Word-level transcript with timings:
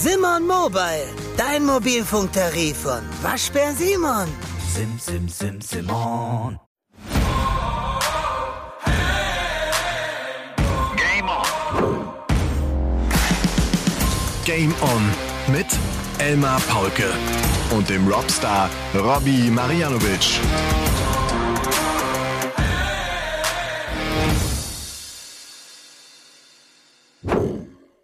Simon 0.00 0.46
Mobile, 0.46 1.08
dein 1.36 1.64
Mobilfunktarif 1.64 2.82
von 2.82 3.02
Waschbär 3.20 3.72
Simon. 3.72 4.28
Sim, 4.72 4.96
sim, 4.96 5.28
sim, 5.28 5.60
Simon. 5.60 6.56
Game 10.94 11.28
on. 11.28 12.08
Game 14.44 14.74
On 14.80 15.52
mit 15.52 15.66
Elmar 16.20 16.60
Paulke 16.68 17.10
und 17.76 17.88
dem 17.88 18.06
Robstar 18.06 18.70
Robbie 18.94 19.50
Marianovic. 19.50 20.38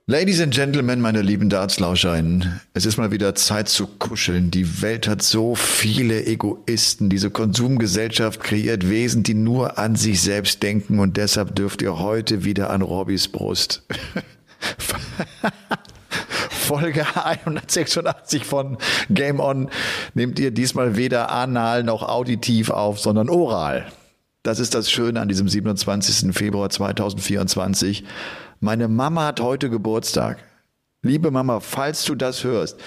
Ladies 0.07 0.43
and 0.43 0.53
Gentlemen, 0.53 1.01
meine 1.01 1.23
lieben 1.23 1.49
Dartslauscherinnen, 1.49 2.61
es 2.75 2.85
ist 2.85 2.99
mal 2.99 3.11
wieder 3.11 3.35
Zeit 3.35 3.71
zu 3.71 3.87
kuscheln. 3.87 4.51
Die 4.51 4.83
Welt 4.83 5.09
hat 5.09 5.23
so 5.23 5.55
viele 5.55 6.27
Egoisten. 6.27 7.09
Diese 7.09 7.31
Konsumgesellschaft 7.31 8.43
kreiert 8.43 8.91
Wesen, 8.91 9.23
die 9.23 9.33
nur 9.33 9.79
an 9.79 9.97
sich 9.97 10.21
selbst 10.21 10.63
denken 10.63 10.99
und 10.99 11.17
deshalb 11.17 11.57
dürft 11.57 11.81
ihr 11.81 12.01
heute 12.01 12.45
wieder 12.45 12.69
an 12.69 12.83
Robbys 12.83 13.29
Brust. 13.29 13.83
Folge 16.51 17.07
186 17.17 18.45
von 18.45 18.77
Game 19.09 19.41
On 19.41 19.71
nehmt 20.13 20.39
ihr 20.39 20.51
diesmal 20.51 20.97
weder 20.97 21.31
anal 21.31 21.83
noch 21.83 22.03
auditiv 22.03 22.69
auf, 22.69 23.01
sondern 23.01 23.31
oral. 23.31 23.87
Das 24.43 24.59
ist 24.59 24.75
das 24.75 24.91
Schöne 24.91 25.23
an 25.23 25.29
diesem 25.29 25.49
27. 25.49 26.37
Februar 26.37 26.69
2024. 26.69 28.05
Meine 28.61 28.89
Mama 28.89 29.27
hat 29.27 29.41
heute 29.41 29.71
Geburtstag. 29.71 30.39
Liebe 31.03 31.31
Mama, 31.31 31.61
falls 31.61 32.05
du 32.05 32.15
das 32.15 32.45
hörst. 32.45 32.81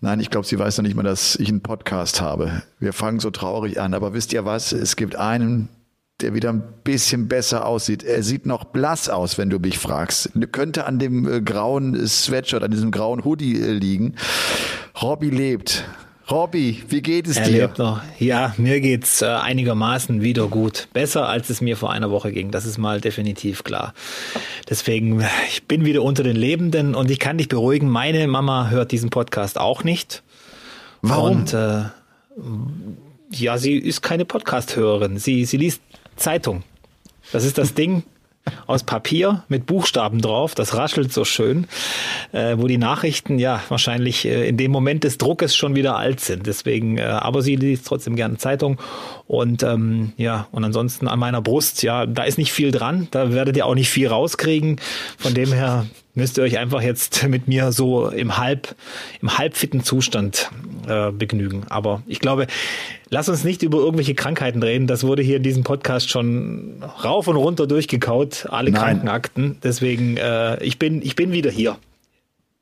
Nein, 0.00 0.18
ich 0.18 0.30
glaube, 0.30 0.46
sie 0.46 0.58
weiß 0.58 0.78
noch 0.78 0.82
nicht 0.82 0.96
mal, 0.96 1.02
dass 1.02 1.36
ich 1.36 1.48
einen 1.48 1.60
Podcast 1.62 2.20
habe. 2.20 2.62
Wir 2.80 2.92
fangen 2.92 3.20
so 3.20 3.30
traurig 3.30 3.80
an. 3.80 3.94
Aber 3.94 4.12
wisst 4.12 4.32
ihr 4.32 4.44
was? 4.44 4.72
Es 4.72 4.96
gibt 4.96 5.14
einen, 5.16 5.68
der 6.20 6.34
wieder 6.34 6.52
ein 6.52 6.62
bisschen 6.82 7.28
besser 7.28 7.64
aussieht. 7.66 8.02
Er 8.02 8.22
sieht 8.22 8.44
noch 8.44 8.64
blass 8.64 9.08
aus, 9.08 9.38
wenn 9.38 9.50
du 9.50 9.58
mich 9.58 9.78
fragst. 9.78 10.30
Könnte 10.52 10.86
an 10.86 10.98
dem 10.98 11.28
äh, 11.28 11.40
grauen 11.40 12.06
Sweatshirt, 12.06 12.62
an 12.62 12.70
diesem 12.70 12.90
grauen 12.90 13.24
Hoodie 13.24 13.60
äh, 13.60 13.70
liegen. 13.70 14.16
Robby 15.00 15.30
lebt. 15.30 15.84
Robby, 16.30 16.82
wie 16.88 17.02
geht 17.02 17.26
es 17.26 17.40
dir? 17.42 17.70
Noch. 17.76 18.00
Ja, 18.18 18.54
mir 18.56 18.80
geht's 18.80 19.20
äh, 19.20 19.26
einigermaßen 19.26 20.22
wieder 20.22 20.46
gut. 20.46 20.88
Besser, 20.94 21.28
als 21.28 21.50
es 21.50 21.60
mir 21.60 21.76
vor 21.76 21.90
einer 21.92 22.10
Woche 22.10 22.32
ging. 22.32 22.50
Das 22.50 22.64
ist 22.64 22.78
mal 22.78 23.00
definitiv 23.00 23.62
klar. 23.62 23.92
Deswegen, 24.70 25.22
ich 25.48 25.64
bin 25.64 25.84
wieder 25.84 26.02
unter 26.02 26.22
den 26.22 26.36
Lebenden 26.36 26.94
und 26.94 27.10
ich 27.10 27.18
kann 27.18 27.36
dich 27.36 27.48
beruhigen. 27.48 27.90
Meine 27.90 28.26
Mama 28.26 28.70
hört 28.70 28.92
diesen 28.92 29.10
Podcast 29.10 29.58
auch 29.58 29.84
nicht. 29.84 30.22
Warum? 31.02 31.42
Und, 31.42 31.52
äh, 31.52 31.82
ja, 33.30 33.58
sie 33.58 33.76
ist 33.76 34.00
keine 34.00 34.24
Podcast-Hörerin. 34.24 35.18
Sie, 35.18 35.44
sie 35.44 35.58
liest 35.58 35.82
Zeitung. 36.16 36.62
Das 37.32 37.44
ist 37.44 37.58
das 37.58 37.74
Ding 37.74 38.02
aus 38.66 38.84
Papier 38.84 39.44
mit 39.48 39.66
Buchstaben 39.66 40.20
drauf. 40.20 40.54
Das 40.54 40.76
raschelt 40.76 41.12
so 41.12 41.24
schön, 41.24 41.66
äh, 42.32 42.56
wo 42.58 42.66
die 42.66 42.78
Nachrichten 42.78 43.38
ja 43.38 43.62
wahrscheinlich 43.68 44.24
äh, 44.24 44.48
in 44.48 44.56
dem 44.56 44.70
Moment 44.70 45.04
des 45.04 45.18
Druckes 45.18 45.56
schon 45.56 45.74
wieder 45.74 45.96
alt 45.96 46.20
sind. 46.20 46.46
Deswegen, 46.46 46.98
äh, 46.98 47.02
aber 47.02 47.42
sie 47.42 47.56
liest 47.56 47.86
trotzdem 47.86 48.16
gerne 48.16 48.36
Zeitung 48.36 48.78
und 49.26 49.62
ähm, 49.62 50.12
ja 50.16 50.46
und 50.52 50.64
ansonsten 50.64 51.08
an 51.08 51.18
meiner 51.18 51.40
Brust, 51.40 51.82
ja, 51.82 52.06
da 52.06 52.24
ist 52.24 52.38
nicht 52.38 52.52
viel 52.52 52.70
dran. 52.70 53.08
Da 53.10 53.32
werdet 53.32 53.56
ihr 53.56 53.66
auch 53.66 53.74
nicht 53.74 53.88
viel 53.88 54.08
rauskriegen. 54.08 54.80
Von 55.18 55.34
dem 55.34 55.52
her 55.52 55.86
müsst 56.14 56.38
ihr 56.38 56.44
euch 56.44 56.58
einfach 56.58 56.82
jetzt 56.82 57.26
mit 57.28 57.48
mir 57.48 57.72
so 57.72 58.08
im 58.08 58.36
halb 58.36 58.74
im 59.22 59.36
halbfitten 59.36 59.82
Zustand 59.82 60.50
äh, 60.86 61.10
begnügen. 61.10 61.64
Aber 61.68 62.02
ich 62.06 62.20
glaube, 62.20 62.46
lass 63.08 63.28
uns 63.28 63.44
nicht 63.44 63.62
über 63.62 63.78
irgendwelche 63.78 64.14
Krankheiten 64.14 64.62
reden. 64.62 64.86
Das 64.86 65.04
wurde 65.04 65.22
hier 65.22 65.38
in 65.38 65.42
diesem 65.42 65.64
Podcast 65.64 66.10
schon 66.10 66.82
rauf 67.02 67.26
und 67.26 67.36
runter 67.36 67.66
durchgekaut, 67.66 68.46
alle 68.50 68.70
Nein. 68.70 68.82
Krankenakten. 68.82 69.56
Deswegen, 69.62 70.16
äh, 70.16 70.62
ich 70.62 70.78
bin 70.78 71.02
ich 71.02 71.16
bin 71.16 71.32
wieder 71.32 71.50
hier. 71.50 71.76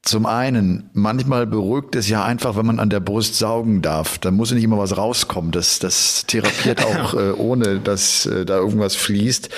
Zum 0.02 0.26
einen, 0.26 0.90
manchmal 0.94 1.46
beruhigt 1.46 1.94
es 1.94 2.08
ja 2.08 2.24
einfach, 2.24 2.56
wenn 2.56 2.66
man 2.66 2.80
an 2.80 2.90
der 2.90 2.98
Brust 2.98 3.36
saugen 3.36 3.82
darf. 3.82 4.18
Da 4.18 4.32
muss 4.32 4.50
nicht 4.50 4.64
immer 4.64 4.78
was 4.78 4.96
rauskommen. 4.96 5.52
Das, 5.52 5.78
das 5.78 6.26
therapiert 6.26 6.84
auch, 6.84 7.14
äh, 7.14 7.30
ohne 7.30 7.78
dass 7.78 8.26
äh, 8.26 8.44
da 8.44 8.56
irgendwas 8.56 8.96
fließt. 8.96 9.48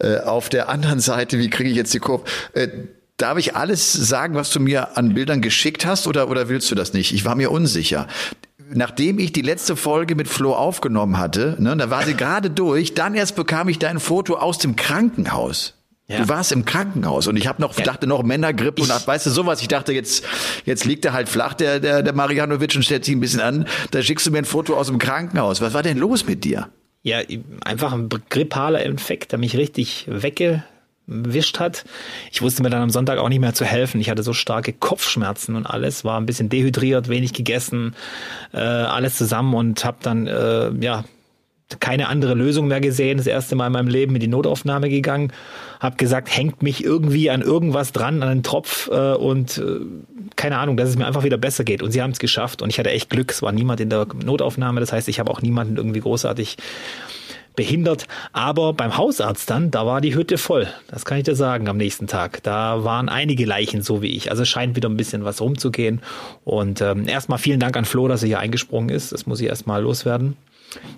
Äh, 0.00 0.18
auf 0.18 0.48
der 0.48 0.68
anderen 0.68 0.98
Seite, 0.98 1.38
wie 1.38 1.50
kriege 1.50 1.70
ich 1.70 1.76
jetzt 1.76 1.94
die 1.94 2.00
Kurve? 2.00 2.24
Äh, 2.54 2.68
Darf 3.18 3.38
ich 3.38 3.54
alles 3.54 3.92
sagen, 3.92 4.34
was 4.34 4.50
du 4.50 4.58
mir 4.58 4.96
an 4.96 5.14
Bildern 5.14 5.42
geschickt 5.42 5.86
hast, 5.86 6.08
oder, 6.08 6.28
oder 6.28 6.48
willst 6.48 6.68
du 6.72 6.74
das 6.74 6.92
nicht? 6.92 7.12
Ich 7.12 7.24
war 7.24 7.36
mir 7.36 7.52
unsicher. 7.52 8.08
Nachdem 8.74 9.20
ich 9.20 9.32
die 9.32 9.42
letzte 9.42 9.76
Folge 9.76 10.16
mit 10.16 10.26
Flo 10.26 10.54
aufgenommen 10.54 11.18
hatte, 11.18 11.56
ne, 11.60 11.76
da 11.76 11.88
war 11.88 12.04
sie 12.04 12.14
gerade 12.14 12.50
durch, 12.50 12.94
dann 12.94 13.14
erst 13.14 13.36
bekam 13.36 13.68
ich 13.68 13.78
dein 13.78 14.00
Foto 14.00 14.38
aus 14.38 14.58
dem 14.58 14.74
Krankenhaus. 14.74 15.74
Ja. 16.12 16.18
Du 16.20 16.28
warst 16.28 16.52
im 16.52 16.64
Krankenhaus 16.64 17.26
und 17.26 17.36
ich 17.36 17.46
habe 17.46 17.60
noch 17.62 17.76
Ja. 17.78 17.84
dachte 17.84 18.06
noch 18.06 18.22
Männergrippe 18.22 18.82
und 18.82 18.90
ach, 18.90 19.06
weißt 19.06 19.26
du 19.26 19.30
sowas. 19.30 19.62
Ich 19.62 19.68
dachte 19.68 19.92
jetzt 19.92 20.24
jetzt 20.66 20.84
liegt 20.84 21.04
er 21.04 21.12
halt 21.14 21.28
flach 21.28 21.54
der 21.54 21.80
der 21.80 22.02
der 22.02 22.12
Marianovic 22.12 22.74
und 22.76 22.84
stellt 22.84 23.04
sich 23.04 23.14
ein 23.14 23.20
bisschen 23.20 23.40
an. 23.40 23.66
Da 23.90 24.02
schickst 24.02 24.26
du 24.26 24.30
mir 24.30 24.38
ein 24.38 24.44
Foto 24.44 24.76
aus 24.76 24.88
dem 24.88 24.98
Krankenhaus. 24.98 25.60
Was 25.60 25.72
war 25.74 25.82
denn 25.82 25.96
los 25.98 26.26
mit 26.26 26.44
dir? 26.44 26.68
Ja, 27.02 27.18
einfach 27.64 27.92
ein 27.92 28.08
grippaler 28.30 28.82
Infekt, 28.84 29.32
der 29.32 29.38
mich 29.40 29.56
richtig 29.56 30.06
weggewischt 31.06 31.58
hat. 31.58 31.84
Ich 32.30 32.42
wusste 32.42 32.62
mir 32.62 32.70
dann 32.70 32.82
am 32.82 32.90
Sonntag 32.90 33.18
auch 33.18 33.28
nicht 33.28 33.40
mehr 33.40 33.54
zu 33.54 33.64
helfen. 33.64 34.00
Ich 34.00 34.08
hatte 34.10 34.22
so 34.22 34.32
starke 34.32 34.72
Kopfschmerzen 34.72 35.56
und 35.56 35.66
alles, 35.66 36.04
war 36.04 36.20
ein 36.20 36.26
bisschen 36.26 36.48
dehydriert, 36.48 37.08
wenig 37.08 37.32
gegessen, 37.32 37.94
äh, 38.52 38.58
alles 38.58 39.16
zusammen 39.16 39.54
und 39.54 39.84
habe 39.84 39.96
dann 40.02 40.26
äh, 40.28 40.70
ja 40.80 41.04
keine 41.80 42.08
andere 42.08 42.34
Lösung 42.34 42.68
mehr 42.68 42.80
gesehen. 42.80 43.18
Das 43.18 43.26
erste 43.26 43.56
Mal 43.56 43.66
in 43.66 43.72
meinem 43.72 43.88
Leben 43.88 44.14
in 44.14 44.20
die 44.20 44.28
Notaufnahme 44.28 44.88
gegangen, 44.88 45.32
habe 45.80 45.96
gesagt, 45.96 46.34
hängt 46.34 46.62
mich 46.62 46.84
irgendwie 46.84 47.30
an 47.30 47.42
irgendwas 47.42 47.92
dran, 47.92 48.22
an 48.22 48.28
einen 48.28 48.42
Tropf 48.42 48.88
äh, 48.92 49.14
und 49.14 49.58
äh, 49.58 49.80
keine 50.36 50.58
Ahnung, 50.58 50.76
dass 50.76 50.88
es 50.88 50.96
mir 50.96 51.06
einfach 51.06 51.24
wieder 51.24 51.38
besser 51.38 51.64
geht. 51.64 51.82
Und 51.82 51.90
sie 51.90 52.02
haben 52.02 52.12
es 52.12 52.18
geschafft 52.18 52.62
und 52.62 52.70
ich 52.70 52.78
hatte 52.78 52.90
echt 52.90 53.10
Glück. 53.10 53.30
Es 53.30 53.42
war 53.42 53.52
niemand 53.52 53.80
in 53.80 53.90
der 53.90 54.06
Notaufnahme. 54.24 54.80
Das 54.80 54.92
heißt, 54.92 55.08
ich 55.08 55.20
habe 55.20 55.30
auch 55.30 55.42
niemanden 55.42 55.76
irgendwie 55.76 56.00
großartig 56.00 56.56
behindert. 57.54 58.06
Aber 58.32 58.72
beim 58.72 58.96
Hausarzt 58.96 59.50
dann, 59.50 59.70
da 59.70 59.86
war 59.86 60.00
die 60.00 60.14
Hütte 60.14 60.38
voll. 60.38 60.68
Das 60.88 61.04
kann 61.04 61.18
ich 61.18 61.24
dir 61.24 61.34
sagen 61.34 61.68
am 61.68 61.76
nächsten 61.76 62.06
Tag. 62.06 62.42
Da 62.42 62.84
waren 62.84 63.08
einige 63.08 63.44
Leichen, 63.44 63.82
so 63.82 64.02
wie 64.02 64.16
ich. 64.16 64.30
Also 64.30 64.44
scheint 64.44 64.76
wieder 64.76 64.88
ein 64.88 64.96
bisschen 64.96 65.24
was 65.24 65.40
rumzugehen. 65.40 66.00
Und 66.44 66.80
ähm, 66.80 67.08
erstmal 67.08 67.38
vielen 67.38 67.60
Dank 67.60 67.76
an 67.76 67.84
Flo, 67.84 68.08
dass 68.08 68.22
er 68.22 68.28
hier 68.28 68.38
eingesprungen 68.38 68.88
ist. 68.88 69.12
Das 69.12 69.26
muss 69.26 69.40
ich 69.40 69.48
erstmal 69.48 69.82
loswerden. 69.82 70.36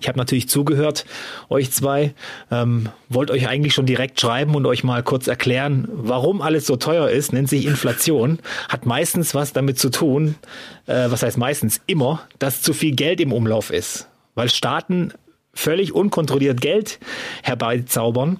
Ich 0.01 0.07
habe 0.07 0.17
natürlich 0.17 0.49
zugehört, 0.49 1.05
euch 1.49 1.71
zwei. 1.71 2.13
Ähm, 2.51 2.89
wollt 3.09 3.31
euch 3.31 3.47
eigentlich 3.47 3.73
schon 3.73 3.85
direkt 3.85 4.19
schreiben 4.19 4.55
und 4.55 4.65
euch 4.65 4.83
mal 4.83 5.03
kurz 5.03 5.27
erklären, 5.27 5.87
warum 5.91 6.41
alles 6.41 6.65
so 6.65 6.75
teuer 6.75 7.09
ist. 7.09 7.33
Nennt 7.33 7.49
sich 7.49 7.65
Inflation. 7.65 8.39
Hat 8.69 8.85
meistens 8.85 9.35
was 9.35 9.53
damit 9.53 9.79
zu 9.79 9.89
tun, 9.89 10.35
äh, 10.87 11.09
was 11.09 11.23
heißt 11.23 11.37
meistens 11.37 11.81
immer, 11.87 12.21
dass 12.39 12.61
zu 12.61 12.73
viel 12.73 12.95
Geld 12.95 13.21
im 13.21 13.33
Umlauf 13.33 13.71
ist. 13.71 14.07
Weil 14.35 14.49
Staaten 14.49 15.13
völlig 15.55 15.93
unkontrolliert 15.93 16.61
Geld 16.61 16.99
herbeizaubern 17.41 18.39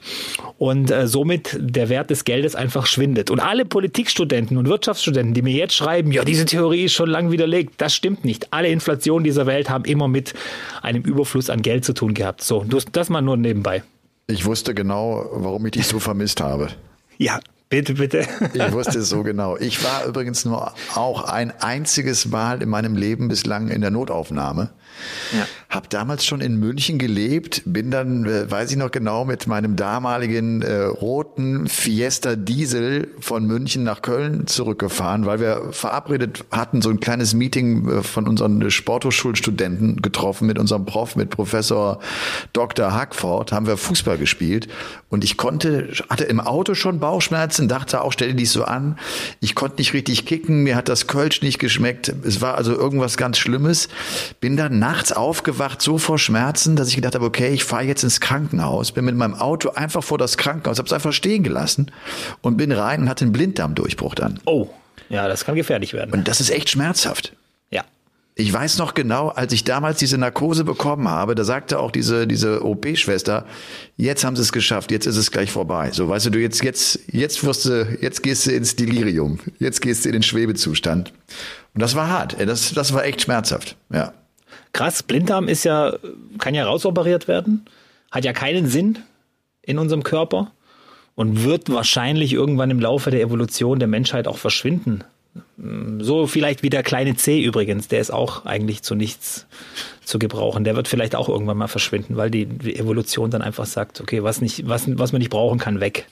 und 0.57 0.91
äh, 0.91 1.07
somit 1.07 1.57
der 1.59 1.89
Wert 1.89 2.09
des 2.09 2.25
Geldes 2.25 2.55
einfach 2.55 2.85
schwindet. 2.85 3.31
Und 3.31 3.39
alle 3.39 3.65
Politikstudenten 3.65 4.57
und 4.57 4.67
Wirtschaftsstudenten, 4.67 5.33
die 5.33 5.41
mir 5.41 5.53
jetzt 5.53 5.73
schreiben, 5.73 6.11
ja, 6.11 6.23
diese 6.23 6.45
Theorie 6.45 6.83
ist 6.83 6.93
schon 6.93 7.09
lang 7.09 7.31
widerlegt, 7.31 7.75
das 7.77 7.95
stimmt 7.95 8.25
nicht. 8.25 8.53
Alle 8.53 8.67
Inflationen 8.67 9.23
dieser 9.23 9.45
Welt 9.45 9.69
haben 9.69 9.85
immer 9.85 10.07
mit 10.07 10.33
einem 10.81 11.01
Überfluss 11.01 11.49
an 11.49 11.61
Geld 11.61 11.85
zu 11.85 11.93
tun 11.93 12.13
gehabt. 12.13 12.43
So, 12.43 12.63
das, 12.63 12.85
das 12.91 13.09
mal 13.09 13.21
nur 13.21 13.37
nebenbei. 13.37 13.83
Ich 14.27 14.45
wusste 14.45 14.73
genau, 14.73 15.29
warum 15.31 15.65
ich 15.65 15.71
dich 15.73 15.87
so 15.87 15.99
vermisst 15.99 16.41
habe. 16.41 16.67
Ja, 17.17 17.39
bitte, 17.69 17.93
bitte. 17.93 18.27
Ich 18.53 18.73
wusste 18.73 18.99
es 18.99 19.07
so 19.07 19.23
genau. 19.23 19.55
Ich 19.55 19.81
war 19.85 20.03
übrigens 20.05 20.43
nur 20.43 20.73
auch 20.95 21.23
ein 21.23 21.53
einziges 21.61 22.25
Mal 22.25 22.61
in 22.61 22.67
meinem 22.67 22.97
Leben 22.97 23.29
bislang 23.29 23.69
in 23.69 23.79
der 23.79 23.89
Notaufnahme. 23.89 24.71
Ja. 25.33 25.47
Hab 25.69 25.89
damals 25.89 26.25
schon 26.25 26.41
in 26.41 26.57
München 26.57 26.97
gelebt, 26.99 27.63
bin 27.65 27.91
dann, 27.91 28.25
äh, 28.25 28.49
weiß 28.49 28.71
ich 28.71 28.77
noch 28.77 28.91
genau, 28.91 29.25
mit 29.25 29.47
meinem 29.47 29.75
damaligen 29.75 30.61
äh, 30.61 30.83
roten 30.83 31.67
Fiesta 31.67 32.35
Diesel 32.35 33.09
von 33.19 33.45
München 33.45 33.83
nach 33.83 34.01
Köln 34.01 34.47
zurückgefahren, 34.47 35.25
weil 35.25 35.39
wir 35.39 35.69
verabredet 35.71 36.45
hatten, 36.51 36.81
so 36.81 36.89
ein 36.89 36.99
kleines 36.99 37.33
Meeting 37.33 37.89
äh, 37.89 38.03
von 38.03 38.27
unseren 38.27 38.69
Sporthochschulstudenten 38.71 40.01
getroffen 40.01 40.47
mit 40.47 40.59
unserem 40.59 40.85
Prof, 40.85 41.15
mit 41.15 41.29
Professor 41.29 41.99
Dr. 42.53 42.93
Hackford, 42.93 43.51
haben 43.51 43.67
wir 43.67 43.77
Fußball 43.77 44.17
gespielt 44.17 44.67
und 45.09 45.23
ich 45.23 45.37
konnte, 45.37 45.89
hatte 46.09 46.25
im 46.25 46.39
Auto 46.39 46.73
schon 46.73 46.99
Bauchschmerzen, 46.99 47.67
dachte 47.67 48.01
auch, 48.01 48.11
stell 48.11 48.33
dich 48.33 48.49
so 48.49 48.63
an, 48.63 48.97
ich 49.39 49.55
konnte 49.55 49.77
nicht 49.77 49.93
richtig 49.93 50.25
kicken, 50.25 50.63
mir 50.63 50.75
hat 50.75 50.89
das 50.89 51.07
Kölsch 51.07 51.41
nicht 51.41 51.59
geschmeckt, 51.59 52.13
es 52.23 52.41
war 52.41 52.55
also 52.55 52.73
irgendwas 52.73 53.17
ganz 53.17 53.37
Schlimmes, 53.37 53.87
bin 54.39 54.57
dann 54.57 54.79
nachts 54.85 55.11
aufgewacht, 55.11 55.81
so 55.81 55.97
vor 55.97 56.19
Schmerzen, 56.19 56.75
dass 56.75 56.89
ich 56.89 56.95
gedacht 56.95 57.15
habe, 57.15 57.25
okay, 57.25 57.49
ich 57.49 57.63
fahre 57.63 57.83
jetzt 57.83 58.03
ins 58.03 58.19
Krankenhaus, 58.19 58.91
bin 58.91 59.05
mit 59.05 59.15
meinem 59.15 59.33
Auto 59.33 59.69
einfach 59.71 60.03
vor 60.03 60.19
das 60.19 60.37
Krankenhaus, 60.37 60.77
habe 60.77 60.85
es 60.85 60.93
einfach 60.93 61.11
stehen 61.11 61.43
gelassen 61.43 61.91
und 62.41 62.55
bin 62.57 62.71
rein 62.71 63.01
und 63.01 63.09
hatte 63.09 63.25
einen 63.25 63.31
Blinddarmdurchbruch 63.31 64.13
dann. 64.13 64.39
Oh, 64.45 64.67
Ja, 65.09 65.27
das 65.27 65.43
kann 65.43 65.55
gefährlich 65.55 65.93
werden. 65.93 66.11
Und 66.13 66.27
das 66.27 66.39
ist 66.39 66.51
echt 66.51 66.69
schmerzhaft. 66.69 67.33
ja. 67.71 67.83
Ich 68.37 68.51
weiß 68.51 68.79
noch 68.79 68.95
genau, 68.95 69.29
als 69.29 69.53
ich 69.53 69.63
damals 69.63 69.97
diese 69.97 70.17
Narkose 70.17 70.65
bekommen 70.65 71.07
habe, 71.07 71.35
da 71.35 71.45
sagte 71.45 71.79
auch 71.79 71.89
diese, 71.89 72.27
diese 72.27 72.65
OP-Schwester, 72.65 73.45
jetzt 73.95 74.25
haben 74.25 74.35
sie 74.35 74.41
es 74.41 74.51
geschafft, 74.51 74.91
jetzt 74.91 75.05
ist 75.05 75.15
es 75.15 75.31
gleich 75.31 75.51
vorbei. 75.51 75.91
So, 75.93 76.09
weißt 76.09 76.25
du, 76.25 76.31
du 76.31 76.39
jetzt, 76.39 76.61
jetzt, 76.61 76.99
jetzt 77.07 77.45
wirst 77.45 77.65
du, 77.65 77.97
jetzt 78.01 78.23
gehst 78.23 78.45
du 78.45 78.51
ins 78.51 78.75
Delirium, 78.75 79.39
jetzt 79.57 79.81
gehst 79.81 80.03
du 80.03 80.09
in 80.09 80.13
den 80.13 80.23
Schwebezustand. 80.23 81.13
Und 81.73 81.81
das 81.81 81.95
war 81.95 82.09
hart, 82.09 82.35
das, 82.39 82.73
das 82.73 82.93
war 82.93 83.05
echt 83.05 83.21
schmerzhaft, 83.21 83.77
ja. 83.91 84.13
Krass, 84.75 85.03
Blinddarm 85.03 85.47
ist 85.47 85.63
ja, 85.63 85.93
kann 86.37 86.53
ja 86.53 86.65
rausoperiert 86.65 87.29
werden, 87.29 87.63
hat 88.11 88.25
ja 88.25 88.33
keinen 88.33 88.67
Sinn 88.67 88.99
in 89.61 89.79
unserem 89.79 90.03
Körper 90.03 90.51
und 91.15 91.45
wird 91.45 91.71
wahrscheinlich 91.71 92.33
irgendwann 92.33 92.71
im 92.71 92.81
Laufe 92.81 93.09
der 93.09 93.21
Evolution 93.21 93.79
der 93.79 93.87
Menschheit 93.87 94.27
auch 94.27 94.37
verschwinden. 94.37 95.05
So 95.99 96.27
vielleicht 96.27 96.61
wie 96.61 96.69
der 96.69 96.83
kleine 96.83 97.15
C 97.15 97.41
übrigens, 97.41 97.87
der 97.87 98.01
ist 98.01 98.11
auch 98.11 98.45
eigentlich 98.45 98.83
zu 98.83 98.95
nichts 98.95 99.45
zu 100.03 100.19
gebrauchen. 100.19 100.65
Der 100.65 100.75
wird 100.75 100.89
vielleicht 100.89 101.15
auch 101.15 101.29
irgendwann 101.29 101.55
mal 101.55 101.67
verschwinden, 101.69 102.17
weil 102.17 102.29
die, 102.29 102.43
Evolution 102.75 103.31
dann 103.31 103.41
einfach 103.41 103.67
sagt, 103.67 104.01
okay, 104.01 104.23
was 104.23 104.41
nicht, 104.41 104.67
was, 104.67 104.89
was 104.97 105.13
man 105.13 105.19
nicht 105.19 105.31
brauchen 105.31 105.57
kann, 105.57 105.79
weg. 105.79 106.05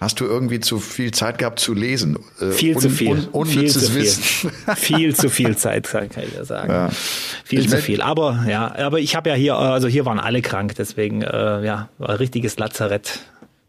Hast 0.00 0.20
du 0.20 0.24
irgendwie 0.26 0.60
zu 0.60 0.78
viel 0.78 1.10
Zeit 1.10 1.38
gehabt 1.38 1.58
zu 1.58 1.74
lesen? 1.74 2.18
Äh, 2.40 2.50
Viel 2.52 2.74
un- 2.76 2.80
zu 2.82 2.90
viel. 2.90 3.08
Un, 3.10 3.18
viel 3.20 3.28
unnützes 3.32 3.86
zu 3.86 3.90
viel. 3.92 4.02
Wissen. 4.02 4.50
viel 4.76 5.16
zu 5.16 5.28
viel 5.28 5.56
Zeit, 5.56 5.88
kann 5.88 6.04
ich 6.26 6.34
ja 6.36 6.44
sagen. 6.44 6.70
Ja. 6.70 6.90
Viel 7.44 7.60
Ich 7.60 7.68
zu 7.68 7.78
viel. 7.78 8.00
Aber 8.00 8.44
ja, 8.48 8.74
aber 8.76 9.00
ich 9.00 9.16
habe 9.16 9.30
ja 9.30 9.34
hier, 9.36 9.56
also 9.56 9.88
hier 9.88 10.04
waren 10.06 10.20
alle 10.20 10.40
krank, 10.42 10.74
deswegen 10.76 11.22
äh, 11.22 11.64
ja, 11.64 11.88
war 11.98 12.10
ein 12.10 12.16
richtiges 12.16 12.58
Lazarett. 12.58 13.20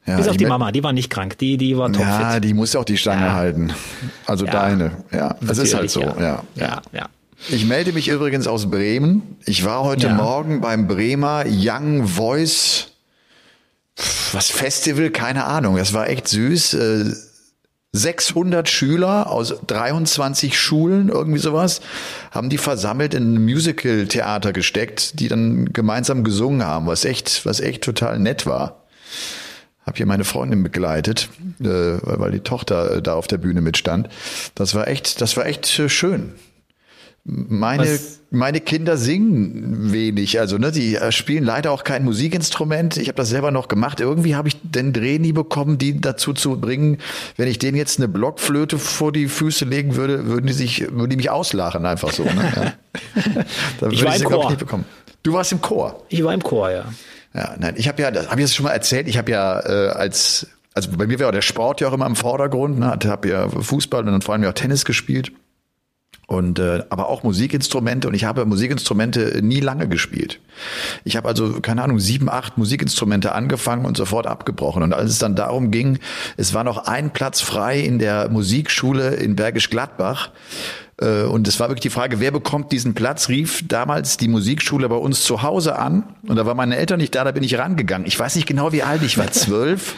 Ja, 0.05 0.17
Bis 0.17 0.27
auf 0.27 0.37
die 0.37 0.45
Mama, 0.45 0.71
die 0.71 0.83
war 0.83 0.93
nicht 0.93 1.09
krank, 1.09 1.37
die, 1.37 1.57
die 1.57 1.77
war 1.77 1.87
topfit. 1.91 2.07
Ja, 2.07 2.39
die 2.39 2.53
muss 2.53 2.73
ja 2.73 2.79
auch 2.79 2.85
die 2.85 2.97
Stange 2.97 3.25
Ja. 3.27 3.33
halten. 3.33 3.73
Also 4.25 4.45
Ja. 4.45 4.51
deine. 4.51 4.91
Ja, 5.11 5.35
das 5.41 5.57
ist 5.59 5.73
halt 5.73 5.91
so. 5.91 6.01
Ja. 6.01 6.43
ja, 6.55 6.81
ja. 6.91 7.09
Ich 7.49 7.65
melde 7.65 7.93
mich 7.93 8.07
übrigens 8.09 8.47
aus 8.47 8.69
Bremen. 8.69 9.37
Ich 9.45 9.63
war 9.65 9.83
heute 9.83 10.07
Ja. 10.07 10.13
Morgen 10.13 10.61
beim 10.61 10.87
Bremer 10.87 11.43
Young 11.47 12.05
Voice 12.07 12.88
was 14.31 14.49
Festival, 14.49 15.09
keine 15.09 15.45
Ahnung. 15.45 15.77
Das 15.77 15.93
war 15.93 16.09
echt 16.09 16.27
süß. 16.27 16.73
Äh, 16.75 17.13
600 17.91 18.69
Schüler 18.69 19.31
aus 19.31 19.55
23 19.65 20.59
Schulen, 20.59 21.09
irgendwie 21.09 21.39
sowas, 21.39 21.81
haben 22.29 22.49
die 22.49 22.59
versammelt 22.59 23.15
in 23.15 23.33
ein 23.33 23.43
Musical-Theater 23.43 24.53
gesteckt, 24.53 25.19
die 25.19 25.27
dann 25.27 25.73
gemeinsam 25.73 26.23
gesungen 26.23 26.63
haben, 26.63 26.85
was 26.85 27.03
echt, 27.03 27.45
was 27.47 27.59
echt 27.59 27.83
total 27.83 28.19
nett 28.19 28.45
war. 28.45 28.85
Hab 29.83 29.97
hier 29.97 30.05
meine 30.05 30.23
Freundin 30.23 30.61
begleitet, 30.61 31.29
äh, 31.61 31.65
weil 31.65 32.31
die 32.31 32.41
Tochter 32.41 32.97
äh, 32.97 33.01
da 33.01 33.15
auf 33.15 33.25
der 33.25 33.39
Bühne 33.39 33.61
mitstand. 33.61 34.07
Das 34.53 34.75
war 34.75 34.87
echt, 34.87 35.19
das 35.19 35.35
war 35.35 35.47
echt 35.47 35.79
äh, 35.79 35.89
schön. 35.89 36.33
Meine, 37.25 37.83
Was- 37.83 38.21
meine 38.31 38.59
Kinder 38.59 38.97
singen 38.97 39.91
wenig, 39.91 40.39
also 40.39 40.57
ne, 40.57 40.71
die 40.71 40.95
äh, 40.95 41.11
spielen 41.11 41.43
leider 41.43 41.71
auch 41.71 41.83
kein 41.83 42.03
Musikinstrument. 42.03 42.97
Ich 42.97 43.07
habe 43.07 43.17
das 43.17 43.29
selber 43.29 43.51
noch 43.51 43.67
gemacht. 43.67 43.99
Irgendwie 43.99 44.35
habe 44.35 44.47
ich 44.47 44.57
den 44.63 44.93
Dreh 44.93 45.19
nie 45.19 45.33
bekommen, 45.33 45.77
die 45.77 45.99
dazu 45.99 46.33
zu 46.33 46.59
bringen, 46.59 46.97
wenn 47.37 47.47
ich 47.47 47.59
denen 47.59 47.77
jetzt 47.77 47.99
eine 47.99 48.07
Blockflöte 48.07 48.79
vor 48.79 49.11
die 49.11 49.27
Füße 49.27 49.65
legen 49.65 49.95
würde, 49.95 50.27
würden 50.27 50.47
die 50.47 50.53
sich, 50.53 50.81
würden 50.91 51.09
die 51.09 51.17
mich 51.17 51.29
auslachen 51.29 51.85
einfach 51.85 52.11
so. 52.11 52.23
Ne? 52.23 52.51
Ja. 52.55 52.73
Da 53.79 53.91
würde 53.91 54.05
war 54.05 54.17
sie, 54.17 54.23
im 54.23 54.29
nicht 54.31 54.57
bekommen. 54.57 54.85
Du 55.23 55.33
warst 55.33 55.51
im 55.51 55.61
Chor. 55.61 56.03
Ich 56.09 56.23
war 56.23 56.33
im 56.33 56.41
Chor, 56.41 56.71
ja. 56.71 56.85
Ja, 57.33 57.55
nein, 57.59 57.75
ich 57.77 57.87
habe 57.87 58.01
ja, 58.01 58.09
das 58.09 58.29
habe 58.29 58.41
ich 58.41 58.45
das 58.47 58.55
schon 58.55 58.63
mal 58.63 58.71
erzählt. 58.71 59.07
Ich 59.07 59.17
habe 59.17 59.31
ja 59.31 59.59
äh, 59.59 59.89
als, 59.89 60.47
also 60.73 60.89
bei 60.97 61.05
mir 61.05 61.19
war 61.19 61.31
der 61.31 61.41
Sport 61.41 61.81
ja 61.81 61.89
auch 61.89 61.93
immer 61.93 62.07
im 62.07 62.15
Vordergrund. 62.15 62.79
Ne? 62.79 62.97
Ich 63.01 63.07
habe 63.07 63.29
ja 63.29 63.47
Fußball 63.47 64.01
und 64.01 64.07
dann 64.11 64.21
vor 64.21 64.33
allem 64.33 64.43
ja 64.43 64.49
auch 64.49 64.53
Tennis 64.53 64.85
gespielt 64.85 65.31
und 66.29 66.59
äh, 66.59 66.83
aber 66.91 67.09
auch 67.09 67.23
Musikinstrumente 67.23 68.07
und 68.07 68.13
ich 68.13 68.23
habe 68.23 68.45
Musikinstrumente 68.45 69.39
nie 69.41 69.61
lange 69.61 69.87
gespielt. 69.87 70.39
Ich 71.03 71.17
habe 71.17 71.27
also 71.27 71.59
keine 71.59 71.81
Ahnung 71.81 71.99
sieben, 71.99 72.29
acht 72.29 72.55
Musikinstrumente 72.55 73.31
angefangen 73.31 73.83
und 73.83 73.97
sofort 73.97 74.27
abgebrochen. 74.27 74.83
Und 74.83 74.93
als 74.93 75.09
es 75.09 75.17
dann 75.17 75.35
darum 75.35 75.71
ging, 75.71 75.97
es 76.37 76.53
war 76.53 76.63
noch 76.63 76.85
ein 76.85 77.11
Platz 77.13 77.41
frei 77.41 77.79
in 77.79 77.97
der 77.97 78.29
Musikschule 78.29 79.15
in 79.15 79.35
Bergisch 79.35 79.71
Gladbach. 79.71 80.29
Äh, 81.01 81.23
Und 81.23 81.47
es 81.47 81.59
war 81.59 81.69
wirklich 81.69 81.81
die 81.81 81.89
Frage, 81.89 82.19
wer 82.19 82.29
bekommt 82.29 82.71
diesen 82.71 82.93
Platz, 82.93 83.27
rief 83.29 83.67
damals 83.67 84.17
die 84.17 84.27
Musikschule 84.27 84.87
bei 84.87 84.97
uns 84.97 85.23
zu 85.23 85.41
Hause 85.41 85.79
an. 85.79 86.03
Und 86.27 86.35
da 86.35 86.45
waren 86.45 86.57
meine 86.57 86.77
Eltern 86.77 86.99
nicht 86.99 87.15
da, 87.15 87.23
da 87.23 87.31
bin 87.31 87.41
ich 87.41 87.57
rangegangen. 87.57 88.05
Ich 88.05 88.19
weiß 88.19 88.35
nicht 88.35 88.47
genau, 88.47 88.71
wie 88.71 88.83
alt 88.83 89.01
ich 89.01 89.17
war, 89.17 89.31
zwölf. 89.31 89.95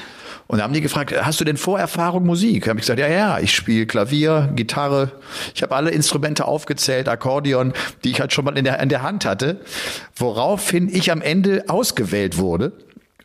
Und 0.51 0.57
da 0.57 0.65
haben 0.65 0.74
die 0.74 0.81
gefragt, 0.81 1.13
hast 1.18 1.39
du 1.39 1.45
denn 1.45 1.56
Vorerfahrung 1.56 2.25
Musik? 2.25 2.65
Da 2.65 2.71
habe 2.71 2.80
ich 2.81 2.83
gesagt, 2.83 3.00
ja, 3.00 3.07
ja, 3.07 3.39
ich 3.39 3.56
spiele 3.56 3.86
Klavier, 3.86 4.51
Gitarre. 4.53 5.13
Ich 5.56 5.63
habe 5.63 5.74
alle 5.74 5.92
Instrumente 5.92 6.44
aufgezählt, 6.44 7.07
Akkordeon, 7.07 7.71
die 8.03 8.09
ich 8.09 8.19
halt 8.19 8.33
schon 8.33 8.44
mal 8.44 8.57
in 8.57 8.65
der, 8.65 8.77
in 8.81 8.89
der 8.89 9.01
Hand 9.01 9.24
hatte. 9.24 9.62
Woraufhin 10.13 10.94
ich 10.94 11.09
am 11.09 11.21
Ende 11.21 11.63
ausgewählt 11.69 12.38
wurde. 12.38 12.74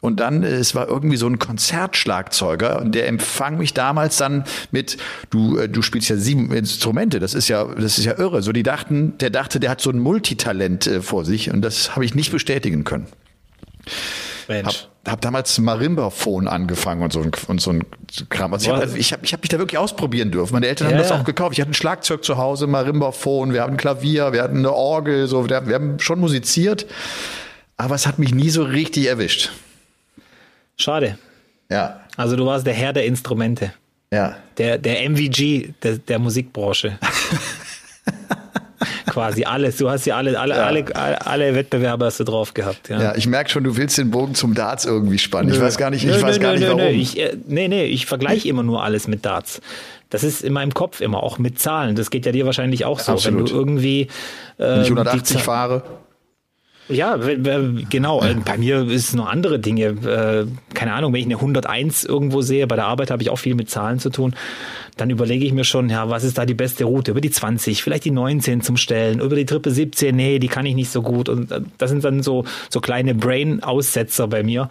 Und 0.01 0.21
dann, 0.21 0.45
äh, 0.45 0.51
es 0.51 0.77
war 0.77 0.87
irgendwie 0.87 1.17
so 1.17 1.27
ein 1.27 1.41
Konzertschlagzeuger 1.41 2.81
und 2.81 2.95
der 2.95 3.09
empfang 3.09 3.59
mich 3.59 3.75
damals 3.75 4.19
dann 4.19 4.45
mit, 4.71 4.97
du, 5.31 5.59
äh, 5.59 5.69
du 5.69 5.83
spielst 5.83 6.09
ja 6.09 6.15
sieben 6.15 6.53
Instrumente, 6.53 7.19
das 7.19 7.35
ist 7.35 7.49
ja, 7.49 7.65
das 7.65 7.99
ist 7.99 8.05
ja 8.05 8.17
irre. 8.17 8.41
So, 8.43 8.53
die 8.53 8.63
dachten, 8.63 9.19
der 9.19 9.31
dachte, 9.31 9.59
der 9.59 9.71
hat 9.71 9.81
so 9.81 9.91
ein 9.91 9.99
Multitalent 9.99 10.87
äh, 10.87 11.03
vor 11.03 11.25
sich 11.25 11.53
und 11.53 11.63
das 11.63 11.97
habe 11.97 12.05
ich 12.05 12.15
nicht 12.15 12.31
bestätigen 12.31 12.85
können. 12.85 13.09
Mensch. 14.49 14.89
Hab, 15.05 15.13
hab 15.13 15.21
damals 15.21 15.59
Marimbaphon 15.59 16.49
angefangen 16.49 17.03
und 17.03 17.13
so 17.13 17.21
ein, 17.21 17.31
und 17.49 17.61
so 17.61 17.71
ein 17.73 17.85
Kram. 18.29 18.53
Also 18.53 18.67
ich 18.67 18.73
habe 18.73 18.83
Was? 18.87 18.95
ich 18.95 19.13
hab, 19.13 19.23
ich 19.25 19.33
hab 19.33 19.43
mich 19.43 19.49
da 19.51 19.59
wirklich 19.59 19.79
ausprobieren 19.79 20.31
dürfen. 20.31 20.53
Meine 20.55 20.67
Eltern 20.69 20.89
haben 20.89 20.95
Ja, 20.97 21.03
das 21.03 21.13
auch 21.13 21.25
gekauft. 21.25 21.53
Ich 21.55 21.61
hatte 21.61 21.71
ein 21.71 21.75
Schlagzeug 21.75 22.25
zu 22.25 22.37
Hause, 22.39 22.67
Marimbaphon, 22.67 23.53
wir 23.53 23.63
haben 23.63 23.75
ein 23.75 23.77
Klavier, 23.77 24.33
wir 24.33 24.43
hatten 24.43 24.59
eine 24.59 24.73
Orgel, 24.73 25.27
so, 25.27 25.49
wir 25.49 25.57
haben, 25.57 25.69
wir 25.69 25.75
haben 25.75 25.99
schon 26.01 26.19
musiziert. 26.21 26.87
Aber 27.77 27.95
es 27.95 28.07
hat 28.07 28.19
mich 28.19 28.35
nie 28.35 28.51
so 28.51 28.63
richtig 28.63 29.07
erwischt. 29.07 29.51
Schade. 30.77 31.19
Ja, 31.71 32.01
Also 32.17 32.37
du 32.37 32.47
warst 32.47 32.67
der 32.67 32.75
Herr 32.75 32.93
der 32.93 33.05
Instrumente. 33.07 33.73
ja. 34.11 34.37
Der, 34.59 34.79
der 34.79 35.03
MVG 35.11 35.75
der, 35.83 35.99
der 35.99 36.19
Musikbranche. 36.19 36.99
Quasi 39.17 39.45
alles. 39.45 39.79
Du 39.79 39.89
hast 39.89 40.05
ja 40.05 40.17
alle, 40.17 40.39
alle, 40.39 40.55
Ja. 40.57 40.65
alle, 40.67 41.27
alle, 41.27 41.55
Wettbewerbe 41.55 42.05
hast 42.05 42.21
du 42.21 42.25
drauf 42.25 42.53
gehabt. 42.53 42.91
Ja. 42.91 43.01
Ja, 43.03 43.15
ich 43.17 43.27
merke 43.27 43.49
schon, 43.51 43.65
du 43.65 43.77
willst 43.79 43.97
den 43.97 44.11
Bogen 44.11 44.35
zum 44.35 44.53
Darts 44.55 44.85
irgendwie 44.85 45.17
spannen. 45.19 45.51
Ich 45.55 45.59
weiß 45.59 45.79
gar 45.79 45.89
nicht, 45.91 46.05
ich 46.05 46.11
Nö, 46.15 46.21
weiß 46.21 46.37
nö, 46.37 46.43
gar 46.43 46.53
nicht 46.53 46.65
warum. 46.67 46.77
Nö. 46.77 46.89
Ich, 46.89 47.19
äh, 47.19 47.35
nee, 47.47 47.67
nee, 47.69 47.87
ich 47.87 48.05
vergleiche 48.05 48.47
immer 48.49 48.63
nur 48.63 48.83
alles 48.83 49.09
mit 49.09 49.25
Darts. 49.25 49.63
Das 50.11 50.23
ist 50.23 50.43
in 50.45 50.53
meinem 50.53 50.75
Kopf 50.75 51.01
immer, 51.01 51.23
auch 51.23 51.39
mit 51.39 51.59
Zahlen. 51.59 51.97
Das 51.97 52.11
geht 52.11 52.27
ja 52.27 52.33
dir 52.33 52.45
wahrscheinlich 52.45 52.85
auch 52.85 53.01
so. 53.01 53.13
Absolut. 53.13 53.39
Wenn 53.41 53.47
du 53.47 53.55
irgendwie. 53.59 54.09
Wenn 54.59 54.67
Äh, 54.69 54.81
ich 54.83 54.87
die 54.89 54.93
180 54.93 55.37
Za- 55.39 55.43
fahre. 55.43 55.83
Ja, 56.89 57.17
genau. 57.91 58.23
Äh, 58.23 58.37
Bei 58.45 58.57
mir 58.59 58.89
ist 58.89 59.09
es 59.09 59.15
noch 59.15 59.29
andere 59.29 59.59
Dinge. 59.59 59.85
Äh, 59.87 60.47
Keine 60.75 60.93
Ahnung, 60.93 61.13
wenn 61.13 61.21
ich 61.21 61.27
eine 61.27 61.37
101 61.37 62.05
irgendwo 62.05 62.43
sehe, 62.43 62.67
bei 62.67 62.77
der 62.77 62.87
Arbeit 62.87 63.11
habe 63.11 63.23
ich 63.23 63.31
auch 63.31 63.39
viel 63.39 63.55
mit 63.55 63.69
Zahlen 63.69 63.99
zu 63.99 64.11
tun, 64.11 64.35
dann 64.97 65.11
überlege 65.11 65.45
ich 65.45 65.53
mir 65.53 65.65
schon, 65.65 65.91
ja, 65.91 66.09
was 66.09 66.25
ist 66.25 66.39
da 66.39 66.47
die 66.47 66.55
beste 66.55 66.85
Route? 66.85 67.11
Über 67.11 67.21
die 67.21 67.31
20, 67.31 67.83
vielleicht 67.83 68.05
die 68.05 68.11
19 68.13 68.61
zum 68.61 68.77
Stellen, 68.77 69.21
über 69.21 69.35
die 69.35 69.45
Triple 69.45 69.73
17, 69.73 70.15
nee, 70.15 70.39
die 70.39 70.49
kann 70.49 70.65
ich 70.65 70.75
nicht 70.75 70.91
so 70.91 71.03
gut. 71.03 71.29
Und 71.29 71.51
äh, 71.51 71.61
das 71.79 71.91
sind 71.91 72.05
dann 72.05 72.23
so, 72.23 72.45
so 72.71 72.81
kleine 72.81 73.15
Brain-Aussetzer 73.15 74.29
bei 74.29 74.43
mir, 74.43 74.69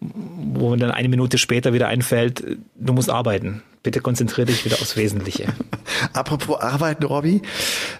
wo 0.00 0.70
mir 0.70 0.78
dann 0.78 0.90
eine 0.90 1.08
Minute 1.08 1.36
später 1.38 1.72
wieder 1.74 1.88
einfällt, 1.88 2.44
du 2.76 2.92
musst 2.92 3.10
arbeiten. 3.10 3.62
Bitte 3.88 4.02
konzentriere 4.02 4.48
dich 4.48 4.66
wieder 4.66 4.76
aufs 4.82 4.98
Wesentliche. 4.98 5.46
Apropos 6.12 6.60
Arbeiten, 6.60 7.04
Robby, 7.04 7.40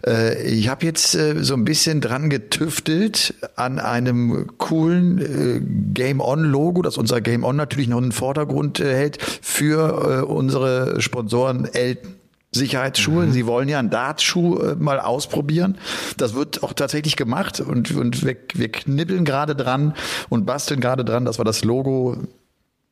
äh, 0.06 0.46
ich 0.46 0.68
habe 0.68 0.84
jetzt 0.84 1.14
äh, 1.14 1.42
so 1.42 1.54
ein 1.54 1.64
bisschen 1.64 2.02
dran 2.02 2.28
getüftelt 2.28 3.32
an 3.56 3.78
einem 3.78 4.48
coolen 4.58 5.18
äh, 5.18 5.62
Game 5.94 6.20
On 6.20 6.44
Logo, 6.44 6.82
das 6.82 6.98
unser 6.98 7.22
Game 7.22 7.42
On 7.42 7.56
natürlich 7.56 7.88
noch 7.88 7.96
in 7.96 8.04
den 8.04 8.12
Vordergrund 8.12 8.80
hält 8.80 9.16
für 9.40 10.26
unsere 10.26 11.00
Sponsoren 11.00 11.64
Elton. 11.64 12.18
Sicherheitsschuhe. 12.50 13.30
Sie 13.30 13.46
wollen 13.46 13.68
ja 13.68 13.78
einen 13.78 13.90
Dartschuh 13.90 14.58
äh, 14.58 14.74
mal 14.74 15.00
ausprobieren. 15.00 15.76
Das 16.16 16.34
wird 16.34 16.62
auch 16.62 16.72
tatsächlich 16.72 17.16
gemacht 17.16 17.60
und, 17.60 17.90
und 17.92 18.24
wir, 18.24 18.36
wir 18.54 18.72
knibbeln 18.72 19.24
gerade 19.24 19.54
dran 19.54 19.94
und 20.28 20.46
basteln 20.46 20.80
gerade 20.80 21.04
dran, 21.04 21.26
dass 21.26 21.38
wir 21.38 21.44
das 21.44 21.62
Logo 21.64 22.16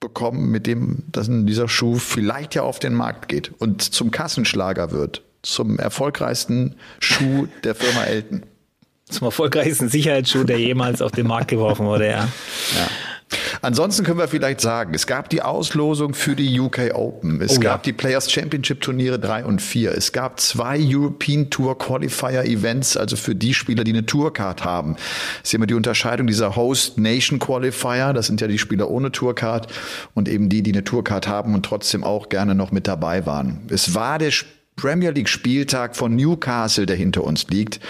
bekommen, 0.00 0.50
mit 0.50 0.66
dem 0.66 1.04
dann 1.10 1.46
dieser 1.46 1.68
Schuh 1.68 1.96
vielleicht 1.96 2.54
ja 2.54 2.62
auf 2.62 2.78
den 2.78 2.94
Markt 2.94 3.28
geht 3.28 3.52
und 3.58 3.82
zum 3.82 4.10
Kassenschlager 4.10 4.90
wird. 4.90 5.22
Zum 5.42 5.78
erfolgreichsten 5.78 6.76
Schuh 6.98 7.46
der 7.64 7.74
Firma 7.74 8.04
Elton. 8.04 8.42
Zum 9.08 9.26
erfolgreichsten 9.26 9.88
Sicherheitsschuh, 9.88 10.42
der 10.42 10.58
jemals 10.58 11.00
auf 11.00 11.12
den 11.12 11.28
Markt 11.28 11.48
geworfen 11.48 11.86
wurde, 11.86 12.10
ja. 12.10 12.28
Ansonsten 13.60 14.04
können 14.04 14.18
wir 14.18 14.28
vielleicht 14.28 14.60
sagen, 14.60 14.94
es 14.94 15.06
gab 15.06 15.28
die 15.30 15.42
Auslosung 15.42 16.14
für 16.14 16.36
die 16.36 16.60
UK 16.60 16.94
Open. 16.94 17.40
Es 17.40 17.52
Oh 17.52 17.54
ja. 17.54 17.70
gab 17.70 17.82
die 17.82 17.92
Players 17.92 18.30
Championship 18.30 18.80
Turniere 18.80 19.18
3 19.18 19.44
und 19.44 19.60
4. 19.60 19.92
Es 19.92 20.12
gab 20.12 20.38
zwei 20.38 20.78
European 20.80 21.50
Tour 21.50 21.76
Qualifier 21.76 22.44
Events, 22.44 22.96
also 22.96 23.16
für 23.16 23.34
die 23.34 23.54
Spieler, 23.54 23.82
die 23.82 23.92
eine 23.92 24.06
Tourcard 24.06 24.64
haben. 24.64 24.96
Es 25.42 25.50
ist 25.50 25.54
immer 25.54 25.66
die 25.66 25.74
Unterscheidung 25.74 26.26
dieser 26.26 26.54
Host 26.54 26.98
Nation 26.98 27.38
Qualifier. 27.38 28.12
Das 28.12 28.26
sind 28.26 28.40
ja 28.40 28.46
die 28.46 28.58
Spieler 28.58 28.90
ohne 28.90 29.10
Tourcard 29.10 29.72
und 30.14 30.28
eben 30.28 30.48
die, 30.48 30.62
die 30.62 30.72
eine 30.72 30.84
Tourcard 30.84 31.26
haben 31.26 31.54
und 31.54 31.64
trotzdem 31.64 32.04
auch 32.04 32.28
gerne 32.28 32.54
noch 32.54 32.70
mit 32.70 32.86
dabei 32.86 33.26
waren. 33.26 33.62
Es 33.70 33.94
war 33.94 34.18
der 34.18 34.30
Premier 34.76 35.10
League 35.10 35.30
Spieltag 35.30 35.96
von 35.96 36.14
Newcastle, 36.14 36.84
der 36.84 36.96
hinter 36.96 37.24
uns 37.24 37.48
liegt. 37.48 37.80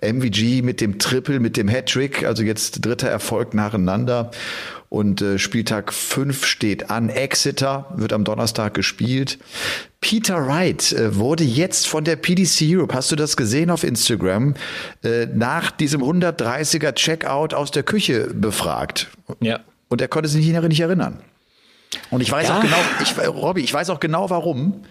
MVG 0.00 0.62
mit 0.62 0.80
dem 0.80 1.00
Triple, 1.00 1.40
mit 1.40 1.56
dem 1.56 1.66
Hattrick, 1.66 2.24
also 2.24 2.44
jetzt 2.44 2.86
dritter 2.86 3.08
Erfolg 3.08 3.52
nacheinander. 3.52 4.30
Und 4.88 5.20
äh, 5.20 5.38
Spieltag 5.38 5.92
5 5.92 6.44
steht 6.46 6.90
an. 6.90 7.08
Exeter 7.08 7.92
wird 7.96 8.12
am 8.12 8.24
Donnerstag 8.24 8.74
gespielt. 8.74 9.38
Peter 10.00 10.46
Wright 10.46 10.92
äh, 10.92 11.16
wurde 11.16 11.44
jetzt 11.44 11.86
von 11.88 12.04
der 12.04 12.16
PDC 12.16 12.62
Europe, 12.62 12.94
hast 12.94 13.10
du 13.10 13.16
das 13.16 13.36
gesehen 13.36 13.70
auf 13.70 13.82
Instagram, 13.82 14.54
äh, 15.02 15.26
nach 15.26 15.70
diesem 15.70 16.02
130er 16.02 16.94
Checkout 16.94 17.54
aus 17.54 17.70
der 17.72 17.82
Küche 17.82 18.28
befragt. 18.32 19.08
Ja. 19.40 19.60
Und 19.88 20.00
er 20.00 20.08
konnte 20.08 20.28
sich 20.28 20.46
nicht 20.46 20.80
erinnern. 20.80 21.18
Und 22.10 22.20
ich 22.20 22.30
weiß 22.30 22.48
Ja. 22.48 22.58
auch 22.58 22.62
genau, 22.62 22.76
ich, 23.02 23.16
Robby, 23.28 23.60
ich 23.62 23.72
weiß 23.72 23.90
auch 23.90 24.00
genau 24.00 24.30
warum. 24.30 24.84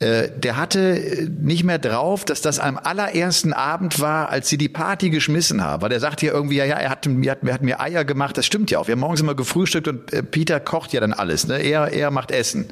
Äh, 0.00 0.30
Der 0.36 0.56
hatte 0.56 1.28
nicht 1.40 1.62
mehr 1.64 1.78
drauf, 1.78 2.24
dass 2.24 2.40
das 2.40 2.58
am 2.58 2.78
allerersten 2.78 3.52
Abend 3.52 4.00
war, 4.00 4.30
als 4.30 4.48
sie 4.48 4.56
die 4.58 4.68
Party 4.70 5.10
geschmissen 5.10 5.62
haben. 5.62 5.82
Weil 5.82 5.92
er 5.92 6.00
sagt 6.00 6.20
hier 6.20 6.32
irgendwie, 6.32 6.56
ja, 6.56 6.64
ja, 6.64 6.76
er 6.76 6.90
hat, 6.90 7.06
mir 7.06 7.30
hat, 7.30 7.38
er 7.44 7.54
hat 7.54 7.62
mir 7.62 7.80
Eier 7.80 8.04
gemacht. 8.04 8.36
Das 8.38 8.46
stimmt 8.46 8.70
ja 8.70 8.78
auch. 8.78 8.86
Wir 8.88 8.92
haben 8.92 9.00
morgens 9.00 9.20
immer 9.20 9.34
gefrühstückt 9.34 9.88
und 9.88 10.12
äh, 10.12 10.22
Peter 10.22 10.58
kocht 10.58 10.92
ja 10.92 11.00
dann 11.00 11.12
alles. 11.12 11.46
Ne? 11.46 11.58
Er, 11.58 11.92
er 11.92 12.10
macht 12.10 12.30
Essen. 12.30 12.68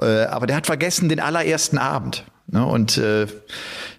Äh, 0.00 0.24
Aber 0.24 0.46
der 0.46 0.56
hat 0.56 0.66
vergessen 0.66 1.08
den 1.08 1.20
allerersten 1.20 1.78
Abend. 1.78 2.24
Ne? 2.48 2.64
Und 2.64 2.96
äh, 2.98 3.26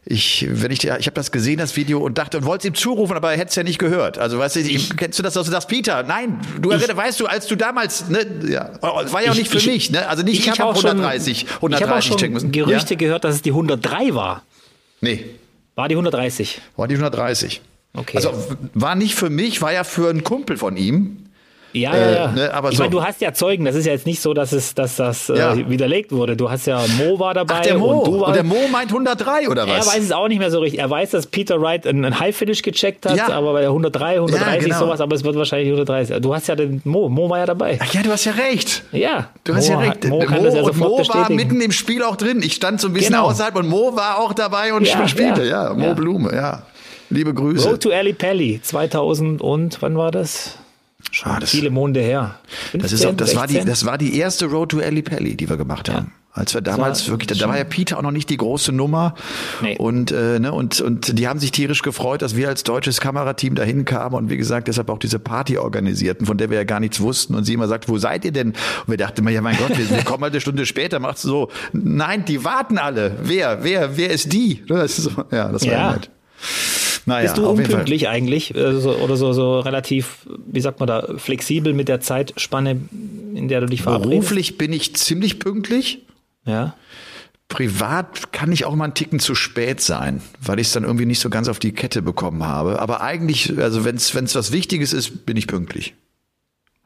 ich, 0.06 0.48
wenn 0.50 0.72
ich, 0.72 0.86
ich 0.86 0.90
habe 0.90 1.12
das 1.16 1.32
gesehen, 1.32 1.58
das 1.58 1.76
Video, 1.76 2.00
und 2.00 2.18
dachte 2.18 2.38
und 2.38 2.46
wollte 2.46 2.68
es 2.68 2.72
ihm 2.72 2.76
zurufen, 2.76 3.16
aber 3.18 3.32
er 3.32 3.38
hätte 3.38 3.50
es 3.50 3.56
ja 3.56 3.64
nicht 3.64 3.78
gehört. 3.78 4.18
Also 4.18 4.40
weißt 4.40 4.56
du, 4.56 4.60
ich, 4.62 4.96
kennst 4.96 5.20
du 5.20 5.24
das, 5.24 5.34
dass 5.34 5.46
du 5.48 5.52
sagst, 5.52 5.68
Peter? 5.68 6.04
Nein, 6.04 6.40
du 6.62 6.70
erinnerst, 6.70 6.96
weißt 6.96 7.20
du, 7.20 7.26
als 7.26 7.48
du 7.48 7.58
damals, 7.58 8.08
ne, 8.10 8.26
ja, 8.50 8.72
oh, 8.82 8.86
war 9.12 9.22
ja 9.22 9.32
auch 9.32 9.34
Ich- 9.34 9.40
nicht 9.40 9.52
für 9.52 9.58
ich- 9.58 9.68
mich, 9.68 9.92
ne? 9.92 10.08
Also 10.08 10.24
nicht, 10.24 10.40
ich, 10.40 10.50
hab 10.50 10.60
habe 10.60 10.70
auch 10.72 10.76
schon- 10.82 10.92
130, 10.92 11.44
Ich 11.44 11.50
habe 11.50 11.56
auch 11.58 11.62
130 11.64 12.10
checken 12.12 12.20
schon 12.26 12.34
müssen. 12.34 12.52
Gerüchte 12.54 12.94
Ja? 12.94 12.98
gehört, 12.98 13.24
dass 13.26 13.36
es 13.36 13.42
die 13.42 13.52
103 13.52 14.16
war. 14.16 14.44
Nee, 15.02 15.26
War 15.76 15.90
die 15.90 15.96
130? 15.96 16.62
war 16.78 16.88
die 16.88 16.96
130. 16.96 17.62
Okay. 17.94 18.16
Also 18.18 18.32
war 18.76 18.96
nicht 18.96 19.16
für 19.16 19.30
mich, 19.30 19.62
war 19.62 19.74
ja 19.74 19.84
für 19.84 20.10
einen 20.10 20.24
Kumpel 20.24 20.56
von 20.58 20.78
ihm. 20.78 21.27
Ja, 21.74 21.94
Äh, 21.94 22.00
ja, 22.00 22.12
ja. 22.26 22.32
ne, 22.32 22.54
aber 22.54 22.70
ich 22.72 22.78
so. 22.78 22.84
meine, 22.84 22.92
du 22.92 23.04
hast 23.04 23.20
ja 23.22 23.34
Zeugen. 23.34 23.66
Das 23.66 23.76
ist 23.76 23.86
ja 23.86 23.92
jetzt 23.92 24.06
nicht 24.06 24.22
so, 24.22 24.34
dass 24.34 24.52
es, 24.54 24.74
dass 24.74 24.96
das 24.96 25.28
Ja. 25.28 25.54
äh, 25.54 25.70
widerlegt 25.70 26.12
wurde. 26.12 26.36
Du 26.38 26.50
hast 26.50 26.66
ja 26.66 26.82
Mo 26.98 27.20
war 27.20 27.34
dabei 27.34 27.56
Ach, 27.58 27.62
der 27.62 27.78
Mo. 27.78 28.00
und 28.00 28.22
Und, 28.24 28.36
der 28.36 28.44
Mo 28.44 28.56
meint 28.72 28.92
103 28.92 29.50
oder 29.50 29.68
er 29.68 29.80
was? 29.80 29.88
weiß 29.88 30.04
es 30.04 30.12
auch 30.12 30.28
nicht 30.28 30.40
mehr 30.40 30.50
so 30.50 30.60
richtig. 30.60 30.80
Er 30.80 30.90
weiß, 30.90 31.12
dass 31.12 31.28
Peter 31.28 31.62
Wright 31.62 31.86
einen, 31.86 32.20
High 32.20 32.36
Finish 32.36 32.62
gecheckt 32.62 33.06
hat, 33.06 33.18
Ja. 33.18 33.30
aber 33.30 33.54
bei 33.54 33.62
der 33.62 33.70
103, 33.72 34.16
130 34.20 34.64
genau. 34.66 34.80
sowas, 34.80 35.02
aber 35.02 35.16
es 35.16 35.24
wird 35.24 35.36
wahrscheinlich 35.36 35.68
130. 35.70 36.20
Du 36.22 36.34
hast 36.34 36.48
ja 36.48 36.56
den 36.56 36.82
Mo. 36.86 37.10
Mo 37.10 37.30
war 37.30 37.40
ja 37.40 37.46
dabei. 37.46 37.78
Ach 37.82 37.94
ja, 37.94 38.02
du 38.02 38.12
hast 38.12 38.26
ja 38.26 38.32
recht. 38.32 38.84
Ja. 38.92 39.30
Du 39.44 39.54
hast 39.54 39.68
Mo 39.70 39.74
ja 39.74 39.80
hat- 39.82 39.88
recht. 39.96 40.08
Mo 40.08 40.20
kann 40.20 40.38
Mo, 40.38 40.44
das 40.46 40.54
ja 40.56 40.62
und 40.64 40.78
Mo 40.78 40.98
war 41.08 41.32
mitten 41.32 41.60
im 41.62 41.72
Spiel 41.72 42.02
auch 42.04 42.16
drin. 42.16 42.42
Ich 42.44 42.54
stand 42.54 42.80
so 42.82 42.88
ein 42.88 42.94
bisschen 42.94 43.14
Genau. 43.14 43.28
außerhalb 43.28 43.56
und 43.56 43.68
Mo 43.68 43.96
war 43.96 44.20
auch 44.20 44.34
dabei 44.34 44.74
und 44.74 44.88
Ja, 44.88 45.08
spielte. 45.08 45.44
ja. 45.44 45.68
Ja, 45.70 45.74
Mo 45.74 45.86
Ja. 45.88 45.94
Blume, 45.94 46.34
ja. 46.34 46.64
Liebe 47.10 47.34
Grüße. 47.34 47.68
Road 47.70 47.82
to 47.84 47.92
Ali 47.92 48.14
Pelli 48.14 48.60
2000 48.62 49.42
und 49.42 49.82
wann 49.82 49.98
war 49.98 50.12
das? 50.12 50.58
Das, 51.40 51.50
Viele 51.50 51.70
Monde 51.70 52.02
her. 52.02 52.40
das, 52.74 52.92
ist 52.92 53.02
auch, 53.06 53.10
15, 53.10 53.18
das, 53.18 53.36
war 53.36 53.48
die, 53.48 53.54
16? 53.54 53.70
das 53.70 53.86
war 53.86 53.98
die 53.98 54.18
erste 54.18 54.46
Road 54.46 54.70
to 54.70 54.80
Ali 54.80 55.02
Pelli, 55.02 55.36
die 55.36 55.50
wir 55.50 55.58
gemacht 55.58 55.90
haben. 55.90 56.12
Als 56.34 56.54
wir 56.54 56.62
damals 56.62 57.10
wirklich, 57.10 57.40
da 57.40 57.48
war 57.50 57.58
ja 57.58 57.64
Peter 57.64 57.98
auch 57.98 58.04
noch 58.04 58.12
nicht 58.12 58.30
die 58.30 58.38
große 58.38 58.72
Nummer. 58.72 59.16
Nee. 59.64 59.76
Und, 59.80 60.12
äh, 60.12 60.38
ne, 60.40 60.52
und, 60.54 60.80
und 60.82 61.18
die 61.18 61.28
haben 61.28 61.40
sich 61.40 61.52
tierisch 61.52 61.82
gefreut, 61.82 62.22
dass 62.22 62.36
wir 62.36 62.48
als 62.50 62.62
deutsches 62.62 63.02
Kamerateam 63.02 63.56
dahin 63.56 63.86
kamen 63.86 64.14
und 64.14 64.30
wie 64.30 64.38
gesagt, 64.38 64.68
deshalb 64.68 64.90
auch 64.92 65.00
diese 65.00 65.18
Party 65.18 65.58
organisierten, 65.58 66.28
von 66.28 66.38
der 66.38 66.52
wir 66.52 66.58
ja 66.58 66.64
gar 66.64 66.80
nichts 66.80 67.00
wussten. 67.00 67.34
Und 67.34 67.46
sie 67.46 67.54
immer 67.54 67.68
sagt, 67.68 67.90
wo 67.90 67.98
seid 67.98 68.24
ihr 68.24 68.32
denn? 68.34 68.50
Und 68.50 68.56
wir 68.88 68.98
dachten 68.98 69.22
immer, 69.22 69.32
ja 69.32 69.42
mein 69.42 69.58
Gott, 69.58 69.76
wir, 69.76 69.90
wir 69.90 70.04
kommen 70.04 70.22
halt 70.22 70.34
eine 70.34 70.42
Stunde 70.42 70.68
später, 70.68 71.00
macht's 71.00 71.24
so. 71.24 71.50
Nein, 71.74 72.26
die 72.26 72.44
warten 72.44 72.78
alle. 72.78 73.18
Wer, 73.24 73.64
wer, 73.64 73.98
wer 73.98 74.12
ist 74.12 74.32
die? 74.32 74.64
Das 74.68 75.00
ist 75.00 75.06
so, 75.06 75.24
ja, 75.32 75.50
das 75.52 75.66
war 75.66 75.72
Ja. 75.72 75.92
nett. 75.94 76.12
Naja, 77.08 77.22
Bist 77.24 77.38
du 77.38 77.48
unpünktlich 77.48 78.10
eigentlich 78.10 78.54
äh, 78.54 78.82
so, 78.82 78.94
oder 78.98 79.16
so, 79.16 79.32
so 79.32 79.62
relativ, 79.62 80.28
wie 80.46 80.60
sagt 80.60 80.82
man 80.82 80.88
da, 80.88 81.08
flexibel 81.16 81.74
mit 81.74 81.88
der 81.88 82.02
Zeitspanne, 82.02 82.82
in 83.34 83.48
der 83.48 83.62
du 83.62 83.68
dich 83.68 83.82
verabredest? 83.82 84.12
Beruflich 84.12 84.58
bin 84.58 84.74
ich 84.74 84.94
ziemlich 84.98 85.40
pünktlich. 85.40 86.06
Ja. 86.46 86.76
Privat 87.48 88.34
kann 88.34 88.52
ich 88.52 88.66
auch 88.66 88.76
mal 88.76 88.84
einen 88.84 88.94
Ticken 88.94 89.20
zu 89.20 89.36
spät 89.36 89.80
sein, 89.80 90.22
weil 90.42 90.60
ich 90.60 90.68
es 90.68 90.74
dann 90.74 90.84
irgendwie 90.84 91.06
nicht 91.06 91.22
so 91.22 91.30
ganz 91.30 91.48
auf 91.48 91.60
die 91.60 91.72
Kette 91.72 92.02
bekommen 92.02 92.44
habe. 92.44 92.82
Aber 92.82 93.00
eigentlich, 93.00 93.58
also 93.58 93.86
wenn 93.86 93.96
es 93.96 94.14
was 94.14 94.52
Wichtiges 94.52 94.92
ist, 94.92 95.26
bin 95.26 95.38
ich 95.38 95.48
pünktlich. 95.48 95.94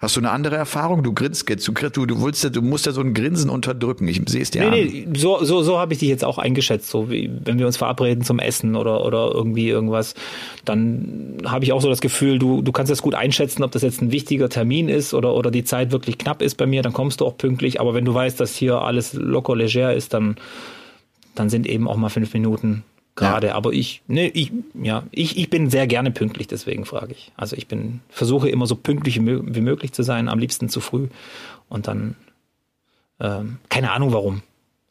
Hast 0.01 0.15
du 0.15 0.19
eine 0.19 0.31
andere 0.31 0.55
Erfahrung? 0.55 1.03
Du 1.03 1.13
grinst 1.13 1.47
jetzt, 1.47 1.67
du, 1.67 1.73
du, 1.73 2.05
du, 2.07 2.23
willst, 2.23 2.43
ja- 2.43 2.49
du 2.49 2.63
musst 2.63 2.87
ja 2.87 2.91
so 2.91 3.01
ein 3.01 3.13
Grinsen 3.13 3.51
unterdrücken. 3.51 4.07
Ich 4.07 4.19
sehe 4.27 4.41
es 4.41 4.49
dir 4.49 4.61
Nee, 4.61 4.81
an. 4.81 4.87
nee, 4.89 5.07
so, 5.15 5.43
so, 5.43 5.61
so 5.61 5.77
habe 5.77 5.93
ich 5.93 5.99
dich 5.99 6.09
jetzt 6.09 6.25
auch 6.25 6.39
eingeschätzt. 6.39 6.89
So 6.89 7.11
wie 7.11 7.29
wenn 7.45 7.59
wir 7.59 7.67
uns 7.67 7.77
verabreden 7.77 8.23
zum 8.23 8.39
Essen 8.39 8.75
oder, 8.75 9.05
oder 9.05 9.29
irgendwie 9.31 9.69
irgendwas, 9.69 10.15
dann 10.65 11.37
habe 11.45 11.65
ich 11.65 11.71
auch 11.71 11.81
so 11.81 11.87
das 11.87 12.01
Gefühl, 12.01 12.39
du, 12.39 12.63
du 12.63 12.71
kannst 12.71 12.91
das 12.91 13.03
gut 13.03 13.13
einschätzen, 13.13 13.61
ob 13.63 13.71
das 13.71 13.83
jetzt 13.83 14.01
ein 14.01 14.11
wichtiger 14.11 14.49
Termin 14.49 14.89
ist 14.89 15.13
oder, 15.13 15.35
oder 15.35 15.51
die 15.51 15.63
Zeit 15.65 15.91
wirklich 15.91 16.17
knapp 16.17 16.41
ist 16.41 16.55
bei 16.55 16.65
mir, 16.65 16.81
dann 16.81 16.93
kommst 16.93 17.21
du 17.21 17.25
auch 17.27 17.37
pünktlich. 17.37 17.79
Aber 17.79 17.93
wenn 17.93 18.03
du 18.05 18.13
weißt, 18.15 18.39
dass 18.39 18.55
hier 18.55 18.81
alles 18.81 19.13
locker 19.13 19.55
leger 19.55 19.93
ist, 19.93 20.15
dann, 20.15 20.35
dann 21.35 21.51
sind 21.51 21.67
eben 21.67 21.87
auch 21.87 21.95
mal 21.97 22.09
fünf 22.09 22.33
Minuten 22.33 22.83
gerade. 23.15 23.55
Aber 23.55 23.73
ich, 23.73 24.01
nee, 24.07 24.27
ich, 24.33 24.51
ja, 24.81 25.03
ich, 25.11 25.37
ich 25.37 25.49
bin 25.49 25.69
sehr 25.69 25.87
gerne 25.87 26.11
pünktlich, 26.11 26.47
deswegen 26.47 26.85
frage 26.85 27.11
ich. 27.13 27.31
Also 27.37 27.55
ich 27.55 27.67
bin, 27.67 28.01
versuche 28.09 28.49
immer 28.49 28.67
so 28.67 28.75
pünktlich 28.75 29.15
wie 29.17 29.21
mö- 29.23 29.43
wie 29.45 29.61
möglich 29.61 29.91
zu 29.93 30.03
sein, 30.03 30.27
am 30.29 30.39
liebsten 30.39 30.69
zu 30.69 30.79
früh. 30.79 31.07
Und 31.69 31.87
dann 31.87 32.15
ähm, 33.19 33.57
keine 33.69 33.91
Ahnung 33.91 34.13
warum. 34.13 34.41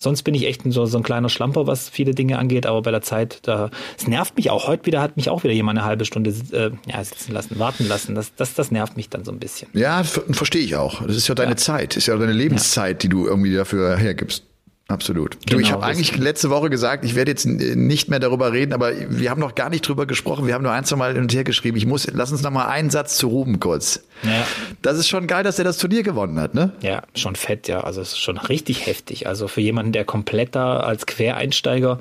Sonst 0.02 0.22
bin 0.22 0.32
ich 0.32 0.46
echt 0.46 0.62
so, 0.64 0.86
so 0.86 0.96
ein 0.96 1.02
kleiner 1.02 1.28
Schlamper, 1.28 1.66
was 1.66 1.90
viele 1.90 2.14
Dinge 2.14 2.38
angeht, 2.38 2.64
aber 2.64 2.80
bei 2.80 2.90
der 2.90 3.02
Zeit, 3.02 3.40
da, 3.42 3.70
es 3.98 4.06
nervt 4.06 4.34
mich 4.38 4.48
auch. 4.48 4.66
Heute 4.66 4.86
wieder 4.86 5.02
hat 5.02 5.18
mich 5.18 5.28
auch 5.28 5.44
wieder 5.44 5.52
jemand 5.52 5.78
eine 5.78 5.86
halbe 5.86 6.06
Stunde 6.06 6.30
äh, 6.52 6.70
ja, 6.90 7.04
sitzen 7.04 7.32
lassen, 7.32 7.58
warten 7.58 7.86
lassen. 7.86 8.14
Das, 8.14 8.34
das, 8.34 8.54
das 8.54 8.70
nervt 8.70 8.96
mich 8.96 9.10
dann 9.10 9.24
so 9.26 9.30
ein 9.32 9.38
bisschen. 9.38 9.68
Ja, 9.74 10.02
ver- 10.02 10.22
verstehe 10.30 10.62
ich 10.62 10.76
auch. 10.76 11.02
Das 11.06 11.16
ist 11.16 11.28
ja 11.28 11.34
deine 11.34 11.56
Zeit, 11.56 11.98
ist 11.98 12.06
ja 12.06 12.16
deine 12.16 12.32
Lebenszeit, 12.32 13.02
die 13.02 13.10
du 13.10 13.26
irgendwie 13.26 13.52
dafür 13.54 13.98
hergibst. 13.98 14.44
Absolut. 14.90 15.34
du, 15.34 15.38
Genau, 15.56 15.60
ich 15.60 15.72
habe 15.72 15.84
eigentlich 15.84 16.16
letzte 16.16 16.50
Woche 16.50 16.68
gesagt, 16.68 17.04
ich 17.04 17.14
werde 17.14 17.30
jetzt 17.30 17.46
äh, 17.46 17.76
nicht 17.76 18.08
mehr 18.08 18.18
darüber 18.18 18.52
reden, 18.52 18.72
aber 18.72 18.92
wir 19.08 19.30
haben 19.30 19.40
noch 19.40 19.54
gar 19.54 19.70
nicht 19.70 19.86
drüber 19.86 20.04
gesprochen. 20.06 20.46
Wir 20.46 20.54
haben 20.54 20.62
nur 20.62 20.72
ein, 20.72 20.84
zwei 20.84 20.96
Mal 20.96 21.12
hin 21.12 21.22
und 21.22 21.32
her 21.34 21.44
geschrieben. 21.44 21.76
Ich 21.76 21.86
muss, 21.86 22.08
lass 22.12 22.32
uns 22.32 22.42
noch 22.42 22.50
mal 22.50 22.66
einen 22.66 22.90
Satz 22.90 23.16
zu 23.16 23.28
Ruben 23.28 23.60
kurz. 23.60 24.02
Ja. 24.22 24.44
Das 24.82 24.98
ist 24.98 25.08
schon 25.08 25.26
geil, 25.26 25.44
dass 25.44 25.58
er 25.58 25.64
das 25.64 25.78
Turnier 25.78 26.02
gewonnen 26.02 26.38
hat, 26.40 26.54
ne? 26.54 26.72
Ja, 26.82 27.02
schon 27.14 27.36
fett, 27.36 27.68
ja. 27.68 27.80
Also 27.82 28.00
es 28.00 28.08
ist 28.12 28.18
schon 28.18 28.36
richtig 28.36 28.86
heftig. 28.86 29.26
Also 29.26 29.48
für 29.48 29.60
jemanden, 29.60 29.92
der 29.92 30.04
komplett 30.04 30.54
da 30.54 30.78
als 30.80 31.06
Quereinsteiger 31.06 32.00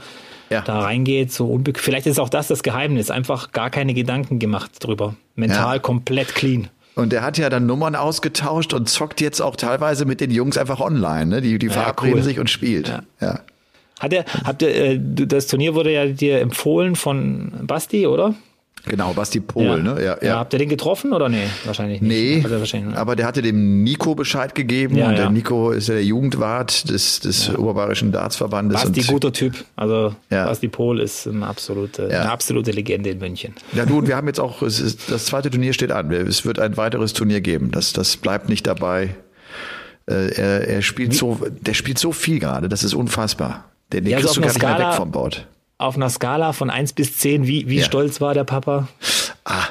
Ja. 0.50 0.62
da 0.62 0.80
reingeht, 0.80 1.32
so 1.32 1.48
unbe 1.48 1.74
vielleicht 1.76 2.08
ist 2.08 2.20
auch 2.20 2.30
das 2.30 2.48
das 2.48 2.64
Geheimnis, 2.64 3.12
einfach 3.12 3.52
gar 3.52 3.70
keine 3.70 3.94
Gedanken 3.94 4.40
gemacht 4.40 4.72
drüber. 4.80 5.16
Mental 5.36 5.76
Ja. 5.76 5.80
komplett 5.80 6.34
clean. 6.36 6.70
Und 7.00 7.12
der 7.12 7.22
hat 7.22 7.38
ja 7.38 7.50
dann 7.50 7.66
Nummern 7.66 7.96
ausgetauscht 7.96 8.74
und 8.74 8.90
zockt 8.90 9.22
jetzt 9.22 9.42
auch 9.42 9.56
teilweise 9.56 10.06
mit 10.06 10.22
den 10.22 10.32
Jungs 10.32 10.58
einfach 10.58 10.80
online, 10.80 11.26
ne? 11.26 11.42
Die, 11.42 11.58
die 11.58 11.70
verabreden 11.70 12.20
cool. 12.20 12.24
sich 12.24 12.40
und 12.40 12.50
spielt. 12.50 12.90
Ja. 12.90 13.02
ja. 13.22 13.40
Hat 14.00 14.14
er, 14.14 14.26
habt 14.46 14.62
ihr, 14.62 14.74
äh, 14.74 15.00
das 15.02 15.48
Turnier 15.48 15.76
wurde 15.76 15.92
ja 15.92 16.06
dir 16.06 16.40
empfohlen 16.40 16.96
von 16.96 17.52
Basti, 17.64 18.08
oder? 18.08 18.34
Genau, 18.86 19.14
Basti 19.14 19.40
Pohl, 19.40 19.84
ne? 19.84 19.98
Ja, 20.04 20.18
ja. 20.22 20.40
Habt 20.40 20.54
ihr 20.54 20.60
den 20.60 20.70
getroffen 20.70 21.12
oder 21.14 21.28
nee? 21.30 21.44
Wahrscheinlich 21.66 22.02
nicht. 22.02 22.10
Nee, 22.10 22.42
Also 22.44 22.60
wahrscheinlich, 22.60 22.96
aber 22.98 23.16
der 23.16 23.26
hatte 23.28 23.42
dem 23.42 23.84
Nico 23.84 24.16
Bescheid 24.16 24.56
gegeben 24.56 24.96
Ja, 24.96 25.10
und 25.10 25.16
der 25.18 25.26
ja. 25.26 25.30
Nico 25.30 25.72
ist 25.72 25.88
ja 25.90 25.96
der 25.96 26.04
Jugendwart 26.06 26.90
des, 26.90 27.20
des 27.20 27.54
Oberbayerischen 27.56 28.12
Dartsverbandes. 28.12 28.82
Basti, 28.82 29.02
guter 29.02 29.34
Typ. 29.34 29.54
Also 29.76 30.16
Ja. 30.30 30.46
Basti 30.46 30.68
Pohl 30.70 31.00
ist 31.02 31.28
eine 31.28 31.46
absolute, 31.46 32.04
Ja. 32.12 32.22
eine 32.22 32.32
absolute 32.32 32.72
Legende 32.72 33.10
in 33.10 33.20
München. 33.20 33.54
Ja, 33.74 33.86
du, 33.86 33.98
und 34.00 34.08
wir 34.08 34.16
haben 34.16 34.28
jetzt 34.28 34.40
auch, 34.40 34.62
ist, 34.62 35.12
das 35.12 35.26
zweite 35.26 35.50
Turnier 35.50 35.74
steht 35.74 35.92
an. 35.92 36.12
Es 36.12 36.46
wird 36.46 36.60
ein 36.60 36.78
weiteres 36.78 37.14
Turnier 37.14 37.42
geben. 37.42 37.72
Das, 37.72 37.94
das 37.94 38.18
bleibt 38.18 38.50
nicht 38.50 38.66
dabei. 38.66 39.16
Äh, 40.10 40.34
er, 40.36 40.68
er 40.68 40.82
spielt 40.82 41.14
so, 41.14 41.40
der 41.62 41.74
spielt 41.74 42.00
so 42.00 42.12
viel 42.12 42.40
gerade, 42.40 42.70
das 42.70 42.84
ist 42.84 42.94
unfassbar. 42.96 43.66
Den, 43.94 44.06
den 44.06 44.12
Ja, 44.12 44.18
also 44.18 44.28
kriegst 44.28 44.38
du 44.38 44.48
auf 44.48 44.60
gar 44.60 44.70
nicht 44.72 44.80
mehr 44.80 44.88
weg 44.90 44.96
vom 44.96 45.12
Board. 45.12 45.46
Auf 45.80 45.96
einer 45.96 46.10
Skala 46.10 46.54
von 46.54 46.70
1 46.70 46.94
bis 46.94 47.18
10, 47.18 47.48
wie, 47.48 47.68
wie 47.70 47.78
Ja. 47.80 47.86
stolz 47.86 48.20
war 48.22 48.34
der 48.36 48.44
Papa? 48.44 48.88
Ah, 49.46 49.64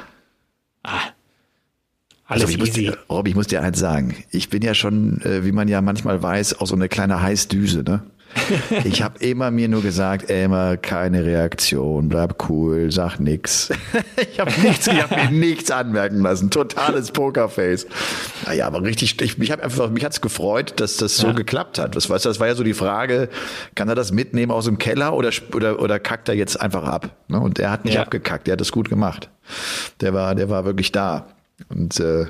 Alles 0.83 2.43
also 2.43 2.47
ich 2.47 2.57
muss 2.59 2.69
easy. 2.69 2.81
dir, 2.81 2.97
Robby, 3.09 3.29
ich 3.31 3.35
muss 3.35 3.47
dir 3.47 3.61
eins 3.61 3.79
sagen. 3.79 4.15
Ich 4.31 4.49
bin 4.49 4.61
ja 4.61 4.73
schon, 4.73 5.21
äh, 5.21 5.45
wie 5.45 5.51
man 5.51 5.67
ja 5.67 5.81
manchmal 5.81 6.21
weiß, 6.21 6.59
auch 6.59 6.67
so 6.67 6.75
eine 6.75 6.89
kleine 6.89 7.21
Heißdüse, 7.21 7.83
ne? 7.83 8.03
Ich 8.85 9.01
habe 9.01 9.19
immer 9.19 9.51
mir 9.51 9.67
nur 9.67 9.81
gesagt, 9.81 10.29
Elmar, 10.29 10.77
keine 10.77 11.25
Reaktion, 11.25 12.09
bleib 12.09 12.49
cool, 12.49 12.91
sag 12.91 13.19
nix. 13.19 13.69
ich 14.31 14.39
habe 14.39 14.51
nichts, 14.61 14.87
ich 14.87 15.01
habe 15.01 15.15
mir 15.15 15.31
nichts 15.31 15.71
anmerken 15.71 16.21
lassen. 16.21 16.49
Totales 16.51 17.11
Pokerface. 17.11 17.87
Naja, 18.45 18.67
aber 18.67 18.83
richtig, 18.83 19.19
ich, 19.21 19.37
mich 19.37 19.51
hab 19.51 19.63
einfach, 19.63 19.89
mich 19.89 20.05
hat's 20.05 20.21
gefreut, 20.21 20.73
dass 20.77 20.97
das 20.97 21.17
so 21.17 21.27
Ja. 21.27 21.33
geklappt 21.33 21.79
hat. 21.79 21.95
Das, 21.95 22.09
weißt 22.09 22.25
du, 22.25 22.29
das 22.29 22.39
war 22.39 22.47
ja 22.47 22.55
so 22.55 22.63
die 22.63 22.73
Frage, 22.73 23.29
kann 23.75 23.89
er 23.89 23.95
das 23.95 24.11
mitnehmen 24.11 24.51
aus 24.51 24.65
dem 24.65 24.77
Keller 24.77 25.13
oder, 25.13 25.31
oder, 25.53 25.81
oder 25.81 25.99
kackt 25.99 26.29
er 26.29 26.35
jetzt 26.35 26.59
einfach 26.61 26.83
ab? 26.83 27.09
Ne? 27.27 27.39
Und 27.39 27.59
er 27.59 27.71
hat 27.71 27.83
nicht 27.85 27.95
Ja. 27.95 28.01
abgekackt, 28.03 28.47
der 28.47 28.53
hat 28.53 28.61
es 28.61 28.71
gut 28.71 28.89
gemacht. 28.89 29.29
Der 30.01 30.13
war, 30.13 30.35
der 30.35 30.49
war 30.49 30.65
wirklich 30.65 30.91
da. 30.91 31.27
Und 31.69 31.99
äh, 31.99 32.27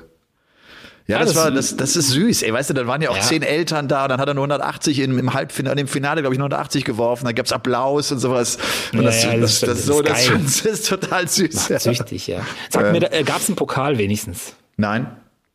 Ja, 1.09 1.17
Ja, 1.17 1.25
das, 1.25 1.33
das- 1.33 1.43
war, 1.43 1.51
das, 1.51 1.75
das 1.75 1.95
ist 1.95 2.09
süß. 2.09 2.43
Ey, 2.43 2.53
weißt 2.53 2.69
du, 2.69 2.73
dann 2.75 2.87
waren 2.87 3.01
ja 3.01 3.09
auch 3.09 3.15
Ja. 3.15 3.21
zehn 3.23 3.41
Eltern 3.41 3.87
da 3.87 4.03
und 4.03 4.09
dann 4.09 4.21
hat 4.21 4.27
er 4.27 4.35
nur 4.35 4.43
180 4.43 4.99
im, 4.99 5.17
im 5.17 5.33
Halbfinale, 5.33 5.81
im 5.81 5.87
Finale, 5.87 6.21
glaube 6.21 6.35
ich, 6.35 6.39
180 6.39 6.85
geworfen. 6.85 7.25
Dann 7.25 7.35
gab's 7.35 7.51
Applaus 7.51 8.11
und 8.11 8.19
sowas. 8.19 8.57
Und 8.93 8.99
Ja, 8.99 9.05
das, 9.05 9.23
ja, 9.23 9.35
das, 9.37 9.59
das- 9.59 9.69
das, 9.69 9.85
so, 9.85 10.01
ist 10.01 10.29
das, 10.31 10.61
ist 10.65 10.87
total 10.87 11.27
süß. 11.27 11.69
Ja. 11.69 11.79
Süchtig, 11.79 12.27
ja. 12.27 12.41
Sag 12.69 12.91
mir, 12.91 13.11
äh, 13.11 13.23
gab 13.23 13.37
es 13.39 13.47
einen 13.49 13.55
Pokal 13.55 13.97
wenigstens? 13.97 14.53
Nein, 14.77 15.07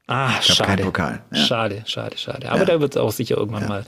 Ah, 0.06 0.32
schade. 0.42 0.68
keinen 0.68 0.84
Pokal, 0.84 1.22
ja. 1.32 1.38
Schade, 1.44 1.82
schade, 1.86 2.18
schade. 2.18 2.50
Aber 2.50 2.58
Ja. 2.58 2.64
da 2.66 2.80
wird 2.80 2.98
auch 2.98 3.10
sicher 3.10 3.38
irgendwann 3.38 3.66
mal 3.68 3.86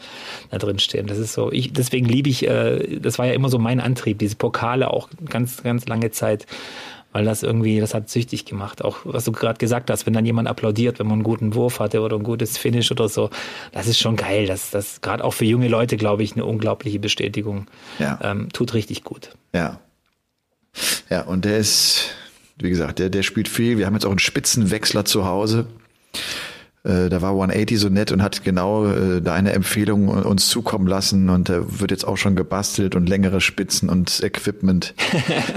da 0.51 0.57
drin 0.57 0.79
stehen. 0.79 1.07
Das 1.07 1.19
ist 1.19 1.35
so, 1.35 1.53
ich, 1.53 1.75
deswegen 1.75 2.07
liebe 2.07 2.31
ich, 2.31 2.47
äh, 2.49 2.99
das 3.01 3.19
war 3.19 3.27
ja 3.27 3.35
immer 3.35 3.51
so 3.51 3.59
mein 3.59 3.81
Antrieb, 3.81 4.19
diese 4.21 4.37
Pokale 4.37 4.89
auch 4.91 5.11
ganz, 5.29 5.63
ganz 5.63 5.87
lange 5.87 6.11
Zeit, 6.13 6.47
weil 7.17 7.25
das 7.25 7.43
irgendwie, 7.43 7.81
das 7.81 7.95
hat 7.95 8.11
süchtig 8.11 8.45
gemacht. 8.45 8.85
Auch 8.85 8.99
was 9.05 9.25
du 9.25 9.33
gerade 9.33 9.57
gesagt 9.57 9.89
hast, 9.89 10.05
wenn 10.05 10.13
dann 10.13 10.27
jemand 10.27 10.49
applaudiert, 10.49 10.99
wenn 10.99 11.07
man 11.07 11.15
einen 11.15 11.23
guten 11.23 11.55
Wurf 11.55 11.81
hatte 11.81 12.03
oder 12.03 12.17
ein 12.17 12.23
gutes 12.23 12.59
Finish 12.59 12.91
oder 12.91 13.09
so, 13.09 13.31
das 13.73 13.87
ist 13.87 13.99
schon 13.99 14.17
geil. 14.17 14.47
Das, 14.47 14.71
das 14.71 15.01
gerade 15.01 15.25
auch 15.25 15.31
für 15.31 15.47
junge 15.47 15.69
Leute, 15.69 15.97
glaube 15.97 16.23
ich, 16.25 16.35
eine 16.35 16.45
unglaubliche 16.45 16.99
Bestätigung. 16.99 17.69
Ja. 17.99 18.19
Ähm, 18.23 18.51
tut 18.53 18.75
richtig 18.75 19.03
gut. 19.03 19.31
Ja. 19.55 19.81
Ja, 21.09 21.23
und 21.23 21.47
der 21.47 21.57
ist, 21.57 22.11
wie 22.59 22.69
gesagt, 22.69 22.99
der, 22.99 23.09
der 23.09 23.23
spielt 23.23 23.49
viel. 23.49 23.79
Wir 23.79 23.87
haben 23.87 23.95
jetzt 23.95 24.05
auch 24.05 24.11
einen 24.11 24.19
Spitzenwechsler 24.19 25.07
zu 25.07 25.25
Hause. 25.25 25.65
Äh, 26.87 27.09
Da 27.09 27.23
war 27.23 27.31
180 27.31 27.79
so 27.79 27.89
nett 27.89 28.13
und 28.13 28.23
hat 28.23 28.45
genau 28.45 28.87
äh, 28.87 29.21
deine 29.21 29.53
Empfehlung 29.53 30.09
uns 30.09 30.49
zukommen 30.49 30.87
lassen 30.87 31.29
und 31.31 31.49
da 31.49 31.63
wird 31.81 31.91
jetzt 31.91 32.07
auch 32.07 32.17
schon 32.17 32.37
gebastelt 32.37 32.95
und 32.95 33.09
längere 33.09 33.41
Spitzen 33.41 33.89
und 33.89 34.23
Equipment. 34.23 34.95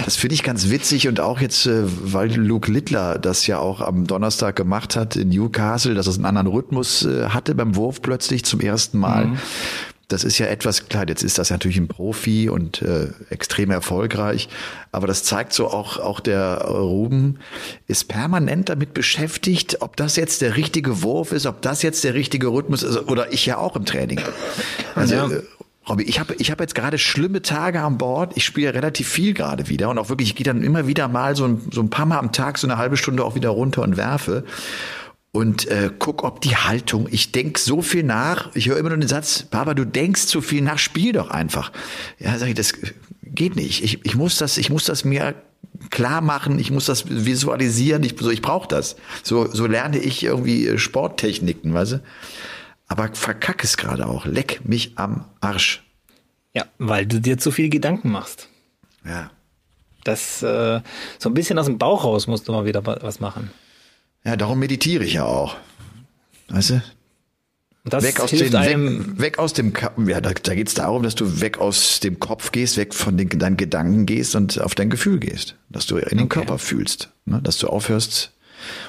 Das 0.05 0.15
finde 0.15 0.33
ich 0.36 0.43
ganz 0.43 0.69
witzig 0.69 1.07
und 1.07 1.19
auch 1.19 1.39
jetzt, 1.39 1.65
äh, 1.65 1.83
weil 1.86 2.33
Luke 2.36 2.71
Littler 2.71 3.19
das 3.19 3.45
ja 3.48 3.59
auch 3.59 3.81
am 3.81 4.07
Donnerstag 4.07 4.55
gemacht 4.55 4.95
hat 4.95 5.15
in 5.15 5.29
Newcastle, 5.29 5.93
dass 5.93 6.07
es 6.07 6.15
einen 6.15 6.25
anderen 6.25 6.48
Rhythmus 6.48 7.05
äh, 7.05 7.29
hatte 7.29 7.53
beim 7.55 7.75
Wurf 7.75 8.01
plötzlich 8.01 8.43
zum 8.45 8.59
ersten 8.59 8.98
Mal. 8.98 9.33
Das 10.09 10.23
ist 10.23 10.37
ja 10.39 10.47
etwas, 10.47 10.89
klar, 10.89 11.07
jetzt 11.07 11.23
ist 11.23 11.37
das 11.37 11.49
natürlich 11.51 11.77
ein 11.77 11.87
Profi 11.87 12.49
und 12.49 12.81
äh, 12.81 13.09
extrem 13.29 13.71
erfolgreich, 13.71 14.49
aber 14.91 15.07
das 15.07 15.23
zeigt 15.23 15.53
so 15.53 15.67
auch, 15.67 15.97
auch 15.99 16.19
der 16.19 16.57
Ruben 16.65 17.39
ist 17.87 18.07
permanent 18.07 18.69
damit 18.69 18.93
beschäftigt, 18.93 19.77
ob 19.81 19.95
das 19.95 20.15
jetzt 20.17 20.41
der 20.41 20.57
richtige 20.57 21.03
Wurf 21.03 21.31
ist, 21.31 21.45
ob 21.45 21.61
das 21.61 21.83
jetzt 21.83 22.03
der 22.03 22.15
richtige 22.15 22.47
Rhythmus 22.47 22.83
ist 22.83 22.97
oder 23.07 23.31
ich 23.31 23.45
ja 23.45 23.57
auch 23.57 23.75
im 23.75 23.85
Training. 23.85 24.19
Also, 24.95 25.15
Ja. 25.15 25.27
äh, 25.29 25.43
Robby, 25.87 26.03
ich 26.03 26.19
habe 26.19 26.35
ich 26.35 26.51
hab 26.51 26.59
jetzt 26.59 26.75
gerade 26.75 26.99
schlimme 26.99 27.41
Tage 27.41 27.81
an 27.81 27.97
Bord. 27.97 28.33
Ich 28.35 28.45
spiele 28.45 28.73
relativ 28.75 29.07
viel 29.07 29.33
gerade 29.33 29.69
wieder 29.69 29.89
und 29.89 29.97
auch 29.97 30.09
wirklich, 30.09 30.29
ich 30.29 30.35
gehe 30.35 30.43
dann 30.43 30.61
immer 30.61 30.85
wieder 30.85 31.07
mal 31.07 31.35
so 31.35 31.45
ein, 31.45 31.61
so 31.71 31.81
ein 31.81 31.89
paar 31.89 32.05
Mal 32.05 32.19
am 32.19 32.31
Tag 32.31 32.59
so 32.59 32.67
eine 32.67 32.77
halbe 32.77 32.95
Stunde 32.95 33.23
auch 33.23 33.33
wieder 33.33 33.49
runter 33.49 33.81
und 33.81 33.97
werfe 33.97 34.43
und 35.31 35.67
äh, 35.67 35.91
guck, 35.98 36.24
ob 36.24 36.41
die 36.41 36.55
Haltung, 36.57 37.07
ich 37.12 37.31
denk 37.31 37.57
so 37.59 37.81
viel 37.81 38.03
nach, 38.03 38.55
ich 38.55 38.67
höre 38.67 38.77
immer 38.77 38.89
nur 38.89 38.98
den 38.98 39.07
Satz, 39.07 39.43
Papa, 39.43 39.74
du 39.74 39.86
denkst 39.86 40.25
zu 40.25 40.41
viel 40.41 40.62
nach, 40.62 40.79
spiel 40.79 41.13
doch 41.13 41.29
einfach. 41.29 41.71
Ja, 42.17 42.38
sag 42.38 42.48
ich, 42.50 42.55
das 42.55 42.74
geht 43.24 43.55
nicht. 43.55 43.83
Ich, 43.83 44.03
ich 44.05 44.15
muss 44.15 44.38
das, 44.38 44.57
ich 44.57 44.69
muss 44.69 44.86
das 44.86 45.05
mir 45.05 45.36
klar 45.91 46.21
machen, 46.21 46.57
ich 46.59 46.71
muss 46.71 46.86
das 46.86 47.09
visualisieren, 47.09 48.03
ich, 48.03 48.15
so, 48.19 48.31
ich 48.31 48.41
brauche 48.41 48.67
das. 48.67 48.95
So, 49.24 49.48
so 49.51 49.67
lerne 49.67 50.00
ich 50.00 50.24
irgendwie 50.24 50.67
äh, 50.67 50.77
Sporttechniken, 50.79 51.74
weißt 51.74 51.91
du? 51.93 52.03
Aber 52.88 53.09
verkack 53.13 53.63
es 53.63 53.77
gerade 53.77 54.07
auch. 54.07 54.25
Leck 54.25 54.62
mich 54.65 54.93
am 54.98 55.25
Arsch. 55.41 55.83
Ja, 56.55 56.65
weil 56.79 57.05
du 57.05 57.21
dir 57.21 57.38
zu 57.38 57.51
viel 57.51 57.69
Gedanken 57.69 58.09
machst. 58.12 58.48
Ja. 59.05 59.29
Das 60.03 60.41
äh, 60.41 60.81
so 61.19 61.29
ein 61.29 61.33
bisschen 61.36 61.59
aus 61.59 61.67
dem 61.67 61.77
Bauch 61.77 62.03
raus 62.03 62.25
musst 62.25 62.48
du 62.48 62.51
mal 62.51 62.65
wieder 62.65 62.83
wa- 62.88 62.98
was 63.01 63.19
machen. 63.19 63.51
Ja, 64.23 64.35
darum 64.35 64.59
meditiere 64.59 65.03
ich 65.03 65.13
ja 65.13 65.25
auch. 65.25 65.55
Weißt 66.49 66.71
du? 66.71 66.81
Das 67.85 68.03
weg 68.03 68.19
aus, 68.19 68.29
hilft 68.29 68.53
den, 68.53 68.55
einem. 68.55 68.99
weg, 69.11 69.19
weg 69.19 69.39
aus 69.39 69.53
dem 69.53 69.73
ja, 70.05 70.21
da, 70.21 70.31
da 70.31 70.53
geht 70.53 70.67
es 70.67 70.73
darum, 70.73 71.01
dass 71.01 71.15
du 71.15 71.41
weg 71.41 71.59
aus 71.59 71.99
dem 72.01 72.19
Kopf 72.19 72.51
gehst, 72.51 72.77
weg 72.77 72.93
von 72.93 73.17
den, 73.17 73.29
deinen 73.29 73.57
Gedanken 73.57 74.05
gehst 74.05 74.35
und 74.35 74.59
auf 74.61 74.75
dein 74.75 74.89
Gefühl 74.89 75.19
gehst. 75.19 75.55
Dass 75.69 75.85
du 75.85 75.97
in 75.97 76.09
den 76.09 76.19
Okay. 76.21 76.39
Körper 76.39 76.59
fühlst. 76.59 77.09
Ne? 77.25 77.39
Dass 77.41 77.57
du 77.57 77.67
aufhörst. 77.67 78.33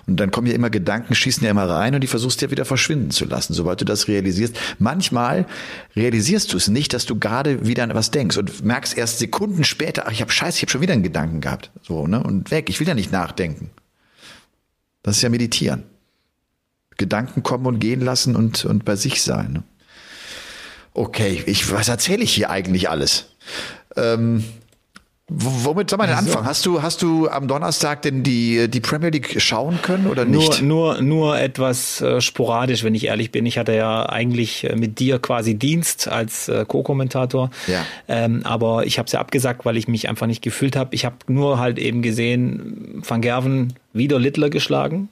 Und 0.08 0.18
dann 0.18 0.32
kommen 0.32 0.48
ja 0.48 0.54
immer 0.54 0.68
Gedanken, 0.68 1.14
schießen 1.14 1.44
ja 1.44 1.50
immer 1.52 1.68
rein 1.68 1.94
und 1.94 2.00
die 2.00 2.08
versuchst 2.08 2.42
ja 2.42 2.50
wieder 2.50 2.64
verschwinden 2.64 3.12
zu 3.12 3.24
lassen, 3.24 3.54
sobald 3.54 3.80
du 3.80 3.84
das 3.84 4.08
realisierst. 4.08 4.56
Manchmal 4.80 5.46
realisierst 5.94 6.52
du 6.52 6.56
es 6.56 6.66
nicht, 6.66 6.92
dass 6.92 7.06
du 7.06 7.16
gerade 7.18 7.66
wieder 7.66 7.84
an 7.84 7.94
was 7.94 8.10
denkst 8.10 8.36
und 8.36 8.64
merkst 8.64 8.98
erst 8.98 9.20
Sekunden 9.20 9.62
später, 9.62 10.08
ach, 10.08 10.12
ich 10.12 10.20
habe 10.20 10.32
Scheiße, 10.32 10.56
ich 10.56 10.62
habe 10.62 10.72
schon 10.72 10.80
wieder 10.80 10.94
einen 10.94 11.04
Gedanken 11.04 11.40
gehabt. 11.40 11.70
So, 11.82 12.08
ne? 12.08 12.20
Und 12.20 12.50
weg, 12.50 12.68
ich 12.68 12.80
will 12.80 12.88
ja 12.88 12.94
nicht 12.94 13.12
nachdenken. 13.12 13.70
Das 15.02 15.16
ist 15.16 15.22
ja 15.22 15.28
meditieren. 15.28 15.84
Gedanken 16.96 17.42
kommen 17.42 17.66
und 17.66 17.78
gehen 17.78 18.00
lassen 18.00 18.36
und, 18.36 18.64
und 18.64 18.84
bei 18.84 18.96
sich 18.96 19.22
sein. 19.22 19.52
Ne? 19.52 19.62
Okay, 20.92 21.42
ich, 21.46 21.70
was 21.72 21.88
erzähle 21.88 22.22
ich 22.22 22.34
hier 22.34 22.50
eigentlich 22.50 22.90
alles? 22.90 23.36
Ähm, 23.96 24.44
womit 25.30 25.88
soll 25.88 25.98
man 25.98 26.08
denn 26.08 26.18
anfangen? 26.18 26.44
Hast 26.44 26.66
du, 26.66 26.82
hast 26.82 27.02
du 27.02 27.28
am 27.28 27.46
Donnerstag 27.46 28.02
denn 28.02 28.22
die, 28.22 28.68
die 28.68 28.80
Premier 28.80 29.10
League 29.10 29.40
schauen 29.40 29.80
können 29.80 30.06
oder 30.08 30.24
nicht? 30.24 30.60
Nur, 30.60 30.96
nur, 30.96 31.02
nur 31.02 31.38
etwas 31.38 32.00
äh, 32.00 32.20
sporadisch, 32.20 32.82
wenn 32.82 32.94
ich 32.94 33.06
ehrlich 33.06 33.30
bin. 33.30 33.46
Ich 33.46 33.56
hatte 33.56 33.74
ja 33.74 34.08
eigentlich 34.08 34.64
äh, 34.68 34.74
mit 34.74 34.98
dir 34.98 35.20
quasi 35.20 35.54
Dienst 35.54 36.08
als 36.08 36.48
äh, 36.48 36.64
Co-Kommentator. 36.66 37.50
Ja. 37.68 37.86
Ähm, 38.08 38.40
aber 38.44 38.86
ich 38.86 38.98
habe 38.98 39.06
es 39.06 39.12
ja 39.12 39.20
abgesagt, 39.20 39.64
weil 39.64 39.76
ich 39.76 39.86
mich 39.86 40.08
einfach 40.08 40.26
nicht 40.26 40.42
gefühlt 40.42 40.74
habe. 40.74 40.94
Ich 40.94 41.04
habe 41.04 41.16
nur 41.28 41.58
halt 41.58 41.78
eben 41.78 42.02
gesehen, 42.02 43.02
Van 43.06 43.20
Gerven 43.20 43.74
wieder 43.92 44.18
Littler 44.18 44.50
geschlagen. 44.50 45.08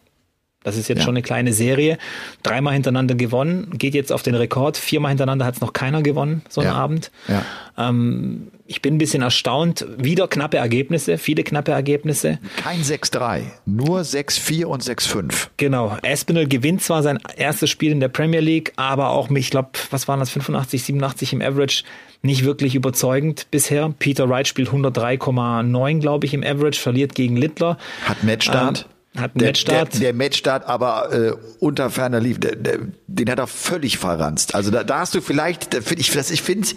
Das 0.64 0.76
ist 0.76 0.88
jetzt 0.88 0.98
Ja. 0.98 1.04
schon 1.04 1.14
eine 1.14 1.22
kleine 1.22 1.52
Serie. 1.52 1.98
Dreimal 2.42 2.74
hintereinander 2.74 3.14
gewonnen, 3.14 3.70
geht 3.78 3.94
jetzt 3.94 4.12
auf 4.12 4.22
den 4.24 4.34
Rekord. 4.34 4.76
Viermal 4.76 5.10
hintereinander 5.10 5.44
hat 5.46 5.54
es 5.54 5.60
noch 5.60 5.72
keiner 5.72 6.02
gewonnen, 6.02 6.42
so 6.48 6.60
einen 6.60 6.70
Ja. 6.70 6.76
Abend. 6.76 7.10
Ja. 7.28 7.44
Ähm, 7.78 8.48
ich 8.66 8.82
bin 8.82 8.96
ein 8.96 8.98
bisschen 8.98 9.22
erstaunt. 9.22 9.86
Wieder 9.98 10.26
knappe 10.26 10.56
Ergebnisse, 10.56 11.16
viele 11.16 11.44
knappe 11.44 11.70
Ergebnisse. 11.70 12.38
Kein 12.56 12.82
6-3, 12.82 13.42
nur 13.66 14.00
6-4 14.04 14.64
und 14.66 14.82
6-5. 14.82 15.48
Genau. 15.58 15.96
Aspinall 16.04 16.48
gewinnt 16.48 16.82
zwar 16.82 17.02
sein 17.04 17.18
erstes 17.36 17.70
Spiel 17.70 17.92
in 17.92 18.00
der 18.00 18.08
Premier 18.08 18.40
League, 18.40 18.72
aber 18.76 19.10
auch, 19.10 19.30
ich 19.30 19.50
glaube, 19.50 19.70
was 19.90 20.08
waren 20.08 20.18
das, 20.20 20.30
85, 20.30 20.82
87 20.82 21.32
im 21.32 21.40
Average, 21.40 21.84
nicht 22.22 22.44
wirklich 22.44 22.74
überzeugend 22.74 23.46
bisher. 23.52 23.94
Peter 24.00 24.28
Wright 24.28 24.48
spielt 24.48 24.70
103,9, 24.70 26.00
glaube 26.00 26.26
ich, 26.26 26.34
im 26.34 26.42
Average, 26.42 26.80
verliert 26.80 27.14
gegen 27.14 27.36
Littler. 27.36 27.78
Hat 28.06 28.24
Matchstart. 28.24 28.80
Ähm, 28.88 28.97
hat 29.18 29.32
einen 29.32 29.38
der, 29.40 29.48
Matchstart. 29.48 29.92
Der, 29.94 30.00
der 30.00 30.14
Matchstart 30.14 30.66
aber 30.66 31.12
äh, 31.12 31.32
unter 31.58 31.90
ferner 31.90 32.20
lief. 32.20 32.38
Der, 32.40 32.56
der, 32.56 32.78
den 33.06 33.30
hat 33.30 33.38
er 33.38 33.46
völlig 33.46 33.98
verranzt. 33.98 34.54
Also 34.54 34.70
da, 34.70 34.84
da 34.84 35.00
hast 35.00 35.14
du 35.14 35.20
vielleicht, 35.20 35.74
da 35.74 35.80
find 35.80 36.00
ich, 36.00 36.10
das, 36.10 36.30
ich 36.30 36.42
finde, 36.42 36.68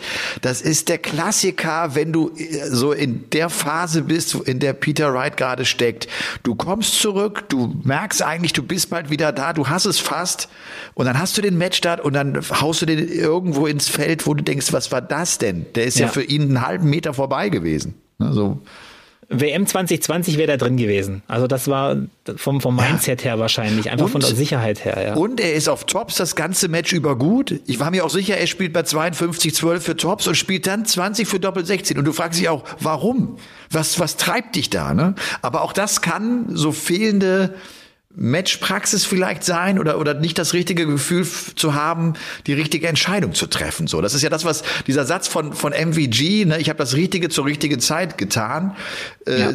das 0.42 0.62
ist 0.62 0.90
der 0.90 0.98
Klassiker, 0.98 1.96
wenn 1.96 2.12
du 2.14 2.32
äh, 2.36 2.68
so 2.70 2.92
in 2.92 3.30
der 3.32 3.50
Phase 3.50 4.04
bist, 4.04 4.36
in 4.36 4.60
der 4.60 4.74
Peter 4.74 5.14
Wright 5.14 5.38
gerade 5.38 5.66
steckt. 5.66 6.08
Du 6.44 6.56
kommst 6.56 7.00
zurück, 7.00 7.46
du 7.50 7.80
merkst 7.84 8.22
eigentlich, 8.24 8.54
du 8.54 8.64
bist 8.64 8.90
bald 8.90 9.10
wieder 9.10 9.32
da, 9.32 9.54
du 9.54 9.68
hast 9.68 9.86
es 9.86 10.00
fast 10.00 10.50
und 10.94 11.06
dann 11.06 11.20
hast 11.20 11.38
du 11.38 11.42
den 11.42 11.58
Matchstart 11.58 12.02
und 12.02 12.14
dann 12.14 12.40
haust 12.60 12.82
du 12.82 12.86
den 12.86 13.08
irgendwo 13.08 13.68
ins 13.68 13.90
Feld, 13.90 14.26
wo 14.28 14.34
du 14.34 14.44
denkst, 14.44 14.74
was 14.74 14.92
war 14.92 15.02
das 15.02 15.38
denn? 15.38 15.66
Der 15.76 15.86
ist 15.86 16.00
ja, 16.00 16.08
Ja. 16.08 16.12
für 16.12 16.24
ihn 16.24 16.42
einen 16.44 16.66
halben 16.66 16.90
Meter 16.90 17.14
vorbei 17.14 17.50
gewesen. 17.50 17.94
Ne, 18.18 18.34
so. 18.34 18.60
WM 19.34 19.66
2020 19.66 20.38
wäre 20.38 20.48
da 20.48 20.58
drin 20.58 20.76
gewesen. 20.78 21.24
Also 21.28 21.48
das 21.48 21.68
war 21.68 21.96
vom, 22.36 22.60
vom 22.60 22.76
Mindset 22.76 23.24
her 23.24 23.40
wahrscheinlich, 23.40 23.90
einfach 23.90 24.10
von 24.10 24.22
Und- 24.22 24.30
der 24.30 24.36
Sicherheit 24.36 24.84
her. 24.84 25.02
Ja. 25.02 25.14
Und 25.16 25.40
er 25.40 25.54
ist 25.54 25.70
auf 25.70 25.86
Tops 25.86 26.16
das 26.16 26.36
ganze 26.36 26.68
Match 26.68 26.92
über 26.92 27.18
gut. 27.18 27.62
Ich 27.66 27.80
war 27.80 27.92
mir 27.92 28.04
auch 28.06 28.10
sicher, 28.10 28.38
er 28.38 28.48
spielt 28.48 28.74
bei 28.74 28.84
52, 28.84 29.56
12 29.56 29.84
für 29.84 29.96
Tops 29.96 30.28
und 30.28 30.36
spielt 30.36 30.68
dann 30.68 30.86
20 30.86 31.28
für 31.28 31.40
Doppel 31.40 31.66
16. 31.66 31.98
Und 31.98 32.06
du 32.06 32.12
fragst 32.12 32.40
dich 32.40 32.50
auch, 32.50 32.64
warum? 32.80 33.38
Was, 33.72 34.00
was 34.00 34.18
treibt 34.18 34.56
dich 34.58 34.70
da, 34.70 34.94
ne? 34.94 35.16
Aber 35.42 35.62
auch 35.62 35.72
das 35.74 36.02
kann 36.02 36.46
so 36.50 36.72
fehlende 36.74 37.54
Matchpraxis 38.16 39.06
vielleicht 39.06 39.44
sein 39.44 39.80
oder, 39.80 40.00
oder 40.00 40.14
nicht 40.14 40.38
das 40.38 40.54
richtige 40.54 40.86
Gefühl 40.86 41.26
zu 41.56 41.74
haben, 41.76 42.14
die 42.48 42.54
richtige 42.54 42.88
Entscheidung 42.88 43.34
zu 43.34 43.48
treffen. 43.48 43.88
So, 43.88 44.02
das 44.02 44.14
ist 44.14 44.22
ja 44.22 44.30
das, 44.30 44.46
was 44.46 44.64
dieser 44.88 45.06
Satz 45.06 45.28
von, 45.28 45.54
von 45.54 45.72
MVG, 45.74 46.46
ne, 46.46 46.58
ich 46.60 46.70
habe 46.70 46.78
das 46.78 46.96
Richtige 46.96 47.30
zur 47.30 47.46
richtigen 47.46 47.80
Zeit 47.80 48.18
getan, 48.18 48.76
äh, 49.26 49.40
Ja. 49.40 49.52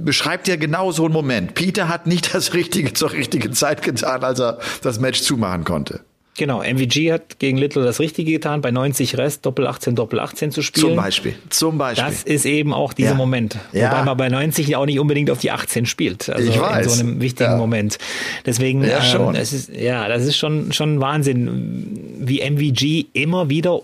beschreibt 0.00 0.48
ja 0.48 0.56
genau 0.56 0.92
so 0.92 1.04
einen 1.04 1.12
Moment. 1.12 1.54
Peter 1.54 1.88
hat 1.88 2.06
nicht 2.06 2.34
das 2.34 2.54
Richtige 2.54 2.92
zur 2.92 3.12
richtigen 3.12 3.52
Zeit 3.52 3.82
getan, 3.82 4.24
als 4.24 4.40
er 4.40 4.58
das 4.82 4.98
Match 5.00 5.22
zumachen 5.22 5.64
konnte. 5.64 6.00
Genau, 6.38 6.62
MVG 6.62 7.12
hat 7.12 7.38
gegen 7.38 7.58
Littler 7.58 7.84
das 7.84 8.00
Richtige 8.00 8.32
getan, 8.32 8.62
bei 8.62 8.70
90 8.70 9.18
Rest 9.18 9.44
Doppel 9.44 9.66
18, 9.66 9.94
Doppel 9.94 10.18
18 10.20 10.50
zu 10.52 10.62
spielen. 10.62 10.86
Zum 10.86 10.96
Beispiel. 10.96 11.34
Zum 11.50 11.76
Beispiel. 11.78 12.04
Das 12.06 12.22
ist 12.22 12.46
eben 12.46 12.72
auch 12.72 12.92
dieser 12.94 13.10
Ja. 13.10 13.14
Moment. 13.14 13.58
Ja. 13.72 13.90
Wobei 13.90 14.04
man 14.04 14.16
bei 14.16 14.28
90 14.30 14.74
auch 14.76 14.86
nicht 14.86 14.98
unbedingt 14.98 15.30
auf 15.30 15.38
die 15.40 15.50
18 15.50 15.84
spielt. 15.86 16.30
Also 16.30 16.48
Ich 16.50 16.58
weiß. 16.58 16.86
in 16.86 16.92
so 16.92 17.00
einem 17.00 17.20
wichtigen 17.20 17.50
Ja. 17.50 17.56
Moment. 17.58 17.98
Deswegen, 18.46 18.82
Ja, 18.84 19.02
schon. 19.02 19.34
Ähm, 19.34 19.40
es 19.40 19.52
ist, 19.52 19.68
ja, 19.74 20.08
das 20.08 20.24
ist 20.24 20.36
schon, 20.38 20.72
schon 20.72 21.00
Wahnsinn, 21.00 22.16
wie 22.20 22.40
MVG 22.40 23.06
immer 23.12 23.50
wieder 23.50 23.80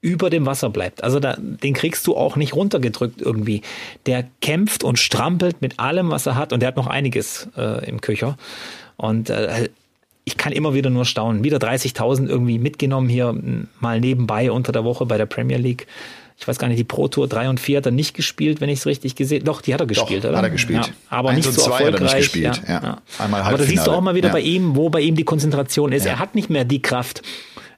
über 0.00 0.30
dem 0.30 0.46
Wasser 0.46 0.68
bleibt. 0.68 1.04
Also 1.04 1.20
da, 1.20 1.36
den 1.38 1.74
kriegst 1.74 2.04
du 2.08 2.16
auch 2.16 2.34
nicht 2.34 2.54
runtergedrückt 2.54 3.22
irgendwie. 3.22 3.62
Der 4.06 4.24
kämpft 4.40 4.82
und 4.82 4.98
strampelt 4.98 5.62
mit 5.62 5.78
allem, 5.78 6.10
was 6.10 6.26
er 6.26 6.34
hat 6.34 6.52
und 6.52 6.58
der 6.60 6.66
hat 6.66 6.76
noch 6.76 6.88
einiges 6.88 7.48
äh, 7.56 7.88
im 7.88 8.00
Köcher. 8.00 8.36
Und 8.96 9.30
äh, 9.30 9.68
ich 10.24 10.36
kann 10.36 10.52
immer 10.52 10.74
wieder 10.74 10.90
nur 10.90 11.04
staunen. 11.04 11.42
Wieder 11.44 11.58
30.000 11.58 12.28
irgendwie 12.28 12.58
mitgenommen 12.58 13.08
hier 13.08 13.34
mal 13.80 14.00
nebenbei 14.00 14.50
unter 14.52 14.72
der 14.72 14.84
Woche 14.84 15.06
bei 15.06 15.18
der 15.18 15.26
Premier 15.26 15.58
League. 15.58 15.86
Ich 16.38 16.48
weiß 16.48 16.58
gar 16.58 16.68
nicht, 16.68 16.78
die 16.78 16.84
Pro 16.84 17.08
Tour 17.08 17.28
3 17.28 17.50
und 17.50 17.60
4 17.60 17.78
hat 17.78 17.86
er 17.86 17.92
nicht 17.92 18.14
gespielt, 18.14 18.60
wenn 18.60 18.68
ich 18.68 18.80
es 18.80 18.86
richtig 18.86 19.14
gesehen 19.14 19.44
Doch, 19.44 19.60
die 19.60 19.74
hat 19.74 19.80
er 19.80 19.86
gespielt, 19.86 20.24
Doch, 20.24 20.30
oder? 20.30 20.38
hat 20.38 20.44
er 20.44 20.50
gespielt. 20.50 20.86
Ja, 20.86 20.92
aber 21.08 21.30
Eins 21.30 21.46
nicht 21.46 21.54
so 21.54 21.62
zwei 21.62 21.74
hat 21.74 21.80
er 21.80 21.86
erfolgreich. 21.86 22.14
nicht 22.14 22.32
gespielt, 22.32 22.62
Ja, 22.66 22.82
ja. 22.82 22.98
Einmal 23.18 23.42
aber 23.42 23.58
da 23.58 23.64
siehst 23.64 23.86
du 23.86 23.90
auch 23.92 24.00
mal 24.00 24.14
wieder 24.14 24.30
bei 24.30 24.40
ihm, 24.40 24.74
wo 24.74 24.90
bei 24.90 25.00
ihm 25.00 25.14
die 25.14 25.24
Konzentration 25.24 25.92
ist. 25.92 26.06
Er 26.06 26.18
hat 26.18 26.34
nicht 26.34 26.50
mehr 26.50 26.64
die 26.64 26.82
Kraft 26.82 27.22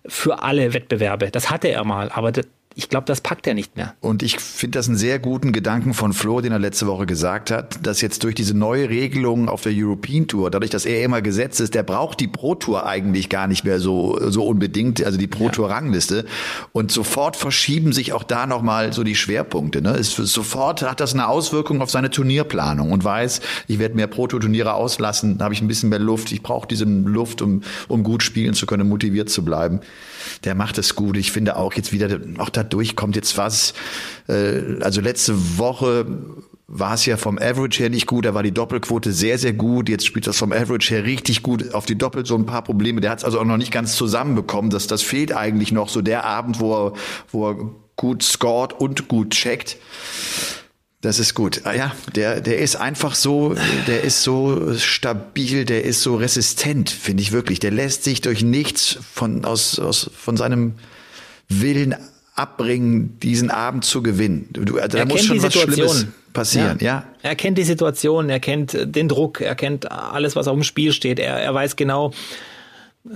für 0.07 0.43
alle 0.43 0.73
Wettbewerbe. 0.73 1.31
Das 1.31 1.51
hatte 1.51 1.69
er 1.69 1.85
mal, 1.85 2.11
aber 2.11 2.33
das, 2.33 2.47
ich 2.77 2.89
glaube, 2.89 3.07
das 3.07 3.21
packt 3.21 3.47
er 3.47 3.55
nicht 3.55 3.77
mehr. 3.77 3.95
Und 4.01 4.25
ich 4.25 4.41
finde 4.41 4.79
das 4.79 4.89
einen 4.89 4.97
sehr 4.97 5.21
guten 5.21 5.53
Gedanken 5.53 5.95
von 5.95 6.13
Flo, 6.13 6.41
den 6.41 6.51
er 6.51 6.59
letzte 6.59 6.89
Woche 6.89 7.07
gesagt 7.07 7.53
hat, 7.53 7.87
dass 7.87 8.01
jetzt 8.01 8.25
durch 8.25 8.35
diese 8.35 8.57
neue 8.57 8.89
Regelung 8.89 9.49
auf 9.49 9.63
der 9.63 9.73
European 9.75 10.27
Tour, 10.27 10.51
dadurch, 10.51 10.73
dass 10.73 10.85
er 10.85 11.05
immer 11.05 11.23
gesetzt 11.23 11.61
ist, 11.61 11.75
der 11.75 11.85
braucht 11.85 12.19
die 12.19 12.27
Pro 12.27 12.57
Tour 12.57 12.85
eigentlich 12.87 13.29
gar 13.29 13.47
nicht 13.47 13.65
mehr 13.65 13.79
so, 13.79 14.19
so 14.29 14.45
unbedingt, 14.45 15.05
also 15.05 15.19
die 15.19 15.29
Pro 15.29 15.51
Tour 15.51 15.71
Rangliste. 15.71 16.25
Und 16.73 16.91
sofort 16.91 17.37
verschieben 17.37 17.93
sich 17.93 18.13
auch 18.13 18.25
da 18.25 18.47
nochmal 18.47 18.93
so 18.93 19.05
die 19.05 19.15
Schwerpunkte. 19.15 19.81
Ne? 19.81 19.91
Es, 19.91 20.17
sofort 20.17 20.83
hat 20.83 20.99
das 20.99 21.15
eine 21.15 21.29
Auswirkung 21.29 21.81
auf 21.81 21.91
seine 21.91 22.11
Turnierplanung 22.11 22.91
und 22.91 23.05
weiß, 23.05 23.41
ich 23.69 23.79
werde 23.79 23.95
mehr 23.95 24.09
Pro 24.09 24.27
Tour 24.27 24.41
Turniere 24.41 24.75
auslassen, 24.75 25.39
da 25.39 25.45
habe 25.45 25.55
ich 25.55 25.63
ein 25.63 25.69
bisschen 25.69 25.91
mehr 25.91 26.01
Luft, 26.01 26.33
ich 26.33 26.43
brauche 26.43 26.67
diese 26.67 26.87
Luft, 26.87 27.41
um, 27.41 27.63
um 27.87 28.03
gut 28.03 28.25
spielen 28.25 28.55
zu 28.55 28.67
können, 28.67 28.89
motiviert 28.89 29.31
zu 29.31 29.45
bleiben. 29.45 29.81
Der 30.43 30.55
macht 30.55 30.79
es 30.79 30.95
gut. 30.95 31.17
Ich 31.17 31.33
finde 31.33 31.57
auch 31.57 31.75
jetzt 31.75 31.93
wieder, 31.93 32.19
auch 32.39 32.49
dadurch 32.64 32.96
kommt 32.96 33.16
jetzt 33.16 33.38
was. 33.38 33.74
Äh, 34.29 34.81
also 34.81 35.00
letzte 35.00 35.59
Woche 35.59 36.07
war 36.66 36.94
es 36.94 37.07
ja 37.07 37.16
vom 37.16 37.38
Average 37.38 37.83
her 37.83 37.90
nicht 37.90 38.07
gut, 38.07 38.24
da 38.24 38.35
war 38.35 38.42
die 38.42 38.53
Doppelquote 38.53 39.12
sehr, 39.12 39.38
sehr 39.38 39.53
gut. 39.53 39.88
Jetzt 39.88 40.07
spielt 40.07 40.27
das 40.27 40.38
vom 40.38 40.53
Average 40.53 40.94
her 40.94 41.05
richtig 41.05 41.42
gut 41.42 41.74
auf 41.74 41.87
die 41.87 41.96
Doppel 41.96 42.24
so 42.24 42.35
ein 42.37 42.46
paar 42.46 42.62
Probleme. 42.62 43.00
Der 43.00 43.11
hat 43.11 43.18
es 43.18 43.24
also 43.24 43.38
auch 43.38 43.44
noch 43.44 43.59
nicht 43.59 43.70
ganz 43.70 43.96
zusammenbekommen. 43.96 44.70
Das, 44.70 44.87
das 44.87 45.03
fehlt 45.03 45.33
eigentlich 45.33 45.72
noch 45.72 45.88
so 45.88 46.03
der 46.03 46.24
Abend, 46.24 46.61
wo 46.61 46.87
er, 46.87 46.92
wo 47.31 47.50
er 47.50 47.70
gut 47.96 48.22
scored 48.22 48.72
und 48.72 49.09
gut 49.09 49.31
checkt. 49.31 49.77
Das 51.00 51.18
ist 51.18 51.35
gut. 51.35 51.61
Ah 51.64 51.74
ja, 51.74 51.92
der, 52.16 52.40
der 52.40 52.59
ist 52.59 52.77
einfach 52.77 53.14
so, 53.14 53.55
der 53.87 54.05
ist 54.05 54.22
so 54.22 54.74
stabil, 54.79 55.66
der 55.66 55.85
ist 55.85 56.00
so 56.00 56.16
resistent, 56.16 56.88
finde 56.88 57.22
ich 57.22 57.31
wirklich. 57.31 57.61
Der 57.61 57.72
lässt 57.72 58.05
sich 58.05 58.22
durch 58.22 58.42
nichts 58.42 58.98
von, 59.12 59.44
aus, 59.44 59.79
aus, 59.79 60.11
von 60.16 60.38
seinem 60.38 60.77
Willen 61.50 61.94
abbringen, 62.35 63.18
diesen 63.20 63.51
Abend 63.51 63.85
zu 63.85 64.03
gewinnen. 64.03 64.49
Du, 64.53 64.79
also 64.79 64.88
da 64.88 64.99
Er 64.99 65.07
muss 65.07 65.16
kennt 65.16 65.27
schon 65.27 65.37
die 65.38 65.42
was 65.42 65.53
Situation. 65.53 65.88
Schlimmes 65.88 66.07
passieren, 66.33 66.79
ja. 66.81 67.05
Er 67.23 67.37
kennt 67.37 67.59
die 67.59 67.64
Situation, 67.64 68.29
er 68.29 68.40
kennt 68.40 68.77
den 68.85 69.09
Druck, 69.09 69.40
er 69.40 69.55
kennt 69.55 69.90
alles, 69.90 70.35
was 70.35 70.49
auf 70.49 70.55
dem 70.55 70.64
Spiel 70.64 70.92
steht. 70.92 71.20
Er, 71.20 71.37
er 71.37 71.55
weiß 71.55 71.77
genau, 71.77 72.12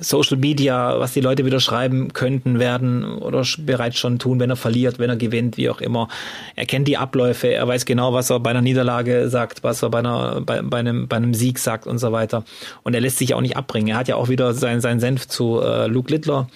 Social 0.00 0.37
Media, 0.37 1.00
was 1.00 1.14
die 1.14 1.22
Leute 1.22 1.46
wieder 1.46 1.61
schreiben 1.61 2.12
könnten, 2.12 2.59
werden 2.59 3.04
oder 3.04 3.42
bereits 3.61 3.98
schon 3.98 4.18
tun, 4.18 4.38
wenn 4.38 4.50
er 4.50 4.57
verliert, 4.57 4.98
wenn 4.98 5.09
er 5.09 5.16
gewinnt, 5.16 5.57
wie 5.57 5.70
auch 5.70 5.81
immer. 5.81 6.09
Er 6.57 6.66
kennt 6.66 6.87
die 6.87 6.98
Abläufe, 6.98 7.48
er 7.48 7.66
weiß 7.66 7.87
genau, 7.87 8.12
was 8.12 8.28
er 8.28 8.38
bei 8.38 8.50
einer 8.50 8.61
Niederlage 8.61 9.31
sagt, 9.31 9.64
was 9.64 9.83
er 9.83 9.88
bei, 9.88 10.00
einer, 10.00 10.42
bei, 10.42 10.61
bei, 10.61 10.78
einem, 10.78 11.09
bei 11.09 11.16
einem 11.16 11.33
Sieg 11.33 11.59
sagt 11.59 11.87
und 11.87 11.98
so 11.98 12.12
weiter. 12.12 12.44
Und 12.83 12.94
er 12.94 13.00
lässt 13.00 13.16
sich 13.16 13.33
auch 13.33 13.40
nicht 13.40 13.57
abbringen. 13.57 13.88
Er 13.88 13.96
hat 13.96 14.09
ja 14.09 14.16
auch 14.16 14.28
wieder 14.28 14.52
sein, 14.52 14.83
sein 14.83 15.00
Senf 15.00 15.26
zu 15.26 15.61
äh, 15.62 15.87
Luke 15.87 16.12
Littler 16.12 16.48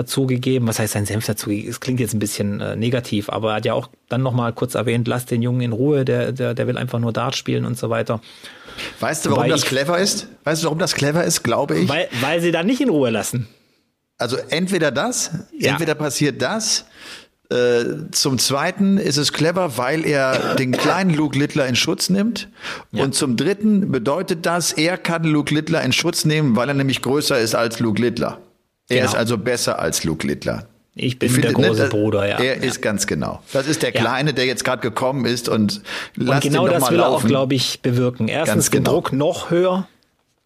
dazugegeben. 0.00 0.66
Was 0.68 0.78
heißt 0.78 0.92
sein 0.94 1.06
Senf 1.06 1.26
dazu? 1.26 1.50
Es 1.50 1.80
klingt 1.80 2.00
jetzt 2.00 2.14
ein 2.14 2.18
bisschen 2.18 2.60
äh, 2.60 2.76
negativ, 2.76 3.28
aber 3.30 3.50
er 3.50 3.56
hat 3.56 3.64
ja 3.64 3.74
auch 3.74 3.88
dann 4.08 4.22
nochmal 4.22 4.52
kurz 4.52 4.74
erwähnt, 4.74 5.06
lass 5.08 5.26
den 5.26 5.42
Jungen 5.42 5.60
in 5.60 5.72
Ruhe, 5.72 6.04
der, 6.04 6.32
der, 6.32 6.54
der 6.54 6.66
will 6.66 6.78
einfach 6.78 6.98
nur 6.98 7.12
Dart 7.12 7.36
spielen 7.36 7.64
und 7.64 7.78
so 7.78 7.90
weiter. 7.90 8.20
Weißt 9.00 9.24
du, 9.26 9.30
warum 9.30 9.44
Weil 9.44 9.50
das 9.50 9.62
ich- 9.62 9.68
clever 9.68 9.98
ist? 9.98 10.28
Weißt 10.44 10.62
du, 10.62 10.66
warum 10.66 10.78
das 10.78 10.94
clever 10.94 11.24
ist, 11.24 11.42
glaube 11.42 11.78
ich? 11.78 11.88
Weil, 11.88 12.08
weil 12.20 12.40
sie 12.40 12.50
da 12.52 12.62
nicht 12.62 12.80
in 12.80 12.88
Ruhe 12.88 13.10
lassen. 13.10 13.46
Also 14.18 14.36
entweder 14.50 14.90
das, 14.90 15.30
Ja. 15.58 15.72
entweder 15.72 15.94
passiert 15.94 16.42
das. 16.42 16.84
Äh, 17.50 18.10
zum 18.12 18.38
Zweiten 18.38 18.96
ist 18.96 19.16
es 19.16 19.32
clever, 19.32 19.76
weil 19.76 20.06
er 20.06 20.54
den 20.54 20.70
kleinen 20.72 21.12
Luke 21.12 21.36
Littler 21.36 21.66
in 21.66 21.74
Schutz 21.74 22.08
nimmt. 22.08 22.48
Und 22.92 23.14
zum 23.16 23.36
Dritten 23.36 23.90
bedeutet 23.90 24.46
das, 24.46 24.72
er 24.72 24.96
kann 24.98 25.24
Luke 25.24 25.52
Littler 25.52 25.82
in 25.82 25.92
Schutz 25.92 26.24
nehmen, 26.24 26.54
weil 26.54 26.68
er 26.68 26.74
nämlich 26.74 27.02
größer 27.02 27.40
ist 27.40 27.56
als 27.56 27.80
Luke 27.80 28.00
Littler. 28.00 28.38
Er 28.90 28.96
Genau. 28.96 29.08
ist 29.08 29.14
also 29.16 29.38
besser 29.38 29.78
als 29.78 30.04
Luke 30.04 30.26
Littler. 30.26 30.66
Ich 30.94 31.18
bin 31.18 31.28
Ich 31.28 31.36
der 31.36 31.44
finde, 31.50 31.60
ne, 31.62 31.68
große 31.68 31.80
das- 31.82 31.90
Bruder, 31.90 32.28
ja. 32.28 32.38
Er 32.38 32.56
ja. 32.58 32.62
ist 32.62 32.82
ganz 32.82 33.06
genau. 33.06 33.40
Das 33.52 33.66
ist 33.66 33.82
der 33.82 33.94
Ja. 33.94 34.00
Kleine, 34.00 34.34
der 34.34 34.44
jetzt 34.44 34.64
gerade 34.64 34.82
gekommen 34.82 35.24
ist 35.24 35.48
und 35.48 35.80
lass 36.16 36.36
Und 36.44 36.50
genau 36.52 36.66
doch 36.66 36.74
das 36.74 36.90
will 36.90 36.98
er 36.98 37.06
auch, 37.06 37.12
laufen. 37.12 37.28
glaube 37.28 37.54
ich, 37.54 37.80
bewirken. 37.80 38.28
Erstens 38.28 38.54
Ganz 38.54 38.70
den 38.70 38.84
genau. 38.84 38.92
Druck 38.96 39.12
noch 39.12 39.50
höher 39.50 39.86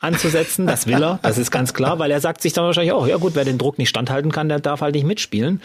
anzusetzen, 0.00 0.66
das 0.66 0.87
will 0.87 1.02
er, 1.02 1.18
das 1.22 1.38
ist 1.38 1.50
ganz 1.50 1.72
klar, 1.72 1.98
weil 1.98 2.11
er 2.11 2.20
sagt 2.20 2.42
sich 2.42 2.52
dann 2.52 2.66
wahrscheinlich 2.66 2.92
auch, 2.92 3.07
ja 3.07 3.16
gut, 3.16 3.35
wer 3.35 3.46
den 3.46 3.57
Druck 3.57 3.78
nicht 3.78 3.88
standhalten 3.88 4.30
kann, 4.33 4.50
der 4.50 4.61
darf 4.61 4.83
halt 4.83 4.94
nicht 4.94 5.07
mitspielen. 5.07 5.62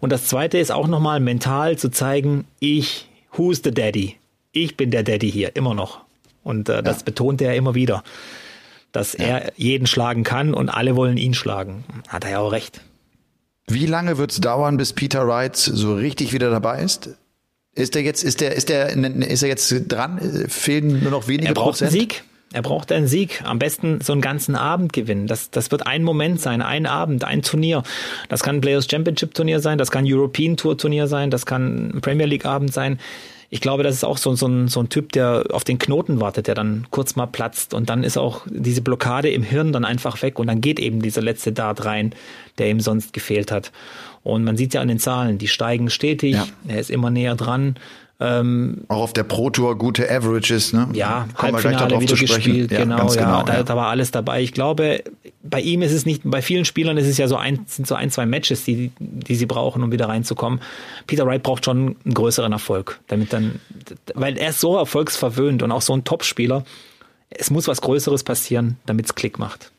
Und 0.00 0.10
das 0.12 0.26
Zweite 0.26 0.58
ist 0.58 0.70
auch 0.70 0.88
nochmal 0.88 1.20
mental 1.20 1.78
zu 1.78 1.88
zeigen, 1.90 2.44
ich, 2.60 3.08
who's 3.32 3.62
the 3.64 3.70
daddy? 3.70 4.16
Ich 4.52 4.76
bin 4.76 4.90
der 4.90 5.04
Daddy 5.04 5.30
hier, 5.32 5.56
immer 5.56 5.72
noch. 5.74 6.00
Und 6.44 6.68
äh, 6.68 6.82
das 6.82 7.02
betont 7.02 7.40
er 7.40 7.54
immer 7.54 7.74
wieder, 7.74 8.02
dass 8.92 9.14
er 9.14 9.52
jeden 9.56 9.86
schlagen 9.86 10.24
kann 10.24 10.54
und 10.54 10.68
alle 10.68 10.96
wollen 10.96 11.16
ihn 11.16 11.34
schlagen. 11.34 11.84
Hat 12.08 12.24
er 12.24 12.30
ja 12.30 12.38
auch 12.40 12.52
recht. 12.52 12.80
Wie 13.66 13.86
lange 13.86 14.16
wird 14.18 14.30
es 14.32 14.40
dauern, 14.40 14.76
bis 14.76 14.92
Peter 14.94 15.26
Wright 15.28 15.56
so 15.56 15.94
richtig 15.94 16.32
wieder 16.32 16.50
dabei 16.50 16.82
ist? 16.82 17.10
Ist 17.74 17.94
er 17.94 18.02
jetzt, 18.02 18.24
ist 18.24 18.40
der, 18.40 18.56
ist 18.56 18.70
der, 18.70 18.90
ist 18.96 19.42
er 19.42 19.48
jetzt 19.48 19.72
dran? 19.88 20.18
Fehlen 20.48 21.02
nur 21.02 21.10
noch 21.10 21.28
wenige 21.28 21.48
Er 21.48 21.54
braucht 21.54 21.78
Prozent? 21.78 21.92
einen 21.92 22.00
Sieg. 22.00 22.24
Er 22.52 22.62
braucht 22.62 22.90
einen 22.90 23.06
Sieg. 23.06 23.42
Am 23.44 23.58
besten 23.58 24.00
so 24.00 24.12
einen 24.12 24.22
ganzen 24.22 24.56
Abend 24.56 24.94
gewinnen. 24.94 25.26
Das, 25.26 25.50
das 25.50 25.70
wird 25.70 25.86
ein 25.86 26.02
Moment 26.02 26.40
sein, 26.40 26.62
ein 26.62 26.86
Abend, 26.86 27.24
ein 27.24 27.42
Turnier. 27.42 27.82
Das 28.30 28.42
kann 28.42 28.56
ein 28.56 28.60
Players 28.62 28.88
Championship 28.90 29.34
Turnier 29.34 29.60
sein, 29.60 29.76
das 29.76 29.90
kann 29.90 30.06
ein 30.06 30.12
European 30.12 30.56
Tour 30.56 30.78
Turnier 30.78 31.08
sein, 31.08 31.30
das 31.30 31.44
kann 31.44 31.90
ein 31.90 32.00
Premier 32.00 32.26
League 32.26 32.46
Abend 32.46 32.72
sein. 32.72 32.98
Ich 33.50 33.62
glaube, 33.62 33.82
das 33.82 33.94
ist 33.94 34.04
auch 34.04 34.18
so, 34.18 34.34
so, 34.34 34.46
ein, 34.46 34.68
so 34.68 34.80
ein 34.80 34.90
Typ, 34.90 35.12
der 35.12 35.44
auf 35.52 35.64
den 35.64 35.78
Knoten 35.78 36.20
wartet, 36.20 36.48
der 36.48 36.54
dann 36.54 36.86
kurz 36.90 37.16
mal 37.16 37.26
platzt 37.26 37.72
und 37.72 37.88
dann 37.88 38.04
ist 38.04 38.18
auch 38.18 38.42
diese 38.46 38.82
Blockade 38.82 39.30
im 39.30 39.42
Hirn 39.42 39.72
dann 39.72 39.86
einfach 39.86 40.20
weg 40.20 40.38
und 40.38 40.48
dann 40.48 40.60
geht 40.60 40.78
eben 40.78 41.00
dieser 41.00 41.22
letzte 41.22 41.52
Dart 41.52 41.84
rein, 41.86 42.12
der 42.58 42.68
ihm 42.68 42.80
sonst 42.80 43.14
gefehlt 43.14 43.50
hat. 43.50 43.72
Und 44.22 44.44
man 44.44 44.58
sieht 44.58 44.74
ja 44.74 44.82
an 44.82 44.88
den 44.88 44.98
Zahlen, 44.98 45.38
die 45.38 45.48
steigen 45.48 45.88
stetig, 45.88 46.34
Ja. 46.34 46.46
er 46.66 46.78
ist 46.80 46.90
immer 46.90 47.08
näher 47.10 47.36
dran. 47.36 47.76
Ähm, 48.20 48.84
Auch 48.88 49.02
auf 49.02 49.12
der 49.12 49.22
Pro 49.22 49.48
Tour 49.48 49.78
gute 49.78 50.10
Averages, 50.10 50.72
ne? 50.72 50.88
ja, 50.92 51.28
Kommen 51.34 51.52
wir 51.52 51.60
gleich 51.60 51.76
Halbfinale 51.76 51.88
darauf 51.88 52.02
wieder 52.02 52.16
zu 52.16 52.16
sprechen. 52.16 52.42
gespielt, 52.42 52.72
ja, 52.72 52.80
genau, 52.80 53.12
ja, 53.12 53.24
genau. 53.24 53.42
da, 53.44 53.54
ja. 53.54 53.62
da 53.62 53.76
war 53.76 53.88
alles 53.88 54.10
dabei. 54.10 54.42
Ich 54.42 54.52
glaube, 54.52 55.04
bei 55.44 55.60
ihm 55.60 55.82
ist 55.82 55.92
es 55.92 56.04
nicht, 56.04 56.22
bei 56.24 56.42
vielen 56.42 56.64
Spielern 56.64 56.96
ist 56.96 57.06
es 57.06 57.16
ja 57.16 57.28
so 57.28 57.36
ein, 57.36 57.60
sind 57.66 57.86
so 57.86 57.94
ein, 57.94 58.10
zwei 58.10 58.26
Matches, 58.26 58.64
die, 58.64 58.90
die 58.98 59.34
sie 59.36 59.46
brauchen, 59.46 59.84
um 59.84 59.92
wieder 59.92 60.08
reinzukommen. 60.08 60.60
Peter 61.06 61.26
Wright 61.26 61.44
braucht 61.44 61.64
schon 61.64 61.96
einen 62.04 62.14
größeren 62.14 62.50
Erfolg, 62.50 62.98
damit 63.06 63.32
dann, 63.32 63.60
weil 64.14 64.36
er 64.36 64.50
ist 64.50 64.58
so 64.58 64.76
erfolgsverwöhnt 64.76 65.62
und 65.62 65.70
auch 65.70 65.82
so 65.82 65.94
ein 65.94 66.02
Topspieler. 66.02 66.64
Es 67.30 67.50
muss 67.50 67.68
was 67.68 67.80
Größeres 67.82 68.24
passieren, 68.24 68.78
damit 68.86 69.06
es 69.06 69.14
Klick 69.14 69.38
macht. 69.38 69.70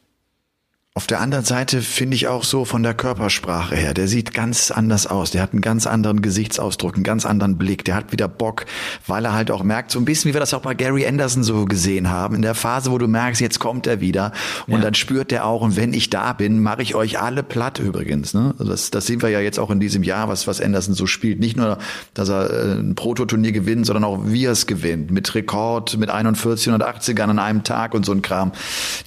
Auf 0.99 1.07
der 1.07 1.21
anderen 1.21 1.45
Seite 1.45 1.81
finde 1.81 2.15
ich 2.15 2.27
auch 2.27 2.43
so 2.43 2.65
von 2.65 2.83
der 2.83 2.93
Körpersprache 2.93 3.73
her, 3.73 3.93
der 3.93 4.09
sieht 4.09 4.33
ganz 4.33 4.69
anders 4.69 5.07
aus. 5.07 5.31
Der 5.31 5.41
hat 5.41 5.53
einen 5.53 5.61
ganz 5.61 5.87
anderen 5.87 6.21
Gesichtsausdruck, 6.21 6.95
einen 6.95 7.05
ganz 7.05 7.25
anderen 7.25 7.57
Blick. 7.57 7.85
Der 7.85 7.95
hat 7.95 8.11
wieder 8.11 8.27
Bock, 8.27 8.65
weil 9.07 9.23
er 9.23 9.31
halt 9.31 9.49
auch 9.49 9.63
merkt, 9.63 9.91
so 9.91 9.99
ein 9.99 10.03
bisschen 10.03 10.27
wie 10.27 10.35
wir 10.35 10.41
das 10.41 10.53
auch 10.53 10.59
bei 10.59 10.73
Gary 10.73 11.07
Anderson 11.07 11.41
so 11.43 11.63
gesehen 11.63 12.09
haben, 12.09 12.35
in 12.35 12.41
der 12.41 12.53
Phase, 12.53 12.91
wo 12.91 12.97
du 12.97 13.07
merkst, 13.07 13.39
jetzt 13.39 13.59
kommt 13.59 13.87
er 13.87 14.01
wieder 14.01 14.33
und 14.67 14.73
Ja. 14.73 14.79
dann 14.81 14.93
spürt 14.93 15.31
der 15.31 15.45
auch, 15.45 15.61
und 15.61 15.77
wenn 15.77 15.93
ich 15.93 16.09
da 16.09 16.33
bin, 16.33 16.61
mache 16.61 16.81
ich 16.81 16.95
euch 16.95 17.17
alle 17.17 17.43
platt 17.43 17.79
übrigens. 17.79 18.33
Ne? 18.33 18.53
Also 18.59 18.69
das, 18.69 18.91
das 18.91 19.05
sehen 19.05 19.21
wir 19.21 19.29
ja 19.29 19.39
jetzt 19.39 19.57
auch 19.57 19.71
in 19.71 19.79
diesem 19.79 20.03
Jahr, 20.03 20.27
was, 20.27 20.47
was 20.47 20.59
Anderson 20.59 20.95
so 20.95 21.05
spielt. 21.05 21.39
Nicht 21.39 21.55
nur, 21.55 21.77
dass 22.13 22.27
er 22.27 22.49
äh, 22.51 22.73
ein 22.77 22.95
Prototurnier 22.95 23.53
gewinnt, 23.53 23.85
sondern 23.85 24.03
auch 24.03 24.19
wie 24.25 24.43
er 24.43 24.51
es 24.51 24.67
gewinnt. 24.67 25.11
Mit 25.11 25.33
Rekord, 25.33 25.97
mit 25.97 26.09
41 26.09 26.73
und 26.73 26.83
80ern 26.83 27.29
an 27.29 27.39
einem 27.39 27.63
Tag 27.63 27.93
und 27.93 28.05
so 28.05 28.11
ein 28.11 28.21
Kram. 28.21 28.51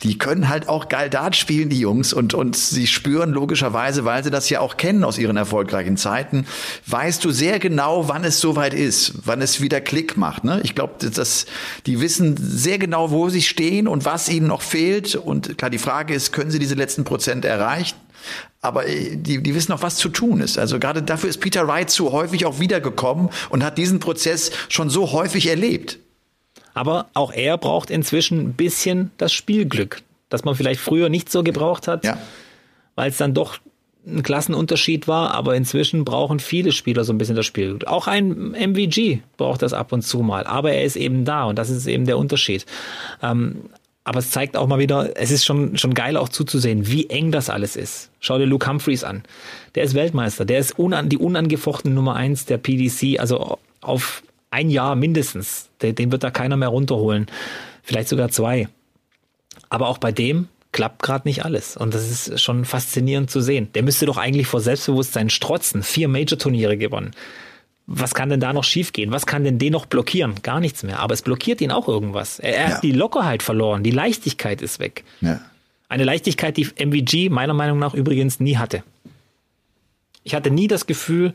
Die 0.05 0.16
können 0.16 0.48
halt 0.48 0.70
auch 0.70 0.88
geil 0.88 1.11
Dart 1.11 1.37
spielen, 1.37 1.68
die 1.68 1.82
Jungs, 1.83 2.12
und, 2.12 2.35
und 2.35 2.57
sie 2.57 2.87
spüren 2.87 3.33
logischerweise, 3.33 4.05
weil 4.05 4.25
sie 4.25 4.31
das 4.31 4.49
ja 4.49 4.61
auch 4.61 4.77
kennen 4.77 5.05
aus 5.05 5.18
ihren 5.18 5.37
erfolgreichen 5.37 5.97
Zeiten, 5.97 6.47
weißt 6.87 7.25
du 7.25 7.31
sehr 7.31 7.59
genau, 7.59 8.09
wann 8.09 8.25
es 8.25 8.40
soweit 8.40 8.73
ist, 8.73 9.12
wann 9.25 9.42
es 9.42 9.61
wieder 9.61 9.81
Klick 9.81 10.16
macht. 10.16 10.45
Ne? 10.45 10.61
Ich 10.64 10.75
glaube, 10.75 10.95
dass 11.11 11.47
die 11.87 12.01
wissen 12.01 12.37
sehr 12.38 12.79
genau, 12.79 13.11
wo 13.11 13.29
sie 13.29 13.42
stehen 13.42 13.87
und 13.87 14.05
was 14.05 14.29
ihnen 14.29 14.47
noch 14.47 14.62
fehlt. 14.62 15.14
Und 15.14 15.59
klar, 15.59 15.71
die 15.71 15.79
Frage 15.79 16.14
ist, 16.14 16.33
können 16.33 16.51
sie 16.51 16.59
diese 16.59 16.75
letzten 16.75 17.05
Prozent 17.05 17.45
erreichen? 17.45 17.97
Aber 18.61 18.87
äh, 18.87 19.16
die, 19.16 19.42
die 19.42 19.55
wissen 19.55 19.73
auch, 19.73 19.83
was 19.83 19.97
zu 19.97 20.09
tun 20.09 20.40
ist. 20.40 20.59
Also 20.59 20.79
gerade 20.79 21.03
dafür 21.03 21.29
ist 21.29 21.38
Peter 21.38 21.66
Wright 21.68 21.90
so 21.90 22.12
häufig 22.12 22.47
auch 22.47 22.61
wiedergekommen 22.61 23.29
und 23.51 23.64
hat 23.64 23.77
diesen 23.77 23.99
Prozess 23.99 24.53
schon 24.68 24.88
so 24.88 25.12
häufig 25.12 25.49
erlebt. 25.49 25.99
Aber 26.75 27.11
auch 27.14 27.33
er 27.33 27.59
braucht 27.59 27.90
inzwischen 27.90 28.38
ein 28.38 28.53
bisschen 28.55 29.11
das 29.18 29.33
Spielglück, 29.33 30.03
das 30.33 30.45
man 30.45 30.55
vielleicht 30.55 30.81
früher 30.81 31.09
nicht 31.09 31.31
so 31.31 31.42
gebraucht 31.42 31.88
hat. 31.88 32.05
Ja. 32.05 32.18
weil 32.95 33.11
es 33.11 33.16
dann 33.16 33.35
doch 33.35 33.59
ein 34.07 34.23
Klassenunterschied 34.23 35.07
war, 35.07 35.33
aber 35.33 35.55
inzwischen 35.55 36.05
brauchen 36.05 36.40
viele 36.40 36.73
Spieler 36.73 37.05
so 37.05 37.12
ein 37.12 37.18
bisschen 37.18 37.37
das 37.37 37.47
Spiel. 37.47 37.79
Auch 37.87 38.09
ein 38.09 38.51
MVG 38.53 39.21
braucht 39.37 39.62
das 39.62 39.73
ab 39.73 39.92
und 39.92 40.03
zu 40.03 40.21
mal, 40.21 40.45
aber 40.45 40.73
er 40.73 40.83
ist 40.85 40.97
eben 40.97 41.25
da 41.25 41.45
und 41.45 41.57
das 41.57 41.71
ist 41.71 41.87
eben 41.87 42.05
der 42.07 42.18
Unterschied. 42.18 42.66
Ähm, 43.23 43.71
Aber 44.05 44.18
es 44.18 44.33
zeigt 44.33 44.57
auch 44.57 44.66
mal 44.66 44.81
wieder, 44.81 45.16
es 45.16 45.31
ist 45.31 45.45
schon, 45.45 45.77
schon 45.79 45.95
geil 45.95 46.16
auch 46.16 46.29
zuzusehen, 46.29 46.88
wie 46.88 47.09
eng 47.09 47.31
das 47.31 47.49
alles 47.49 47.77
ist. 47.77 48.11
Schau 48.18 48.37
dir 48.38 48.47
Luke 48.47 48.68
Humphreys 48.68 49.05
an. 49.05 49.23
Der 49.77 49.85
ist 49.85 49.95
Weltmeister. 49.95 50.45
Der 50.45 50.59
ist 50.59 50.77
unan, 50.77 51.09
die 51.09 51.18
unangefochtene 51.18 51.95
Nummer 51.95 52.16
eins 52.16 52.45
der 52.45 52.59
PDC, 52.59 53.21
also 53.21 53.59
auf 53.81 54.25
ein 54.51 54.71
Jahr 54.71 54.97
mindestens. 54.97 55.68
Den, 55.81 55.95
den 55.95 56.11
wird 56.11 56.25
da 56.25 56.33
keiner 56.33 56.57
mehr 56.57 56.71
runterholen. 56.71 57.27
Vielleicht 57.85 58.09
sogar 58.09 58.31
zwei. 58.31 58.66
Aber 59.73 59.89
auch 59.89 59.99
bei 59.99 60.13
dem 60.13 60.49
klappt 60.73 61.03
gerade 61.03 61.29
nicht 61.29 61.45
alles. 61.45 61.77
Und 61.77 61.95
das 61.95 62.11
ist 62.11 62.41
schon 62.41 62.65
faszinierend 62.65 63.31
zu 63.31 63.41
sehen. 63.41 63.69
Der 63.75 63.83
müsste 63.83 64.07
doch 64.07 64.17
eigentlich 64.17 64.47
vor 64.47 64.61
Selbstbewusstsein 64.61 65.31
strotzen. 65.31 65.83
Vier 65.83 66.09
Major-Turniere 66.09 66.77
gewonnen 66.77 67.13
was 67.87 68.15
kann 68.15 68.31
denn 68.31 68.41
da 68.41 68.53
noch 68.53 68.65
schiefgehen? 68.65 69.11
Was 69.11 69.27
kann 69.27 69.45
denn 69.45 69.59
den 69.59 69.73
noch 69.73 69.87
blockieren? 69.87 70.37
Gar 70.43 70.61
nichts 70.61 70.83
mehr. 70.83 71.01
Aber 71.01 71.15
es 71.15 71.23
blockiert 71.23 71.61
ihn 71.61 71.71
auch 71.71 71.89
irgendwas. 71.89 72.39
Er, 72.39 72.57
er 72.57 72.69
ja. 72.69 72.75
hat 72.77 72.83
die 72.83 72.93
Lockerheit 72.93 73.43
verloren. 73.43 73.83
Die 73.83 73.91
Leichtigkeit 73.91 74.63
ist 74.63 74.79
weg. 74.79 75.05
Ja. 75.21 75.41
Eine 75.89 76.05
Leichtigkeit, 76.05 76.57
die 76.57 76.65
MVG 76.65 77.29
meiner 77.29 77.55
Meinung 77.55 77.79
nach 77.79 77.95
übrigens 77.95 78.41
nie 78.41 78.57
hatte. 78.57 78.83
Ich 80.23 80.35
hatte 80.35 80.51
nie 80.51 80.69
das 80.69 80.87
Gefühl, 80.87 81.33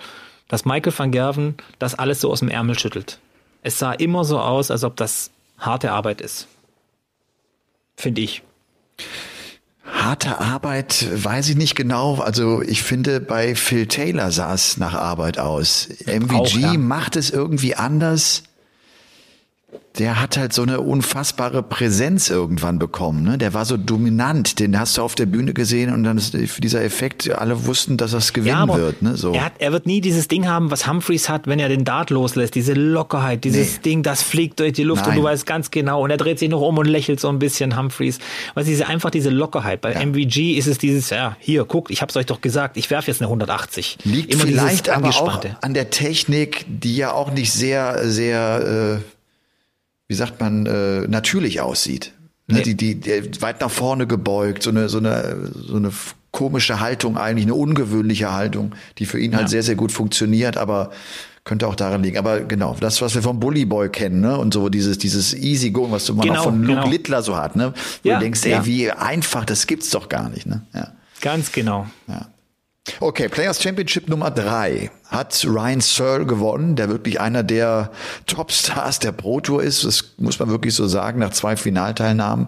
dass 0.48 0.66
Michael 0.66 0.94
van 0.98 1.12
Gerven 1.12 1.56
das 1.78 1.96
alles 1.96 2.22
so 2.22 2.32
aus 2.32 2.40
dem 2.40 2.50
Ärmel 2.50 2.80
schüttelt. 2.80 3.20
Es 3.62 3.78
sah 3.78 3.92
immer 3.92 4.24
so 4.24 4.40
aus, 4.40 4.72
als 4.72 4.84
ob 4.84 4.96
das 4.96 5.30
harte 5.60 5.92
Arbeit 5.92 6.22
ist. 6.22 6.48
Finde 7.98 8.22
ich. 8.22 8.44
Harte 9.84 10.40
Arbeit, 10.40 11.08
weiß 11.12 11.50
ich 11.50 11.56
nicht 11.56 11.76
genau. 11.76 12.16
Also 12.16 12.62
ich 12.62 12.84
finde, 12.84 13.20
bei 13.20 13.56
Phil 13.56 13.88
Taylor 13.88 14.32
sah 14.32 14.54
es 14.54 14.78
nach 14.78 14.94
Arbeit 14.94 15.40
aus. 15.40 15.90
MVG 16.06 16.34
Auch, 16.36 16.48
ja. 16.58 16.74
macht 16.78 17.16
es 17.16 17.32
irgendwie 17.32 17.76
anders 17.76 18.44
der 20.00 20.22
hat 20.22 20.38
halt 20.38 20.54
so 20.54 20.62
eine 20.62 20.80
unfassbare 20.80 21.64
Präsenz 21.64 22.30
irgendwann 22.30 22.78
bekommen. 22.78 23.24
Ne? 23.24 23.38
Der 23.38 23.54
war 23.54 23.66
so 23.66 23.78
dominant, 23.78 24.60
den 24.60 24.80
hast 24.80 24.98
du 24.98 25.02
auf 25.02 25.16
der 25.16 25.26
Bühne 25.26 25.54
gesehen 25.54 25.92
und 25.92 26.04
dann 26.04 26.18
ist 26.18 26.38
dieser 26.60 26.84
Effekt, 26.84 27.30
alle 27.32 27.66
wussten, 27.66 27.98
dass 27.98 28.14
er 28.14 28.20
es 28.20 28.32
gewinnen 28.32 28.70
ja, 28.70 28.78
wird. 28.78 29.02
Ne? 29.02 29.18
So. 29.18 29.34
Er, 29.34 29.46
hat, 29.46 29.54
er 29.58 29.72
wird 29.72 29.88
nie 29.88 30.00
dieses 30.00 30.28
Ding 30.28 30.48
haben, 30.48 30.70
was 30.70 30.88
Humphreys 30.88 31.30
hat, 31.30 31.48
wenn 31.48 31.60
er 31.60 31.68
den 31.68 31.84
Dart 31.84 32.12
loslässt, 32.12 32.54
diese 32.54 32.74
Lockerheit, 32.74 33.44
dieses 33.44 33.78
nee. 33.78 33.82
Ding, 33.84 34.04
das 34.04 34.22
fliegt 34.22 34.60
durch 34.60 34.74
die 34.74 34.84
Luft 34.84 35.02
Nein. 35.02 35.18
und 35.18 35.18
du 35.18 35.24
weißt 35.24 35.46
ganz 35.46 35.72
genau 35.72 36.04
und 36.04 36.12
er 36.12 36.18
dreht 36.18 36.38
sich 36.38 36.50
noch 36.50 36.62
um 36.62 36.78
und 36.78 36.86
lächelt 36.86 37.20
so 37.20 37.30
ein 37.30 37.40
bisschen, 37.40 37.78
Humphreys. 37.78 38.20
Was 38.54 38.66
diese 38.66 38.88
einfach 38.88 39.10
diese 39.10 39.32
Lockerheit. 39.32 39.82
Bei 39.82 39.94
ja. 39.94 40.06
MVG 40.06 40.58
ist 40.58 40.68
es 40.68 40.78
dieses, 40.78 41.10
ja, 41.10 41.36
hier, 41.40 41.66
guckt, 41.66 41.92
ich 41.92 42.02
hab's 42.02 42.16
euch 42.16 42.28
doch 42.28 42.42
gesagt, 42.42 42.78
ich 42.78 42.90
werfe 42.92 43.10
jetzt 43.10 43.22
eine 43.22 43.28
180. 43.28 43.98
Liegt 44.04 44.34
Immer 44.34 44.46
vielleicht 44.46 44.90
aber 44.90 45.10
auch 45.10 45.44
an 45.62 45.74
der 45.74 45.90
Technik, 45.90 46.66
die 46.68 46.96
ja 46.96 47.12
auch 47.14 47.32
nicht 47.32 47.52
sehr, 47.52 48.08
sehr 48.08 49.02
äh 49.02 49.17
wie 50.08 50.16
sagt 50.16 50.40
man, 50.40 50.66
äh, 50.66 51.08
natürlich 51.08 51.62
aussieht. 51.62 52.14
Ne, 52.48 52.58
nee. 52.58 52.64
Die, 52.64 52.76
die, 52.76 52.96
die 52.96 53.42
weit 53.42 53.62
nach 53.62 53.72
vorne 53.72 54.08
gebeugt, 54.08 54.64
so 54.64 54.70
eine, 54.70 54.88
so 54.88 55.00
eine, 55.00 55.52
so 55.54 55.76
eine 55.76 55.92
komische 56.32 56.80
Haltung 56.80 57.18
eigentlich, 57.18 57.46
eine 57.46 57.56
ungewöhnliche 57.56 58.32
Haltung, 58.32 58.74
die 59.00 59.06
für 59.06 59.20
ihn 59.20 59.32
halt 59.32 59.34
ja. 59.34 59.38
halt 59.40 59.50
sehr, 59.50 59.64
sehr 59.64 59.76
gut 59.76 59.92
funktioniert, 59.92 60.56
aber 60.56 60.92
könnte 61.44 61.68
auch 61.68 61.76
daran 61.76 62.04
liegen. 62.04 62.18
Aber 62.18 62.42
genau, 62.42 62.76
das, 62.80 63.02
was 63.02 63.16
wir 63.16 63.22
vom 63.22 63.40
Bully 63.40 63.66
Boy 63.66 63.90
kennen, 63.90 64.22
ne? 64.22 64.38
Und 64.38 64.54
so 64.54 64.70
dieses, 64.70 64.98
dieses 64.98 65.34
Easy 65.34 65.72
Going, 65.72 65.92
was 65.92 66.06
du 66.06 66.14
mal 66.14 66.28
genau, 66.28 66.44
von 66.44 66.62
Luke 66.62 66.82
genau. 66.82 66.90
Littler 66.90 67.22
so 67.24 67.38
hat, 67.38 67.56
ne? 67.56 67.74
Wo 68.04 68.10
ja, 68.10 68.16
du 68.16 68.24
denkst, 68.24 68.44
ey, 68.44 68.52
ja. 68.52 68.66
wie 68.66 68.92
einfach, 68.92 69.46
das 69.46 69.66
gibt's 69.66 69.90
doch 69.90 70.10
gar 70.10 70.30
nicht, 70.30 70.46
ne? 70.46 70.62
Ja. 70.74 70.92
Ganz 71.22 71.52
genau. 71.52 71.88
Ja. 72.08 72.28
Okay, 73.00 73.28
Players 73.28 73.62
Championship 73.62 74.08
Nummer 74.08 74.32
drei 74.32 74.92
hat 75.10 75.46
Ryan 75.48 75.80
Searle 75.80 76.26
gewonnen, 76.26 76.76
der 76.76 76.90
wirklich 76.90 77.22
einer 77.22 77.44
der 77.44 77.92
Topstars 78.26 79.00
der 79.00 79.14
Pro 79.14 79.40
Tour 79.40 79.64
ist. 79.64 79.86
Das 79.86 80.14
muss 80.18 80.38
man 80.40 80.50
wirklich 80.50 80.74
so 80.74 80.88
sagen. 80.88 81.20
Nach 81.20 81.32
zwei 81.32 81.56
Finalteilnahmen 81.56 82.48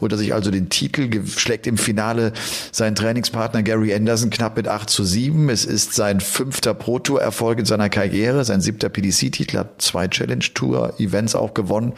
holt 0.00 0.12
er 0.12 0.18
sich 0.18 0.32
also 0.32 0.50
den 0.50 0.70
Titel, 0.70 1.26
schlägt 1.26 1.66
im 1.66 1.76
Finale 1.76 2.32
seinen 2.72 2.94
Trainingspartner 2.94 3.62
Gary 3.62 3.94
Anderson 3.94 4.30
knapp 4.30 4.56
mit 4.56 4.68
8 4.68 4.88
zu 4.88 5.04
7. 5.04 5.50
Es 5.50 5.66
ist 5.66 5.94
sein 5.94 6.20
fünfter 6.20 6.72
Pro 6.72 6.98
Tour 6.98 7.20
Erfolg 7.20 7.58
in 7.58 7.66
seiner 7.66 7.90
Karriere, 7.90 8.44
sein 8.44 8.60
siebter 8.62 8.88
PDC-Titel, 8.88 9.58
hat 9.58 9.82
zwei 9.82 10.08
Challenge 10.08 10.44
Tour 10.54 10.98
Events 10.98 11.34
auch 11.34 11.52
gewonnen 11.52 11.92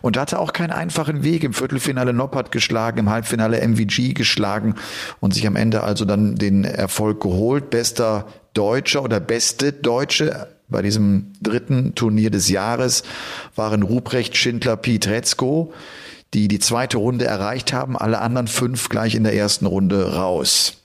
und 0.00 0.16
hatte 0.16 0.38
auch 0.38 0.52
keinen 0.52 0.72
einfachen 0.72 1.24
Weg. 1.24 1.42
Im 1.42 1.54
Viertelfinale 1.54 2.12
Noppert 2.12 2.52
geschlagen, 2.52 2.98
im 2.98 3.10
Halbfinale 3.10 3.60
MVG 3.66 4.14
geschlagen 4.14 4.76
und 5.20 5.34
sich 5.34 5.46
am 5.46 5.56
Ende 5.56 5.82
also 5.82 6.04
dann 6.04 6.36
den 6.36 6.64
Erfolg 6.64 7.20
geholt. 7.20 7.70
Bester 7.70 8.26
Deutscher 8.56 9.02
oder 9.02 9.20
beste 9.20 9.72
Deutsche 9.72 10.48
bei 10.68 10.82
diesem 10.82 11.32
dritten 11.40 11.94
Turnier 11.94 12.30
des 12.30 12.48
Jahres 12.48 13.04
waren 13.54 13.82
Ruprecht, 13.82 14.36
Schindler, 14.36 14.76
Pietrezko, 14.76 15.72
die 16.34 16.48
die 16.48 16.58
zweite 16.58 16.96
Runde 16.96 17.24
erreicht 17.24 17.72
haben, 17.72 17.96
alle 17.96 18.20
anderen 18.20 18.48
fünf 18.48 18.88
gleich 18.88 19.14
in 19.14 19.24
der 19.24 19.34
ersten 19.34 19.66
Runde 19.66 20.14
raus. 20.14 20.82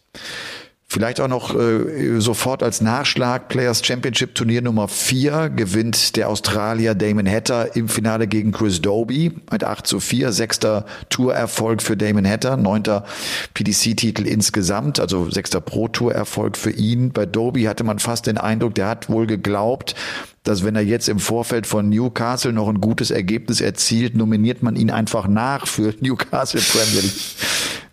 Vielleicht 0.93 1.21
auch 1.21 1.29
noch 1.29 1.57
äh, 1.57 2.19
sofort 2.19 2.61
als 2.61 2.81
Nachschlag 2.81 3.47
Players 3.47 3.81
Championship 3.81 4.35
Turnier 4.35 4.61
Nummer 4.61 4.89
4 4.89 5.47
gewinnt 5.47 6.17
der 6.17 6.27
Australier 6.27 6.95
Damon 6.95 7.29
Hatter 7.29 7.77
im 7.77 7.87
Finale 7.87 8.27
gegen 8.27 8.51
Chris 8.51 8.81
Doby 8.81 9.31
mit 9.49 9.63
8 9.63 9.87
zu 9.87 10.01
4. 10.01 10.33
Sechster 10.33 10.85
Tourerfolg 11.07 11.81
für 11.81 11.95
Damon 11.95 12.27
Hatter, 12.27 12.57
neunter 12.57 13.05
PDC-Titel 13.53 14.27
insgesamt, 14.27 14.99
also 14.99 15.29
sechster 15.29 15.61
Pro-Tour-Erfolg 15.61 16.57
für 16.57 16.71
ihn. 16.71 17.13
Bei 17.13 17.25
Doby 17.25 17.63
hatte 17.63 17.85
man 17.85 17.99
fast 17.99 18.27
den 18.27 18.37
Eindruck, 18.37 18.75
der 18.75 18.89
hat 18.89 19.09
wohl 19.09 19.27
geglaubt, 19.27 19.95
dass 20.43 20.65
wenn 20.65 20.75
er 20.75 20.81
jetzt 20.81 21.07
im 21.07 21.19
Vorfeld 21.19 21.67
von 21.67 21.87
Newcastle 21.87 22.51
noch 22.51 22.67
ein 22.67 22.81
gutes 22.81 23.11
Ergebnis 23.11 23.61
erzielt, 23.61 24.17
nominiert 24.17 24.61
man 24.61 24.75
ihn 24.75 24.91
einfach 24.91 25.29
nach 25.29 25.67
für 25.67 25.93
Newcastle 26.01 26.59
Premier 26.59 26.99
League. 26.99 27.13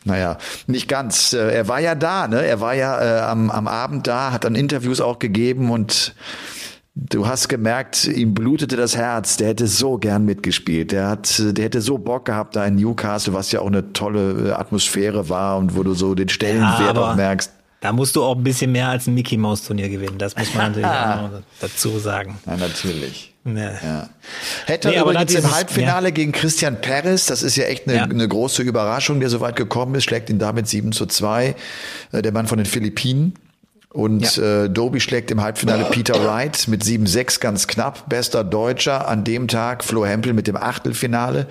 Naja, 0.08 0.38
nicht 0.66 0.88
ganz. 0.88 1.34
Äh, 1.34 1.54
er 1.54 1.68
war 1.68 1.80
ja 1.80 1.94
da, 1.94 2.28
ne? 2.28 2.44
Er 2.44 2.60
war 2.60 2.74
ja 2.74 3.00
äh, 3.00 3.20
am, 3.20 3.50
am 3.50 3.68
Abend 3.68 4.06
da, 4.06 4.32
hat 4.32 4.44
dann 4.44 4.54
Interviews 4.54 5.02
auch 5.02 5.18
gegeben 5.18 5.70
und 5.70 6.14
du 6.94 7.26
hast 7.26 7.48
gemerkt, 7.48 8.06
ihm 8.06 8.32
blutete 8.32 8.76
das 8.76 8.96
Herz. 8.96 9.36
Der 9.36 9.48
hätte 9.48 9.66
so 9.66 9.98
gern 9.98 10.24
mitgespielt. 10.24 10.92
Der 10.92 11.08
hat, 11.08 11.38
der 11.38 11.62
hätte 11.62 11.82
so 11.82 11.98
Bock 11.98 12.24
gehabt 12.24 12.56
da 12.56 12.64
in 12.64 12.76
Newcastle, 12.76 13.34
was 13.34 13.52
ja 13.52 13.60
auch 13.60 13.66
eine 13.66 13.92
tolle 13.92 14.48
äh, 14.48 14.52
Atmosphäre 14.52 15.28
war 15.28 15.58
und 15.58 15.76
wo 15.76 15.82
du 15.82 15.92
so 15.92 16.14
den 16.14 16.30
Stellenwert 16.30 16.96
ja, 16.96 17.02
auch 17.02 17.14
merkst. 17.14 17.52
Da 17.80 17.92
musst 17.92 18.16
du 18.16 18.24
auch 18.24 18.34
ein 18.34 18.42
bisschen 18.42 18.72
mehr 18.72 18.88
als 18.88 19.06
ein 19.06 19.14
Mickey 19.14 19.36
Maus 19.36 19.62
Turnier 19.62 19.90
gewinnen. 19.90 20.16
Das 20.16 20.34
muss 20.36 20.54
man 20.54 20.72
natürlich 20.72 21.44
dazu 21.60 21.98
sagen. 21.98 22.38
Ja, 22.46 22.56
natürlich. 22.56 23.27
Ja. 23.44 23.72
ja. 23.82 24.08
Hätte 24.66 24.88
nee, 24.88 24.98
übrigens 24.98 25.34
im 25.34 25.54
Halbfinale 25.54 26.08
ja. 26.08 26.14
gegen 26.14 26.32
Christian 26.32 26.80
Perez, 26.80 27.26
das 27.26 27.42
ist 27.42 27.56
ja 27.56 27.64
echt 27.64 27.88
eine, 27.88 27.96
ja. 27.96 28.04
eine 28.04 28.28
große 28.28 28.62
Überraschung, 28.62 29.20
der 29.20 29.30
so 29.30 29.40
weit 29.40 29.56
gekommen 29.56 29.94
ist, 29.94 30.04
schlägt 30.04 30.28
ihn 30.30 30.38
damit 30.38 30.68
7 30.68 30.92
zu 30.92 31.06
2, 31.06 31.54
äh, 32.12 32.22
der 32.22 32.32
Mann 32.32 32.46
von 32.46 32.58
den 32.58 32.66
Philippinen. 32.66 33.34
Und 33.90 34.36
ja. 34.36 34.64
äh, 34.64 34.70
Doby 34.70 35.00
schlägt 35.00 35.30
im 35.30 35.40
Halbfinale 35.40 35.84
Peter 35.90 36.22
Wright 36.22 36.68
mit 36.68 36.82
7-6 36.82 37.40
ganz 37.40 37.66
knapp. 37.66 38.08
Bester 38.08 38.44
Deutscher 38.44 39.08
an 39.08 39.24
dem 39.24 39.48
Tag. 39.48 39.82
Flo 39.82 40.04
Hempel 40.04 40.34
mit 40.34 40.46
dem 40.46 40.56
Achtelfinale 40.56 41.46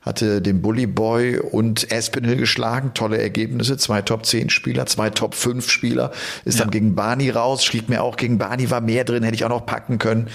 hatte 0.00 0.40
den 0.40 0.62
Bully 0.62 0.86
Boy 0.86 1.38
und 1.38 1.92
Espinel 1.92 2.36
geschlagen. 2.36 2.92
Tolle 2.94 3.18
Ergebnisse. 3.18 3.76
Zwei 3.76 4.00
Top 4.00 4.24
10 4.24 4.48
Spieler, 4.48 4.86
zwei 4.86 5.10
Top 5.10 5.34
5 5.34 5.68
Spieler. 5.70 6.10
Ist 6.46 6.58
ja. 6.58 6.64
dann 6.64 6.70
gegen 6.70 6.94
Barney 6.94 7.28
raus. 7.28 7.62
Schrieb 7.64 7.90
mir 7.90 8.02
auch, 8.02 8.16
gegen 8.16 8.38
Barney 8.38 8.70
war 8.70 8.80
mehr 8.80 9.04
drin, 9.04 9.22
hätte 9.22 9.34
ich 9.34 9.44
auch 9.44 9.50
noch 9.50 9.66
packen 9.66 9.98
können. 9.98 10.28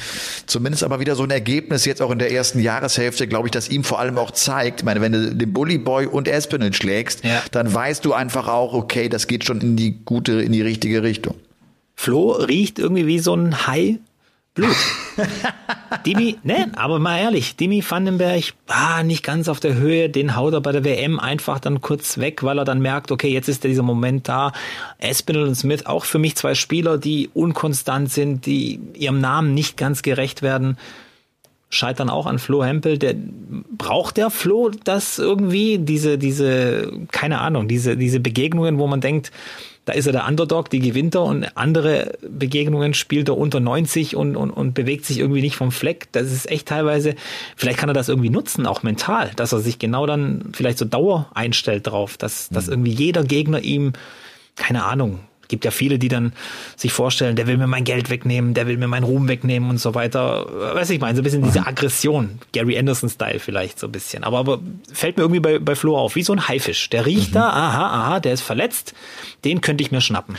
Zumindest 0.45 0.83
aber 0.83 0.99
wieder 0.99 1.15
so 1.15 1.23
ein 1.23 1.31
Ergebnis 1.31 1.85
jetzt 1.85 2.01
auch 2.03 2.11
in 2.11 2.19
der 2.19 2.31
ersten 2.31 2.59
Jahreshälfte, 2.59 3.27
glaube 3.27 3.47
ich, 3.47 3.51
dass 3.51 3.67
ihm 3.67 3.83
vor 3.83 3.99
allem 3.99 4.19
auch 4.19 4.31
zeigt, 4.31 4.81
ich 4.81 4.85
meine, 4.85 5.01
wenn 5.01 5.13
du 5.13 5.35
den 5.35 5.51
Bully 5.51 5.79
Boy 5.79 6.05
und 6.05 6.27
Espinel 6.27 6.73
schlägst, 6.73 7.23
ja. 7.23 7.41
dann 7.51 7.73
weißt 7.73 8.05
du 8.05 8.13
einfach 8.13 8.47
auch, 8.47 8.73
okay, 8.73 9.09
das 9.09 9.25
geht 9.25 9.45
schon 9.45 9.61
in 9.61 9.75
die 9.75 10.03
gute, 10.05 10.41
in 10.41 10.51
die 10.51 10.61
richtige 10.61 11.01
Richtung. 11.01 11.35
Flo 11.95 12.31
riecht 12.33 12.77
irgendwie 12.77 13.07
wie 13.07 13.19
so 13.19 13.33
ein 13.33 13.65
Hai 13.65 13.99
Blut. 14.55 14.75
Dimi, 16.05 16.37
ne, 16.43 16.71
aber 16.75 16.97
mal 16.97 17.19
ehrlich, 17.19 17.55
Dimi 17.57 17.83
Vandenberg, 17.87 18.53
ah, 18.67 19.03
nicht 19.03 19.23
ganz 19.23 19.49
auf 19.49 19.59
der 19.59 19.75
Höhe, 19.75 20.09
den 20.09 20.35
haut 20.35 20.53
er 20.53 20.61
bei 20.61 20.71
der 20.71 20.83
WM 20.83 21.19
einfach 21.19 21.59
dann 21.59 21.81
kurz 21.81 22.17
weg, 22.17 22.41
weil 22.41 22.57
er 22.57 22.65
dann 22.65 22.79
merkt, 22.79 23.11
okay, 23.11 23.27
jetzt 23.27 23.49
ist 23.49 23.63
dieser 23.65 23.83
Moment 23.83 24.27
da. 24.27 24.53
Espinel 24.97 25.43
und 25.43 25.55
Smith, 25.55 25.85
auch 25.85 26.05
für 26.05 26.19
mich 26.19 26.35
zwei 26.35 26.55
Spieler, 26.55 26.97
die 26.97 27.29
unkonstant 27.33 28.11
sind, 28.11 28.45
die 28.45 28.79
ihrem 28.93 29.19
Namen 29.19 29.53
nicht 29.53 29.77
ganz 29.77 30.01
gerecht 30.01 30.41
werden 30.41 30.77
scheitern 31.69 32.09
auch 32.09 32.25
an 32.25 32.39
Flo 32.39 32.63
Hempel. 32.63 32.97
Der 32.97 33.15
braucht 33.77 34.15
der 34.15 34.29
Flo 34.29 34.71
das 34.83 35.19
irgendwie, 35.19 35.77
diese, 35.77 36.17
diese, 36.17 36.91
keine 37.11 37.41
Ahnung, 37.41 37.67
diese, 37.67 37.97
diese 37.97 38.21
Begegnungen, 38.21 38.77
wo 38.79 38.87
man 38.87 39.01
denkt, 39.01 39.31
da 39.85 39.93
ist 39.93 40.07
er 40.07 40.11
der 40.11 40.27
Underdog, 40.27 40.69
die 40.69 40.79
gewinnt 40.79 41.15
er 41.15 41.23
und 41.23 41.45
andere 41.55 42.17
Begegnungen 42.27 42.93
spielt 42.93 43.29
er 43.29 43.37
unter 43.37 43.59
90 43.59 44.15
und, 44.15 44.35
und, 44.35 44.49
und 44.49 44.73
bewegt 44.73 45.05
sich 45.05 45.19
irgendwie 45.19 45.41
nicht 45.41 45.55
vom 45.55 45.71
Fleck. 45.71 46.07
Das 46.11 46.31
ist 46.31 46.49
echt 46.49 46.67
teilweise, 46.67 47.15
vielleicht 47.55 47.77
kann 47.77 47.89
er 47.89 47.93
das 47.93 48.09
irgendwie 48.09 48.31
nutzen, 48.31 48.65
auch 48.65 48.81
mental, 48.81 49.31
dass 49.35 49.53
er 49.53 49.59
sich 49.59 49.77
genau 49.77 50.07
dann 50.07 50.49
vielleicht 50.53 50.79
so 50.79 50.85
Dauer 50.85 51.29
einstellt 51.35 51.87
drauf, 51.87 52.17
dass, 52.17 52.49
dass 52.49 52.65
mhm. 52.65 52.73
irgendwie 52.73 52.91
jeder 52.93 53.23
Gegner 53.23 53.61
ihm, 53.61 53.93
keine 54.55 54.83
Ahnung, 54.83 55.19
Gibt 55.47 55.65
ja 55.65 55.71
viele, 55.71 55.99
die 55.99 56.07
dann 56.07 56.33
sich 56.75 56.91
vorstellen, 56.93 57.35
der 57.35 57.47
will 57.47 57.57
mir 57.57 57.67
mein 57.67 57.83
Geld 57.83 58.09
wegnehmen, 58.09 58.53
der 58.53 58.67
will 58.67 58.77
mir 58.77 58.87
meinen 58.87 59.03
Ruhm 59.03 59.27
wegnehmen 59.27 59.69
und 59.69 59.77
so 59.77 59.93
weiter. 59.95 60.45
Weiß 60.75 60.89
ich 60.89 60.99
meine, 60.99 61.15
so 61.15 61.21
ein 61.21 61.23
bisschen 61.23 61.43
diese 61.43 61.65
Aggression, 61.65 62.39
Gary 62.51 62.77
Anderson-Style 62.77 63.39
vielleicht 63.39 63.79
so 63.79 63.87
ein 63.87 63.91
bisschen. 63.91 64.23
Aber, 64.23 64.39
aber 64.39 64.59
fällt 64.91 65.17
mir 65.17 65.23
irgendwie 65.23 65.39
bei, 65.41 65.59
bei 65.59 65.75
Flo 65.75 65.97
auf, 65.97 66.15
wie 66.15 66.23
so 66.23 66.33
ein 66.33 66.47
Haifisch. 66.47 66.89
Der 66.89 67.05
riecht 67.05 67.29
Mhm. 67.29 67.33
da, 67.33 67.49
aha, 67.49 67.87
aha, 67.87 68.19
der 68.19 68.33
ist 68.33 68.41
verletzt, 68.41 68.93
den 69.43 69.61
könnte 69.61 69.83
ich 69.83 69.91
mir 69.91 70.01
schnappen. 70.01 70.35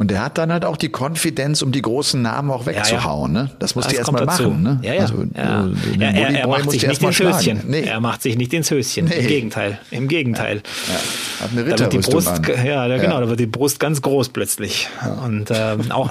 Und 0.00 0.10
der 0.10 0.24
hat 0.24 0.38
dann 0.38 0.50
halt 0.50 0.64
auch 0.64 0.78
die 0.78 0.88
Konfidenz, 0.88 1.60
um 1.60 1.72
die 1.72 1.82
großen 1.82 2.22
Namen 2.22 2.50
auch 2.50 2.64
wegzuhauen. 2.64 3.32
Ne? 3.34 3.50
Das 3.58 3.74
musst 3.74 3.88
du 3.88 3.90
Das 3.90 3.98
erstmal 3.98 4.24
machen. 4.24 4.62
Ne? 4.62 4.80
Ja, 4.82 4.94
ja. 4.94 5.00
Also, 5.02 5.24
ja. 5.36 5.62
du- 5.64 5.74
den 5.90 6.00
ja 6.00 6.08
er, 6.08 6.40
er 6.40 6.46
macht 6.48 6.70
sich 6.70 6.80
du 6.80 6.88
nicht 6.88 7.02
ins. 7.02 7.18
Höschen. 7.20 7.60
Nee. 7.66 7.82
Er 7.82 8.00
macht 8.00 8.22
sich 8.22 8.38
nicht 8.38 8.54
ins 8.54 8.70
Höschen. 8.70 9.04
Nee. 9.04 9.16
Im 9.16 9.26
Gegenteil. 9.26 9.78
Im 9.90 10.08
Gegenteil. 10.08 10.62
Ja. 10.88 11.44
Hat 11.44 11.50
eine 11.52 11.60
Da 11.64 11.66
wird 11.66 11.80
die 11.80 11.84
Ritterrüstung 11.98 12.14
Brust, 12.14 12.28
an. 12.58 12.66
ja, 12.66 12.88
da, 12.88 12.96
genau, 12.96 13.16
Ja. 13.16 13.20
da 13.20 13.28
wird 13.28 13.40
die 13.40 13.46
Brust 13.46 13.78
ganz 13.78 14.00
groß 14.00 14.30
plötzlich. 14.30 14.88
Und 15.22 15.50
ähm, 15.54 15.92
auch, 15.92 16.10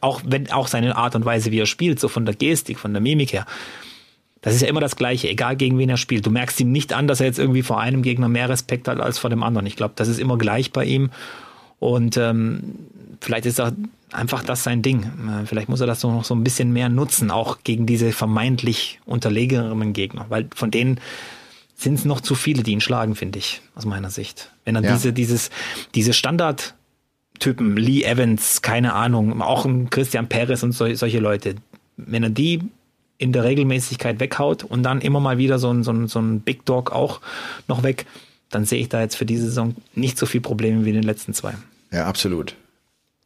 auch 0.00 0.20
wenn 0.24 0.52
auch 0.52 0.68
seine 0.68 0.94
Art 0.94 1.16
und 1.16 1.24
Weise, 1.24 1.50
wie 1.50 1.58
er 1.58 1.66
spielt, 1.66 1.98
so 1.98 2.06
von 2.06 2.24
der 2.24 2.36
Gestik, 2.36 2.78
von 2.78 2.92
der 2.92 3.02
Mimik 3.02 3.32
her, 3.32 3.46
das 4.42 4.54
ist 4.54 4.60
ja 4.62 4.68
immer 4.68 4.80
das 4.80 4.94
Gleiche, 4.94 5.28
egal 5.28 5.56
gegen 5.56 5.76
wen 5.76 5.88
er 5.88 5.96
spielt. 5.96 6.24
Du 6.24 6.30
merkst 6.30 6.60
ihm 6.60 6.70
nicht 6.70 6.92
an, 6.92 7.08
dass 7.08 7.18
er 7.18 7.26
jetzt 7.26 7.40
irgendwie 7.40 7.62
vor 7.62 7.80
einem 7.80 8.02
Gegner 8.02 8.28
mehr 8.28 8.48
Respekt 8.48 8.86
hat 8.86 9.00
als 9.00 9.18
vor 9.18 9.28
dem 9.28 9.42
anderen. 9.42 9.66
Ich 9.66 9.74
glaube, 9.74 9.94
das 9.96 10.06
ist 10.06 10.20
immer 10.20 10.38
gleich 10.38 10.70
bei 10.70 10.84
ihm. 10.84 11.10
Und 11.78 12.16
ähm, 12.16 12.62
vielleicht 13.22 13.46
ist 13.46 13.60
auch 13.60 13.70
einfach 14.12 14.42
das 14.44 14.62
sein 14.64 14.82
Ding. 14.82 15.04
Äh, 15.04 15.46
Vielleicht 15.46 15.68
muss 15.68 15.80
er 15.80 15.86
das 15.86 16.02
noch 16.02 16.24
so 16.24 16.34
ein 16.34 16.44
bisschen 16.44 16.72
mehr 16.72 16.88
nutzen, 16.88 17.30
auch 17.30 17.58
gegen 17.64 17.86
diese 17.86 18.12
vermeintlich 18.12 19.00
unterlegeneren 19.06 19.92
Gegner, 19.92 20.26
weil 20.28 20.48
von 20.54 20.70
denen 20.70 21.00
sind 21.76 21.94
es 21.94 22.04
noch 22.04 22.20
zu 22.20 22.34
viele, 22.34 22.62
die 22.62 22.72
ihn 22.72 22.80
schlagen, 22.80 23.14
finde 23.16 23.38
ich, 23.38 23.60
aus 23.74 23.86
meiner 23.86 24.10
Sicht. 24.10 24.50
Wenn 24.64 24.76
er 24.76 24.82
Ja. 24.82 24.92
diese, 24.92 25.12
dieses, 25.12 25.50
diese 25.94 26.12
Standardtypen, 26.12 27.76
Lee 27.76 28.04
Evans, 28.04 28.62
keine 28.62 28.92
Ahnung, 28.94 29.40
auch 29.42 29.64
ein 29.64 29.90
Christian 29.90 30.28
Perez 30.28 30.62
und 30.62 30.72
so, 30.72 30.92
solche 30.94 31.18
Leute, 31.18 31.56
wenn 31.96 32.22
er 32.22 32.30
die 32.30 32.60
in 33.18 33.32
der 33.32 33.44
Regelmäßigkeit 33.44 34.20
weghaut 34.20 34.64
und 34.64 34.82
dann 34.82 35.00
immer 35.00 35.20
mal 35.20 35.38
wieder 35.38 35.58
so 35.58 35.70
ein, 35.72 35.82
so 35.84 35.92
ein, 35.92 36.08
so 36.08 36.20
ein 36.20 36.40
Big 36.40 36.64
Dog 36.66 36.92
auch 36.92 37.20
noch 37.68 37.82
weg, 37.82 38.06
dann 38.50 38.64
sehe 38.64 38.80
ich 38.80 38.88
da 38.88 39.00
jetzt 39.00 39.16
für 39.16 39.24
diese 39.26 39.46
Saison 39.46 39.74
nicht 39.94 40.18
so 40.18 40.26
viel 40.26 40.40
Probleme 40.40 40.84
wie 40.84 40.90
in 40.90 40.96
den 40.96 41.04
letzten 41.04 41.32
zwei. 41.32 41.54
Ja, 41.90 42.06
absolut. 42.06 42.56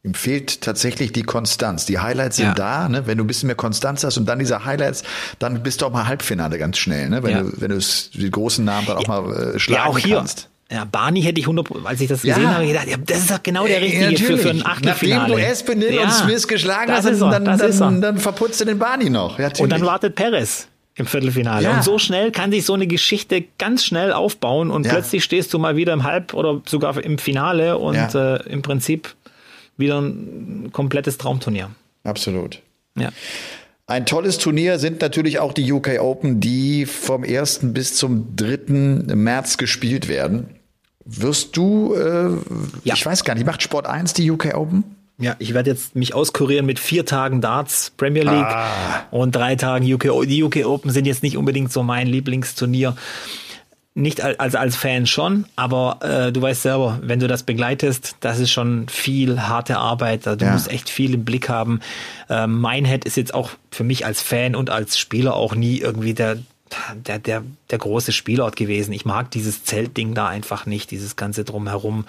Ihm 0.03 0.13
fehlt 0.13 0.61
tatsächlich 0.61 1.11
die 1.11 1.23
Konstanz. 1.23 1.85
Die 1.85 1.99
Highlights 1.99 2.37
sind 2.37 2.45
Ja. 2.49 2.53
da, 2.53 2.87
ne? 2.89 3.07
Wenn 3.07 3.17
du 3.17 3.23
ein 3.23 3.27
bisschen 3.27 3.47
mehr 3.47 3.55
Konstanz 3.55 4.03
hast 4.03 4.17
und 4.17 4.25
dann 4.27 4.39
diese 4.39 4.63
Highlights, 4.63 5.03
dann 5.39 5.63
bist 5.63 5.81
du 5.81 5.85
auch 5.87 5.91
mal 5.91 6.07
Halbfinale 6.07 6.57
ganz 6.59 6.77
schnell, 6.77 7.09
ne? 7.09 7.23
Wenn 7.23 7.31
Ja. 7.31 7.41
du, 7.43 7.51
wenn 7.59 7.71
du 7.71 7.79
die 8.13 8.29
großen 8.31 8.63
Namen 8.63 8.87
dann 8.87 8.97
auch 8.97 9.07
mal 9.07 9.53
äh, 9.55 9.59
schlagen 9.59 9.83
ja, 9.83 9.89
auch 9.89 9.97
hier. 9.97 10.17
kannst. 10.17 10.49
Ja, 10.71 10.83
Barney 10.85 11.21
hätte 11.23 11.39
ich 11.39 11.47
100%, 11.47 11.85
als 11.85 11.99
ich 12.01 12.09
das 12.09 12.21
gesehen 12.21 12.43
Ja. 12.43 12.55
habe, 12.55 12.67
gedacht, 12.67 12.87
ja, 12.87 12.97
das 12.97 13.19
ist 13.19 13.31
doch 13.31 13.41
genau 13.41 13.65
der 13.65 13.81
richtige 13.81 14.17
für, 14.17 14.37
für 14.37 14.49
ein. 14.49 14.65
Achtelfinale. 14.65 15.19
Nachdem 15.21 15.35
du 15.37 15.41
Espinel 15.41 15.93
Ja, 15.93 16.03
und 16.03 16.11
Smith 16.11 16.47
geschlagen 16.47 16.87
das 16.87 17.05
hast, 17.05 17.19
dann, 17.21 17.45
er. 17.47 17.57
dann, 17.57 18.01
dann 18.01 18.17
verputzt 18.17 18.61
du 18.61 18.65
den 18.65 18.77
Barney 18.77 19.09
noch. 19.09 19.39
Ja, 19.39 19.49
Und 19.59 19.69
dann 19.71 19.81
wartet 19.85 20.15
Perez 20.15 20.67
im 20.95 21.05
Viertelfinale. 21.05 21.63
Ja. 21.63 21.73
Und 21.75 21.83
so 21.83 21.97
schnell 21.99 22.31
kann 22.31 22.51
sich 22.51 22.65
so 22.65 22.73
eine 22.73 22.85
Geschichte 22.87 23.45
ganz 23.57 23.83
schnell 23.85 24.11
aufbauen 24.11 24.69
und 24.69 24.85
Ja. 24.85 24.91
plötzlich 24.93 25.23
stehst 25.23 25.53
du 25.53 25.59
mal 25.59 25.75
wieder 25.77 25.93
im 25.93 26.03
Halb- 26.03 26.33
oder 26.33 26.61
sogar 26.65 27.01
im 27.01 27.17
Finale 27.17 27.77
und 27.77 27.95
Ja. 27.95 28.35
äh, 28.35 28.49
im 28.49 28.61
Prinzip 28.61 29.15
wieder 29.77 30.01
ein 30.01 30.69
komplettes 30.71 31.17
Traumturnier. 31.17 31.69
Absolut. 32.03 32.61
Ja. 32.97 33.09
Ein 33.85 34.05
tolles 34.05 34.37
Turnier 34.37 34.79
sind 34.79 35.01
natürlich 35.01 35.39
auch 35.39 35.53
die 35.53 35.71
UK 35.71 35.99
Open, 36.01 36.39
die 36.41 36.85
vom 36.85 37.23
1. 37.23 37.73
bis 37.73 37.95
zum 37.95 38.35
3. 38.35 39.15
März 39.15 39.57
gespielt 39.57 40.07
werden. 40.09 40.47
Wirst 41.05 41.55
du, 41.55 41.93
äh, 41.95 42.31
Ja. 42.83 42.95
ich 42.95 43.05
weiß 43.05 43.23
gar 43.23 43.35
nicht, 43.35 43.45
macht 43.45 43.61
Sport 43.61 43.87
1 43.87 44.13
die 44.13 44.29
UK 44.29 44.55
Open? 44.55 44.83
Ja, 45.19 45.35
ich 45.39 45.53
werde 45.53 45.71
jetzt 45.71 45.95
mich 45.95 46.13
auskurieren 46.13 46.65
mit 46.65 46.77
vier 46.79 47.05
Tagen 47.05 47.39
Darts 47.41 47.91
Premier 47.97 48.23
League 48.23 48.33
Ah. 48.35 49.05
und 49.09 49.33
drei 49.35 49.55
Tagen 49.55 49.91
UK. 49.91 50.09
O- 50.11 50.23
Die 50.25 50.43
UK 50.43 50.65
Open 50.65 50.91
sind 50.91 51.05
jetzt 51.07 51.23
nicht 51.23 51.37
unbedingt 51.37 51.71
so 51.71 51.81
mein 51.81 52.05
Lieblingsturnier. 52.07 52.95
Nicht 53.99 54.21
als, 54.21 54.39
als, 54.39 54.53
als 54.53 54.75
Fan 54.75 55.07
schon, 55.07 55.45
aber 55.55 55.97
äh, 56.01 56.31
du 56.31 56.39
weißt 56.39 56.61
selber, 56.61 56.99
wenn 57.01 57.19
du 57.19 57.27
das 57.27 57.41
begleitest, 57.41 58.15
das 58.19 58.37
ist 58.37 58.51
schon 58.51 58.87
viel 58.89 59.41
harte 59.41 59.77
Arbeit. 59.79 60.27
Also 60.27 60.37
du 60.37 60.45
Ja. 60.45 60.51
musst 60.53 60.69
echt 60.69 60.87
viel 60.87 61.15
im 61.15 61.25
Blick 61.25 61.49
haben. 61.49 61.79
Ähm, 62.29 62.61
Minehead 62.61 63.05
ist 63.05 63.17
jetzt 63.17 63.33
auch 63.33 63.49
für 63.71 63.83
mich 63.83 64.05
als 64.05 64.21
Fan 64.21 64.55
und 64.55 64.69
als 64.69 64.99
Spieler 64.99 65.35
auch 65.35 65.55
nie 65.55 65.79
irgendwie 65.79 66.13
der, 66.13 66.37
der, 67.07 67.17
der, 67.17 67.43
der 67.71 67.77
große 67.79 68.11
Spielort 68.11 68.55
gewesen. 68.55 68.93
Ich 68.93 69.03
mag 69.05 69.31
dieses 69.31 69.63
Zeltding 69.63 70.13
da 70.13 70.27
einfach 70.27 70.67
nicht, 70.67 70.91
dieses 70.91 71.15
ganze 71.15 71.43
drumherum. 71.43 72.05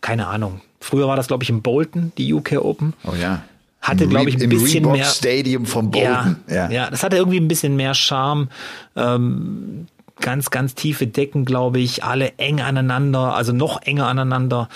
Keine 0.00 0.28
Ahnung. 0.28 0.62
Früher 0.80 1.08
war 1.08 1.16
das, 1.16 1.26
glaube 1.26 1.44
ich, 1.44 1.50
in 1.50 1.60
Bolton, 1.60 2.12
die 2.16 2.32
UK 2.32 2.52
Open. 2.52 2.94
Oh 3.04 3.12
ja. 3.20 3.42
Hatte, 3.82 4.08
glaube 4.08 4.30
ich, 4.30 4.42
ein 4.42 4.48
bisschen 4.48 4.78
Reebok 4.78 4.92
mehr. 4.94 5.04
Stadium 5.04 5.66
von 5.66 5.90
Bolton. 5.90 6.36
Ja, 6.48 6.70
ja. 6.70 6.88
das 6.90 7.02
hatte 7.02 7.16
irgendwie 7.16 7.38
ein 7.38 7.48
bisschen 7.48 7.76
mehr 7.76 7.92
Charme. 7.92 8.48
Ähm, 8.96 9.88
ganz, 10.20 10.50
ganz 10.50 10.74
tiefe 10.74 11.06
Decken, 11.06 11.44
glaube 11.44 11.78
ich, 11.78 12.04
alle 12.04 12.32
eng 12.38 12.60
aneinander, 12.60 13.34
also 13.34 13.52
noch 13.52 13.82
enger 13.82 14.06
aneinander. 14.06 14.68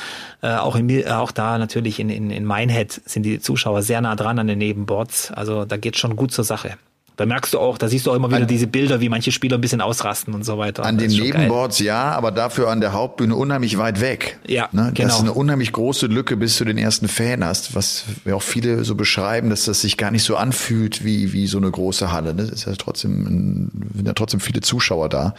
Äh, 0.43 0.55
auch, 0.57 0.77
in, 0.77 0.89
äh, 0.89 1.07
auch 1.07 1.33
da 1.33 1.59
natürlich 1.59 2.01
in, 2.01 2.11
in, 2.11 2.31
in 2.31 2.47
Minehead 2.47 2.93
sind 2.93 3.25
die 3.25 3.41
Zuschauer 3.41 3.83
sehr 3.83 4.01
nah 4.01 4.17
dran 4.17 4.39
an 4.39 4.47
den 4.47 4.59
Nebenboards. 4.59 5.31
Also 5.33 5.65
da 5.65 5.77
geht 5.77 5.97
schon 5.97 6.17
gut 6.17 6.33
zur 6.33 6.45
Sache. 6.45 6.77
Da 7.21 7.27
merkst 7.27 7.53
du 7.53 7.59
auch, 7.59 7.77
da 7.77 7.87
siehst 7.87 8.07
du 8.07 8.13
auch 8.13 8.15
immer 8.15 8.29
wieder 8.31 8.39
An- 8.41 8.47
diese 8.47 8.67
Bilder, 8.67 9.03
wie 9.03 9.11
manche 9.11 9.31
Spieler 9.31 9.59
ein 9.59 9.61
bisschen 9.61 9.83
ausrasten 9.83 10.33
und 10.33 10.43
so 10.43 10.57
weiter. 10.57 10.87
An 10.87 10.97
Das 10.97 11.09
den 11.09 11.15
schon 11.19 11.29
geil. 11.29 11.41
Nebenboards 11.43 11.79
ja, 11.79 12.13
aber 12.13 12.31
dafür 12.31 12.71
an 12.71 12.81
der 12.81 12.95
Hauptbühne 12.95 13.37
unheimlich 13.37 13.77
weit 13.77 14.01
weg. 14.01 14.39
Ja, 14.47 14.71
ne? 14.73 14.85
Das 14.85 14.95
genau. 14.95 15.15
ist 15.17 15.21
eine 15.21 15.33
unheimlich 15.35 15.71
große 15.73 16.07
Lücke, 16.07 16.39
bis 16.39 16.57
du 16.57 16.65
den 16.65 16.79
ersten 16.79 17.09
Fan 17.09 17.45
hast, 17.45 17.75
was 17.75 18.05
wir 18.25 18.35
auch 18.37 18.43
viele 18.43 18.85
so 18.85 18.95
beschreiben, 18.95 19.51
dass 19.51 19.67
das 19.67 19.83
sich 19.83 19.99
gar 19.99 20.11
nicht 20.11 20.23
so 20.25 20.37
anfühlt 20.37 21.05
wie, 21.05 21.35
wie 21.35 21.47
so 21.47 21.59
eine 21.59 21.71
große 21.71 22.11
Halle. 22.11 22.33
Ne? 22.33 22.41
Es 22.41 22.53
ist 22.53 22.65
ja 22.65 22.73
trotzdem, 22.79 23.71
sind 23.95 24.07
ja 24.07 24.15
trotzdem 24.15 24.41
viele 24.41 24.63
Zuschauer 24.63 25.11
da. 25.11 25.35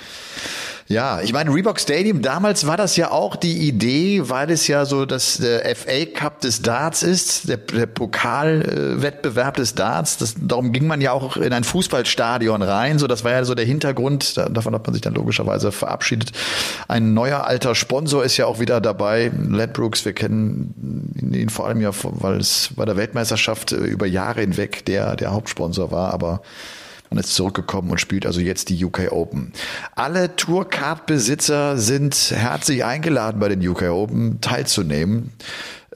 Ja, 0.91 1.21
ich 1.21 1.31
meine, 1.31 1.53
Reebok 1.53 1.79
Stadium, 1.79 2.21
damals 2.21 2.67
war 2.67 2.75
das 2.75 2.97
ja 2.97 3.11
auch 3.11 3.37
die 3.37 3.65
Idee, 3.65 4.23
weil 4.25 4.51
es 4.51 4.67
ja 4.67 4.83
so 4.83 5.05
das 5.05 5.37
der 5.37 5.73
FA 5.73 6.05
Cup 6.13 6.41
des 6.41 6.63
Darts 6.63 7.01
ist, 7.01 7.47
der, 7.47 7.55
der 7.55 7.85
Pokalwettbewerb 7.85 9.55
des 9.55 9.73
Darts. 9.73 10.17
Das, 10.17 10.35
darum 10.37 10.73
ging 10.73 10.87
man 10.87 10.99
ja 10.99 11.13
auch 11.13 11.37
in 11.37 11.53
ein 11.53 11.63
Fußballstadion 11.63 12.61
rein. 12.61 12.99
So, 12.99 13.07
das 13.07 13.23
war 13.23 13.31
ja 13.31 13.45
so 13.45 13.55
der 13.55 13.63
Hintergrund. 13.63 14.35
Da, 14.35 14.49
davon 14.49 14.75
hat 14.75 14.85
man 14.85 14.93
sich 14.93 15.01
dann 15.01 15.13
logischerweise 15.13 15.71
verabschiedet. 15.71 16.33
Ein 16.89 17.13
neuer 17.13 17.45
alter 17.45 17.73
Sponsor 17.73 18.25
ist 18.25 18.35
ja 18.35 18.45
auch 18.45 18.59
wieder 18.59 18.81
dabei, 18.81 19.31
Ledbrooks. 19.49 20.03
Wir 20.03 20.11
kennen 20.11 21.13
ihn 21.33 21.49
vor 21.49 21.67
allem 21.67 21.79
ja, 21.79 21.91
weil 22.03 22.41
es 22.41 22.71
bei 22.75 22.83
der 22.83 22.97
Weltmeisterschaft 22.97 23.71
äh, 23.71 23.77
über 23.77 24.07
Jahre 24.07 24.41
hinweg 24.41 24.83
der 24.85 25.15
der 25.15 25.31
Hauptsponsor 25.31 25.89
war, 25.91 26.13
aber 26.13 26.41
und 27.11 27.17
ist 27.19 27.35
zurückgekommen 27.35 27.91
und 27.91 27.99
spielt 27.99 28.25
also 28.25 28.39
jetzt 28.39 28.69
die 28.69 28.83
UK 28.83 29.11
Open. 29.11 29.51
Alle 29.95 30.35
Tourcard-Besitzer 30.37 31.77
sind 31.77 32.15
herzlich 32.33 32.83
eingeladen, 32.85 33.39
bei 33.39 33.49
den 33.49 33.65
UK 33.67 33.83
Open 33.89 34.39
teilzunehmen. 34.41 35.31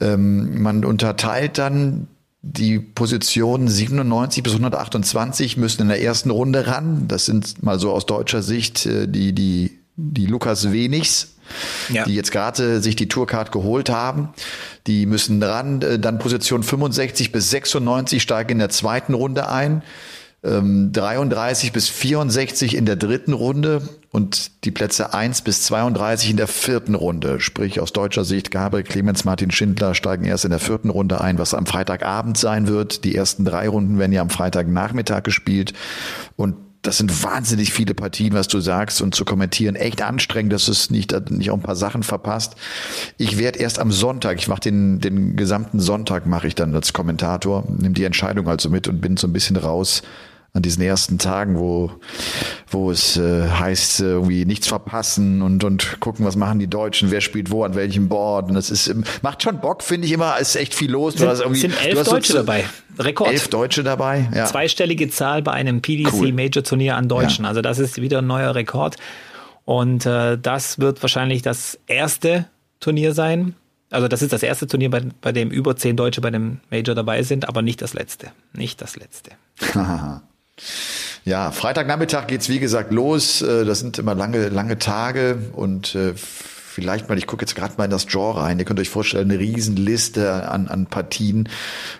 Ähm, 0.00 0.62
man 0.62 0.84
unterteilt 0.84 1.56
dann 1.58 2.06
die 2.42 2.78
Positionen 2.78 3.66
97 3.66 4.42
bis 4.42 4.52
128 4.52 5.56
müssen 5.56 5.82
in 5.82 5.88
der 5.88 6.02
ersten 6.02 6.30
Runde 6.30 6.66
ran. 6.66 7.08
Das 7.08 7.24
sind 7.24 7.62
mal 7.62 7.80
so 7.80 7.92
aus 7.92 8.04
deutscher 8.06 8.42
Sicht 8.42 8.84
äh, 8.86 9.08
die, 9.08 9.32
die, 9.32 9.78
die 9.96 10.26
Lukas 10.26 10.70
Wenigs, 10.70 11.32
Ja. 11.88 12.04
die 12.04 12.14
jetzt 12.14 12.30
gerade 12.30 12.82
sich 12.82 12.94
die 12.94 13.08
Tourcard 13.08 13.52
geholt 13.52 13.88
haben. 13.88 14.28
Die 14.86 15.06
müssen 15.06 15.42
ran. 15.42 15.80
Äh, 15.80 15.98
Dann 15.98 16.18
Position 16.18 16.62
65 16.62 17.32
bis 17.32 17.50
96 17.50 18.22
steigen 18.22 18.50
in 18.52 18.58
der 18.58 18.68
zweiten 18.68 19.14
Runde 19.14 19.48
ein. 19.48 19.82
Ähm, 20.46 20.92
33 20.92 21.72
bis 21.72 21.88
64 21.88 22.76
in 22.76 22.86
der 22.86 22.94
dritten 22.94 23.32
Runde 23.32 23.82
und 24.12 24.64
die 24.64 24.70
Plätze 24.70 25.12
1 25.12 25.42
bis 25.42 25.62
32 25.64 26.30
in 26.30 26.36
der 26.36 26.46
vierten 26.46 26.94
Runde. 26.94 27.40
Sprich 27.40 27.80
aus 27.80 27.92
deutscher 27.92 28.24
Sicht, 28.24 28.52
Gabriel 28.52 28.84
Clemens, 28.84 29.24
Martin 29.24 29.50
Schindler 29.50 29.94
steigen 29.94 30.24
erst 30.24 30.44
in 30.44 30.52
der 30.52 30.60
vierten 30.60 30.90
Runde 30.90 31.20
ein, 31.20 31.38
was 31.38 31.52
am 31.52 31.66
Freitagabend 31.66 32.38
sein 32.38 32.68
wird. 32.68 33.02
Die 33.04 33.16
ersten 33.16 33.44
drei 33.44 33.68
Runden 33.68 33.98
werden 33.98 34.12
ja 34.12 34.22
am 34.22 34.30
Freitagnachmittag 34.30 35.24
gespielt 35.24 35.72
und 36.36 36.54
das 36.82 36.98
sind 36.98 37.24
wahnsinnig 37.24 37.72
viele 37.72 37.94
Partien, 37.94 38.32
was 38.34 38.46
du 38.46 38.60
sagst 38.60 39.02
und 39.02 39.14
zu 39.14 39.24
kommentieren. 39.24 39.74
Echt 39.74 40.02
anstrengend, 40.02 40.52
dass 40.52 40.68
es 40.68 40.88
nicht, 40.90 41.12
nicht 41.30 41.50
auch 41.50 41.56
ein 41.56 41.62
paar 41.62 41.74
Sachen 41.74 42.04
verpasst. 42.04 42.54
Ich 43.18 43.38
werde 43.38 43.58
erst 43.58 43.80
am 43.80 43.90
Sonntag, 43.90 44.38
ich 44.38 44.46
mache 44.46 44.60
den, 44.60 45.00
den 45.00 45.34
gesamten 45.34 45.80
Sonntag 45.80 46.26
mache 46.26 46.46
ich 46.46 46.54
dann 46.54 46.72
als 46.74 46.92
Kommentator, 46.92 47.64
nehme 47.76 47.94
die 47.94 48.04
Entscheidung 48.04 48.46
also 48.46 48.70
mit 48.70 48.86
und 48.86 49.00
bin 49.00 49.16
so 49.16 49.26
ein 49.26 49.32
bisschen 49.32 49.56
raus 49.56 50.02
an 50.56 50.62
diesen 50.62 50.82
ersten 50.82 51.18
Tagen, 51.18 51.58
wo, 51.58 51.92
wo 52.70 52.90
es 52.90 53.16
äh, 53.16 53.48
heißt, 53.48 54.00
äh, 54.00 54.04
irgendwie 54.04 54.44
nichts 54.44 54.66
verpassen 54.66 55.42
und, 55.42 55.62
und 55.62 56.00
gucken, 56.00 56.24
was 56.26 56.34
machen 56.34 56.58
die 56.58 56.66
Deutschen, 56.66 57.10
wer 57.10 57.20
spielt 57.20 57.50
wo, 57.50 57.62
an 57.64 57.74
welchem 57.74 58.08
Board. 58.08 58.48
Und 58.48 58.54
das 58.54 58.70
ist, 58.70 58.88
ähm, 58.88 59.04
macht 59.22 59.42
schon 59.42 59.60
Bock, 59.60 59.82
finde 59.82 60.06
ich 60.06 60.12
immer, 60.12 60.34
es 60.40 60.50
ist 60.50 60.56
echt 60.56 60.74
viel 60.74 60.90
los. 60.90 61.14
Du 61.14 61.26
hast 61.28 61.38
Sind, 61.38 61.44
irgendwie, 61.46 61.60
sind 61.60 61.84
elf 61.86 61.98
hast 61.98 62.06
so 62.06 62.12
Deutsche 62.12 62.32
zu- 62.32 62.38
dabei. 62.38 62.64
Rekord. 62.98 63.30
Elf 63.30 63.48
Deutsche 63.48 63.82
dabei, 63.84 64.28
ja. 64.34 64.46
zweistellige 64.46 65.10
Zahl 65.10 65.42
bei 65.42 65.52
einem 65.52 65.82
PDC 65.82 66.14
Cool. 66.14 66.32
Major 66.32 66.62
Turnier 66.64 66.96
an 66.96 67.08
Deutschen. 67.08 67.44
Ja. 67.44 67.50
Also 67.50 67.60
das 67.60 67.78
ist 67.78 68.00
wieder 68.00 68.18
ein 68.18 68.26
neuer 68.26 68.54
Rekord. 68.54 68.96
Und 69.66 70.06
äh, 70.06 70.38
das 70.38 70.78
wird 70.78 71.02
wahrscheinlich 71.02 71.42
das 71.42 71.78
erste 71.86 72.46
Turnier 72.80 73.12
sein. 73.12 73.54
Also 73.90 74.08
das 74.08 74.22
ist 74.22 74.32
das 74.32 74.42
erste 74.42 74.66
Turnier, 74.66 74.90
bei, 74.90 75.02
bei 75.20 75.32
dem 75.32 75.50
über 75.50 75.76
zehn 75.76 75.96
Deutsche 75.96 76.20
bei 76.20 76.30
dem 76.30 76.60
Major 76.70 76.94
dabei 76.94 77.22
sind, 77.22 77.48
aber 77.48 77.62
nicht 77.62 77.82
das 77.82 77.92
letzte. 77.94 78.28
Nicht 78.52 78.80
das 78.80 78.96
letzte. 78.96 79.32
ja, 81.24 81.50
Freitagnachmittag 81.50 82.26
geht's 82.26 82.48
wie 82.48 82.60
gesagt 82.60 82.92
los. 82.92 83.42
Äh, 83.42 83.64
das 83.64 83.80
sind 83.80 83.98
immer 83.98 84.14
lange, 84.14 84.48
lange 84.48 84.78
Tage 84.78 85.38
und 85.52 85.94
äh, 85.94 86.14
vielleicht 86.76 87.08
mal, 87.08 87.16
ich 87.16 87.26
gucke 87.26 87.42
jetzt 87.42 87.54
gerade 87.54 87.72
mal 87.78 87.86
in 87.86 87.90
das 87.90 88.06
Genre 88.06 88.42
rein. 88.42 88.58
Ihr 88.58 88.66
könnt 88.66 88.78
euch 88.78 88.90
vorstellen, 88.90 89.30
eine 89.30 89.40
Riesenliste 89.40 90.46
an, 90.46 90.68
an 90.68 90.84
Partien. 90.84 91.48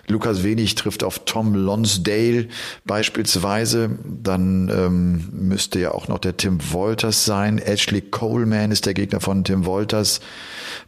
Lukas 0.07 0.43
Wenig 0.43 0.75
trifft 0.75 1.03
auf 1.03 1.25
Tom 1.25 1.55
Lonsdale 1.55 2.47
beispielsweise. 2.85 3.97
Dann 4.05 4.69
ähm, 4.69 5.29
müsste 5.31 5.79
ja 5.79 5.95
auch 5.95 6.07
noch 6.07 6.19
der 6.19 6.37
Tim 6.37 6.59
Wolters 6.71 7.25
sein. 7.25 7.57
Ashley 7.57 8.01
Coleman 8.01 8.69
ist 8.69 8.85
der 8.85 8.93
Gegner 8.93 9.19
von 9.19 9.43
Tim 9.43 9.65
Wolters. 9.65 10.19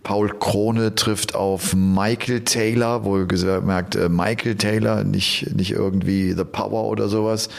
Paul 0.04 0.38
Krone 0.38 0.94
trifft 0.94 1.34
auf 1.34 1.74
Michael 1.74 2.42
Taylor, 2.42 3.06
wohl 3.06 3.26
gesagt 3.26 3.96
äh, 3.96 4.08
Michael 4.08 4.54
Taylor, 4.54 5.04
nicht, 5.04 5.56
nicht 5.56 5.72
irgendwie 5.72 6.34
The 6.34 6.44
Power 6.44 6.84
oder 6.84 7.10
sowas. 7.10 7.50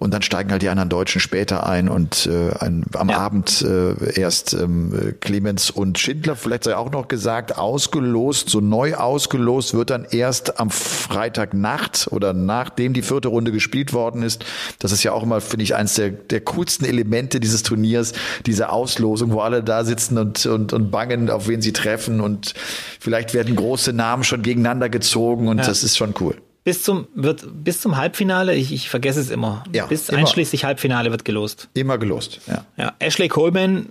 Und 0.00 0.14
dann 0.14 0.22
steigen 0.22 0.52
halt 0.52 0.62
die 0.62 0.68
anderen 0.68 0.88
Deutschen 0.88 1.20
später 1.20 1.66
ein 1.66 1.88
und 1.88 2.26
äh, 2.26 2.56
ein, 2.60 2.84
am 2.94 3.08
ja. 3.08 3.18
Abend 3.18 3.62
äh, 3.62 4.20
erst 4.20 4.52
ähm, 4.52 5.16
Clemens 5.18 5.70
und 5.70 5.98
Schindler, 5.98 6.36
vielleicht 6.36 6.62
sei 6.62 6.76
auch 6.76 6.92
noch 6.92 7.08
gesagt, 7.08 7.58
ausgelost, 7.58 8.48
so 8.48 8.60
neu 8.60 8.94
ausgelost 8.94 9.74
wird 9.74 9.90
dann 9.90 10.06
erst 10.08 10.60
am 10.60 10.70
Freitagnacht 10.70 12.06
oder 12.12 12.32
nachdem 12.32 12.92
die 12.92 13.02
vierte 13.02 13.26
Runde 13.26 13.50
gespielt 13.50 13.92
worden 13.92 14.22
ist. 14.22 14.44
Das 14.78 14.92
ist 14.92 15.02
ja 15.02 15.10
auch 15.10 15.24
immer, 15.24 15.40
finde 15.40 15.64
ich, 15.64 15.74
eines 15.74 15.94
der, 15.94 16.10
der 16.10 16.42
coolsten 16.42 16.84
Elemente 16.84 17.40
dieses 17.40 17.64
Turniers, 17.64 18.12
diese 18.46 18.70
Auslosung, 18.70 19.32
wo 19.32 19.40
alle 19.40 19.64
da 19.64 19.84
sitzen 19.84 20.16
und, 20.16 20.46
und, 20.46 20.72
und 20.72 20.92
bangen, 20.92 21.28
auf 21.28 21.48
wen 21.48 21.60
sie 21.60 21.72
treffen 21.72 22.20
und 22.20 22.54
vielleicht 23.00 23.34
werden 23.34 23.56
große 23.56 23.92
Namen 23.92 24.22
schon 24.22 24.42
gegeneinander 24.42 24.90
gezogen 24.90 25.48
und 25.48 25.58
ja. 25.58 25.66
das 25.66 25.82
ist 25.82 25.96
schon 25.96 26.14
cool 26.20 26.36
bis 26.68 26.82
zum 26.82 27.06
wird 27.14 27.46
bis 27.64 27.80
zum 27.80 27.96
Halbfinale, 27.96 28.54
ich, 28.54 28.74
ich 28.74 28.90
vergesse 28.90 29.20
es 29.20 29.30
immer. 29.30 29.64
Ja, 29.72 29.86
bis 29.86 30.10
immer. 30.10 30.18
einschließlich 30.18 30.66
Halbfinale 30.66 31.10
wird 31.10 31.24
gelost. 31.24 31.70
Immer 31.72 31.96
gelost, 31.96 32.40
ja. 32.46 32.62
Ja, 32.76 32.92
Ashley 32.98 33.28
Coleman, 33.28 33.86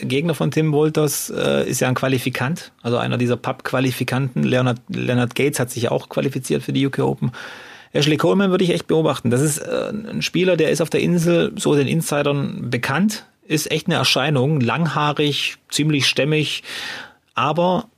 der 0.00 0.08
Gegner 0.08 0.34
von 0.34 0.50
Tim 0.50 0.72
Wolters, 0.72 1.30
äh, 1.30 1.70
ist 1.70 1.78
ja 1.78 1.86
ein 1.86 1.94
Qualifikant, 1.94 2.72
also 2.82 2.96
einer 2.96 3.18
dieser 3.18 3.36
Pub-Qualifikanten. 3.36 4.42
Leonard, 4.42 4.80
Leonard 4.88 5.36
Gates 5.36 5.60
hat 5.60 5.70
sich 5.70 5.92
auch 5.92 6.08
qualifiziert 6.08 6.64
für 6.64 6.72
die 6.72 6.84
UK 6.84 6.98
Open. 6.98 7.30
Ashley 7.92 8.16
Coleman 8.16 8.50
würde 8.50 8.64
ich 8.64 8.70
echt 8.70 8.88
beobachten. 8.88 9.30
Das 9.30 9.40
ist 9.40 9.58
äh, 9.58 9.92
ein 9.92 10.20
Spieler, 10.20 10.56
der 10.56 10.70
ist 10.70 10.80
auf 10.80 10.90
der 10.90 11.00
Insel 11.00 11.52
so 11.54 11.76
den 11.76 11.86
Insidern 11.86 12.68
bekannt, 12.68 13.26
ist 13.46 13.70
echt 13.70 13.86
eine 13.86 13.94
Erscheinung, 13.94 14.60
langhaarig, 14.60 15.58
ziemlich 15.70 16.08
stämmig, 16.08 16.64
aber 17.36 17.88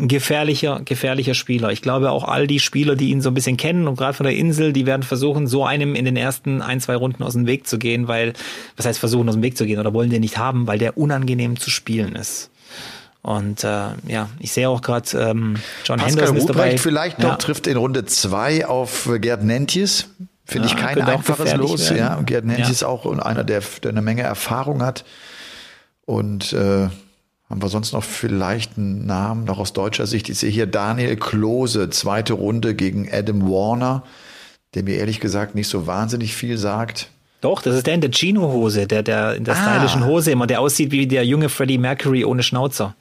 ein 0.00 0.08
gefährlicher, 0.08 0.80
gefährlicher 0.84 1.34
Spieler. 1.34 1.70
Ich 1.70 1.82
glaube 1.82 2.10
auch 2.10 2.24
all 2.24 2.46
die 2.46 2.60
Spieler, 2.60 2.96
die 2.96 3.10
ihn 3.10 3.20
so 3.20 3.30
ein 3.30 3.34
bisschen 3.34 3.56
kennen 3.56 3.86
und 3.86 3.96
gerade 3.96 4.14
von 4.14 4.24
der 4.24 4.34
Insel, 4.34 4.72
die 4.72 4.86
werden 4.86 5.02
versuchen, 5.02 5.46
so 5.46 5.64
einem 5.64 5.94
in 5.94 6.04
den 6.04 6.16
ersten 6.16 6.62
ein, 6.62 6.80
zwei 6.80 6.96
Runden 6.96 7.22
aus 7.22 7.34
dem 7.34 7.46
Weg 7.46 7.66
zu 7.66 7.78
gehen, 7.78 8.08
weil, 8.08 8.32
was 8.76 8.86
heißt 8.86 8.98
versuchen 8.98 9.28
aus 9.28 9.34
dem 9.34 9.42
Weg 9.42 9.56
zu 9.56 9.66
gehen 9.66 9.78
oder 9.78 9.94
wollen 9.94 10.10
den 10.10 10.20
nicht 10.20 10.38
haben, 10.38 10.66
weil 10.66 10.78
der 10.78 10.96
unangenehm 10.96 11.58
zu 11.58 11.70
spielen 11.70 12.16
ist. 12.16 12.50
Und 13.22 13.64
äh, 13.64 13.88
ja, 14.06 14.30
ich 14.38 14.52
sehe 14.52 14.68
auch 14.68 14.80
gerade 14.80 15.10
ähm, 15.18 15.56
John 15.84 15.98
Pascal 15.98 16.08
Henderson 16.08 16.36
ist 16.36 16.48
dabei. 16.48 16.78
vielleicht 16.78 17.18
noch 17.18 17.30
ja. 17.30 17.36
trifft 17.36 17.66
in 17.66 17.76
Runde 17.76 18.06
zwei 18.06 18.66
auf 18.66 19.10
Gerd 19.20 19.44
Nentjes. 19.44 20.08
Finde 20.46 20.68
ja, 20.68 20.74
ich 20.74 20.80
kein 20.80 21.00
einfaches 21.02 21.54
Los. 21.54 21.90
Werden. 21.90 21.98
Ja, 21.98 22.22
Gerd 22.22 22.46
Nentjes 22.46 22.80
ja. 22.80 22.88
auch 22.88 23.06
einer, 23.06 23.44
der, 23.44 23.62
der 23.82 23.90
eine 23.90 24.00
Menge 24.00 24.22
Erfahrung 24.22 24.82
hat. 24.82 25.04
Und 26.06 26.54
äh, 26.54 26.88
haben 27.50 27.60
wir 27.60 27.68
sonst 27.68 27.92
noch 27.92 28.04
vielleicht 28.04 28.78
einen 28.78 29.06
Namen 29.06 29.44
noch 29.44 29.58
aus 29.58 29.72
deutscher 29.72 30.06
Sicht? 30.06 30.28
Ich 30.28 30.38
sehe 30.38 30.50
hier 30.50 30.66
Daniel 30.66 31.16
Klose, 31.16 31.90
zweite 31.90 32.34
Runde 32.34 32.76
gegen 32.76 33.12
Adam 33.12 33.42
Warner, 33.42 34.04
der 34.74 34.84
mir 34.84 34.96
ehrlich 34.96 35.18
gesagt 35.18 35.56
nicht 35.56 35.68
so 35.68 35.88
wahnsinnig 35.88 36.36
viel 36.36 36.56
sagt. 36.56 37.10
Doch, 37.40 37.60
das 37.60 37.74
ist 37.74 37.86
der 37.88 37.94
in 37.94 38.02
der 38.02 38.12
Chino-Hose, 38.12 38.86
der, 38.86 39.02
der 39.02 39.34
in 39.34 39.44
der 39.44 39.56
ah. 39.56 39.74
stylischen 39.74 40.06
Hose 40.06 40.30
immer, 40.30 40.46
der 40.46 40.60
aussieht 40.60 40.92
wie 40.92 41.08
der 41.08 41.24
junge 41.24 41.48
Freddie 41.48 41.78
Mercury 41.78 42.24
ohne 42.24 42.44
Schnauzer. 42.44 42.94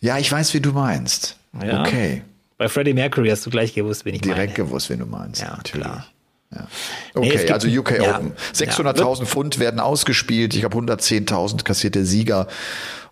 Ja, 0.00 0.18
ich 0.18 0.30
weiß, 0.30 0.54
wie 0.54 0.60
du 0.60 0.72
meinst. 0.72 1.36
Ja. 1.60 1.80
Okay. 1.80 2.22
Bei 2.56 2.68
Freddie 2.68 2.94
Mercury 2.94 3.30
hast 3.30 3.44
du 3.46 3.50
gleich 3.50 3.74
gewusst, 3.74 4.04
wen 4.04 4.14
ich 4.14 4.20
Direkt 4.20 4.58
meine. 4.58 4.68
gewusst, 4.68 4.90
wen 4.90 5.00
du 5.00 5.06
meinst. 5.06 5.40
Ja, 5.40 5.56
natürlich. 5.56 5.86
klar. 5.86 6.06
Ja. 6.52 6.66
Okay, 7.14 7.40
nee, 7.44 7.50
also 7.50 7.68
UK 7.68 8.02
ja, 8.02 8.16
Open. 8.16 8.32
600.000 8.52 9.20
ja. 9.20 9.24
Pfund 9.24 9.58
werden 9.58 9.78
ausgespielt. 9.78 10.54
Ich 10.54 10.64
habe 10.64 10.76
110.000 10.76 11.62
kassiert 11.62 11.94
der 11.94 12.04
Sieger. 12.04 12.48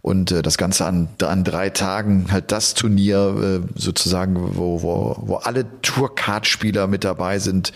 Und 0.09 0.33
äh, 0.33 0.41
das 0.41 0.57
Ganze 0.57 0.87
an, 0.87 1.11
an 1.21 1.45
drei 1.45 1.69
Tagen, 1.69 2.33
halt 2.33 2.51
das 2.51 2.73
Turnier 2.73 3.61
äh, 3.63 3.79
sozusagen, 3.79 4.57
wo, 4.57 4.81
wo, 4.81 5.17
wo 5.21 5.35
alle 5.35 5.67
Tourcard-Spieler 5.83 6.87
mit 6.87 7.05
dabei 7.05 7.39
sind. 7.39 7.75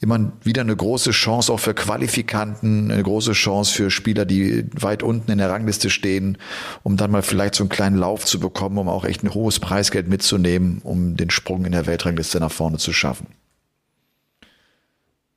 Immer 0.00 0.32
wieder 0.42 0.62
eine 0.62 0.74
große 0.74 1.10
Chance 1.10 1.52
auch 1.52 1.60
für 1.60 1.74
Qualifikanten, 1.74 2.90
eine 2.90 3.02
große 3.02 3.32
Chance 3.32 3.74
für 3.74 3.90
Spieler, 3.90 4.24
die 4.24 4.64
weit 4.72 5.02
unten 5.02 5.30
in 5.30 5.36
der 5.36 5.50
Rangliste 5.50 5.90
stehen, 5.90 6.38
um 6.82 6.96
dann 6.96 7.10
mal 7.10 7.20
vielleicht 7.20 7.54
so 7.54 7.64
einen 7.64 7.68
kleinen 7.68 7.98
Lauf 7.98 8.24
zu 8.24 8.40
bekommen, 8.40 8.78
um 8.78 8.88
auch 8.88 9.04
echt 9.04 9.22
ein 9.22 9.34
hohes 9.34 9.60
Preisgeld 9.60 10.08
mitzunehmen, 10.08 10.80
um 10.82 11.18
den 11.18 11.28
Sprung 11.28 11.66
in 11.66 11.72
der 11.72 11.84
Weltrangliste 11.84 12.40
nach 12.40 12.52
vorne 12.52 12.78
zu 12.78 12.94
schaffen. 12.94 13.26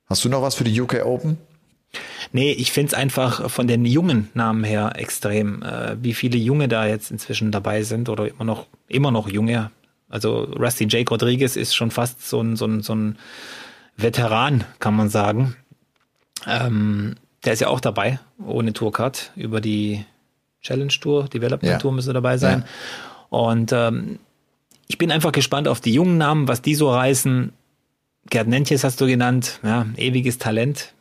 Hast 0.06 0.24
du 0.24 0.30
noch 0.30 0.40
was 0.40 0.54
für 0.54 0.64
die 0.64 0.80
UK 0.80 1.04
Open? 1.04 1.36
Nee, 2.32 2.52
ich 2.52 2.70
find's 2.70 2.94
einfach 2.94 3.50
von 3.50 3.66
den 3.66 3.84
jungen 3.84 4.30
Namen 4.34 4.62
her 4.62 4.92
extrem, 4.94 5.62
äh, 5.62 5.96
wie 6.00 6.14
viele 6.14 6.38
Junge 6.38 6.68
da 6.68 6.86
jetzt 6.86 7.10
inzwischen 7.10 7.50
dabei 7.50 7.82
sind 7.82 8.08
oder 8.08 8.28
immer 8.28 8.44
noch, 8.44 8.66
immer 8.88 9.10
noch 9.10 9.28
junge. 9.28 9.70
Also 10.08 10.44
Rusty 10.44 10.86
Jake 10.88 11.10
Rodriguez 11.10 11.56
ist 11.56 11.74
schon 11.74 11.90
fast 11.90 12.28
so 12.28 12.40
ein, 12.40 12.56
so 12.56 12.66
ein, 12.66 12.82
so 12.82 12.94
ein 12.94 13.18
Veteran, 13.96 14.64
kann 14.78 14.94
man 14.94 15.08
sagen. 15.08 15.56
Ähm, 16.46 17.16
der 17.44 17.54
ist 17.54 17.60
ja 17.60 17.68
auch 17.68 17.80
dabei, 17.80 18.20
ohne 18.44 18.72
Tourcard, 18.72 19.32
über 19.34 19.60
die 19.60 20.04
Challenge 20.62 20.92
Tour, 21.00 21.24
Development 21.28 21.72
ja. 21.72 21.78
Tour 21.78 21.92
müsste 21.92 22.12
dabei 22.12 22.38
sein. 22.38 22.64
Ja. 22.64 23.38
Und 23.38 23.72
ähm, 23.72 24.18
ich 24.86 24.98
bin 24.98 25.10
einfach 25.10 25.32
gespannt 25.32 25.68
auf 25.68 25.80
die 25.80 25.92
jungen 25.92 26.18
Namen, 26.18 26.48
was 26.48 26.62
die 26.62 26.74
so 26.74 26.90
reißen. 26.90 27.52
Gerd 28.28 28.48
Nentjes 28.48 28.84
hast 28.84 29.00
du 29.00 29.06
genannt, 29.06 29.60
ja, 29.62 29.86
ewiges 29.96 30.38
Talent 30.38 30.92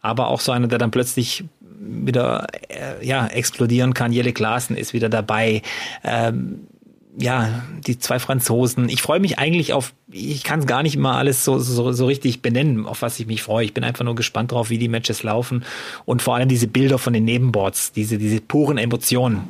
aber 0.00 0.28
auch 0.28 0.40
so 0.40 0.52
einer, 0.52 0.68
der 0.68 0.78
dann 0.78 0.90
plötzlich 0.90 1.44
wieder 1.80 2.46
äh, 2.68 3.04
ja 3.06 3.26
explodieren 3.26 3.94
kann. 3.94 4.12
Jelle 4.12 4.32
Klaassen 4.32 4.76
ist 4.76 4.92
wieder 4.92 5.08
dabei. 5.08 5.62
Ähm, 6.04 6.66
ja, 7.20 7.64
die 7.86 7.98
zwei 7.98 8.20
Franzosen. 8.20 8.88
Ich 8.88 9.02
freue 9.02 9.18
mich 9.18 9.38
eigentlich 9.40 9.72
auf, 9.72 9.92
ich 10.10 10.44
kann 10.44 10.60
es 10.60 10.66
gar 10.66 10.84
nicht 10.84 10.94
immer 10.94 11.16
alles 11.16 11.44
so, 11.44 11.58
so, 11.58 11.90
so 11.90 12.06
richtig 12.06 12.42
benennen, 12.42 12.86
auf 12.86 13.02
was 13.02 13.18
ich 13.18 13.26
mich 13.26 13.42
freue. 13.42 13.64
Ich 13.64 13.74
bin 13.74 13.82
einfach 13.82 14.04
nur 14.04 14.14
gespannt 14.14 14.52
drauf, 14.52 14.70
wie 14.70 14.78
die 14.78 14.88
Matches 14.88 15.24
laufen 15.24 15.64
und 16.04 16.22
vor 16.22 16.36
allem 16.36 16.48
diese 16.48 16.68
Bilder 16.68 16.98
von 16.98 17.12
den 17.12 17.24
Nebenboards, 17.24 17.90
diese, 17.92 18.18
diese 18.18 18.40
puren 18.40 18.78
Emotionen 18.78 19.48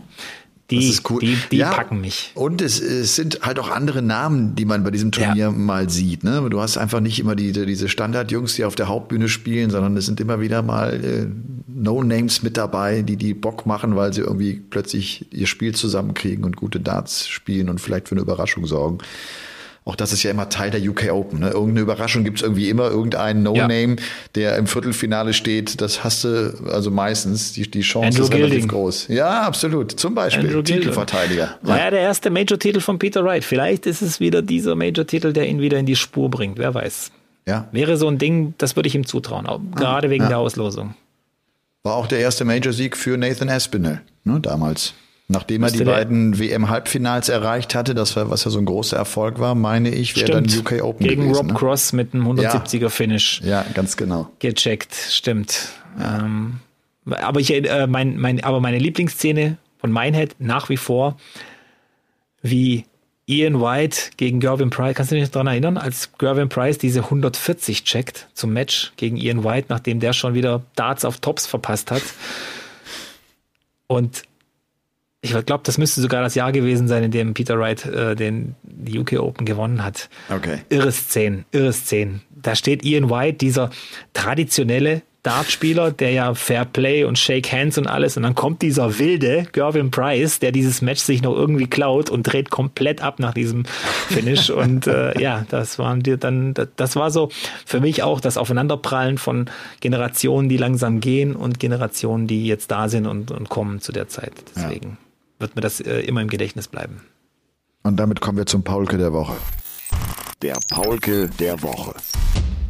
die, 0.71 0.99
cool. 1.09 1.21
die, 1.21 1.39
die 1.51 1.57
ja, 1.59 1.71
packen 1.71 2.01
mich. 2.01 2.33
Und 2.35 2.61
es, 2.61 2.79
es 2.79 3.17
sind 3.17 3.41
halt 3.43 3.59
auch 3.59 3.71
andere 3.71 4.03
Namen, 4.03 4.55
die 4.55 4.67
man 4.67 4.85
bei 4.85 4.91
diesem 4.91 5.13
Turnier 5.13 5.45
ja. 5.45 5.51
mal 5.51 5.89
sieht. 5.89 6.25
Ne? 6.25 6.47
Du 6.51 6.61
hast 6.61 6.77
einfach 6.77 7.01
nicht 7.01 7.19
immer 7.19 7.35
die, 7.35 7.53
diese 7.53 7.89
Standardjungs, 7.89 8.57
die 8.57 8.65
auf 8.65 8.75
der 8.75 8.89
Hauptbühne 8.89 9.29
spielen, 9.31 9.71
sondern 9.71 9.97
es 9.97 10.05
sind 10.05 10.21
immer 10.21 10.41
wieder 10.41 10.63
mal 10.63 11.03
äh, 11.03 11.27
No-Names 11.69 12.43
mit 12.43 12.59
dabei, 12.59 13.01
die 13.01 13.17
die 13.17 13.33
Bock 13.33 13.65
machen, 13.65 13.97
weil 13.97 14.13
sie 14.13 14.21
irgendwie 14.21 14.61
plötzlich 14.69 15.25
ihr 15.33 15.47
Spiel 15.47 15.75
zusammenkriegen 15.75 16.45
und 16.45 16.57
gute 16.57 16.81
Darts 16.81 17.27
spielen 17.29 17.71
und 17.71 17.81
vielleicht 17.81 18.09
für 18.09 18.15
eine 18.15 18.23
Überraschung 18.23 18.67
sorgen. 18.67 18.99
Auch 19.89 19.97
das 19.97 20.13
ist 20.13 20.23
ja 20.23 20.31
immer 20.31 20.51
Teil 20.51 20.71
der 20.71 20.83
UK 20.83 21.11
Open. 21.13 21.41
Ne? 21.41 21.49
Irgendeine 21.49 21.81
Überraschung 21.81 22.23
gibt 22.23 22.37
es 22.37 22.43
irgendwie 22.43 22.69
immer, 22.69 22.91
irgendeinen 22.91 23.43
No-Name, 23.43 23.97
ja. 23.97 24.03
der 24.35 24.57
im 24.59 24.67
Viertelfinale 24.67 25.33
steht. 25.33 25.81
Das 25.81 26.05
hast 26.05 26.25
du 26.25 26.53
also 26.71 26.91
meistens. 26.91 27.55
Die, 27.55 27.71
die 27.71 27.81
Chance 27.81 28.09
Andrew 28.09 28.25
ist 28.25 28.33
relativ 28.35 28.51
Gilding. 28.51 28.69
groß. 28.69 29.09
Ja, 29.09 29.45
absolut. 29.45 29.93
Zum 29.93 30.15
Beispiel 30.15 30.63
Titelverteidiger. 30.63 31.57
War 31.63 31.79
ja 31.79 31.91
der 31.91 32.01
erste 32.01 32.29
Major-Titel 32.29 32.81
von 32.81 32.99
Peter 32.99 33.25
Wright. 33.25 33.45
Vielleicht 33.45 33.87
ist 33.87 34.03
es 34.03 34.21
wieder 34.21 34.43
dieser 34.43 34.75
Major-Titel, 34.75 35.33
der 35.33 35.49
ihn 35.49 35.63
wieder 35.63 35.79
in 35.79 35.87
die 35.87 35.97
Spur 35.97 36.29
bringt. 36.29 36.59
Wer 36.59 36.75
weiß. 36.75 37.11
Ja. 37.47 37.67
Wäre 37.73 37.97
so 37.97 38.09
ein 38.09 38.19
Ding, 38.19 38.53
das 38.59 38.77
würde 38.77 38.89
ich 38.89 38.95
ihm 38.95 39.07
zutrauen. 39.07 39.73
Gerade 39.75 40.11
wegen 40.11 40.25
ja. 40.25 40.29
der 40.29 40.39
Auslosung. 40.39 40.97
War 41.83 41.95
auch 41.95 42.09
der 42.09 42.19
erste 42.19 42.45
Major-Sieg 42.45 42.95
für 42.95 43.17
Nathan 43.17 43.49
Aspinall, 43.49 44.03
ne, 44.25 44.39
damals. 44.39 44.93
Nachdem 45.31 45.63
er 45.63 45.71
die 45.71 45.85
beiden 45.85 46.39
WM-Halbfinals 46.39 47.29
erreicht 47.29 47.75
hatte, 47.75 47.95
das 47.95 48.17
war, 48.17 48.31
was 48.31 48.45
ja 48.45 48.51
so 48.51 48.59
ein 48.59 48.65
großer 48.65 48.97
Erfolg 48.97 49.39
war, 49.39 49.55
meine 49.55 49.91
ich, 49.91 50.17
wäre 50.17 50.41
dann 50.41 50.47
UK 50.47 50.83
Open 50.83 51.07
Gegen 51.07 51.23
gewesen, 51.25 51.37
Rob 51.37 51.47
ne? 51.49 51.53
Cross 51.55 51.93
mit 51.93 52.15
einem 52.15 52.27
170er 52.27 52.89
Finish. 52.89 53.43
Ja, 53.45 53.67
ganz 53.75 53.99
genau. 53.99 54.31
Gecheckt, 54.39 54.95
stimmt. 54.95 55.69
Ja. 55.99 56.21
Ähm, 56.21 56.61
aber 57.11 57.41
ich, 57.41 57.53
äh, 57.53 57.87
mein, 57.87 58.17
mein, 58.17 58.43
aber 58.43 58.61
meine 58.61 58.79
Lieblingsszene 58.79 59.59
von 59.77 59.93
Minehead 59.93 60.35
nach 60.39 60.71
wie 60.71 60.79
vor, 60.79 61.19
wie 62.41 62.87
Ian 63.27 63.61
White 63.61 64.13
gegen 64.17 64.41
Gervin 64.41 64.71
Price, 64.71 64.95
kannst 64.95 65.13
du 65.13 65.17
dich 65.17 65.31
daran 65.31 65.49
erinnern, 65.49 65.77
als 65.77 66.11
Gervin 66.17 66.49
Price 66.49 66.79
diese 66.79 67.01
140 67.05 67.85
checkt 67.85 68.29
zum 68.33 68.55
Match 68.55 68.93
gegen 68.97 69.19
Ian 69.19 69.45
White, 69.45 69.67
nachdem 69.69 70.01
der 70.01 70.15
schon 70.15 70.33
wieder 70.33 70.63
Darts 70.75 71.05
auf 71.05 71.19
Tops 71.19 71.47
verpasst 71.47 71.91
hat. 71.91 72.03
Und 73.87 74.23
Ich 75.21 75.33
glaube, 75.47 75.63
das 75.65 75.79
müsste 75.79 76.01
sogar 76.01 76.23
das 76.23 76.37
Jahr 76.37 76.53
gewesen 76.53 76.87
sein, 76.87 77.03
in 77.03 77.11
dem 77.11 77.35
Peter 77.35 77.59
Wright 77.59 77.85
äh, 77.87 78.15
den 78.15 78.55
die 78.63 78.99
UK 78.99 79.15
Open 79.15 79.45
gewonnen 79.47 79.83
hat. 79.83 80.09
Okay. 80.31 80.59
Irre 80.69 80.93
Szenen, 80.93 81.45
irre 81.51 81.73
Szenen. 81.73 82.23
Da 82.31 82.55
steht 82.55 82.85
Ian 82.85 83.11
White, 83.11 83.39
dieser 83.39 83.71
traditionelle 84.13 85.03
Dartspieler, 85.25 85.91
der 85.91 86.13
ja 86.13 86.35
Fair 86.35 86.65
Play 86.65 87.03
und 87.03 87.19
Shake 87.19 87.51
Hands 87.51 87.77
und 87.77 87.89
alles. 87.89 88.17
Und 88.17 88.23
dann 88.23 88.37
kommt 88.37 88.63
dieser 88.63 89.01
wilde 89.01 89.49
Gervin 89.51 89.91
Price, 89.91 90.39
der 90.39 90.53
dieses 90.53 90.81
Match 90.81 91.01
sich 91.01 91.23
noch 91.23 91.35
irgendwie 91.35 91.67
klaut 91.67 92.09
und 92.09 92.23
dreht 92.23 92.51
komplett 92.51 93.03
ab 93.03 93.19
nach 93.19 93.35
diesem 93.35 93.65
Finish. 94.09 94.51
und 94.51 94.87
äh, 94.87 95.21
ja, 95.21 95.45
das 95.51 95.81
waren 95.81 96.05
die 96.05 96.17
dann, 96.17 96.55
das 96.77 96.95
war 96.95 97.11
so 97.11 97.31
für 97.67 97.81
mich 97.81 98.05
auch 98.05 98.21
das 98.21 98.39
Aufeinanderprallen 98.39 99.19
von 99.19 99.51
Generationen, 99.81 100.49
die 100.49 100.57
langsam 100.57 101.01
gehen 101.01 101.35
und 101.35 101.59
Generationen, 101.59 102.29
die 102.29 102.47
jetzt 102.47 102.71
da 102.71 102.89
sind 102.89 103.07
und, 103.07 103.33
und 103.33 103.49
kommen 103.49 103.81
zu 103.81 103.91
der 103.91 104.07
Zeit. 104.07 104.33
Deswegen 104.55 104.91
ja. 104.91 105.08
Wird 105.39 105.57
mir 105.57 105.63
das 105.63 105.81
äh, 105.81 106.01
immer 106.01 106.23
im 106.23 106.29
Gedächtnis 106.29 106.69
bleiben. 106.69 107.03
Und 107.83 107.97
damit 107.97 108.21
kommen 108.21 108.39
wir 108.39 108.47
zum 108.47 108.63
Paulke 108.65 108.99
der 108.99 109.13
Woche. 109.13 109.37
Der 110.43 110.57
Paulke 110.71 111.29
der 111.39 111.63
Woche. 111.63 111.95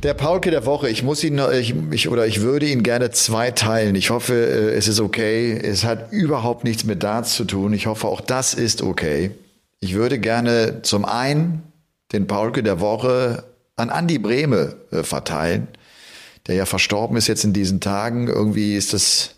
Der 0.03 0.15
Paulke 0.15 0.53
der 0.53 0.65
Woche, 0.65 0.89
ich 0.89 1.03
muss 1.03 1.25
ihn, 1.25 1.41
ich, 1.53 1.75
ich, 1.91 2.09
oder 2.09 2.27
ich 2.27 2.41
würde 2.41 2.67
ihn 2.67 2.85
gerne 2.85 3.11
zwei 3.11 3.51
teilen. 3.51 3.97
Ich 3.97 4.11
hoffe, 4.11 4.35
äh, 4.35 4.77
es 4.77 4.87
ist 4.87 5.01
okay. 5.01 5.53
Es 5.53 5.85
hat 5.85 6.13
überhaupt 6.13 6.63
nichts 6.63 6.85
mit 6.85 7.03
Darts 7.03 7.35
zu 7.35 7.45
tun. 7.45 7.73
Ich 7.73 7.87
hoffe, 7.87 8.07
auch 8.07 8.21
das 8.21 8.55
ist 8.55 8.81
okay. 8.83 9.33
Ich 9.81 9.95
würde 9.95 10.19
gerne 10.19 10.83
zum 10.83 11.05
einen 11.05 11.63
den 12.13 12.27
Paulke 12.27 12.63
der 12.63 12.81
Woche 12.81 13.45
an 13.75 13.91
Andi 13.91 14.19
Brehme 14.19 14.77
äh, 14.91 15.03
verteilen, 15.03 15.69
der 16.47 16.55
ja 16.55 16.65
verstorben 16.65 17.17
ist 17.17 17.27
jetzt 17.27 17.45
in 17.45 17.53
diesen 17.53 17.81
Tagen. 17.81 18.29
Irgendwie 18.29 18.77
ist 18.77 18.93
das, 18.93 19.35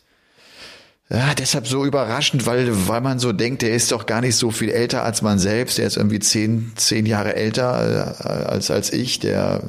ja, 1.13 1.35
deshalb 1.35 1.67
so 1.67 1.85
überraschend, 1.85 2.47
weil, 2.47 2.69
weil 2.87 3.01
man 3.01 3.19
so 3.19 3.33
denkt, 3.33 3.63
der 3.63 3.75
ist 3.75 3.91
doch 3.91 4.07
gar 4.07 4.21
nicht 4.21 4.37
so 4.37 4.53
viel 4.53 4.69
älter 4.69 5.03
als 5.03 5.23
man 5.23 5.41
selbst. 5.41 5.79
Der 5.79 5.87
ist 5.87 5.97
irgendwie 5.97 6.21
zehn, 6.21 6.71
zehn 6.77 7.05
Jahre 7.05 7.35
älter 7.35 8.17
äh, 8.21 8.49
als, 8.49 8.71
als 8.71 8.93
ich. 8.93 9.19
Der 9.19 9.61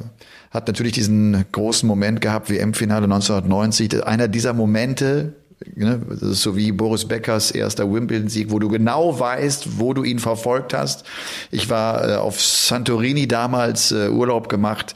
hat 0.52 0.68
natürlich 0.68 0.92
diesen 0.92 1.44
großen 1.50 1.88
Moment 1.88 2.20
gehabt, 2.20 2.48
WM-Finale 2.48 3.04
1990. 3.04 4.06
Einer 4.06 4.28
dieser 4.28 4.52
Momente, 4.52 5.32
ne, 5.74 6.00
so 6.20 6.56
wie 6.56 6.70
Boris 6.70 7.08
Beckers 7.08 7.50
erster 7.50 7.92
Wimbledon-Sieg, 7.92 8.52
wo 8.52 8.60
du 8.60 8.68
genau 8.68 9.18
weißt, 9.18 9.80
wo 9.80 9.94
du 9.94 10.04
ihn 10.04 10.20
verfolgt 10.20 10.74
hast. 10.74 11.04
Ich 11.50 11.68
war 11.68 12.08
äh, 12.08 12.14
auf 12.14 12.40
Santorini 12.40 13.26
damals 13.26 13.90
äh, 13.90 14.10
Urlaub 14.10 14.48
gemacht 14.48 14.94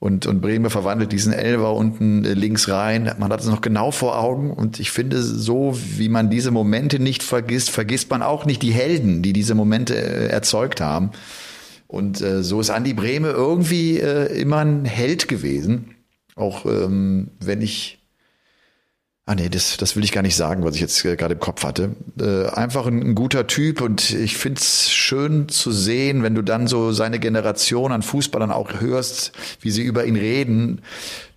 und, 0.00 0.26
und 0.26 0.40
Breme 0.40 0.70
verwandelt 0.70 1.10
diesen 1.10 1.32
Elver 1.32 1.74
unten 1.74 2.24
äh, 2.24 2.34
links 2.34 2.68
rein. 2.68 3.12
Man 3.18 3.32
hat 3.32 3.40
es 3.40 3.46
noch 3.46 3.60
genau 3.60 3.90
vor 3.90 4.18
Augen 4.18 4.52
und 4.52 4.78
ich 4.78 4.92
finde, 4.92 5.20
so 5.20 5.76
wie 5.96 6.08
man 6.08 6.30
diese 6.30 6.52
Momente 6.52 7.00
nicht 7.00 7.24
vergisst, 7.24 7.70
vergisst 7.70 8.08
man 8.10 8.22
auch 8.22 8.44
nicht 8.44 8.62
die 8.62 8.72
Helden, 8.72 9.22
die 9.22 9.32
diese 9.32 9.56
Momente 9.56 9.96
äh, 9.96 10.28
erzeugt 10.28 10.80
haben. 10.80 11.10
Und 11.88 12.20
äh, 12.20 12.44
so 12.44 12.60
ist 12.60 12.70
Andi 12.70 12.94
Brehme 12.94 13.30
irgendwie 13.30 13.98
äh, 13.98 14.40
immer 14.40 14.58
ein 14.58 14.84
Held 14.84 15.26
gewesen. 15.26 15.96
Auch 16.36 16.64
ähm, 16.66 17.32
wenn 17.40 17.60
ich 17.60 17.97
Ah 19.28 19.34
nee, 19.34 19.50
das, 19.50 19.76
das 19.76 19.94
will 19.94 20.04
ich 20.04 20.12
gar 20.12 20.22
nicht 20.22 20.36
sagen, 20.36 20.64
was 20.64 20.74
ich 20.74 20.80
jetzt 20.80 21.04
äh, 21.04 21.14
gerade 21.14 21.34
im 21.34 21.40
Kopf 21.40 21.62
hatte. 21.62 21.90
Äh, 22.18 22.46
einfach 22.46 22.86
ein, 22.86 23.02
ein, 23.02 23.14
guter 23.14 23.46
Typ 23.46 23.82
und 23.82 24.08
ich 24.14 24.38
find's 24.38 24.90
schön 24.90 25.50
zu 25.50 25.70
sehen, 25.70 26.22
wenn 26.22 26.34
du 26.34 26.40
dann 26.40 26.66
so 26.66 26.92
seine 26.92 27.18
Generation 27.18 27.92
an 27.92 28.00
Fußballern 28.00 28.50
auch 28.50 28.80
hörst, 28.80 29.32
wie 29.60 29.70
sie 29.70 29.82
über 29.82 30.06
ihn 30.06 30.16
reden, 30.16 30.80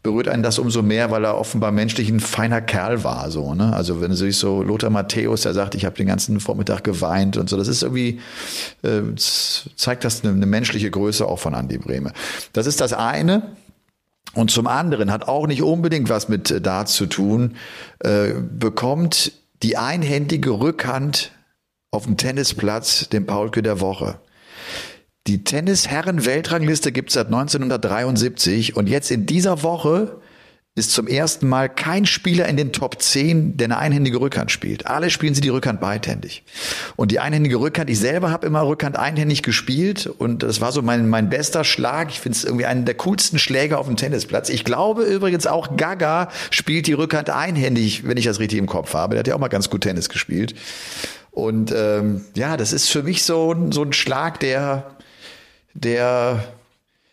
berührt 0.04 0.30
einen 0.30 0.42
das 0.42 0.58
umso 0.58 0.82
mehr, 0.82 1.12
weil 1.12 1.26
er 1.26 1.38
offenbar 1.38 1.74
menschlich 1.74 2.08
ein 2.10 2.22
feiner 2.22 2.62
Kerl 2.62 3.04
war. 3.04 3.30
So, 3.30 3.56
ne? 3.56 3.74
Also 3.74 4.00
wenn 4.00 4.12
du 4.12 4.16
sich 4.16 4.38
so 4.38 4.64
Lothar 4.64 4.90
Matthäus, 4.90 5.42
der 5.42 5.54
sagt, 5.54 5.76
ich 5.76 5.84
habe 5.84 5.98
den 5.98 6.08
ganzen 6.08 6.40
Vormittag 6.40 6.86
geweint 6.86 7.36
und 7.36 7.50
so, 7.50 7.58
das 7.58 7.68
ist 7.68 7.84
irgendwie, 7.84 8.22
äh, 8.84 9.02
zeigt 9.18 10.06
das 10.06 10.24
eine, 10.24 10.32
eine 10.32 10.46
menschliche 10.46 10.90
Größe 10.90 11.28
auch 11.28 11.40
von 11.40 11.54
Andi 11.54 11.78
Brehme. 11.78 12.14
Das 12.54 12.68
ist 12.68 12.80
das 12.80 12.94
eine. 12.94 13.52
Und 14.34 14.52
zum 14.52 14.68
anderen 14.68 15.12
hat 15.12 15.28
auch 15.28 15.48
nicht 15.48 15.62
unbedingt 15.62 16.10
was 16.10 16.30
mit 16.30 16.52
äh, 16.52 16.62
Darts 16.62 16.94
zu 16.94 17.06
tun, 17.06 17.56
äh, 18.00 18.34
bekommt 18.34 19.34
die 19.64 19.78
einhändige 19.78 20.52
Rückhand 20.52 21.32
auf 21.92 22.06
dem 22.06 22.18
Tennisplatz 22.18 23.10
den 23.10 23.26
Paulke 23.26 23.62
der 23.62 23.82
Woche. 23.82 24.20
Die 25.28 25.44
Tennisherren-Weltrangliste 25.44 26.92
gibt 26.92 27.10
es 27.10 27.14
seit 27.16 27.28
1973 27.28 28.76
und 28.76 28.88
jetzt 28.90 29.12
in 29.12 29.26
dieser 29.26 29.62
Woche 29.62 30.20
ist 30.74 30.92
zum 30.92 31.08
ersten 31.08 31.50
Mal 31.50 31.68
kein 31.68 32.06
Spieler 32.06 32.48
in 32.48 32.56
den 32.56 32.72
Top 32.72 33.02
10, 33.02 33.58
der 33.58 33.66
eine 33.66 33.78
einhändige 33.78 34.22
Rückhand 34.22 34.52
spielt. 34.52 34.88
Alle 34.88 35.10
spielen 35.10 35.36
sie 35.36 35.42
die 35.42 35.50
Rückhand 35.50 35.82
beidhändig. 35.82 36.46
Und 36.96 37.12
die 37.12 37.20
einhändige 37.20 37.60
Rückhand, 37.60 37.90
ich 37.90 38.00
selber 38.00 38.32
habe 38.32 38.48
immer 38.48 38.66
Rückhand 38.66 38.96
einhändig 38.96 39.44
gespielt 39.44 40.08
und 40.08 40.44
das 40.44 40.62
war 40.62 40.72
so 40.72 40.82
mein, 40.82 41.10
mein 41.10 41.30
bester 41.30 41.66
Schlag. 41.66 42.10
Ich 42.10 42.22
finde 42.22 42.38
es 42.38 42.46
irgendwie 42.46 42.66
einen 42.66 42.86
der 42.86 42.96
coolsten 42.96 43.38
Schläge 43.38 43.78
auf 43.78 43.88
dem 43.88 43.98
Tennisplatz. 43.98 44.48
Ich 44.48 44.64
glaube 44.64 45.04
übrigens 45.04 45.46
auch 45.46 45.76
Gaga 45.76 46.30
spielt 46.52 46.88
die 46.88 46.94
Rückhand 46.94 47.30
einhändig, 47.30 48.08
wenn 48.08 48.16
ich 48.16 48.24
das 48.24 48.40
richtig 48.40 48.58
im 48.58 48.68
Kopf 48.68 48.94
habe. 48.94 49.16
Der 49.16 49.20
hat 49.20 49.28
ja 49.28 49.36
auch 49.36 49.40
mal 49.40 49.50
ganz 49.50 49.70
gut 49.70 49.82
Tennis 49.82 50.08
gespielt. 50.08 50.56
Und 51.32 51.74
ähm, 51.76 52.24
ja, 52.34 52.56
das 52.56 52.72
ist 52.72 52.90
für 52.90 53.04
mich 53.04 53.24
so, 53.24 53.54
so 53.72 53.84
ein 53.84 53.92
Schlag, 53.92 54.40
der, 54.40 54.96
der 55.74 56.46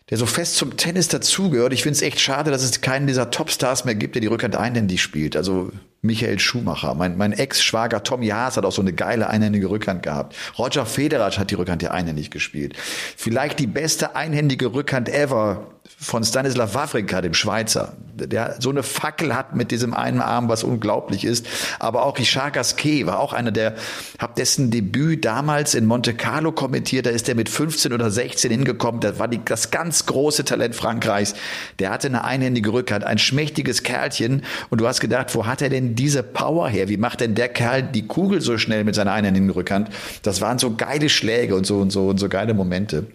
der 0.09 0.17
so 0.17 0.25
fest 0.25 0.55
zum 0.55 0.77
Tennis 0.77 1.07
dazugehört. 1.07 1.73
Ich 1.73 1.83
finde 1.83 1.95
es 1.95 2.01
echt 2.01 2.19
schade, 2.19 2.51
dass 2.51 2.63
es 2.63 2.81
keinen 2.81 3.07
dieser 3.07 3.31
Topstars 3.31 3.85
mehr 3.85 3.95
gibt, 3.95 4.15
der 4.15 4.21
die 4.21 4.27
Rückhand 4.27 4.55
einhändig 4.55 5.01
spielt. 5.01 5.35
Also 5.35 5.71
Michael 6.01 6.39
Schumacher, 6.39 6.95
mein, 6.95 7.17
mein 7.17 7.33
Ex-Schwager 7.33 8.03
Tommy 8.03 8.29
Haas 8.29 8.57
hat 8.57 8.65
auch 8.65 8.71
so 8.71 8.81
eine 8.81 8.93
geile 8.93 9.29
einhändige 9.29 9.69
Rückhand 9.69 10.01
gehabt. 10.03 10.35
Roger 10.57 10.85
Federer 10.85 11.29
hat 11.31 11.51
die 11.51 11.55
Rückhand 11.55 11.83
ja 11.83 11.91
einhändig 11.91 12.31
gespielt. 12.31 12.75
Vielleicht 13.17 13.59
die 13.59 13.67
beste 13.67 14.15
einhändige 14.15 14.73
Rückhand 14.73 15.09
ever 15.09 15.67
von 16.01 16.23
Stanislav 16.23 16.75
Wawrinka, 16.75 17.19
dem 17.19 17.33
Schweizer, 17.33 17.91
der 18.13 18.55
so 18.59 18.69
eine 18.69 18.83
Fackel 18.83 19.35
hat 19.35 19.53
mit 19.53 19.69
diesem 19.69 19.93
einen 19.93 20.21
Arm, 20.21 20.47
was 20.47 20.63
unglaublich 20.63 21.25
ist. 21.25 21.45
Aber 21.77 22.03
auch 22.03 22.17
Richard 22.17 22.53
Gasquet 22.53 23.05
war 23.05 23.19
auch 23.19 23.33
einer, 23.33 23.51
der, 23.51 23.75
hab 24.17 24.35
dessen 24.35 24.71
Debüt 24.71 25.25
damals 25.25 25.75
in 25.75 25.85
Monte 25.85 26.13
Carlo 26.13 26.53
kommentiert. 26.53 27.05
Da 27.05 27.09
ist 27.09 27.27
er 27.27 27.35
mit 27.35 27.49
15 27.49 27.91
oder 27.91 28.09
16 28.09 28.49
hingekommen. 28.49 29.01
Das 29.01 29.19
war 29.19 29.27
die, 29.27 29.43
das 29.43 29.71
ganz 29.71 30.05
große 30.05 30.45
Talent 30.45 30.73
Frankreichs. 30.73 31.35
Der 31.79 31.89
hatte 31.89 32.07
eine 32.07 32.23
einhändige 32.23 32.71
Rückhand, 32.71 33.03
ein 33.03 33.17
schmächtiges 33.17 33.83
Kerlchen. 33.83 34.43
Und 34.69 34.79
du 34.79 34.87
hast 34.87 35.01
gedacht, 35.01 35.35
wo 35.35 35.47
hat 35.47 35.61
er 35.61 35.69
denn 35.69 35.95
diese 35.95 36.23
Power 36.23 36.69
her? 36.69 36.87
Wie 36.87 36.97
macht 36.97 37.19
denn 37.19 37.35
der 37.35 37.49
Kerl 37.49 37.83
die 37.83 38.07
Kugel 38.07 38.39
so 38.39 38.57
schnell 38.57 38.85
mit 38.85 38.95
seiner 38.95 39.11
einhändigen 39.11 39.49
Rückhand? 39.49 39.89
Das 40.23 40.39
waren 40.39 40.59
so 40.59 40.75
geile 40.75 41.09
Schläge 41.09 41.55
und 41.55 41.65
so 41.65 41.79
und 41.79 41.91
so 41.91 42.07
und 42.07 42.19
so 42.19 42.29
geile 42.29 42.53
Momente. 42.53 43.07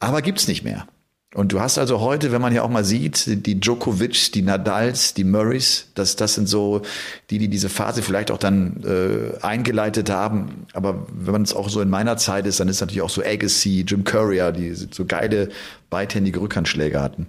Aber 0.00 0.22
gibt's 0.22 0.48
nicht 0.48 0.64
mehr. 0.64 0.86
Und 1.34 1.52
du 1.52 1.60
hast 1.60 1.78
also 1.78 2.00
heute, 2.00 2.30
wenn 2.30 2.40
man 2.40 2.54
ja 2.54 2.62
auch 2.62 2.68
mal 2.68 2.84
sieht, 2.84 3.44
die 3.46 3.58
Djokovic, 3.58 4.32
die 4.32 4.42
Nadals, 4.42 5.14
die 5.14 5.24
Murrays, 5.24 5.88
das, 5.94 6.14
das 6.14 6.34
sind 6.34 6.48
so 6.48 6.82
die, 7.28 7.38
die 7.38 7.48
diese 7.48 7.68
Phase 7.68 8.02
vielleicht 8.02 8.30
auch 8.30 8.38
dann 8.38 8.84
äh, 8.84 9.42
eingeleitet 9.44 10.10
haben. 10.10 10.66
Aber 10.74 11.06
wenn 11.12 11.32
man 11.32 11.42
es 11.42 11.52
auch 11.52 11.68
so 11.68 11.80
in 11.80 11.90
meiner 11.90 12.16
Zeit 12.16 12.46
ist, 12.46 12.60
dann 12.60 12.68
ist 12.68 12.80
natürlich 12.80 13.02
auch 13.02 13.10
so 13.10 13.20
Agassi, 13.20 13.84
Jim 13.86 14.04
Courier, 14.04 14.52
die 14.52 14.74
so 14.74 15.04
geile 15.06 15.48
beidhändige 15.90 16.40
Rückhandschläge 16.40 17.00
hatten. 17.00 17.26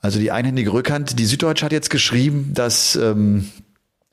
Also 0.00 0.20
die 0.20 0.30
einhändige 0.30 0.72
Rückhand. 0.72 1.18
Die 1.18 1.24
Süddeutsche 1.24 1.64
hat 1.64 1.72
jetzt 1.72 1.90
geschrieben, 1.90 2.52
dass 2.54 2.94
ähm, 2.94 3.48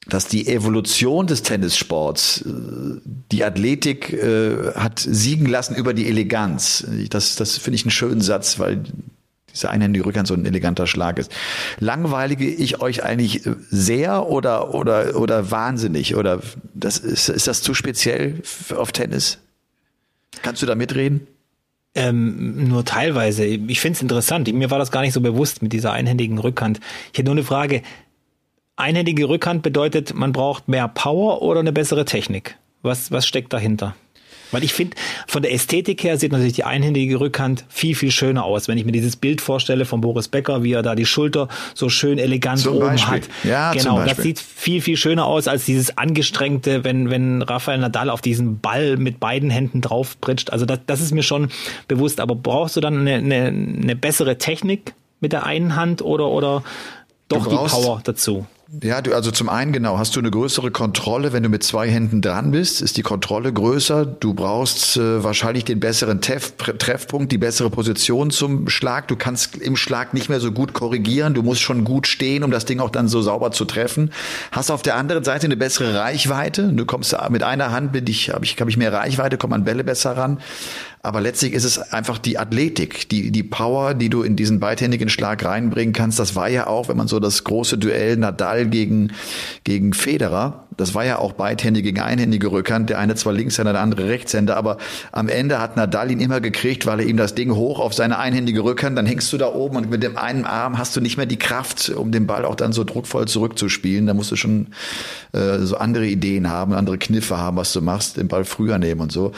dass 0.07 0.27
die 0.27 0.47
Evolution 0.47 1.27
des 1.27 1.43
Tennissports, 1.43 2.41
äh, 2.41 2.99
die 3.31 3.43
Athletik 3.43 4.13
äh, 4.13 4.73
hat 4.75 4.99
siegen 4.99 5.47
lassen 5.47 5.75
über 5.75 5.93
die 5.93 6.07
Eleganz. 6.07 6.85
Das, 7.09 7.35
das 7.35 7.57
finde 7.57 7.75
ich 7.75 7.83
einen 7.83 7.91
schönen 7.91 8.21
Satz, 8.21 8.59
weil 8.59 8.83
dieser 9.53 9.69
einhändige 9.69 10.05
Rückhand 10.05 10.27
so 10.27 10.33
ein 10.33 10.45
eleganter 10.45 10.87
Schlag 10.87 11.19
ist. 11.19 11.31
Langweilige 11.79 12.47
ich 12.47 12.81
euch 12.81 13.03
eigentlich 13.03 13.43
sehr 13.69 14.27
oder 14.27 14.73
oder 14.73 15.15
oder 15.15 15.51
wahnsinnig 15.51 16.15
oder 16.15 16.41
das 16.73 16.97
ist, 16.97 17.29
ist 17.29 17.47
das 17.47 17.61
zu 17.61 17.73
speziell 17.73 18.41
auf 18.75 18.91
Tennis? 18.91 19.37
Kannst 20.41 20.61
du 20.63 20.65
da 20.65 20.75
mitreden? 20.75 21.27
Ähm, 21.95 22.67
nur 22.67 22.83
teilweise. 22.85 23.45
Ich 23.45 23.79
finde 23.79 23.97
es 23.97 24.01
interessant. 24.01 24.51
Mir 24.51 24.71
war 24.71 24.79
das 24.79 24.89
gar 24.89 25.01
nicht 25.01 25.13
so 25.13 25.21
bewusst 25.21 25.61
mit 25.61 25.73
dieser 25.73 25.91
einhändigen 25.91 26.39
Rückhand. 26.39 26.79
Ich 27.11 27.19
hätte 27.19 27.25
nur 27.25 27.35
eine 27.35 27.43
Frage. 27.43 27.83
Einhändige 28.75 29.29
Rückhand 29.29 29.61
bedeutet, 29.61 30.13
man 30.13 30.31
braucht 30.33 30.67
mehr 30.67 30.87
Power 30.87 31.41
oder 31.41 31.59
eine 31.59 31.71
bessere 31.71 32.05
Technik. 32.05 32.57
Was, 32.81 33.11
was 33.11 33.27
steckt 33.27 33.53
dahinter? 33.53 33.95
Weil 34.53 34.63
ich 34.63 34.73
finde, 34.73 34.95
von 35.27 35.41
der 35.41 35.51
Ästhetik 35.51 36.03
her 36.03 36.17
sieht 36.17 36.31
natürlich 36.31 36.53
die 36.53 36.63
einhändige 36.63 37.19
Rückhand 37.19 37.65
viel, 37.69 37.95
viel 37.95 38.11
schöner 38.11 38.45
aus. 38.45 38.67
Wenn 38.67 38.77
ich 38.77 38.85
mir 38.85 38.91
dieses 38.91 39.15
Bild 39.15 39.41
vorstelle 39.41 39.85
von 39.85 39.99
Boris 39.99 40.27
Becker, 40.27 40.63
wie 40.63 40.73
er 40.73 40.83
da 40.83 40.93
die 40.93 41.07
Schulter 41.07 41.47
so 41.73 41.89
schön 41.89 42.19
elegant 42.19 42.59
zum 42.59 42.75
oben 42.75 42.87
Beispiel. 42.87 43.13
hat. 43.15 43.29
Ja, 43.43 43.73
genau, 43.73 44.03
das 44.03 44.17
sieht 44.17 44.39
viel, 44.39 44.81
viel 44.81 44.95
schöner 44.95 45.25
aus 45.25 45.47
als 45.47 45.65
dieses 45.65 45.97
angestrengte, 45.97 46.83
wenn, 46.83 47.09
wenn 47.09 47.41
Rafael 47.41 47.79
Nadal 47.79 48.11
auf 48.11 48.21
diesen 48.21 48.59
Ball 48.59 48.97
mit 48.97 49.19
beiden 49.19 49.49
Händen 49.49 49.81
drauf 49.81 50.19
pritscht. 50.21 50.51
Also 50.51 50.65
das, 50.65 50.79
das 50.85 51.01
ist 51.01 51.13
mir 51.13 51.23
schon 51.23 51.49
bewusst. 51.87 52.19
Aber 52.19 52.35
brauchst 52.35 52.75
du 52.75 52.81
dann 52.81 53.07
eine, 53.07 53.15
eine, 53.15 53.47
eine 53.47 53.95
bessere 53.95 54.37
Technik 54.37 54.93
mit 55.19 55.33
der 55.33 55.45
einen 55.45 55.75
Hand 55.75 56.03
oder, 56.03 56.27
oder 56.27 56.63
doch 57.27 57.47
die 57.47 57.55
Power 57.55 58.01
dazu? 58.03 58.45
Ja, 58.81 59.01
du, 59.01 59.13
also 59.13 59.29
zum 59.29 59.49
einen 59.49 59.71
genau, 59.71 59.99
hast 59.99 60.15
du 60.15 60.19
eine 60.19 60.31
größere 60.31 60.71
Kontrolle, 60.71 61.31
wenn 61.31 61.43
du 61.43 61.49
mit 61.49 61.63
zwei 61.63 61.87
Händen 61.87 62.21
dran 62.21 62.49
bist, 62.49 62.81
ist 62.81 62.97
die 62.97 63.03
Kontrolle 63.03 63.53
größer. 63.53 64.03
Du 64.05 64.33
brauchst 64.33 64.97
äh, 64.97 65.23
wahrscheinlich 65.23 65.63
den 65.63 65.79
besseren 65.79 66.21
Teff, 66.21 66.53
Treffpunkt, 66.57 67.31
die 67.31 67.37
bessere 67.37 67.69
Position 67.69 68.31
zum 68.31 68.69
Schlag. 68.69 69.07
Du 69.09 69.15
kannst 69.15 69.57
im 69.57 69.75
Schlag 69.75 70.15
nicht 70.15 70.27
mehr 70.27 70.39
so 70.39 70.51
gut 70.51 70.73
korrigieren. 70.73 71.35
Du 71.35 71.43
musst 71.43 71.61
schon 71.61 71.83
gut 71.83 72.07
stehen, 72.07 72.43
um 72.43 72.49
das 72.49 72.65
Ding 72.65 72.79
auch 72.79 72.89
dann 72.89 73.07
so 73.07 73.21
sauber 73.21 73.51
zu 73.51 73.65
treffen. 73.65 74.11
Hast 74.51 74.71
auf 74.71 74.81
der 74.81 74.95
anderen 74.95 75.23
Seite 75.23 75.45
eine 75.45 75.57
bessere 75.57 75.99
Reichweite. 75.99 76.69
Du 76.73 76.85
kommst 76.85 77.15
mit 77.29 77.43
einer 77.43 77.71
Hand 77.71 77.91
bin 77.91 78.07
ich, 78.07 78.31
habe 78.31 78.43
ich, 78.43 78.59
hab 78.59 78.67
ich 78.69 78.77
mehr 78.77 78.91
Reichweite, 78.91 79.37
komm 79.37 79.53
an 79.53 79.65
Bälle 79.65 79.83
besser 79.83 80.17
ran. 80.17 80.39
Aber 81.05 81.19
letztlich 81.19 81.51
ist 81.51 81.65
es 81.65 81.77
einfach 81.91 82.17
die 82.17 82.39
Athletik, 82.39 83.09
die, 83.09 83.29
die 83.29 83.43
Power, 83.43 83.93
die 83.93 84.07
du 84.07 84.23
in 84.23 84.37
diesen 84.37 84.61
beidhändigen 84.61 85.09
Schlag 85.09 85.43
reinbringen 85.43 85.91
kannst. 85.91 86.17
Das 86.17 86.33
war 86.37 86.47
ja 86.47 86.67
auch, 86.67 86.87
wenn 86.87 86.95
man 86.95 87.09
so 87.09 87.19
das 87.19 87.43
große 87.43 87.77
Duell 87.77 88.15
Nadal 88.15 88.67
gegen, 88.67 89.11
gegen 89.65 89.91
Federer, 89.91 90.63
das 90.77 90.95
war 90.95 91.05
ja 91.05 91.19
auch 91.19 91.33
beidhändige 91.33 91.91
gegen 91.91 92.01
einhändige 92.01 92.51
Rückhand. 92.51 92.89
Der 92.89 92.99
eine 92.99 93.15
zwar 93.15 93.33
Linkshänder, 93.33 93.73
der 93.73 93.81
andere 93.81 94.07
Rechtshänder, 94.07 94.57
aber 94.57 94.77
am 95.11 95.27
Ende 95.27 95.59
hat 95.59 95.75
Nadal 95.75 96.11
ihn 96.11 96.19
immer 96.19 96.41
gekriegt, 96.41 96.85
weil 96.85 97.01
er 97.01 97.05
ihm 97.05 97.17
das 97.17 97.35
Ding 97.35 97.53
hoch 97.53 97.79
auf 97.79 97.93
seine 97.93 98.17
einhändige 98.17 98.63
Rückhand, 98.63 98.97
dann 98.97 99.05
hängst 99.05 99.31
du 99.33 99.37
da 99.37 99.47
oben 99.47 99.77
und 99.77 99.89
mit 99.89 100.03
dem 100.03 100.17
einen 100.17 100.45
Arm 100.45 100.77
hast 100.77 100.95
du 100.95 101.01
nicht 101.01 101.17
mehr 101.17 101.25
die 101.25 101.37
Kraft, 101.37 101.89
um 101.89 102.11
den 102.11 102.27
Ball 102.27 102.45
auch 102.45 102.55
dann 102.55 102.73
so 102.73 102.83
druckvoll 102.83 103.27
zurückzuspielen. 103.27 104.07
Da 104.07 104.13
musst 104.13 104.31
du 104.31 104.35
schon 104.35 104.67
äh, 105.33 105.59
so 105.59 105.77
andere 105.77 106.05
Ideen 106.05 106.49
haben, 106.49 106.73
andere 106.73 106.97
Kniffe 106.97 107.37
haben, 107.37 107.57
was 107.57 107.73
du 107.73 107.81
machst, 107.81 108.17
den 108.17 108.27
Ball 108.27 108.45
früher 108.45 108.77
nehmen 108.79 109.01
und 109.01 109.11
so. 109.11 109.33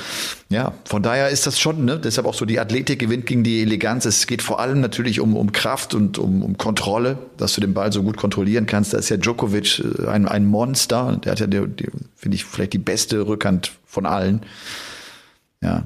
Ja, 0.50 0.74
von 0.86 1.02
daher 1.02 1.30
ist 1.30 1.48
das 1.48 1.55
schon, 1.60 1.86
ne? 1.86 2.00
deshalb 2.00 2.28
auch 2.28 2.34
so 2.34 2.46
die 2.46 2.60
Athletik 2.60 3.00
gewinnt 3.00 3.26
gegen 3.26 3.44
die 3.44 3.62
Eleganz. 3.62 4.06
Es 4.06 4.28
geht 4.28 4.42
vor 4.42 4.60
allem 4.60 4.82
natürlich 4.82 5.20
um, 5.20 5.36
um 5.36 5.52
Kraft 5.52 5.94
und 5.94 6.18
um, 6.18 6.44
um 6.44 6.58
Kontrolle, 6.58 7.18
dass 7.38 7.54
du 7.56 7.62
den 7.62 7.74
Ball 7.74 7.92
so 7.92 8.04
gut 8.04 8.18
kontrollieren 8.18 8.66
kannst. 8.66 8.94
Da 8.94 8.98
ist 8.98 9.10
ja 9.10 9.18
Djokovic 9.18 9.80
äh, 9.80 10.08
ein, 10.08 10.28
ein 10.28 10.46
Monster 10.46 11.20
der 11.24 11.32
hat 11.32 11.40
ja, 11.40 11.48
finde 11.48 12.36
ich, 12.36 12.46
vielleicht 12.46 12.74
die 12.74 12.80
beste 12.80 13.28
Rückhand 13.28 13.72
von 13.86 14.06
allen. 14.06 14.42
Ja. 15.62 15.84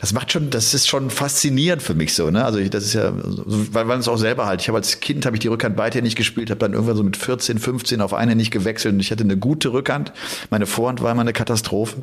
Das 0.00 0.12
macht 0.12 0.32
schon, 0.32 0.50
das 0.50 0.74
ist 0.74 0.88
schon 0.88 1.10
faszinierend 1.10 1.82
für 1.82 1.94
mich 1.94 2.14
so, 2.14 2.30
ne? 2.30 2.44
Also 2.44 2.58
ich, 2.58 2.70
das 2.70 2.84
ist 2.84 2.94
ja, 2.94 3.12
weil 3.14 3.84
man 3.84 4.00
es 4.00 4.08
auch 4.08 4.16
selber 4.16 4.46
halt. 4.46 4.60
Ich 4.60 4.68
habe 4.68 4.78
als 4.78 5.00
Kind 5.00 5.24
habe 5.24 5.36
ich 5.36 5.40
die 5.40 5.48
Rückhand 5.48 5.76
beidhändig 5.76 6.16
gespielt, 6.16 6.50
habe 6.50 6.58
dann 6.58 6.72
irgendwann 6.72 6.96
so 6.96 7.04
mit 7.04 7.16
14, 7.16 7.58
15 7.58 8.00
auf 8.00 8.12
eine 8.12 8.34
nicht 8.34 8.50
gewechselt 8.50 8.94
und 8.94 9.00
ich 9.00 9.10
hatte 9.10 9.24
eine 9.24 9.36
gute 9.36 9.72
Rückhand. 9.72 10.12
Meine 10.50 10.66
Vorhand 10.66 11.00
war 11.00 11.12
immer 11.12 11.20
eine 11.20 11.32
Katastrophe. 11.32 12.02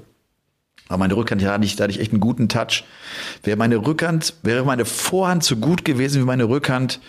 Aber 0.88 1.00
meine 1.00 1.16
Rückhand 1.16 1.42
ja, 1.42 1.54
hatte 1.54 1.66
ich, 1.66 1.76
da 1.76 1.86
hatte 1.86 1.92
ich 1.94 2.00
echt 2.00 2.12
einen 2.12 2.20
guten 2.20 2.48
Touch. 2.48 2.84
Wäre 3.44 3.58
meine 3.58 3.78
Rückhand, 3.78 4.36
wäre 4.44 4.64
meine 4.66 4.86
Vorhand 4.86 5.44
so 5.44 5.56
gut 5.56 5.84
gewesen 5.84 6.22
wie 6.22 6.26
meine 6.26 6.48
Rückhand, 6.48 7.00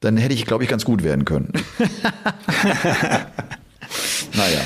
dann 0.00 0.16
hätte 0.16 0.34
ich, 0.34 0.46
glaube 0.46 0.64
ich, 0.64 0.70
ganz 0.70 0.84
gut 0.84 1.02
werden 1.02 1.24
können. 1.24 1.52
naja. 4.34 4.60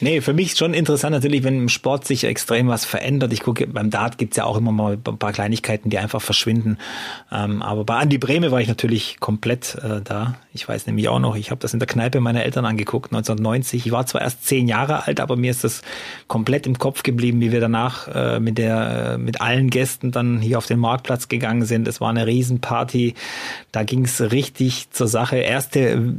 Nee, 0.00 0.20
für 0.20 0.32
mich 0.32 0.56
schon 0.56 0.74
interessant 0.74 1.12
natürlich, 1.12 1.42
wenn 1.42 1.58
im 1.58 1.68
Sport 1.68 2.06
sich 2.06 2.22
extrem 2.22 2.68
was 2.68 2.84
verändert. 2.84 3.32
Ich 3.32 3.40
gucke, 3.40 3.66
beim 3.66 3.90
Dart 3.90 4.16
gibt's 4.16 4.36
ja 4.36 4.44
auch 4.44 4.56
immer 4.56 4.70
mal 4.70 4.92
ein 4.92 5.18
paar 5.18 5.32
Kleinigkeiten, 5.32 5.90
die 5.90 5.98
einfach 5.98 6.22
verschwinden. 6.22 6.78
Ähm, 7.32 7.62
aber 7.62 7.84
bei 7.84 7.96
Andi 7.96 8.16
Breme 8.18 8.52
war 8.52 8.60
ich 8.60 8.68
natürlich 8.68 9.18
komplett 9.18 9.76
äh, 9.82 10.00
da. 10.02 10.36
Ich 10.52 10.68
weiß 10.68 10.86
nämlich 10.86 11.08
auch 11.08 11.18
noch, 11.18 11.34
ich 11.34 11.50
habe 11.50 11.60
das 11.60 11.72
in 11.72 11.80
der 11.80 11.88
Kneipe 11.88 12.20
meiner 12.20 12.44
Eltern 12.44 12.64
angeguckt, 12.64 13.12
1990. 13.12 13.86
Ich 13.86 13.92
war 13.92 14.06
zwar 14.06 14.20
erst 14.20 14.46
zehn 14.46 14.68
Jahre 14.68 15.06
alt, 15.06 15.18
aber 15.18 15.36
mir 15.36 15.50
ist 15.50 15.64
das 15.64 15.82
komplett 16.28 16.68
im 16.68 16.78
Kopf 16.78 17.02
geblieben, 17.02 17.40
wie 17.40 17.50
wir 17.50 17.60
danach 17.60 18.06
äh, 18.08 18.38
mit 18.38 18.58
der 18.58 19.14
äh, 19.14 19.18
mit 19.18 19.40
allen 19.40 19.68
Gästen 19.68 20.12
dann 20.12 20.40
hier 20.40 20.58
auf 20.58 20.66
den 20.66 20.78
Marktplatz 20.78 21.26
gegangen 21.26 21.64
sind. 21.64 21.88
Es 21.88 22.00
war 22.00 22.10
eine 22.10 22.26
Riesenparty. 22.26 23.14
Da 23.72 23.82
ging's 23.82 24.20
richtig 24.20 24.90
zur 24.90 25.08
Sache. 25.08 25.36
Erste, 25.36 26.14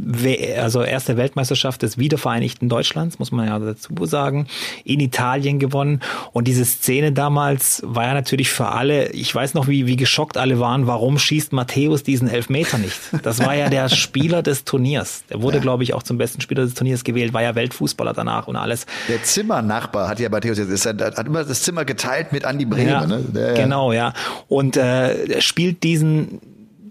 also 0.58 0.84
erste 0.84 1.16
Weltmeisterschaft 1.16 1.82
des 1.82 1.98
wiedervereinigten 1.98 2.68
Deutschlands, 2.68 3.20
muss 3.20 3.32
man 3.32 3.48
ja 3.48 3.69
dazu 3.74 4.06
sagen, 4.06 4.48
in 4.84 5.00
Italien 5.00 5.60
gewonnen. 5.60 6.02
Und 6.32 6.48
diese 6.48 6.66
Szene 6.66 7.12
damals 7.12 7.82
war 7.86 8.06
ja 8.06 8.14
natürlich 8.14 8.50
für 8.50 8.68
alle, 8.68 9.10
ich 9.12 9.34
weiß 9.34 9.54
noch, 9.54 9.68
wie, 9.68 9.86
wie 9.86 9.96
geschockt 9.96 10.38
alle 10.38 10.60
waren, 10.60 10.88
warum 10.88 11.18
schießt 11.18 11.54
Matthäus 11.54 12.04
diesen 12.04 12.28
Elfmeter 12.28 12.78
nicht? 12.78 13.00
Das 13.24 13.40
war 13.40 13.56
ja 13.56 13.70
der 13.70 13.90
Spieler 13.90 14.42
des 14.42 14.64
Turniers. 14.64 15.24
Der 15.30 15.42
wurde, 15.42 15.58
ja. 15.58 15.62
glaube 15.62 15.84
ich, 15.84 15.94
auch 15.94 16.04
zum 16.04 16.18
besten 16.18 16.42
Spieler 16.42 16.64
des 16.64 16.74
Turniers 16.74 17.04
gewählt, 17.04 17.34
war 17.34 17.42
ja 17.42 17.56
Weltfußballer 17.56 18.14
danach 18.14 18.48
und 18.48 18.56
alles. 18.56 18.86
Der 19.08 19.24
Zimmernachbar 19.24 20.08
hat 20.08 20.20
ja 20.20 20.30
Matthäus 20.30 20.58
jetzt, 20.58 20.86
hat 20.86 21.28
immer 21.28 21.44
das 21.44 21.64
Zimmer 21.64 21.86
geteilt 21.86 22.32
mit 22.32 22.46
Andi 22.46 22.66
Bremer. 22.66 22.90
Ja, 22.90 23.06
ne? 23.06 23.24
Der, 23.34 23.54
genau, 23.54 23.92
ja. 23.92 24.14
Und 24.48 24.78
äh, 24.78 25.26
er 25.26 25.42
spielt 25.42 25.84
diesen, 25.84 26.40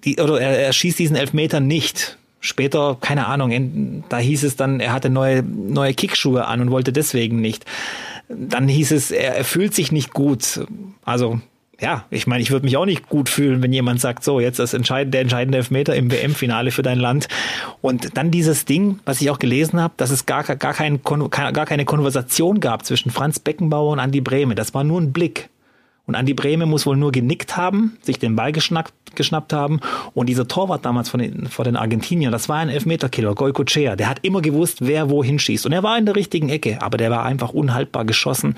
die, 0.04 0.18
oder 0.20 0.40
er, 0.40 0.66
er 0.66 0.72
schießt 0.72 0.98
diesen 0.98 1.16
Elfmeter 1.16 1.60
nicht 1.60 2.17
Später, 2.40 2.96
keine 3.00 3.26
Ahnung, 3.26 4.04
da 4.08 4.18
hieß 4.18 4.44
es 4.44 4.56
dann, 4.56 4.78
er 4.78 4.92
hatte 4.92 5.10
neue, 5.10 5.42
neue 5.42 5.92
Kickschuhe 5.92 6.46
an 6.46 6.60
und 6.60 6.70
wollte 6.70 6.92
deswegen 6.92 7.40
nicht. 7.40 7.64
Dann 8.28 8.68
hieß 8.68 8.92
es, 8.92 9.10
er, 9.10 9.36
er 9.36 9.44
fühlt 9.44 9.74
sich 9.74 9.90
nicht 9.90 10.12
gut. 10.12 10.60
Also, 11.04 11.40
ja, 11.80 12.04
ich 12.10 12.26
meine, 12.26 12.42
ich 12.42 12.50
würde 12.50 12.64
mich 12.64 12.76
auch 12.76 12.86
nicht 12.86 13.08
gut 13.08 13.28
fühlen, 13.28 13.62
wenn 13.62 13.72
jemand 13.72 14.00
sagt, 14.00 14.24
so, 14.24 14.40
jetzt 14.40 14.58
das 14.58 14.74
entscheidende, 14.74 15.12
der 15.12 15.20
entscheidende 15.22 15.58
Elfmeter 15.58 15.94
im 15.94 16.10
WM-Finale 16.10 16.70
für 16.70 16.82
dein 16.82 16.98
Land. 16.98 17.28
Und 17.80 18.16
dann 18.16 18.30
dieses 18.30 18.64
Ding, 18.64 18.98
was 19.04 19.20
ich 19.20 19.30
auch 19.30 19.38
gelesen 19.38 19.80
habe, 19.80 19.94
dass 19.96 20.10
es 20.10 20.26
gar, 20.26 20.42
gar, 20.42 20.74
kein, 20.74 21.00
gar 21.02 21.66
keine 21.66 21.84
Konversation 21.84 22.60
gab 22.60 22.84
zwischen 22.84 23.10
Franz 23.10 23.38
Beckenbauer 23.38 23.92
und 23.92 24.00
Andi 24.00 24.20
Brehme. 24.20 24.54
Das 24.54 24.74
war 24.74 24.84
nur 24.84 25.00
ein 25.00 25.12
Blick. 25.12 25.50
Und 26.08 26.14
Andi 26.14 26.32
Brehme 26.32 26.64
muss 26.64 26.86
wohl 26.86 26.96
nur 26.96 27.12
genickt 27.12 27.58
haben, 27.58 27.98
sich 28.00 28.18
den 28.18 28.34
Ball 28.34 28.50
geschnappt, 28.50 28.94
geschnappt 29.14 29.52
haben. 29.52 29.80
Und 30.14 30.26
dieser 30.30 30.48
Torwart 30.48 30.86
damals 30.86 31.10
von 31.10 31.20
den, 31.20 31.48
von 31.48 31.66
den 31.66 31.76
Argentiniern, 31.76 32.32
das 32.32 32.48
war 32.48 32.56
ein 32.56 32.70
Elfmeterkiller, 32.70 33.34
Goicochea. 33.34 33.94
Der 33.94 34.08
hat 34.08 34.20
immer 34.22 34.40
gewusst, 34.40 34.78
wer 34.80 35.10
wohin 35.10 35.38
schießt. 35.38 35.66
Und 35.66 35.72
er 35.72 35.82
war 35.82 35.98
in 35.98 36.06
der 36.06 36.16
richtigen 36.16 36.48
Ecke, 36.48 36.80
aber 36.80 36.96
der 36.96 37.10
war 37.10 37.26
einfach 37.26 37.50
unhaltbar 37.50 38.06
geschossen. 38.06 38.56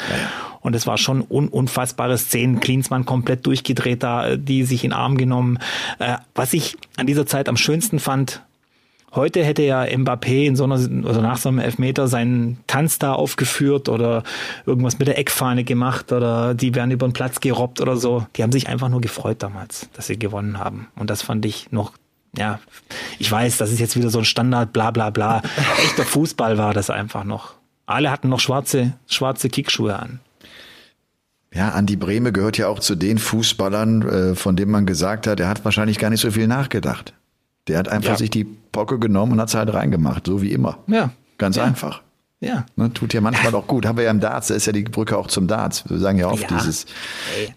Und 0.61 0.77
es 0.77 0.87
war 0.87 0.97
schon 0.97 1.25
un 1.29 1.49
unfassbare 1.49 2.19
Szenen. 2.19 2.61
Klinsmann 2.61 3.05
komplett 3.05 3.45
durchgedreht 3.45 4.05
da, 4.05 4.37
die 4.37 4.63
sich 4.63 4.85
in 4.85 4.91
den 4.91 4.97
Arm 4.97 5.17
genommen. 5.17 5.59
Äh, 5.99 6.19
was 6.37 6.53
ich 6.53 6.77
an 6.99 7.09
dieser 7.09 7.27
Zeit 7.27 7.49
am 7.49 7.57
schönsten 7.57 7.99
fand, 7.99 8.43
Heute 9.13 9.45
hätte 9.45 9.63
ja 9.63 9.83
Mbappé 9.83 10.47
in 10.47 10.55
so 10.55 10.65
einer, 10.65 10.75
also 10.75 11.21
nach 11.21 11.39
so 11.39 11.49
einem 11.49 11.59
Elfmeter 11.59 12.07
seinen 12.07 12.59
Tanz 12.67 12.99
da 12.99 13.13
aufgeführt 13.13 13.89
oder 13.89 14.23
irgendwas 14.67 14.99
mit 14.99 15.09
der 15.09 15.19
Eckfahne 15.19 15.65
gemacht 15.65 16.13
oder 16.13 16.55
die 16.55 16.75
werden 16.75 16.93
über 16.93 17.09
den 17.09 17.13
Platz 17.13 17.41
gerobbt 17.41 17.81
oder 17.81 17.97
so. 17.97 18.27
Die 18.37 18.43
haben 18.43 18.53
sich 18.53 18.69
einfach 18.69 18.89
nur 18.89 19.01
gefreut 19.01 19.43
damals, 19.43 19.89
dass 19.95 20.07
sie 20.07 20.19
gewonnen 20.19 20.59
haben. 20.59 20.87
Und 20.97 21.11
das 21.11 21.23
fand 21.23 21.45
ich 21.45 21.73
noch 21.73 21.93
ja, 22.37 22.61
ich 23.19 23.31
weiß, 23.31 23.57
das 23.57 23.73
ist 23.73 23.81
jetzt 23.81 23.97
wieder 23.97 24.11
so 24.11 24.21
ein 24.21 24.25
Standard, 24.25 24.73
bla 24.73 24.93
bla 24.93 25.11
bla. 25.11 25.43
Echter 25.83 26.05
Fußball 26.05 26.59
war 26.59 26.75
das 26.75 26.89
einfach 26.89 27.25
noch. 27.25 27.55
Alle 27.87 28.11
hatten 28.13 28.29
noch 28.29 28.39
schwarze, 28.39 28.93
schwarze 29.09 29.49
Kickschuhe 29.49 29.99
an. 29.99 30.21
Ja, 31.53 31.71
Andi 31.71 31.97
Breme 31.97 32.31
gehört 32.31 32.59
ja 32.59 32.69
auch 32.69 32.79
zu 32.79 32.95
den 32.95 33.19
Fußballern, 33.19 34.03
äh, 34.03 34.35
von 34.37 34.55
denen 34.55 34.71
man 34.71 34.87
gesagt 34.87 35.27
hat, 35.27 35.41
er 35.41 35.49
hat 35.49 35.65
wahrscheinlich 35.65 35.99
gar 35.99 36.11
nicht 36.11 36.21
so 36.21 36.31
viel 36.31 36.47
nachgedacht. 36.47 37.13
Der 37.69 37.79
hat 37.79 37.89
einfach 37.89 38.13
ja. 38.13 38.17
sich 38.17 38.31
die 38.31 38.45
Pocke 38.45 38.99
genommen 38.99 39.33
und 39.33 39.41
hat 39.41 39.49
es 39.49 39.55
halt 39.55 39.73
reingemacht, 39.73 40.27
so 40.27 40.43
wie 40.43 40.53
immer. 40.53 40.79
Ja. 40.87 41.11
Ganz 41.39 41.57
ja. 41.57 41.65
einfach. 41.65 42.03
Ja. 42.41 42.65
Ne, 42.75 42.91
tut 42.93 43.13
ja 43.13 43.21
manchmal 43.21 43.55
auch 43.57 43.67
gut. 43.67 43.85
Haben 43.85 43.99
wir 43.99 44.05
ja 44.05 44.11
im 44.11 44.21
Darts, 44.21 44.49
da 44.49 44.55
ist 44.55 44.67
ja 44.67 44.73
die 44.73 44.83
Brücke 44.83 45.17
auch 45.17 45.27
zum 45.27 45.47
Darts. 45.47 45.89
Wir 45.89 45.99
sagen 45.99 46.19
ja 46.19 46.29
oft 46.29 46.51
ja. 46.51 46.57
dieses, 46.57 46.87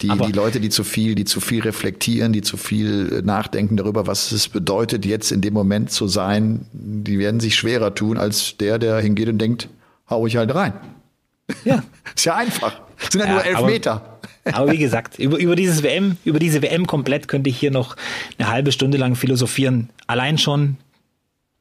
die, 0.02 0.10
die 0.10 0.32
Leute, 0.34 0.60
die 0.60 0.70
zu 0.70 0.84
viel, 0.84 1.16
die 1.16 1.24
zu 1.24 1.40
viel 1.40 1.62
reflektieren, 1.62 2.34
die 2.34 2.42
zu 2.42 2.58
viel 2.58 3.22
nachdenken 3.24 3.78
darüber, 3.78 4.08
was 4.08 4.32
es 4.34 4.50
bedeutet, 4.50 5.06
jetzt 5.06 5.32
in 5.32 5.40
dem 5.40 5.54
Moment 5.54 5.92
zu 5.92 6.08
sein, 6.08 6.66
die 6.74 7.18
werden 7.18 7.40
sich 7.40 7.56
schwerer 7.56 7.96
tun 7.96 8.18
als 8.18 8.58
der, 8.58 8.78
der 8.78 9.00
hingeht 9.00 9.30
und 9.30 9.38
denkt, 9.38 9.70
hau 10.10 10.28
ich 10.28 10.36
halt 10.36 10.54
rein. 10.54 10.74
Ja. 11.64 11.82
ist 12.16 12.26
ja 12.26 12.36
einfach. 12.36 12.82
Das 13.00 13.12
sind 13.12 13.22
ja, 13.22 13.32
nur 13.32 13.46
elf 13.46 13.58
aber, 13.58 13.68
Meter. 13.68 14.13
Aber 14.52 14.72
wie 14.72 14.78
gesagt, 14.78 15.20
über, 15.20 15.38
über 15.38 15.56
dieses 15.56 15.84
WM, 15.84 16.18
über 16.26 16.40
diese 16.40 16.62
WM 16.62 16.86
komplett 16.86 17.28
könnte 17.28 17.50
ich 17.50 17.58
hier 17.58 17.72
noch 17.72 17.96
eine 18.38 18.50
halbe 18.50 18.72
Stunde 18.72 18.98
lang 18.98 19.16
philosophieren. 19.16 19.90
Allein 20.08 20.38
schon 20.38 20.78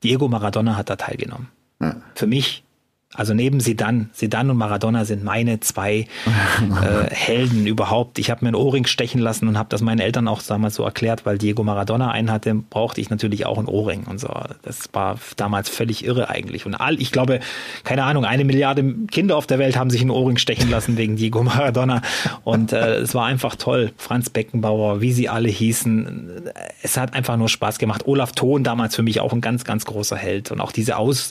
Diego 0.03 0.28
Maradona 0.28 0.76
hat 0.76 0.91
da 0.91 0.97
teilgenommen. 0.97 1.49
Ja. 1.80 1.97
Für 2.14 2.26
mich 2.26 2.64
also 3.14 3.34
neben 3.34 3.60
Sidan, 3.60 4.08
Sidan 4.14 4.48
und 4.48 4.56
Maradona 4.56 5.04
sind 5.04 5.22
meine 5.22 5.60
zwei 5.60 5.92
äh, 6.82 7.10
Helden 7.10 7.66
überhaupt. 7.66 8.18
Ich 8.18 8.30
habe 8.30 8.44
mir 8.44 8.48
einen 8.48 8.54
Ohrring 8.54 8.86
stechen 8.86 9.20
lassen 9.20 9.48
und 9.48 9.58
habe 9.58 9.68
das 9.68 9.82
meinen 9.82 9.98
Eltern 9.98 10.28
auch 10.28 10.40
damals 10.42 10.76
so 10.76 10.84
erklärt, 10.84 11.26
weil 11.26 11.36
Diego 11.36 11.62
Maradona 11.62 12.10
einen 12.10 12.30
hatte, 12.30 12.54
brauchte 12.54 13.02
ich 13.02 13.10
natürlich 13.10 13.44
auch 13.44 13.58
einen 13.58 13.68
Ohrring 13.68 14.04
und 14.04 14.18
so. 14.18 14.28
Das 14.62 14.88
war 14.94 15.18
damals 15.36 15.68
völlig 15.68 16.04
irre 16.06 16.30
eigentlich. 16.30 16.64
Und 16.64 16.74
all, 16.74 17.00
ich 17.02 17.12
glaube, 17.12 17.40
keine 17.84 18.04
Ahnung, 18.04 18.24
eine 18.24 18.44
Milliarde 18.44 18.82
Kinder 19.10 19.36
auf 19.36 19.46
der 19.46 19.58
Welt 19.58 19.76
haben 19.76 19.90
sich 19.90 20.00
einen 20.00 20.10
Ohrring 20.10 20.38
stechen 20.38 20.70
lassen 20.70 20.96
wegen 20.96 21.16
Diego 21.16 21.42
Maradona. 21.42 22.00
Und 22.44 22.72
äh, 22.72 22.96
es 22.96 23.14
war 23.14 23.26
einfach 23.26 23.56
toll. 23.56 23.92
Franz 23.98 24.30
Beckenbauer, 24.30 25.02
wie 25.02 25.12
sie 25.12 25.28
alle 25.28 25.50
hießen. 25.50 26.50
Es 26.82 26.96
hat 26.96 27.12
einfach 27.12 27.36
nur 27.36 27.50
Spaß 27.50 27.78
gemacht. 27.78 28.06
Olaf 28.06 28.32
Thon 28.32 28.64
damals 28.64 28.96
für 28.96 29.02
mich 29.02 29.20
auch 29.20 29.34
ein 29.34 29.42
ganz, 29.42 29.64
ganz 29.64 29.84
großer 29.84 30.16
Held. 30.16 30.50
Und 30.50 30.62
auch 30.62 30.72
diese 30.72 30.96
Aus 30.96 31.30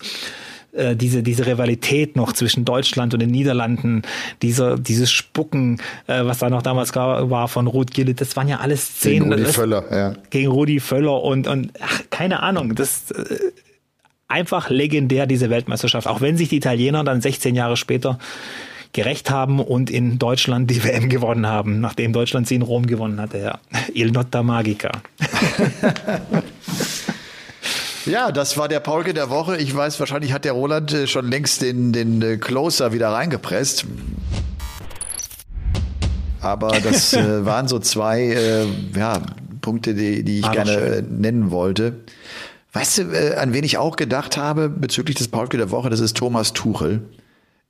äh, 0.74 0.96
diese, 0.96 1.24
diese 1.24 1.46
Rivalität 1.46 2.16
noch 2.16 2.34
zwischen 2.34 2.66
Deutschland 2.66 3.14
und 3.14 3.20
den 3.20 3.30
Niederlanden, 3.30 4.04
dieser, 4.42 4.78
dieses 4.78 5.12
Spucken, 5.12 5.82
äh, 6.08 6.26
was 6.26 6.40
da 6.40 6.50
noch 6.50 6.62
damals 6.62 6.96
war 6.96 7.48
von 7.48 7.68
Ruth 7.68 7.92
Gillet, 7.92 8.22
das 8.22 8.36
waren 8.36 8.48
ja 8.48 8.60
alles 8.60 8.86
Szenen. 8.86 9.30
Gegen 9.30 9.34
Rudi 9.34 9.54
Völler, 9.54 9.84
ja. 9.92 10.14
Gegen 10.30 10.48
Rudi 10.48 10.80
Völler 10.80 11.24
und, 11.24 11.48
und 11.48 11.72
ach, 11.82 12.02
keine 12.10 12.42
Ahnung, 12.42 12.76
das 12.76 13.12
äh, 13.12 13.38
einfach 14.28 14.70
legendär, 14.70 15.28
diese 15.28 15.50
Weltmeisterschaft. 15.50 16.08
Auch 16.08 16.22
wenn 16.22 16.38
sich 16.38 16.50
die 16.50 16.58
Italiener 16.58 17.04
dann 17.04 17.22
16 17.22 17.54
Jahre 17.54 17.78
später 17.78 18.18
gerecht 18.94 19.30
haben 19.30 19.60
und 19.60 19.90
in 19.90 20.20
Deutschland 20.20 20.72
die 20.72 20.84
WM 20.84 21.10
gewonnen 21.10 21.48
haben, 21.48 21.82
nachdem 21.82 22.14
Deutschland 22.14 22.48
sie 22.48 22.56
in 22.56 22.62
Rom 22.62 22.88
gewonnen 22.88 23.20
hatte. 23.20 23.40
Ja. 23.40 23.60
Il 23.94 24.12
Notta 24.12 24.44
Magica. 24.44 24.92
Ja, 28.06 28.32
das 28.32 28.58
war 28.58 28.68
der 28.68 28.80
Paulke 28.80 29.14
der 29.14 29.30
Woche. 29.30 29.58
Ich 29.58 29.76
weiß, 29.76 30.00
wahrscheinlich 30.00 30.34
hat 30.34 30.46
der 30.46 30.54
Roland 30.54 30.92
äh, 30.94 31.08
schon 31.08 31.30
längst 31.30 31.62
den, 31.62 31.94
den 31.94 32.22
äh, 32.22 32.38
Closer 32.38 32.94
wieder 32.94 33.10
reingepresst. 33.10 33.86
Aber 36.42 36.80
das 36.84 37.14
äh, 37.14 37.46
waren 37.46 37.68
so 37.68 37.80
zwei 37.80 38.22
äh, 38.22 38.66
ja, 38.98 39.22
Punkte, 39.62 39.94
die, 39.94 40.24
die 40.24 40.40
ich 40.40 40.46
Ah, 40.46 40.52
gerne 40.52 40.72
schön. 40.74 40.94
äh, 40.94 41.02
nennen 41.10 41.52
wollte. 41.52 41.98
Weißt 42.74 42.98
du, 43.00 43.02
äh, 43.12 43.36
an 43.36 43.54
wen 43.54 43.64
ich 43.64 43.78
auch 43.78 43.96
gedacht 43.98 44.38
habe 44.38 44.70
bezüglich 44.70 45.18
des 45.18 45.28
Paulke 45.28 45.58
der 45.58 45.72
Woche? 45.72 45.90
Das 45.90 46.00
ist 46.00 46.18
Thomas 46.18 46.54
Tuchel. 46.54 47.02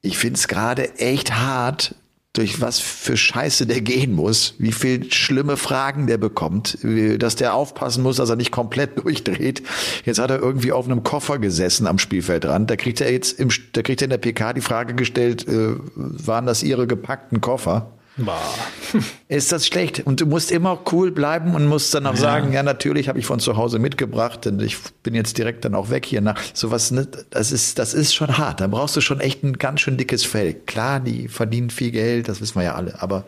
Ich 0.02 0.18
find's 0.18 0.48
gerade 0.48 0.98
echt 0.98 1.36
hart, 1.36 1.96
durch 2.34 2.62
was 2.62 2.80
für 2.80 3.18
Scheiße 3.18 3.66
der 3.66 3.82
gehen 3.82 4.14
muss, 4.14 4.56
wie 4.58 4.72
viel 4.72 5.12
schlimme 5.12 5.58
Fragen 5.58 6.08
der 6.08 6.18
bekommt, 6.18 6.78
dass 6.82 7.36
der 7.36 7.54
aufpassen 7.54 8.04
muss, 8.04 8.16
dass 8.16 8.30
er 8.30 8.38
nicht 8.38 8.52
komplett 8.52 8.98
durchdreht. 9.04 9.64
Jetzt 10.06 10.20
hat 10.20 10.32
er 10.32 10.40
irgendwie 10.40 10.72
auf 10.72 10.86
einem 10.86 11.04
Koffer 11.04 11.40
gesessen 11.40 11.88
am 11.88 12.00
Spielfeldrand. 12.00 12.70
Da 12.70 12.78
kriegt 12.78 13.02
er 13.02 13.12
jetzt 13.12 13.38
im, 13.38 13.50
da 13.74 13.82
kriegt 13.82 14.02
er 14.02 14.06
in 14.06 14.12
der 14.12 14.18
PK 14.18 14.54
die 14.54 14.62
Frage 14.62 14.96
gestellt, 14.96 15.46
äh, 15.48 15.76
waren 15.96 16.46
das 16.46 16.64
ihre 16.64 16.88
gepackten 16.88 17.42
Koffer? 17.42 17.92
Boah. 18.18 18.39
Ist 19.30 19.51
das 19.51 19.66
schlecht? 19.66 20.01
Und 20.05 20.20
du 20.20 20.26
musst 20.26 20.51
immer 20.51 20.80
cool 20.91 21.12
bleiben 21.12 21.55
und 21.55 21.66
musst 21.68 21.93
dann 21.93 22.05
auch 22.05 22.18
sagen, 22.18 22.51
ja, 22.51 22.62
natürlich 22.62 23.07
habe 23.07 23.18
ich 23.20 23.26
von 23.26 23.39
zu 23.39 23.55
Hause 23.55 23.80
mitgebracht 23.80 24.45
und 24.47 24.62
ich 24.62 24.78
bin 25.01 25.16
jetzt 25.16 25.38
direkt 25.38 25.64
dann 25.66 25.76
auch 25.76 25.89
weg 25.89 26.05
hier 26.05 26.22
nach. 26.22 26.39
Sowas, 26.53 26.91
ne, 26.91 27.07
das 27.30 27.51
ist, 27.51 27.80
das 27.80 27.93
ist 27.93 28.14
schon 28.14 28.38
hart. 28.38 28.59
Da 28.59 28.68
brauchst 28.68 28.95
du 28.97 29.01
schon 29.01 29.22
echt 29.22 29.43
ein 29.43 29.53
ganz 29.57 29.80
schön 29.82 29.95
dickes 29.97 30.26
Fell. 30.26 30.53
Klar, 30.53 30.99
die 30.99 31.30
verdienen 31.30 31.70
viel 31.70 31.91
Geld, 31.91 32.28
das 32.28 32.41
wissen 32.41 32.55
wir 32.55 32.64
ja 32.64 32.76
alle, 32.76 33.01
aber 33.01 33.24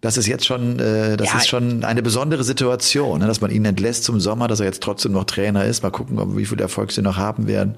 das 0.00 0.16
ist 0.18 0.26
jetzt 0.28 0.46
schon, 0.46 0.78
äh, 0.78 1.16
das 1.16 1.32
Ja. 1.32 1.38
ist 1.38 1.48
schon 1.48 1.82
eine 1.82 2.02
besondere 2.02 2.44
Situation, 2.44 3.20
ne, 3.20 3.26
dass 3.26 3.40
man 3.40 3.50
ihn 3.50 3.64
entlässt 3.64 4.04
zum 4.04 4.20
Sommer, 4.20 4.46
dass 4.48 4.60
er 4.60 4.66
jetzt 4.66 4.82
trotzdem 4.82 5.12
noch 5.12 5.24
Trainer 5.24 5.64
ist. 5.64 5.82
Mal 5.82 5.90
gucken, 5.90 6.18
ob, 6.20 6.36
wie 6.36 6.44
viel 6.46 6.60
Erfolg 6.60 6.92
sie 6.92 7.02
noch 7.02 7.16
haben 7.16 7.48
werden. 7.48 7.76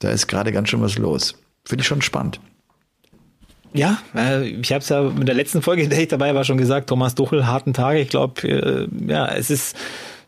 Da 0.00 0.10
ist 0.10 0.26
gerade 0.26 0.50
ganz 0.52 0.70
schön 0.70 0.82
was 0.82 0.98
los. 0.98 1.36
Finde 1.64 1.82
ich 1.82 1.86
schon 1.88 2.02
spannend. 2.02 2.40
Ja, 3.74 3.98
äh, 4.14 4.46
ich 4.48 4.70
habe 4.72 4.80
es 4.82 4.88
ja 4.88 5.02
mit 5.02 5.26
der 5.28 5.34
letzten 5.34 5.60
Folge, 5.60 5.82
in 5.82 5.90
der 5.90 6.00
ich 6.00 6.08
dabei 6.08 6.34
war, 6.34 6.44
schon 6.44 6.56
gesagt, 6.58 6.88
Thomas 6.88 7.14
Duchel, 7.14 7.46
harten 7.46 7.72
Tage. 7.74 7.98
Ich 8.00 8.08
glaube, 8.08 8.48
äh, 8.48 8.88
ja, 9.10 9.26
es 9.26 9.50
ist 9.50 9.76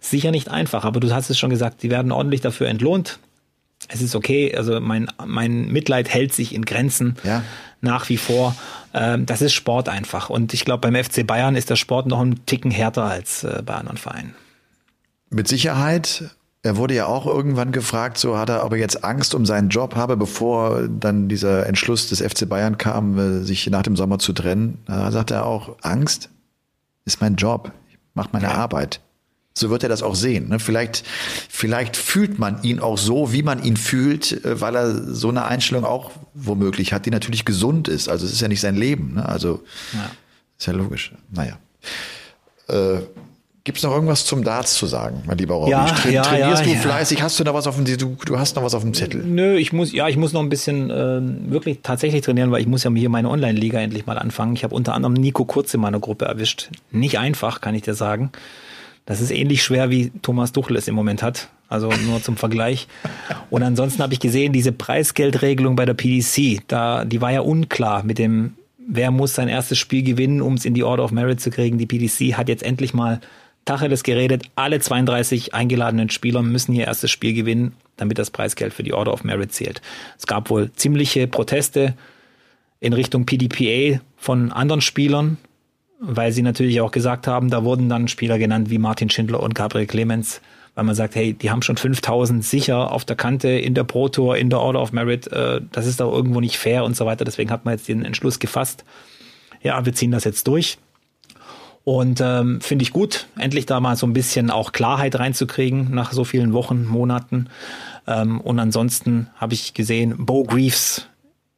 sicher 0.01 0.30
nicht 0.32 0.51
einfach, 0.51 0.84
aber 0.84 0.99
du 1.01 1.12
hast 1.14 1.30
es 1.30 1.38
schon 1.38 1.51
gesagt, 1.51 1.82
die 1.82 1.90
werden 1.90 2.11
ordentlich 2.12 2.40
dafür 2.40 2.68
entlohnt. 2.68 3.18
Es 3.88 4.03
ist 4.03 4.16
okay, 4.16 4.55
also 4.57 4.80
mein, 4.80 5.09
mein 5.24 5.68
Mitleid 5.68 6.09
hält 6.09 6.32
sich 6.32 6.55
in 6.55 6.64
Grenzen 6.64 7.16
Ja. 7.22 7.44
nach 7.80 8.09
wie 8.09 8.16
vor. 8.16 8.57
Ähm, 8.94 9.26
das 9.26 9.42
ist 9.42 9.53
Sport 9.53 9.88
einfach. 9.88 10.28
Und 10.28 10.53
ich 10.53 10.64
glaube, 10.64 10.90
beim 10.90 11.03
FC 11.05 11.24
Bayern 11.24 11.55
ist 11.55 11.70
der 11.70 11.76
Sport 11.76 12.07
noch 12.07 12.20
ein 12.20 12.44
Ticken 12.47 12.70
härter 12.72 13.05
als 13.05 13.44
äh, 13.44 13.62
bei 13.64 13.74
anderen 13.74 13.99
Vereinen. 13.99 14.34
Mit 15.30 15.47
Sicherheit. 15.47 16.30
Er 16.67 16.77
wurde 16.77 16.95
ja 16.95 17.07
auch 17.07 17.27
irgendwann 17.27 17.71
gefragt, 17.71 18.19
so 18.19 18.37
hat 18.37 18.49
er, 18.49 18.64
ob 18.64 18.73
er 18.73 18.79
jetzt 18.79 19.05
Angst 19.05 19.37
um 19.37 19.47
seinen 19.47 19.69
Job 19.69 19.95
habe, 19.95 20.17
bevor 20.17 20.89
dann 20.89 21.29
dieser 21.29 21.64
Entschluss 21.64 22.09
des 22.09 22.21
FC 22.21 22.49
Bayern 22.49 22.77
kam, 22.77 23.17
äh, 23.19 23.45
sich 23.45 23.71
nach 23.71 23.85
dem 23.85 23.95
Sommer 23.95 24.19
zu 24.19 24.33
trennen. 24.33 24.79
Da 24.87 25.12
sagt 25.12 25.31
er 25.31 25.47
auch, 25.47 25.77
Angst 25.83 26.29
ist 27.05 27.21
mein 27.21 27.37
Job. 27.37 27.71
Ich 27.89 27.99
mache 28.14 28.31
meine 28.33 28.51
Arbeit. 28.51 29.01
So 29.55 29.71
wird 29.71 29.85
er 29.85 29.89
das 29.89 30.03
auch 30.03 30.17
sehen. 30.17 30.49
Ne? 30.49 30.59
Vielleicht, 30.59 31.05
vielleicht 31.49 31.97
fühlt 31.97 32.41
man 32.41 32.61
ihn 32.64 32.81
auch 32.81 32.99
so, 32.99 33.33
wie 33.33 33.45
man 33.45 33.62
ihn 33.62 33.77
fühlt, 33.77 34.45
äh, 34.45 34.61
weil 34.61 34.75
er 34.75 35.14
so 35.14 35.29
eine 35.29 35.45
Einstellung 35.45 35.85
auch 35.85 36.11
womöglich 36.35 36.93
hat, 36.93 37.07
die 37.07 37.11
natürlich 37.11 37.45
gesund 37.45 37.87
ist. 37.87 38.09
Also 38.09 38.27
es 38.27 38.33
ist 38.33 38.41
ja 38.41 38.49
nicht 38.49 38.61
sein 38.61 38.75
Leben. 38.75 39.14
Ne? 39.14 39.29
Also 39.29 39.62
ist 40.59 40.67
ja 40.67 40.73
logisch. 40.73 41.12
Naja. 41.31 41.59
Äh, 42.67 43.03
Gibt 43.67 43.79
es 43.79 43.83
noch 43.83 43.91
irgendwas 43.91 44.25
zum 44.25 44.45
Darts 44.45 44.75
zu 44.77 44.87
sagen, 44.87 45.25
mein 45.27 45.39
lieber 45.39 45.57
Robby? 45.57 45.73
Ja, 45.73 45.87
Tra 45.87 46.09
ja, 46.09 46.23
trainierst 46.23 46.64
ja, 46.64 46.73
du 46.73 46.79
fleißig? 46.79 47.21
Hast 47.21 47.41
du 47.41 47.43
da 47.43 47.53
was 47.53 47.67
auf 47.67 47.75
dem, 47.75 47.85
du, 47.85 48.17
du 48.25 48.39
hast 48.39 48.55
noch 48.55 48.62
was 48.62 48.77
auf 48.77 48.83
dem 48.83 48.95
Zettel? 48.95 49.25
Nö, 49.25 49.57
ich 49.57 49.73
muss, 49.73 49.93
ja, 49.93 50.07
ich 50.07 50.17
muss 50.17 50.33
noch 50.33 50.41
ein 50.41 50.49
bisschen 50.49 50.89
äh, 50.89 51.51
wirklich 51.51 51.81
tatsächlich 51.83 52.23
trainieren, 52.23 52.53
weil 52.53 52.61
ich 52.61 52.69
muss 52.69 52.85
ja 52.85 52.93
hier 52.93 53.09
meine 53.09 53.29
Online-Liga 53.29 53.81
endlich 53.81 54.07
mal 54.07 54.19
anfangen. 54.19 54.55
Ich 54.55 54.62
habe 54.62 54.73
unter 54.73 54.95
anderem 54.95 55.14
Nico 55.14 55.45
Kurz 55.45 55.75
in 55.75 55.81
meiner 55.81 55.99
Gruppe 55.99 56.27
erwischt. 56.27 56.71
Nicht 56.93 57.19
einfach, 57.19 57.61
kann 57.61 57.75
ich 57.75 57.83
dir 57.83 57.95
sagen. 57.95 58.31
Das 59.05 59.21
ist 59.21 59.33
ähnlich 59.33 59.64
schwer, 59.64 59.91
wie 59.91 60.12
Thomas 60.23 60.53
Duchel 60.53 60.77
es 60.77 60.87
im 60.87 60.95
Moment 60.95 61.25
hat. 61.25 61.49
Also 61.69 61.91
nur 62.07 62.23
zum 62.23 62.37
Vergleich. 62.37 62.87
Und 63.51 63.64
ansonsten 63.64 64.01
habe 64.01 64.12
ich 64.12 64.21
gesehen, 64.21 64.53
diese 64.53 64.71
Preisgeldregelung 64.71 65.75
bei 65.75 65.87
der 65.87 65.95
PDC, 65.95 66.62
da, 66.69 67.05
die 67.05 67.21
war 67.21 67.33
ja 67.33 67.41
unklar 67.41 68.05
mit 68.05 68.19
dem, 68.19 68.55
wer 68.79 69.11
muss 69.11 69.35
sein 69.35 69.49
erstes 69.49 69.79
Spiel 69.79 70.05
gewinnen, 70.05 70.41
um 70.41 70.55
es 70.55 70.64
in 70.64 70.75
die 70.75 70.85
Order 70.85 71.03
of 71.03 71.11
Merit 71.11 71.41
zu 71.41 71.51
kriegen. 71.51 71.79
Die 71.79 71.87
PDC 71.87 72.37
hat 72.37 72.49
jetzt 72.49 72.62
endlich 72.62 72.95
mal 72.95 73.21
Tacheles 73.67 74.03
geredet. 74.03 74.45
Alle 74.55 74.81
32 74.81 75.53
eingeladenen 75.53 76.09
Spieler 76.09 76.41
müssen 76.41 76.73
ihr 76.73 76.87
erstes 76.87 77.11
Spiel 77.11 77.35
gewinnen, 77.35 77.75
damit 77.99 78.19
das 78.19 78.31
Preisgeld 78.31 78.73
für 78.73 78.83
die 78.83 78.95
Order 78.95 79.12
of 79.12 79.25
Merit 79.25 79.53
zählt. 79.53 79.83
Es 80.17 80.27
gab 80.27 80.49
wohl 80.49 80.73
ziemliche 80.73 81.27
Proteste 81.27 81.95
in 82.81 82.95
Richtung 82.95 83.27
PDPA 83.27 84.01
von 84.17 84.53
anderen 84.53 84.81
Spielern, 84.81 85.37
weil 85.99 86.33
sie 86.33 86.43
natürlich 86.43 86.81
auch 86.81 86.91
gesagt 86.91 87.27
haben, 87.27 87.51
da 87.51 87.64
wurden 87.64 87.89
dann 87.89 88.09
Spieler 88.09 88.39
genannt 88.39 88.71
wie 88.71 88.79
Martin 88.79 89.11
Schindler 89.11 89.41
und 89.41 89.55
Gabriel 89.55 89.87
Clemens, 89.87 90.41
weil 90.75 90.85
man 90.85 90.95
sagt, 90.95 91.14
hey, 91.14 91.33
die 91.33 91.51
haben 91.51 91.62
schon 91.62 91.79
5000 91.79 92.45
sicher 92.45 92.93
auf 92.93 93.05
der 93.05 93.17
Kante 93.17 93.49
in 93.49 93.75
der 93.75 93.85
Pro 93.85 94.09
Tour, 94.09 94.37
in 94.37 94.51
der 94.51 94.61
Order 94.61 94.83
of 94.83 94.93
Merit, 94.93 95.27
äh, 95.33 95.61
das 95.73 95.87
ist 95.87 96.01
doch 96.01 96.12
irgendwo 96.12 96.41
nicht 96.41 96.59
fair 96.59 96.85
und 96.85 96.95
so 96.95 97.07
weiter. 97.07 97.25
Deswegen 97.25 97.51
hat 97.51 97.64
man 97.64 97.75
jetzt 97.75 97.89
den 97.89 98.05
Entschluss 98.05 98.39
gefasst, 98.39 98.85
ja, 99.62 99.85
wir 99.85 99.95
ziehen 99.95 100.12
das 100.12 100.25
jetzt 100.25 100.47
durch. 100.47 100.79
Und 101.89 102.20
ähm, 102.20 102.61
finde 102.61 102.82
ich 102.82 102.91
gut, 102.91 103.28
endlich 103.39 103.64
da 103.64 103.78
mal 103.78 103.95
so 103.95 104.09
ein 104.09 104.12
bisschen 104.12 104.51
auch 104.51 104.72
Klarheit 104.72 105.20
reinzukriegen 105.20 105.95
nach 105.95 106.11
so 106.11 106.24
vielen 106.24 106.53
Wochen, 106.53 106.84
Monaten. 106.84 107.49
Ähm, 108.09 108.41
und 108.41 108.59
ansonsten 108.59 109.28
habe 109.37 109.55
ich 109.55 109.72
gesehen, 109.72 110.26
Bo 110.26 110.43
Greaves 110.43 111.07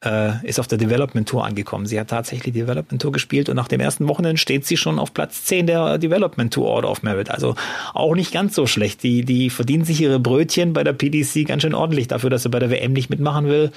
äh, 0.05 0.47
ist 0.47 0.61
auf 0.61 0.67
der 0.67 0.77
Development 0.77 1.27
Tour 1.27 1.47
angekommen. 1.47 1.87
Sie 1.87 1.99
hat 1.99 2.09
tatsächlich 2.09 2.53
die 2.53 2.61
Development 2.61 3.01
Tour 3.01 3.11
gespielt 3.11 3.49
und 3.49 3.57
nach 3.57 3.69
dem 3.69 3.81
ersten 3.81 4.07
Wochenende 4.07 4.37
steht 4.37 4.67
sie 4.67 4.77
schon 4.77 4.99
auf 4.99 5.15
Platz 5.15 5.45
10 5.45 5.67
der 5.67 5.97
Development 5.97 6.53
Tour 6.53 6.67
Order 6.67 6.91
of 6.91 7.03
Merit. 7.03 7.31
Also 7.31 7.55
auch 7.95 8.15
nicht 8.15 8.31
ganz 8.31 8.55
so 8.55 8.67
schlecht. 8.67 9.03
Die, 9.05 9.25
die 9.25 9.49
verdienen 9.49 9.87
sich 9.87 9.99
ihre 9.99 10.21
Brötchen 10.21 10.75
bei 10.75 10.85
der 10.85 10.93
PDC 10.93 11.47
ganz 11.47 11.63
schön 11.63 11.75
ordentlich 11.75 12.07
dafür, 12.07 12.29
dass 12.29 12.43
sie 12.43 12.51
bei 12.51 12.59
der 12.59 12.69
WM 12.69 12.93
nicht 12.93 13.09
mitmachen 13.09 13.47
will. 13.47 13.73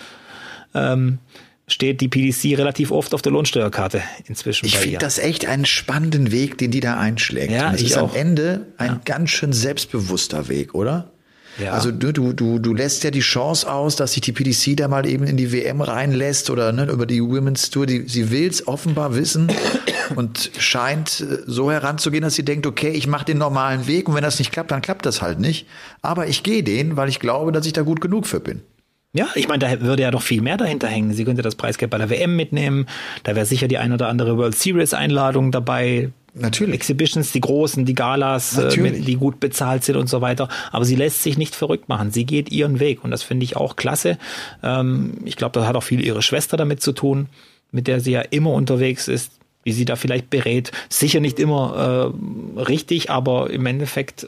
Ähm, 0.74 1.20
steht 1.72 2.02
die 2.02 2.08
PDC 2.08 2.58
relativ 2.58 2.92
oft 2.92 3.14
auf 3.14 3.22
der 3.22 3.32
Lohnsteuerkarte 3.32 4.02
inzwischen 4.26 4.66
Ich 4.66 4.78
finde 4.78 5.00
das 5.00 5.20
echt 5.20 5.46
einen 5.46 5.66
spannenden 5.66 6.32
Weg, 6.32 6.58
den 6.58 6.72
die 6.72 6.80
da 6.80 6.98
einschlägt. 6.98 7.52
Ja, 7.52 7.70
Und 7.70 7.76
es 7.76 7.82
ist 7.82 7.98
am 7.98 8.06
auch. 8.06 8.16
Ende 8.16 8.68
ein 8.78 9.02
ganz 9.06 9.30
schön 9.30 9.54
selbstbewusster 9.54 10.48
Weg, 10.48 10.76
oder? 10.76 11.12
Ja. 11.60 11.74
Also 11.74 11.92
du, 11.92 12.12
du, 12.14 12.34
du, 12.34 12.60
du 12.60 12.74
lässt 12.74 13.04
ja 13.04 13.12
die 13.12 13.20
Chance 13.20 13.72
aus, 13.72 13.96
dass 13.96 14.14
sich 14.14 14.22
die 14.22 14.32
PDC 14.32 14.78
da 14.78 14.88
mal 14.88 15.06
eben 15.06 15.26
in 15.26 15.38
die 15.38 15.52
WM 15.52 15.82
reinlässt 15.82 16.50
oder 16.50 16.72
ne, 16.72 16.86
über 16.86 17.06
die 17.06 17.22
Women's 17.22 17.70
Tour. 17.70 17.86
Die, 17.86 18.08
sie 18.08 18.32
will's 18.32 18.68
offenbar 18.68 19.16
wissen 19.16 19.52
und 20.16 20.52
scheint 20.58 21.22
äh, 21.22 21.40
so 21.46 21.72
heranzugehen, 21.72 22.24
dass 22.24 22.36
sie 22.36 22.46
denkt, 22.46 22.66
okay, 22.66 22.90
ich 22.90 23.08
mache 23.08 23.26
den 23.26 23.38
normalen 23.38 23.88
Weg 23.88 24.08
und 24.08 24.16
wenn 24.16 24.24
das 24.24 24.40
nicht 24.40 24.52
klappt, 24.52 24.72
dann 24.72 24.82
klappt 24.82 25.06
das 25.06 25.22
halt 25.22 25.40
nicht. 25.40 25.68
Aber 26.02 26.28
ich 26.28 26.44
gehe 26.44 26.64
den, 26.64 26.96
weil 26.96 27.10
ich 27.10 27.20
glaube, 27.20 27.52
dass 27.52 27.66
ich 27.66 27.74
da 27.74 27.82
gut 27.82 28.02
genug 28.02 28.28
für 28.28 28.40
bin. 28.40 28.62
Ja, 29.14 29.28
ich 29.36 29.50
meine, 29.50 29.60
da 29.60 29.82
würde 29.82 30.04
ja 30.04 30.12
doch 30.12 30.22
viel 30.22 30.42
mehr 30.42 30.56
dahinter 30.56 30.88
hängen. 30.88 31.14
Sie 31.14 31.26
könnte 31.26 31.42
das 31.42 31.56
Preisgeld 31.56 31.92
bei 31.92 31.98
der 31.98 32.10
WM 32.10 32.36
mitnehmen. 32.36 32.88
Da 33.24 33.36
wäre 33.36 33.46
sicher 33.46 33.68
die 33.68 33.78
ein 33.78 33.92
oder 33.92 34.08
andere 34.08 34.38
World 34.38 34.56
Series 34.56 34.94
Einladung 34.94 35.52
dabei. 35.52 36.12
Natürlich. 36.34 36.76
Exhibitions, 36.76 37.34
die 37.34 37.42
großen, 37.42 37.84
die 37.84 37.94
Galas, 37.94 38.58
äh, 38.58 38.62
Natürlich. 38.62 39.04
die 39.04 39.16
gut 39.16 39.42
bezahlt 39.42 39.84
sind 39.84 39.98
und 39.98 40.08
so 40.08 40.22
weiter. 40.22 40.48
Aber 40.72 40.86
sie 40.86 40.96
lässt 40.96 41.24
sich 41.24 41.38
nicht 41.38 41.56
verrückt 41.56 41.90
machen. 41.90 42.12
Sie 42.12 42.26
geht 42.26 42.52
ihren 42.52 42.80
Weg 42.80 43.04
und 43.04 43.12
das 43.12 43.22
finde 43.22 43.44
ich 43.44 43.58
auch 43.58 43.76
klasse. 43.76 44.18
Ähm, 44.64 45.18
ich 45.26 45.36
glaube, 45.36 45.60
das 45.60 45.68
hat 45.68 45.76
auch 45.76 45.84
viel 45.84 46.00
ihre 46.00 46.22
Schwester 46.22 46.56
damit 46.56 46.82
zu 46.82 46.94
tun, 46.94 47.28
mit 47.72 47.88
der 47.88 48.00
sie 48.00 48.12
ja 48.12 48.22
immer 48.22 48.52
unterwegs 48.52 49.10
ist, 49.10 49.41
wie 49.64 49.72
sie 49.72 49.86
da 49.86 49.96
vielleicht 49.96 50.30
berät. 50.30 50.72
Sicher 50.90 51.20
nicht 51.20 51.40
immer 51.40 52.14
äh, 52.58 52.62
richtig, 52.62 53.10
aber 53.10 53.50
im 53.52 53.66
Endeffekt 53.66 54.28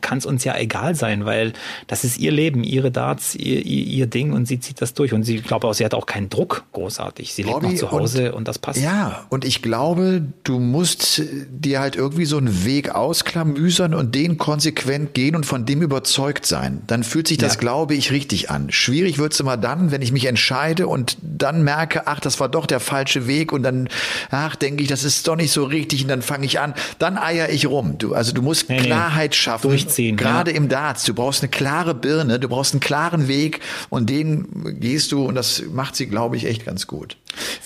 kann 0.00 0.18
es 0.18 0.24
uns 0.26 0.44
ja 0.44 0.56
egal 0.56 0.94
sein, 0.94 1.26
weil 1.26 1.52
das 1.86 2.04
ist 2.04 2.18
ihr 2.18 2.30
Leben, 2.32 2.64
ihre 2.64 2.90
Darts, 2.90 3.34
ihr, 3.34 3.64
ihr, 3.66 3.84
ihr 3.84 4.06
Ding 4.06 4.32
und 4.32 4.46
sie 4.46 4.58
zieht 4.58 4.80
das 4.80 4.94
durch. 4.94 5.12
Und 5.12 5.24
sie, 5.24 5.36
ich 5.36 5.44
glaube 5.44 5.66
auch, 5.68 5.74
sie 5.74 5.84
hat 5.84 5.92
auch 5.94 6.06
keinen 6.06 6.30
Druck 6.30 6.64
großartig. 6.72 7.34
Sie 7.34 7.42
lebt 7.42 7.56
Robby, 7.56 7.66
noch 7.68 7.74
zu 7.74 7.90
Hause 7.90 8.32
und, 8.32 8.48
das 8.48 8.58
passt. 8.58 8.80
Ja, 8.80 9.26
und 9.28 9.44
ich 9.44 9.60
glaube, 9.62 10.22
du 10.44 10.58
musst 10.58 11.22
dir 11.50 11.80
halt 11.80 11.96
irgendwie 11.96 12.24
so 12.24 12.38
einen 12.38 12.64
Weg 12.64 12.94
ausklamüsern 12.94 13.94
und 13.94 14.14
den 14.14 14.38
konsequent 14.38 15.12
gehen 15.12 15.36
und 15.36 15.44
von 15.44 15.66
dem 15.66 15.82
überzeugt 15.82 16.46
sein. 16.46 16.80
Dann 16.86 17.04
fühlt 17.04 17.28
sich 17.28 17.36
das, 17.38 17.54
Ja. 17.54 17.60
glaube 17.60 17.94
ich, 17.94 18.10
richtig 18.10 18.50
an. 18.50 18.72
Schwierig 18.72 19.18
wird's 19.18 19.38
immer 19.38 19.56
dann, 19.58 19.90
wenn 19.90 20.00
ich 20.02 20.12
mich 20.12 20.24
entscheide 20.24 20.86
und 20.88 21.18
dann 21.20 21.62
merke, 21.62 22.06
ach, 22.06 22.20
das 22.20 22.40
war 22.40 22.48
doch 22.48 22.66
der 22.66 22.80
falsche 22.80 23.26
Weg 23.26 23.52
und 23.52 23.62
dann, 23.62 23.88
ach, 24.30 24.56
denke 24.56 24.69
denke 24.70 24.84
ich, 24.84 24.88
das 24.88 25.02
ist 25.02 25.26
doch 25.26 25.36
nicht 25.36 25.50
so 25.50 25.64
richtig 25.64 26.02
und 26.02 26.08
dann 26.08 26.22
fange 26.22 26.46
ich 26.46 26.60
an, 26.60 26.74
dann 26.98 27.18
eier 27.18 27.48
ich 27.50 27.66
rum. 27.66 27.98
Du, 27.98 28.14
also 28.14 28.32
du 28.32 28.40
musst 28.40 28.68
Nee, 28.68 28.78
nee. 28.80 28.86
Klarheit 28.86 29.34
schaffen. 29.34 29.68
Durchziehen, 29.68 30.16
Gerade 30.16 30.52
ja. 30.52 30.56
im 30.56 30.68
Darts. 30.68 31.04
Du 31.04 31.12
brauchst 31.12 31.42
eine 31.42 31.50
klare 31.50 31.94
Birne, 31.94 32.38
du 32.38 32.48
brauchst 32.48 32.72
einen 32.72 32.80
klaren 32.80 33.26
Weg 33.26 33.60
und 33.88 34.08
den 34.08 34.78
gehst 34.78 35.10
du 35.10 35.24
und 35.24 35.34
das 35.34 35.64
macht 35.72 35.96
sie, 35.96 36.06
glaube 36.06 36.36
ich, 36.36 36.46
echt 36.46 36.64
ganz 36.64 36.86
gut. 36.86 37.16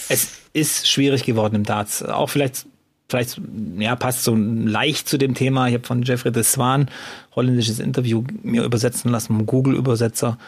Es 0.09 0.29
ist 0.55 0.89
schwierig 0.89 1.25
geworden 1.25 1.57
im 1.57 1.65
Darts. 1.65 2.03
Auch 2.03 2.31
vielleicht, 2.31 2.65
vielleicht, 3.09 3.39
ja, 3.79 3.97
passt 3.97 4.25
so 4.25 4.35
leicht 4.35 5.07
zu 5.07 5.19
dem 5.19 5.35
Thema. 5.35 5.69
Ich 5.69 5.75
habe 5.75 5.87
von 5.87 6.03
Jeffrey 6.03 6.33
de 6.33 6.43
Swan 6.43 6.89
holländisches 7.37 7.81
Interview 7.81 8.25
mir 8.43 8.65
übersetzen 8.65 9.11
lassen, 9.11 9.37
vom 9.37 9.45
Google-Übersetzer. 9.45 10.39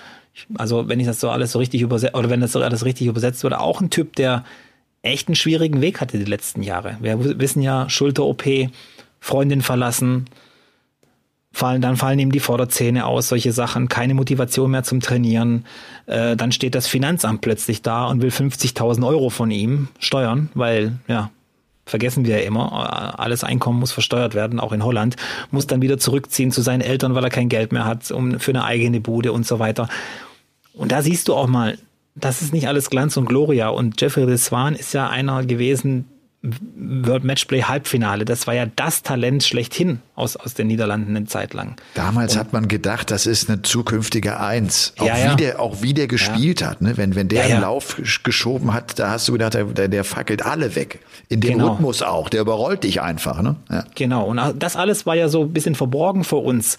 Also, 0.56 0.88
wenn 0.88 1.00
ich 1.00 1.06
das 1.06 1.20
so 1.20 1.30
alles 1.30 1.52
so 1.52 1.58
richtig 1.58 1.82
übersetze, 1.82 2.14
oder 2.14 2.30
wenn 2.30 2.40
das 2.40 2.52
so 2.52 2.62
alles 2.62 2.84
richtig 2.84 3.08
übersetzt 3.08 3.42
wurde, 3.44 3.60
auch 3.60 3.80
ein 3.80 3.90
Typ, 3.90 4.16
der 4.16 4.44
echt 5.06 5.28
einen 5.28 5.36
schwierigen 5.36 5.80
Weg 5.80 6.00
hatte 6.00 6.18
die 6.18 6.24
letzten 6.24 6.62
Jahre. 6.62 6.96
Wir 7.00 7.38
wissen 7.40 7.62
ja, 7.62 7.88
Schulter-OP, 7.88 8.44
Freundin 9.20 9.62
verlassen, 9.62 10.26
fallen, 11.52 11.80
dann 11.80 11.96
fallen 11.96 12.18
ihm 12.18 12.32
die 12.32 12.40
Vorderzähne 12.40 13.06
aus, 13.06 13.28
solche 13.28 13.52
Sachen, 13.52 13.88
keine 13.88 14.14
Motivation 14.14 14.70
mehr 14.70 14.82
zum 14.82 15.00
Trainieren. 15.00 15.64
Äh, 16.06 16.36
dann 16.36 16.52
steht 16.52 16.74
das 16.74 16.86
Finanzamt 16.86 17.40
plötzlich 17.40 17.82
da 17.82 18.06
und 18.06 18.20
will 18.20 18.30
50.000 18.30 19.06
Euro 19.06 19.30
von 19.30 19.50
ihm 19.50 19.88
steuern, 19.98 20.50
weil, 20.54 20.98
ja, 21.08 21.30
vergessen 21.86 22.26
wir 22.26 22.40
ja 22.40 22.46
immer, 22.46 23.14
äh, 23.16 23.20
alles 23.20 23.42
Einkommen 23.42 23.80
muss 23.80 23.92
versteuert 23.92 24.34
werden, 24.34 24.60
auch 24.60 24.72
in 24.72 24.84
Holland, 24.84 25.16
muss 25.50 25.66
dann 25.66 25.80
wieder 25.80 25.98
zurückziehen 25.98 26.50
zu 26.50 26.60
seinen 26.60 26.82
Eltern, 26.82 27.14
weil 27.14 27.24
er 27.24 27.30
kein 27.30 27.48
Geld 27.48 27.72
mehr 27.72 27.86
hat, 27.86 28.10
um 28.10 28.38
für 28.38 28.50
eine 28.50 28.64
eigene 28.64 29.00
Bude 29.00 29.32
und 29.32 29.46
so 29.46 29.58
weiter. 29.58 29.88
Und 30.74 30.92
da 30.92 31.00
siehst 31.00 31.28
du 31.28 31.34
auch 31.34 31.46
mal, 31.46 31.78
das 32.16 32.42
ist 32.42 32.52
nicht 32.52 32.66
alles 32.66 32.90
Glanz 32.90 33.16
und 33.16 33.26
Gloria. 33.26 33.68
Und 33.68 34.00
Jeffrey 34.00 34.26
de 34.26 34.36
Swan 34.36 34.74
ist 34.74 34.92
ja 34.94 35.08
einer 35.08 35.44
gewesen, 35.44 36.06
World 36.42 37.24
Matchplay 37.24 37.62
Halbfinale. 37.62 38.24
Das 38.24 38.46
war 38.46 38.54
ja 38.54 38.66
das 38.76 39.02
Talent 39.02 39.42
schlechthin 39.42 39.98
aus, 40.14 40.36
aus 40.36 40.54
den 40.54 40.68
Niederlanden 40.68 41.16
eine 41.16 41.26
Zeit 41.26 41.54
lang. 41.54 41.74
Damals 41.94 42.36
hat 42.36 42.52
man 42.52 42.68
gedacht, 42.68 43.10
das 43.10 43.26
ist 43.26 43.48
eine 43.50 43.62
zukünftige 43.62 44.38
Eins. 44.38 44.92
Auch, 44.98 45.06
Ja, 45.06 45.18
ja. 45.18 45.32
Wie, 45.32 45.36
der, 45.36 45.60
auch 45.60 45.82
wie 45.82 45.92
der 45.92 46.06
gespielt 46.06 46.64
hat. 46.64 46.82
Ne? 46.82 46.96
Wenn, 46.96 47.16
wenn 47.16 47.26
der 47.28 47.42
Ja, 47.42 47.46
ja. 47.48 47.54
einen 47.56 47.62
Lauf 47.62 47.96
gesch- 47.98 48.22
geschoben 48.22 48.72
hat, 48.74 48.96
da 48.98 49.10
hast 49.10 49.26
du 49.26 49.32
gedacht, 49.32 49.54
der, 49.54 49.64
der, 49.64 49.88
der 49.88 50.04
fackelt 50.04 50.46
alle 50.46 50.76
weg. 50.76 51.00
In 51.28 51.40
dem 51.40 51.54
Genau. 51.54 51.72
Rhythmus 51.72 52.02
auch. 52.02 52.28
Der 52.28 52.42
überrollt 52.42 52.84
dich 52.84 53.00
einfach. 53.02 53.42
Ne? 53.42 53.56
Ja. 53.68 53.84
Genau. 53.96 54.26
Und 54.26 54.40
das 54.58 54.76
alles 54.76 55.04
war 55.04 55.16
ja 55.16 55.28
so 55.28 55.42
ein 55.42 55.52
bisschen 55.52 55.74
verborgen 55.74 56.22
vor 56.22 56.44
uns. 56.44 56.78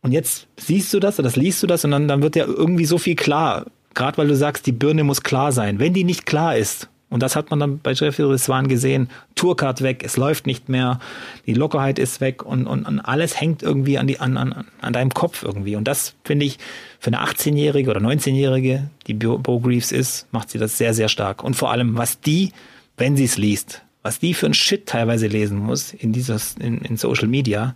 Und 0.00 0.12
jetzt 0.12 0.46
siehst 0.56 0.94
du 0.94 1.00
das 1.00 1.18
oder 1.18 1.26
das 1.26 1.34
liest 1.36 1.60
du 1.62 1.66
das 1.66 1.84
und 1.84 1.90
dann, 1.90 2.06
dann 2.06 2.22
wird 2.22 2.36
ja 2.36 2.44
irgendwie 2.44 2.84
so 2.84 2.98
viel 2.98 3.16
klar. 3.16 3.66
Gerade 3.98 4.16
weil 4.16 4.28
du 4.28 4.36
sagst, 4.36 4.64
die 4.66 4.72
Birne 4.72 5.02
muss 5.02 5.24
klar 5.24 5.50
sein. 5.50 5.80
Wenn 5.80 5.92
die 5.92 6.04
nicht 6.04 6.24
klar 6.24 6.56
ist, 6.56 6.88
und 7.10 7.20
das 7.20 7.34
hat 7.34 7.50
man 7.50 7.58
dann 7.58 7.80
bei 7.80 7.94
Jeffrey 7.94 8.38
Swan 8.38 8.68
gesehen, 8.68 9.10
Tourcard 9.34 9.82
weg, 9.82 10.04
es 10.04 10.16
läuft 10.16 10.46
nicht 10.46 10.68
mehr, 10.68 11.00
die 11.46 11.54
Lockerheit 11.54 11.98
ist 11.98 12.20
weg 12.20 12.44
und, 12.44 12.68
und, 12.68 12.86
und 12.86 13.00
alles 13.00 13.40
hängt 13.40 13.60
irgendwie 13.60 13.98
an, 13.98 14.06
die, 14.06 14.20
an, 14.20 14.36
an, 14.36 14.66
an 14.80 14.92
deinem 14.92 15.12
Kopf 15.12 15.42
irgendwie. 15.42 15.74
Und 15.74 15.88
das 15.88 16.14
finde 16.22 16.46
ich 16.46 16.58
für 17.00 17.08
eine 17.08 17.24
18-Jährige 17.24 17.90
oder 17.90 17.98
19-Jährige, 17.98 18.88
die 19.08 19.14
Bo 19.14 19.58
Greaves 19.58 19.90
ist, 19.90 20.32
macht 20.32 20.50
sie 20.50 20.58
das 20.58 20.78
sehr, 20.78 20.94
sehr 20.94 21.08
stark. 21.08 21.42
Und 21.42 21.54
vor 21.54 21.72
allem, 21.72 21.98
was 21.98 22.20
die, 22.20 22.52
wenn 22.98 23.16
sie 23.16 23.24
es 23.24 23.36
liest, 23.36 23.82
was 24.02 24.20
die 24.20 24.32
für 24.32 24.46
ein 24.46 24.54
Shit 24.54 24.86
teilweise 24.86 25.26
lesen 25.26 25.58
muss 25.58 25.92
in 25.92 26.12
dieses, 26.12 26.54
in, 26.54 26.82
in 26.82 26.98
Social 26.98 27.26
Media, 27.26 27.74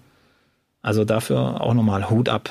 also 0.83 1.05
dafür 1.05 1.61
auch 1.61 1.75
nochmal 1.75 2.11
Hut 2.11 2.29
ab. 2.29 2.49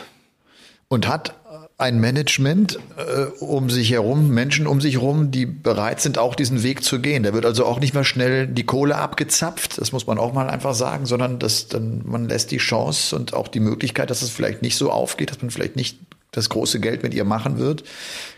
Und 0.90 1.08
hat 1.08 1.36
ein 1.82 2.00
Management 2.00 2.80
äh, 2.98 3.24
um 3.44 3.70
sich 3.70 3.92
herum, 3.92 4.30
Menschen 4.30 4.68
um 4.68 4.80
sich 4.80 4.96
herum, 4.96 5.32
die 5.32 5.46
bereit 5.46 6.00
sind, 6.00 6.18
auch 6.18 6.36
diesen 6.36 6.64
Weg 6.64 6.84
zu 6.84 7.00
gehen. 7.00 7.24
Da 7.24 7.34
wird 7.34 7.46
also 7.46 7.66
auch 7.66 7.80
nicht 7.80 7.94
mehr 7.94 8.04
schnell 8.04 8.48
die 8.48 8.66
Kohle 8.66 8.96
abgezapft, 8.96 9.80
das 9.80 9.92
muss 9.92 10.08
man 10.08 10.18
auch 10.18 10.34
mal 10.34 10.50
einfach 10.50 10.76
sagen, 10.76 11.06
sondern 11.06 11.40
dass 11.40 11.68
dann 11.68 12.04
man 12.06 12.30
lässt 12.30 12.52
die 12.52 12.58
Chance 12.58 13.16
und 13.16 13.34
auch 13.34 13.48
die 13.48 13.60
Möglichkeit, 13.60 14.10
dass 14.10 14.22
es 14.22 14.30
vielleicht 14.30 14.62
nicht 14.62 14.78
so 14.78 14.92
aufgeht, 14.92 15.32
dass 15.32 15.42
man 15.42 15.52
vielleicht 15.52 15.76
nicht 15.76 15.98
das 16.32 16.50
große 16.50 16.80
Geld 16.80 17.04
mit 17.04 17.14
ihr 17.14 17.26
machen 17.26 17.58
wird. 17.58 17.84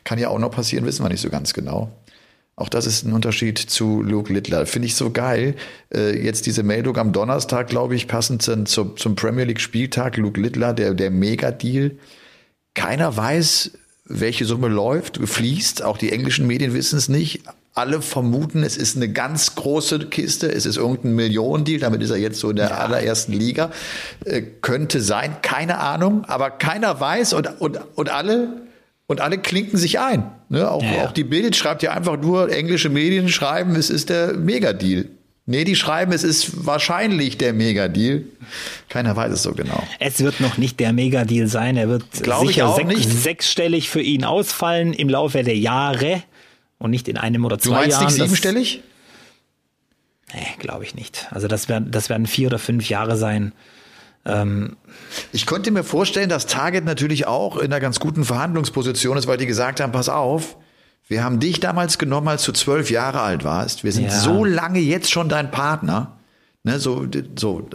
Kann 0.04 0.18
ja 0.18 0.30
auch 0.30 0.40
noch 0.40 0.52
passieren, 0.52 0.86
wissen 0.86 1.04
wir 1.04 1.10
nicht 1.10 1.22
so 1.22 1.30
ganz 1.30 1.54
genau. 1.54 1.92
Auch 2.56 2.70
das 2.70 2.86
ist 2.86 3.04
ein 3.04 3.14
Unterschied 3.14 3.58
zu 3.58 4.04
Luke 4.04 4.32
Littler. 4.32 4.66
Finde 4.68 4.86
ich 4.86 4.96
so 4.96 5.10
geil. 5.10 5.56
Äh, 5.94 6.24
jetzt 6.24 6.46
diese 6.46 6.62
Meldung 6.62 6.98
am 6.98 7.12
Donnerstag, 7.12 7.68
glaube 7.68 7.96
ich, 7.96 8.08
passend 8.08 8.44
zum, 8.44 8.66
zum 8.96 9.16
Premier 9.16 9.46
League 9.46 9.60
Spieltag. 9.60 10.18
Luke 10.18 10.40
Littler, 10.40 10.74
der, 10.74 10.94
der 10.94 11.10
Mega-Deal. 11.10 11.98
Keiner 12.74 13.16
weiß, 13.16 13.72
welche 14.06 14.46
Summe 14.46 14.68
läuft, 14.68 15.18
fließt. 15.18 15.84
Auch 15.84 15.98
die 15.98 16.12
englischen 16.12 16.48
Medien 16.48 16.74
wissen 16.74 16.98
es 16.98 17.10
nicht. 17.10 17.42
Alle 17.76 18.02
vermuten, 18.02 18.64
es 18.64 18.78
ist 18.78 18.96
eine 18.96 19.10
ganz 19.10 19.56
große 19.56 20.00
Kiste. 20.08 20.52
Es 20.52 20.66
ist 20.66 20.78
irgendein 20.78 21.16
Millionendeal. 21.16 21.80
Damit 21.80 22.02
ist 22.04 22.12
er 22.12 22.18
jetzt 22.18 22.40
so 22.40 22.52
in 22.52 22.58
der 22.58 22.80
allerersten 22.80 23.34
Liga. 23.34 23.72
Äh, 24.26 24.42
könnte 24.62 25.02
sein. 25.02 25.38
Keine 25.42 25.80
Ahnung. 25.80 26.26
Aber 26.26 26.52
keiner 26.52 27.00
weiß 27.00 27.34
und, 27.34 27.60
und, 27.62 27.80
und 27.96 28.10
alle, 28.10 28.62
und 29.08 29.22
alle 29.22 29.38
klinken 29.40 29.78
sich 29.78 30.00
ein. 30.00 30.32
Ne? 30.50 30.70
Auch, 30.70 30.84
Ja, 30.84 30.94
ja. 30.94 31.06
auch 31.06 31.12
die 31.12 31.24
Bild 31.24 31.56
schreibt 31.56 31.82
ja 31.82 31.94
einfach 31.94 32.18
nur, 32.18 32.52
englische 32.52 32.90
Medien 32.90 33.30
schreiben, 33.30 33.76
es 33.76 33.90
ist 33.90 34.10
der 34.10 34.34
Megadeal. 34.34 35.06
Nee, 35.46 35.66
die 35.66 35.76
schreiben, 35.76 36.14
es 36.14 36.24
ist 36.24 36.66
wahrscheinlich 36.66 37.38
der 37.38 37.52
Megadeal. 37.54 38.24
Keiner 38.88 39.14
weiß 39.16 39.34
es 39.34 39.44
so 39.44 39.52
genau. 39.54 39.84
Es 40.00 40.22
wird 40.22 40.40
noch 40.40 40.58
nicht 40.58 40.80
der 40.80 40.94
Megadeal 40.94 41.48
sein. 41.48 41.76
Er 41.76 41.90
wird 41.90 42.06
Glaube 42.24 42.46
ich 42.46 42.52
sicher 42.56 42.74
sech- 42.76 42.86
nicht. 42.86 43.10
sechsstellig 43.12 43.90
für 43.90 44.02
ihn 44.02 44.24
ausfallen 44.24 44.94
im 44.94 45.10
Laufe 45.10 45.44
der 45.44 45.58
Jahre 45.58 46.24
und 46.78 46.92
nicht 46.92 47.10
in 47.10 47.18
einem 47.18 47.44
oder 47.44 47.60
zwei 47.60 47.70
Du 47.70 47.72
meinst 47.76 47.92
Jahren. 47.92 48.06
nicht 48.06 48.16
siebenstellig? 48.16 48.84
Nee, 50.34 50.48
glaube 50.60 50.86
ich 50.86 50.96
nicht. 50.96 51.28
Also 51.32 51.48
das 51.50 51.68
werden, 51.70 51.92
das 51.92 52.10
werden 52.10 52.26
vier 52.26 52.48
oder 52.48 52.58
fünf 52.60 52.88
Jahre 52.90 53.18
sein. 53.18 53.52
Ähm, 54.26 54.78
Ich 55.34 55.46
könnte 55.46 55.72
mir 55.72 55.84
vorstellen, 55.84 56.30
dass 56.30 56.48
Target 56.48 56.86
natürlich 56.86 57.28
auch 57.28 57.58
in 57.58 57.66
einer 57.66 57.82
ganz 57.82 58.00
guten 58.00 58.24
Verhandlungsposition 58.24 59.18
ist, 59.18 59.28
weil 59.28 59.38
die 59.38 59.46
gesagt 59.46 59.82
haben, 59.82 59.92
pass 59.92 60.08
auf, 60.08 60.56
wir 61.08 61.24
haben 61.24 61.40
dich 61.40 61.60
damals 61.60 61.98
genommen, 61.98 62.28
als 62.30 62.44
du 62.46 62.52
zwölf 62.54 62.90
Jahre 62.90 63.22
alt 63.22 63.44
warst. 63.44 63.84
Wir 63.84 63.92
sind 63.92 64.06
Ja. 64.06 64.12
so 64.12 64.46
lange 64.46 64.80
jetzt 64.80 65.12
schon 65.12 65.30
dein 65.30 65.52
Partner. 65.52 66.18
Ne, 66.64 66.80
so, 66.80 67.06
so, 67.38 67.68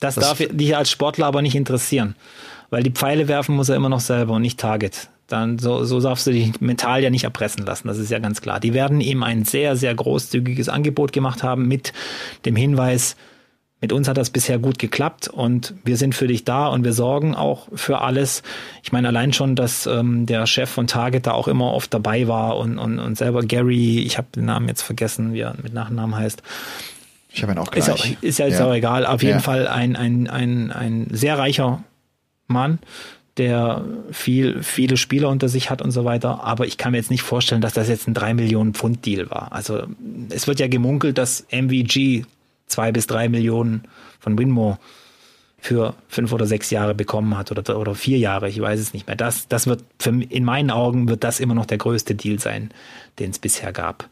das, 0.00 0.14
Das- 0.16 0.24
darf 0.24 0.38
dich 0.38 0.76
als 0.76 0.90
Sportler 0.90 1.26
aber 1.26 1.42
nicht 1.42 1.54
interessieren. 1.54 2.14
Weil 2.70 2.82
die 2.82 2.90
Pfeile 2.90 3.28
werfen 3.28 3.54
muss 3.54 3.68
er 3.68 3.76
immer 3.76 3.88
noch 3.90 4.00
selber 4.00 4.34
und 4.34 4.42
nicht 4.42 4.58
Target. 4.58 5.08
Dann 5.26 5.58
so, 5.58 5.84
so 5.84 6.00
darfst 6.00 6.26
du 6.26 6.32
dich 6.32 6.60
mental 6.60 7.02
ja 7.02 7.08
nicht 7.10 7.24
erpressen 7.24 7.64
lassen, 7.64 7.88
das 7.88 7.98
ist 7.98 8.10
ja 8.10 8.18
ganz 8.18 8.40
klar. 8.42 8.58
Die 8.60 8.74
werden 8.74 9.00
ihm 9.00 9.22
ein 9.22 9.44
sehr, 9.44 9.76
sehr 9.76 9.94
großzügiges 9.94 10.68
Angebot 10.68 11.12
gemacht 11.12 11.42
haben 11.42 11.66
mit 11.68 11.92
dem 12.44 12.56
Hinweis, 12.56 13.16
mit 13.80 13.92
uns 13.92 14.08
hat 14.08 14.16
das 14.16 14.30
bisher 14.30 14.58
gut 14.58 14.78
geklappt 14.78 15.28
und 15.28 15.74
wir 15.84 15.96
sind 15.98 16.14
für 16.14 16.26
dich 16.26 16.44
da 16.44 16.68
und 16.68 16.84
wir 16.84 16.92
sorgen 16.94 17.34
auch 17.34 17.68
für 17.74 18.00
alles. 18.00 18.42
Ich 18.82 18.92
meine 18.92 19.08
allein 19.08 19.32
schon, 19.34 19.56
dass 19.56 19.86
ähm, 19.86 20.24
der 20.26 20.46
Chef 20.46 20.70
von 20.70 20.86
Target 20.86 21.26
da 21.26 21.32
auch 21.32 21.48
immer 21.48 21.72
oft 21.72 21.92
dabei 21.92 22.26
war 22.26 22.56
und, 22.56 22.78
und, 22.78 22.98
und 22.98 23.18
selber 23.18 23.42
Gary, 23.42 23.98
ich 24.00 24.16
habe 24.16 24.28
den 24.34 24.46
Namen 24.46 24.68
jetzt 24.68 24.82
vergessen, 24.82 25.34
wie 25.34 25.40
er 25.40 25.54
mit 25.62 25.74
Nachnamen 25.74 26.16
heißt, 26.16 26.42
ich 27.30 27.42
habe 27.42 27.52
ihn 27.52 27.58
auch 27.58 27.72
ist, 27.72 27.86
gleich. 27.86 28.16
auch, 28.16 28.22
ist 28.22 28.38
ja 28.38 28.46
jetzt 28.46 28.60
auch 28.60 28.72
egal. 28.72 29.04
Auf 29.04 29.22
jeden 29.22 29.34
Ja. 29.36 29.40
Fall 29.40 29.66
ein, 29.66 29.96
ein, 29.96 30.28
ein, 30.28 30.70
ein 30.70 31.08
sehr 31.10 31.36
reicher 31.36 31.82
Mann, 32.46 32.78
der 33.36 33.84
viel, 34.12 34.62
viele 34.62 34.96
Spieler 34.96 35.28
unter 35.28 35.48
sich 35.48 35.68
hat 35.68 35.82
und 35.82 35.90
so 35.90 36.04
weiter. 36.04 36.44
Aber 36.44 36.64
ich 36.66 36.78
kann 36.78 36.92
mir 36.92 36.98
jetzt 36.98 37.10
nicht 37.10 37.22
vorstellen, 37.22 37.60
dass 37.60 37.72
das 37.74 37.88
jetzt 37.88 38.06
ein 38.06 38.14
3 38.14 38.34
Millionen 38.34 38.72
Pfund 38.72 39.04
Deal 39.04 39.28
war. 39.30 39.52
Also 39.52 39.82
es 40.30 40.46
wird 40.46 40.60
ja 40.60 40.68
gemunkelt, 40.68 41.18
dass 41.18 41.44
MVG 41.50 42.24
zwei 42.66 42.92
bis 42.92 43.06
drei 43.06 43.28
Millionen 43.28 43.84
von 44.20 44.38
Winmo 44.38 44.78
für 45.58 45.94
fünf 46.08 46.30
oder 46.32 46.44
sechs 46.44 46.70
Jahre 46.70 46.94
bekommen 46.94 47.38
hat 47.38 47.50
oder, 47.50 47.78
oder 47.78 47.94
vier 47.94 48.18
Jahre, 48.18 48.50
ich 48.50 48.60
weiß 48.60 48.78
es 48.78 48.92
nicht 48.92 49.06
mehr. 49.06 49.16
Das, 49.16 49.48
das 49.48 49.66
wird 49.66 49.82
für, 49.98 50.10
in 50.10 50.44
meinen 50.44 50.70
Augen 50.70 51.08
wird 51.08 51.24
das 51.24 51.40
immer 51.40 51.54
noch 51.54 51.64
der 51.64 51.78
größte 51.78 52.14
Deal 52.14 52.38
sein, 52.38 52.70
den 53.18 53.30
es 53.30 53.38
bisher 53.38 53.72
gab. 53.72 54.06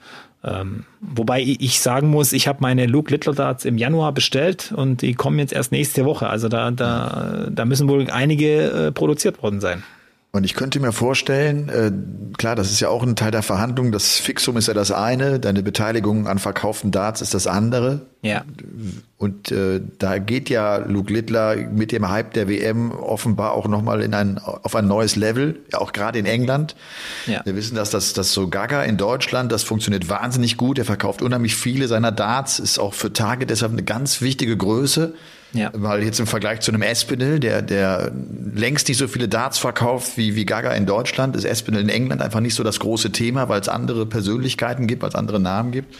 Ähm, 0.45 0.85
wobei 1.01 1.41
ich 1.43 1.81
sagen 1.81 2.09
muss, 2.09 2.33
ich 2.33 2.49
habe 2.49 2.59
meine 2.63 2.87
Luke 2.87 3.13
Littler 3.13 3.35
Darts 3.35 3.65
im 3.65 3.77
Januar 3.77 4.13
bestellt 4.13 4.73
und 4.75 5.03
die 5.03 5.15
kommen 5.15 5.39
jetzt 5.39 5.53
erst 5.53 5.73
nächste 5.73 6.05
Woche. 6.05 6.29
Also 6.29 6.49
da, 6.49 6.71
da, 6.71 7.49
da 7.51 7.65
müssen 7.67 7.87
wohl 7.87 8.11
einige 8.11 8.87
äh, 8.87 8.93
produziert 8.93 9.43
worden 9.43 9.61
sein. 9.61 9.83
Und 10.35 10.45
ich 10.45 10.55
könnte 10.55 10.81
mir 10.81 10.93
vorstellen, 10.93 11.69
äh, 11.69 11.93
klar, 12.39 12.57
das 12.57 12.71
ist 12.71 12.81
ja 12.81 12.89
auch 12.89 13.03
ein 13.03 13.17
Teil 13.17 13.31
der 13.31 13.43
Verhandlung. 13.43 13.93
Das 13.93 14.17
Fixum 14.17 14.57
ist 14.57 14.67
ja 14.67 14.73
das 14.73 14.91
eine, 14.91 15.39
deine 15.39 15.63
Beteiligung 15.63 16.27
an 16.27 16.39
verkauften 16.39 16.91
Darts 16.91 17.21
ist 17.21 17.35
das 17.35 17.47
andere. 17.47 18.07
Ja. 18.23 18.43
Und 19.19 19.53
äh, 19.53 19.83
da 19.99 20.17
geht 20.17 20.49
ja 20.49 20.79
Luke 20.79 21.13
Littler 21.13 21.57
mit 21.57 21.93
dem 21.93 22.09
Hype 22.09 22.33
der 22.33 22.49
WM 22.49 22.93
offenbar 22.93 23.53
auch 23.53 23.69
nochmal 23.69 24.01
in 24.01 24.15
ein, 24.15 24.39
auf 24.39 24.75
ein 24.75 24.89
neues 24.89 25.17
Level, 25.17 25.61
ja 25.71 25.83
auch 25.83 25.93
gerade 25.93 26.19
in 26.19 26.25
England. 26.25 26.77
Ja. 27.27 27.43
Wir 27.45 27.55
wissen, 27.55 27.75
dass 27.75 27.91
das, 27.91 28.15
das 28.15 28.33
so 28.33 28.49
Gaga 28.49 28.85
in 28.85 28.97
Deutschland, 28.97 29.53
das 29.53 29.65
funktioniert 29.65 30.09
wahnsinnig 30.09 30.57
gut. 30.57 30.79
Er 30.79 30.87
verkauft 30.87 31.21
unheimlich 31.21 31.57
viele 31.57 31.89
seiner 31.89 32.11
Darts, 32.11 32.59
ist 32.59 32.79
auch 32.79 32.95
für 32.95 33.13
Target 33.13 33.51
deshalb 33.51 33.73
eine 33.73 33.83
ganz 33.83 34.23
wichtige 34.23 34.57
Größe. 34.57 35.13
Ja. 35.53 35.71
Weil 35.75 36.03
jetzt 36.03 36.19
im 36.19 36.27
Vergleich 36.27 36.61
zu 36.61 36.71
einem 36.73 36.83
Espinel, 36.83 37.39
der, 37.39 37.63
der 37.63 38.11
längst 38.55 38.89
nicht 38.89 38.99
so 38.99 39.07
viele 39.07 39.29
Darts 39.29 39.59
verkauft 39.59 40.17
wie, 40.17 40.35
wie 40.35 40.47
Gaga 40.47 40.73
in 40.73 40.87
Deutschland, 40.87 41.37
ist 41.37 41.45
Espinel 41.45 41.83
in 41.83 41.89
England 41.89 42.23
einfach 42.23 42.41
nicht 42.41 42.55
so 42.55 42.63
das 42.63 42.81
große 42.81 43.13
Thema, 43.13 43.49
weil 43.49 43.61
es 43.61 43.69
andere 43.69 44.07
Persönlichkeiten 44.07 44.87
gibt, 44.87 45.03
weil 45.03 45.11
es 45.11 45.15
andere 45.15 45.41
Namen 45.41 45.71
gibt. 45.73 45.95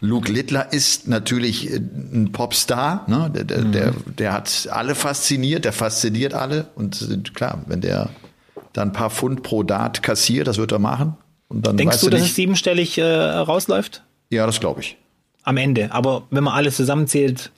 Luke 0.00 0.30
Littler 0.30 0.72
ist 0.72 1.08
natürlich 1.08 1.72
äh, 1.72 1.76
ein 1.76 2.30
Popstar, 2.32 3.04
ne? 3.08 3.30
der, 3.34 3.44
der, 3.44 3.58
Mhm. 3.58 3.72
der, 3.72 3.92
der 4.18 4.32
hat 4.32 4.68
alle 4.70 4.94
fasziniert, 4.94 5.64
der 5.64 5.72
fasziniert 5.72 6.34
alle. 6.34 6.66
Und 6.76 7.02
äh, 7.02 7.16
klar, 7.30 7.62
wenn 7.66 7.80
der 7.80 8.10
dann 8.72 8.88
ein 8.88 8.92
paar 8.92 9.10
Pfund 9.10 9.42
pro 9.42 9.62
Dart 9.64 10.02
kassiert, 10.02 10.46
das 10.46 10.56
wird 10.58 10.72
er 10.72 10.78
machen. 10.78 11.16
Und 11.48 11.66
dann 11.66 11.76
Denkst 11.76 11.94
weißt 11.94 12.02
du, 12.04 12.10
dass 12.10 12.20
nicht, 12.20 12.30
es 12.30 12.36
siebenstellig 12.36 12.98
äh, 12.98 13.02
rausläuft? 13.04 14.02
Ja, 14.30 14.46
das 14.46 14.60
glaube 14.60 14.80
ich. 14.82 14.96
Am 15.42 15.56
Ende. 15.56 15.90
Aber 15.92 16.24
wenn 16.30 16.44
man 16.44 16.54
alles 16.54 16.76
zusammenzählt, 16.76 17.50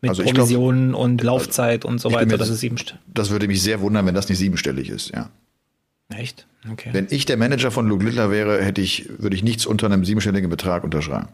mit 0.00 0.10
Also 0.10 0.22
Provisionen 0.22 0.94
und 0.94 1.22
Laufzeit 1.22 1.84
und 1.84 2.00
so 2.00 2.12
weiter, 2.12 2.38
das 2.38 2.48
ist 2.48 2.60
siebenstellig. 2.60 3.00
Das 3.12 3.30
würde 3.30 3.46
mich 3.46 3.62
sehr 3.62 3.80
wundern, 3.80 4.06
wenn 4.06 4.14
das 4.14 4.28
nicht 4.28 4.38
siebenstellig 4.38 4.88
ist, 4.88 5.10
ja. 5.14 5.30
Echt? 6.14 6.46
Okay. 6.70 6.90
Wenn 6.92 7.06
ich 7.10 7.24
der 7.24 7.36
Manager 7.36 7.70
von 7.70 7.86
Luke 7.88 8.04
Littler 8.04 8.30
wäre, 8.30 8.62
hätte 8.62 8.80
ich, 8.80 9.08
würde 9.18 9.36
ich 9.36 9.42
nichts 9.42 9.66
unter 9.66 9.86
einem 9.86 10.04
siebenstelligen 10.04 10.50
Betrag 10.50 10.84
unterschreiben. 10.84 11.28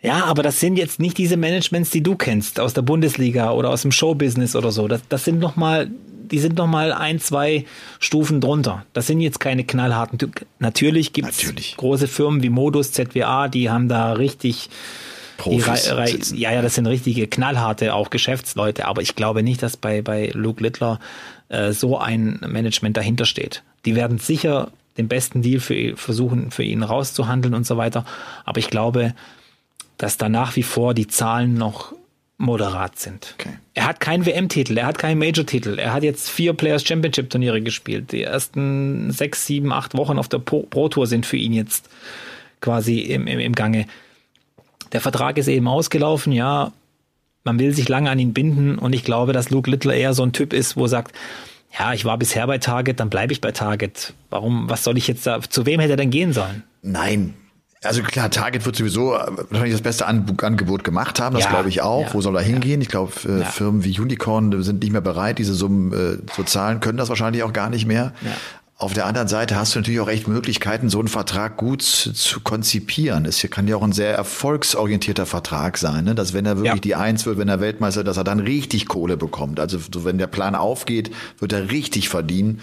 Ja, 0.00 0.24
aber 0.24 0.42
das 0.42 0.58
sind 0.58 0.76
jetzt 0.76 0.98
nicht 0.98 1.16
diese 1.16 1.36
Managements, 1.36 1.90
die 1.90 2.02
du 2.02 2.16
kennst 2.16 2.58
aus 2.58 2.74
der 2.74 2.82
Bundesliga 2.82 3.52
oder 3.52 3.70
aus 3.70 3.82
dem 3.82 3.92
Showbusiness 3.92 4.56
oder 4.56 4.72
so. 4.72 4.88
Das, 4.88 5.00
das 5.08 5.24
sind 5.24 5.38
noch 5.38 5.54
mal, 5.54 5.88
die 6.30 6.40
sind 6.40 6.56
noch 6.56 6.66
mal 6.66 6.92
ein, 6.92 7.20
zwei 7.20 7.66
Stufen 8.00 8.40
drunter. 8.40 8.84
Das 8.94 9.06
sind 9.06 9.20
jetzt 9.20 9.38
keine 9.38 9.62
knallharten. 9.62 10.32
Natürlich 10.58 11.12
gibt's 11.12 11.40
Natürlich. 11.42 11.76
große 11.76 12.08
Firmen 12.08 12.42
wie 12.42 12.50
Modus, 12.50 12.90
ZWA, 12.90 13.46
die 13.46 13.70
haben 13.70 13.88
da 13.88 14.14
richtig 14.14 14.70
Profis 15.42 15.84
sitzen. 15.84 16.36
ja, 16.36 16.52
ja, 16.52 16.62
das 16.62 16.74
sind 16.74 16.86
richtige 16.86 17.26
knallharte 17.26 17.94
auch 17.94 18.10
Geschäftsleute. 18.10 18.86
Aber 18.86 19.02
ich 19.02 19.16
glaube 19.16 19.42
nicht, 19.42 19.62
dass 19.62 19.76
bei 19.76 20.02
bei 20.02 20.30
Luke 20.34 20.62
Littler 20.62 21.00
äh, 21.48 21.72
so 21.72 21.98
ein 21.98 22.40
Management 22.46 22.96
dahinter 22.96 23.24
steht. 23.24 23.62
Die 23.84 23.94
werden 23.94 24.18
sicher 24.18 24.70
den 24.96 25.08
besten 25.08 25.42
Deal 25.42 25.60
für 25.60 25.96
versuchen 25.96 26.50
für 26.50 26.62
ihn 26.62 26.82
rauszuhandeln 26.82 27.54
und 27.54 27.66
so 27.66 27.76
weiter. 27.76 28.04
Aber 28.44 28.58
ich 28.58 28.68
glaube, 28.68 29.14
dass 29.98 30.16
da 30.16 30.28
nach 30.28 30.56
wie 30.56 30.62
vor 30.62 30.94
die 30.94 31.06
Zahlen 31.06 31.54
noch 31.54 31.94
moderat 32.38 32.98
sind. 32.98 33.36
Okay. 33.38 33.56
Er 33.74 33.86
hat 33.86 34.00
keinen 34.00 34.26
WM-Titel, 34.26 34.76
er 34.76 34.86
hat 34.86 34.98
keinen 34.98 35.18
Major-Titel. 35.18 35.78
Er 35.78 35.92
hat 35.92 36.02
jetzt 36.02 36.28
vier 36.28 36.52
Players 36.54 36.84
Championship-Turniere 36.84 37.62
gespielt. 37.62 38.10
Die 38.12 38.22
ersten 38.22 39.12
sechs, 39.12 39.46
sieben, 39.46 39.72
acht 39.72 39.96
Wochen 39.96 40.18
auf 40.18 40.28
der 40.28 40.38
Pro 40.38 40.62
Pro 40.64 40.88
Tour 40.88 41.06
sind 41.06 41.24
für 41.24 41.36
ihn 41.36 41.52
jetzt 41.52 41.88
quasi 42.60 42.98
im, 42.98 43.26
im, 43.26 43.38
im 43.38 43.54
Gange. 43.54 43.86
Der 44.92 45.00
Vertrag 45.00 45.38
ist 45.38 45.48
eben 45.48 45.68
ausgelaufen, 45.68 46.32
ja. 46.32 46.72
Man 47.44 47.58
will 47.58 47.74
sich 47.74 47.88
lange 47.88 48.10
an 48.10 48.18
ihn 48.18 48.32
binden 48.34 48.78
und 48.78 48.92
ich 48.92 49.02
glaube, 49.04 49.32
dass 49.32 49.50
Luke 49.50 49.68
Littler 49.70 49.94
eher 49.94 50.14
so 50.14 50.22
ein 50.22 50.32
Typ 50.32 50.52
ist, 50.52 50.76
wo 50.76 50.84
er 50.84 50.88
sagt, 50.88 51.14
ja, 51.78 51.92
ich 51.92 52.04
war 52.04 52.18
bisher 52.18 52.46
bei 52.46 52.58
Target, 52.58 53.00
dann 53.00 53.10
bleibe 53.10 53.32
ich 53.32 53.40
bei 53.40 53.50
Target. 53.50 54.12
Warum, 54.30 54.68
was 54.68 54.84
soll 54.84 54.96
ich 54.98 55.08
jetzt 55.08 55.26
da, 55.26 55.40
zu 55.40 55.66
wem 55.66 55.80
hätte 55.80 55.94
er 55.94 55.96
denn 55.96 56.10
gehen 56.10 56.32
sollen? 56.32 56.62
Nein. 56.82 57.34
Also 57.84 58.02
klar, 58.02 58.30
Target 58.30 58.64
wird 58.64 58.76
sowieso 58.76 59.10
wahrscheinlich 59.10 59.72
das 59.72 59.80
beste 59.82 60.06
An 60.06 60.24
Angebot 60.40 60.84
gemacht 60.84 61.18
haben, 61.18 61.34
das 61.34 61.44
Ja, 61.44 61.50
glaube 61.50 61.68
ich 61.68 61.82
auch. 61.82 62.06
ja, 62.08 62.14
Wo 62.14 62.20
soll 62.20 62.36
er 62.36 62.42
hingehen? 62.42 62.80
Ich 62.80 62.88
glaube, 62.88 63.12
äh, 63.26 63.40
Ja. 63.40 63.44
Firmen 63.46 63.82
wie 63.82 63.98
Unicorn 63.98 64.62
sind 64.62 64.82
nicht 64.82 64.92
mehr 64.92 65.00
bereit, 65.00 65.38
diese 65.38 65.54
Summen 65.54 65.92
äh, 65.92 66.24
zu 66.32 66.44
zahlen, 66.44 66.78
können 66.78 66.98
das 66.98 67.08
wahrscheinlich 67.08 67.42
auch 67.42 67.52
gar 67.52 67.70
nicht 67.70 67.86
mehr. 67.86 68.12
Auf 68.82 68.94
der 68.94 69.06
anderen 69.06 69.28
Seite 69.28 69.54
hast 69.54 69.76
du 69.76 69.78
natürlich 69.78 70.00
auch 70.00 70.08
echt 70.08 70.26
Möglichkeiten, 70.26 70.90
so 70.90 70.98
einen 70.98 71.06
Vertrag 71.06 71.56
gut 71.56 71.82
zu, 71.82 72.12
zu 72.12 72.40
konzipieren. 72.40 73.26
Es 73.26 73.40
kann 73.48 73.68
ja 73.68 73.76
auch 73.76 73.82
ein 73.84 73.92
sehr 73.92 74.12
erfolgsorientierter 74.12 75.24
Vertrag 75.24 75.78
sein, 75.78 76.04
ne? 76.04 76.16
dass 76.16 76.32
wenn 76.32 76.46
er 76.46 76.56
wirklich 76.56 76.74
Ja. 76.74 76.80
die 76.80 76.94
Eins 76.96 77.24
wird, 77.24 77.38
wenn 77.38 77.48
er 77.48 77.60
Weltmeister, 77.60 78.02
dass 78.02 78.16
er 78.16 78.24
dann 78.24 78.40
richtig 78.40 78.88
Kohle 78.88 79.16
bekommt. 79.16 79.60
Also 79.60 79.78
so, 79.78 80.04
wenn 80.04 80.18
der 80.18 80.26
Plan 80.26 80.56
aufgeht, 80.56 81.12
wird 81.38 81.52
er 81.52 81.70
richtig 81.70 82.08
verdienen. 82.08 82.60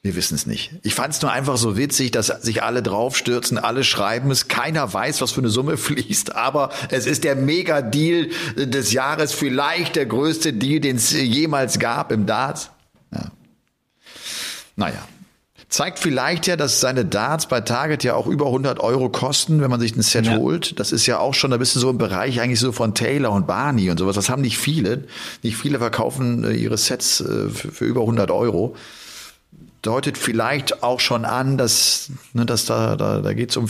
Wir 0.00 0.14
wissen 0.14 0.36
es 0.36 0.46
nicht. 0.46 0.74
Ich 0.84 0.94
fand 0.94 1.12
es 1.12 1.22
nur 1.22 1.32
einfach 1.32 1.56
so 1.56 1.76
witzig, 1.76 2.12
dass 2.12 2.28
sich 2.28 2.62
alle 2.62 2.80
draufstürzen, 2.80 3.58
alle 3.58 3.82
schreiben 3.82 4.30
es, 4.30 4.46
keiner 4.46 4.94
weiß, 4.94 5.22
was 5.22 5.32
für 5.32 5.40
eine 5.40 5.48
Summe 5.48 5.76
fließt, 5.76 6.36
aber 6.36 6.70
es 6.90 7.06
ist 7.06 7.24
der 7.24 7.34
Mega-Deal 7.34 8.28
des 8.56 8.92
Jahres, 8.92 9.32
vielleicht 9.32 9.96
der 9.96 10.06
größte 10.06 10.52
Deal, 10.52 10.78
den 10.78 10.96
es 10.96 11.10
jemals 11.10 11.80
gab 11.80 12.12
im 12.12 12.26
Darts. 12.26 12.70
Ja. 13.12 13.32
Naja. 14.76 15.02
Zeigt 15.72 15.98
vielleicht 15.98 16.46
ja, 16.46 16.56
dass 16.56 16.80
seine 16.80 17.06
Darts 17.06 17.46
bei 17.46 17.62
Target 17.62 18.04
ja 18.04 18.14
auch 18.14 18.26
über 18.26 18.44
100 18.44 18.78
Euro 18.80 19.08
kosten, 19.08 19.62
wenn 19.62 19.70
man 19.70 19.80
sich 19.80 19.96
ein 19.96 20.02
Set 20.02 20.26
Ja. 20.26 20.36
holt. 20.36 20.78
Das 20.78 20.92
ist 20.92 21.06
ja 21.06 21.18
auch 21.18 21.32
schon, 21.32 21.50
da 21.50 21.56
bist 21.56 21.74
du 21.74 21.80
so 21.80 21.88
im 21.88 21.96
Bereich 21.96 22.42
eigentlich 22.42 22.60
so 22.60 22.72
von 22.72 22.94
Taylor 22.94 23.32
und 23.32 23.46
Barney 23.46 23.88
und 23.90 23.96
sowas. 23.98 24.14
Das 24.14 24.28
haben 24.28 24.42
nicht 24.42 24.58
viele. 24.58 25.04
Nicht 25.42 25.56
viele 25.56 25.78
verkaufen 25.78 26.44
äh, 26.44 26.52
ihre 26.52 26.76
Sets 26.76 27.22
äh, 27.22 27.48
für, 27.48 27.72
für 27.72 27.84
über 27.86 28.02
100 28.02 28.30
Euro 28.30 28.76
deutet 29.80 30.18
vielleicht 30.18 30.82
auch 30.82 31.00
schon 31.00 31.24
an, 31.24 31.56
dass, 31.56 32.10
ne, 32.34 32.44
dass 32.44 32.66
da, 32.66 32.94
da, 32.96 33.22
da 33.22 33.32
geht 33.32 33.48
es 33.48 33.56
um 33.56 33.66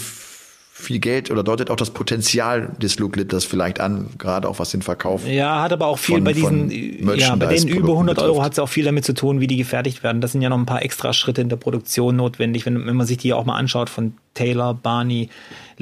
viel 0.82 0.98
Geld 0.98 1.30
oder 1.30 1.42
deutet 1.42 1.70
auch 1.70 1.76
das 1.76 1.90
Potenzial 1.90 2.70
des 2.80 2.98
Luke 2.98 3.18
Litters 3.18 3.44
vielleicht 3.44 3.80
an, 3.80 4.08
gerade 4.18 4.48
auch 4.48 4.58
was 4.58 4.70
den 4.70 4.82
Verkauf. 4.82 5.26
Ja, 5.26 5.62
hat 5.62 5.72
aber 5.72 5.86
auch 5.86 5.98
viel 5.98 6.16
Von- 6.16 6.24
bei 6.24 6.32
diesen, 6.32 6.70
ja, 6.70 6.76
bei 6.76 6.76
denen 6.76 6.98
über 6.98 7.12
Merchandise-Produkten 7.16 7.88
100 7.92 8.18
Euro 8.18 8.42
hat 8.42 8.52
es 8.52 8.58
auch 8.58 8.68
viel 8.68 8.84
damit 8.84 9.04
zu 9.04 9.14
tun, 9.14 9.40
wie 9.40 9.46
die 9.46 9.56
gefertigt 9.56 10.02
werden. 10.02 10.20
Das 10.20 10.32
sind 10.32 10.42
ja 10.42 10.48
noch 10.48 10.58
ein 10.58 10.66
paar 10.66 10.82
extra 10.82 11.12
Schritte 11.12 11.40
in 11.40 11.48
der 11.48 11.56
Produktion 11.56 12.16
notwendig. 12.16 12.66
Wenn, 12.66 12.86
wenn 12.86 12.96
man 12.96 13.06
sich 13.06 13.16
die 13.18 13.32
auch 13.32 13.44
mal 13.44 13.56
anschaut 13.56 13.88
von 13.88 14.14
Taylor, 14.34 14.74
Barney, 14.74 15.28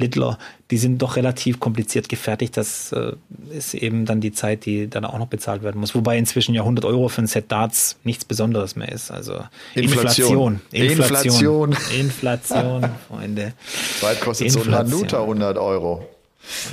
Littler, 0.01 0.37
die 0.71 0.77
sind 0.77 1.01
doch 1.01 1.15
relativ 1.15 1.59
kompliziert 1.59 2.09
gefertigt. 2.09 2.57
Das 2.57 2.91
äh, 2.91 3.13
ist 3.51 3.73
eben 3.73 4.05
dann 4.05 4.19
die 4.19 4.33
Zeit, 4.33 4.65
die 4.65 4.89
dann 4.89 5.05
auch 5.05 5.17
noch 5.17 5.27
bezahlt 5.27 5.63
werden 5.63 5.79
muss. 5.79 5.95
Wobei 5.95 6.17
inzwischen 6.17 6.53
ja 6.53 6.61
100 6.61 6.83
Euro 6.85 7.07
für 7.07 7.21
ein 7.21 7.27
Set 7.27 7.51
Darts 7.51 7.97
nichts 8.03 8.25
Besonderes 8.25 8.75
mehr 8.75 8.91
ist. 8.91 9.11
Also 9.11 9.43
Inflation. 9.75 10.61
Inflation. 10.71 11.71
Inflation, 11.71 11.77
Inflation 11.99 12.89
Freunde. 13.07 13.53
Bald 14.01 14.19
kostet 14.21 14.51
so 14.51 14.59
ein 14.59 14.65
Inflation. 14.65 14.97
Hanuta 14.99 15.21
100 15.21 15.57
Euro. 15.57 16.07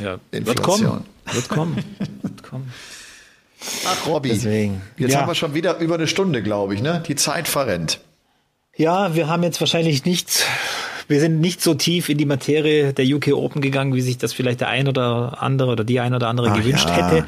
Ja, 0.02 0.18
wird 0.32 0.48
Inflation. 0.48 0.64
kommen. 0.88 1.04
Wird 1.32 1.48
kommen. 1.48 1.84
Wird 2.22 2.42
kommen. 2.42 2.72
Ach, 3.86 4.06
Robby. 4.06 4.30
Deswegen. 4.30 4.80
Jetzt 4.96 5.12
Ja. 5.12 5.20
haben 5.20 5.28
wir 5.28 5.34
schon 5.34 5.52
wieder 5.54 5.78
über 5.78 5.96
eine 5.96 6.06
Stunde, 6.06 6.42
glaube 6.42 6.74
ich, 6.74 6.82
ne? 6.82 7.02
Die 7.06 7.16
Zeit 7.16 7.48
verrennt. 7.48 8.00
Ja, 8.76 9.14
wir 9.16 9.26
haben 9.28 9.42
jetzt 9.42 9.60
wahrscheinlich 9.60 10.04
nicht, 10.04 10.46
wir 11.08 11.20
sind 11.20 11.40
nicht 11.40 11.62
so 11.62 11.74
tief 11.74 12.08
in 12.08 12.18
die 12.18 12.26
Materie 12.26 12.92
der 12.92 13.06
UK 13.06 13.28
Open 13.28 13.62
gegangen, 13.62 13.94
wie 13.94 14.02
sich 14.02 14.18
das 14.18 14.32
vielleicht 14.32 14.60
der 14.60 14.68
ein 14.68 14.88
oder 14.88 15.42
andere 15.42 15.72
oder 15.72 15.84
die 15.84 16.00
ein 16.00 16.14
oder 16.14 16.28
andere 16.28 16.50
Ach 16.50 16.56
gewünscht 16.56 16.88
ja. 16.88 17.08
hätte. 17.08 17.26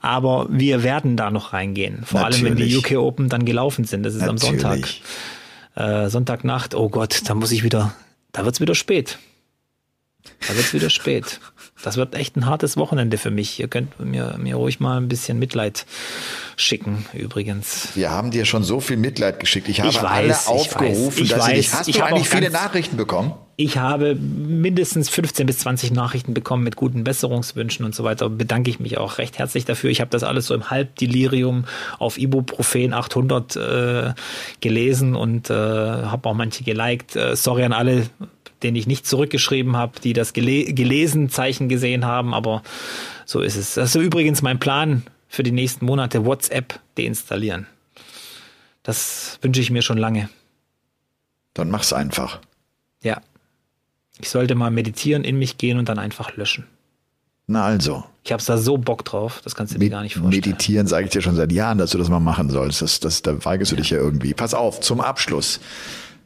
Aber 0.00 0.46
wir 0.50 0.82
werden 0.82 1.16
da 1.16 1.30
noch 1.30 1.52
reingehen. 1.52 2.02
Vor 2.04 2.24
allem, 2.24 2.42
wenn 2.42 2.56
die 2.56 2.74
Natürlich. 2.74 2.92
UK 2.92 2.98
Open 2.98 3.28
dann 3.28 3.44
gelaufen 3.44 3.84
sind. 3.84 4.02
Das 4.02 4.14
ist 4.14 4.22
am 4.22 4.38
Sonntag. 4.38 4.80
Natürlich. 4.80 5.02
Äh, 5.76 6.08
Sonntagnacht. 6.08 6.74
Oh 6.74 6.88
Gott, 6.88 7.22
da 7.26 7.34
muss 7.34 7.52
ich 7.52 7.62
wieder, 7.62 7.94
da 8.32 8.44
wird's 8.44 8.60
wieder 8.60 8.74
spät. 8.74 9.18
Da 10.46 10.54
wird's 10.56 10.74
wieder 10.74 10.90
spät. 10.90 11.40
Das 11.82 11.96
wird 11.96 12.14
echt 12.14 12.36
ein 12.36 12.46
hartes 12.46 12.76
Wochenende 12.76 13.16
für 13.18 13.30
mich. 13.30 13.58
Ihr 13.60 13.68
könnt 13.68 13.98
mir, 14.00 14.36
mir 14.38 14.56
ruhig 14.56 14.80
mal 14.80 14.96
ein 14.98 15.08
bisschen 15.08 15.38
Mitleid 15.38 15.86
schicken, 16.56 17.06
übrigens. 17.14 17.88
Wir 17.94 18.10
haben 18.10 18.30
dir 18.30 18.44
schon 18.44 18.62
so 18.62 18.80
viel 18.80 18.96
Mitleid 18.96 19.40
geschickt. 19.40 19.68
Ich 19.68 19.80
habe 19.80 19.88
Ich 19.90 20.02
weiß, 20.02 20.06
alle 20.06 20.28
ich 20.28 20.46
aufgerufen, 20.46 21.06
weiß, 21.06 21.18
ich 21.18 21.28
dass 21.30 21.38
weiß. 21.40 21.54
dich. 21.54 21.72
Hast 21.74 21.88
Ich 21.88 21.96
du 21.96 22.02
habe 22.02 22.14
eigentlich 22.14 22.28
viele 22.28 22.50
Nachrichten 22.50 22.96
bekommen? 22.96 23.32
Ich 23.56 23.76
habe 23.76 24.14
mindestens 24.14 25.10
15 25.10 25.46
bis 25.46 25.58
20 25.58 25.90
Nachrichten 25.92 26.32
bekommen 26.32 26.64
mit 26.64 26.76
guten 26.76 27.04
Besserungswünschen 27.04 27.84
und 27.84 27.94
so 27.94 28.04
weiter. 28.04 28.30
Bedanke 28.30 28.70
ich 28.70 28.80
mich 28.80 28.96
auch 28.96 29.18
recht 29.18 29.38
herzlich 29.38 29.66
dafür. 29.66 29.90
Ich 29.90 30.00
habe 30.00 30.10
das 30.10 30.22
alles 30.22 30.46
so 30.46 30.54
im 30.54 30.70
Halbdelirium 30.70 31.66
auf 31.98 32.16
Ibuprofen 32.18 32.94
800 32.94 33.56
äh, 33.56 34.14
gelesen 34.60 35.14
und 35.14 35.50
äh, 35.50 35.54
habe 35.54 36.28
auch 36.28 36.34
manche 36.34 36.64
geliked. 36.64 37.16
Äh, 37.16 37.36
sorry 37.36 37.64
an 37.64 37.74
alle, 37.74 38.06
denen 38.62 38.76
ich 38.76 38.86
nicht 38.86 39.06
zurückgeschrieben 39.06 39.76
habe, 39.76 40.00
die 40.00 40.12
das 40.12 40.32
gele 40.32 40.72
gelesen 40.72 41.30
Zeichen 41.30 41.68
gesehen 41.68 42.04
haben, 42.04 42.34
aber 42.34 42.62
so 43.24 43.40
ist 43.40 43.56
es. 43.56 43.74
Das 43.74 43.94
ist 43.94 44.02
übrigens 44.02 44.42
mein 44.42 44.58
Plan 44.58 45.02
für 45.28 45.42
die 45.42 45.52
nächsten 45.52 45.86
Monate, 45.86 46.24
WhatsApp 46.24 46.80
deinstallieren. 46.98 47.66
Das 48.82 49.38
wünsche 49.42 49.60
ich 49.60 49.70
mir 49.70 49.82
schon 49.82 49.98
lange. 49.98 50.28
Dann 51.54 51.70
mach's 51.70 51.92
einfach. 51.92 52.40
Ja. 53.02 53.20
Ich 54.18 54.28
sollte 54.28 54.54
mal 54.54 54.70
meditieren, 54.70 55.24
in 55.24 55.38
mich 55.38 55.56
gehen 55.58 55.78
und 55.78 55.88
dann 55.88 55.98
einfach 55.98 56.36
löschen. 56.36 56.66
Na 57.46 57.64
also. 57.64 58.04
Ich 58.22 58.32
habe 58.32 58.42
da 58.44 58.58
so 58.58 58.76
Bock 58.76 59.04
drauf, 59.04 59.40
das 59.42 59.54
kannst 59.54 59.74
du 59.74 59.78
dir 59.78 59.90
gar 59.90 60.02
nicht 60.02 60.14
vorstellen. 60.14 60.30
Meditieren 60.30 60.86
sage 60.86 61.06
ich 61.06 61.10
dir 61.10 61.22
schon 61.22 61.34
seit 61.34 61.50
Jahren, 61.52 61.78
dass 61.78 61.90
du 61.90 61.98
das 61.98 62.08
mal 62.08 62.20
machen 62.20 62.50
sollst. 62.50 62.82
Das, 62.82 63.00
das, 63.00 63.22
da 63.22 63.44
weigerst 63.44 63.72
du 63.72 63.76
dich 63.76 63.90
ja 63.90 63.98
irgendwie. 63.98 64.34
Pass 64.34 64.54
auf, 64.54 64.80
zum 64.80 65.00
Abschluss. 65.00 65.58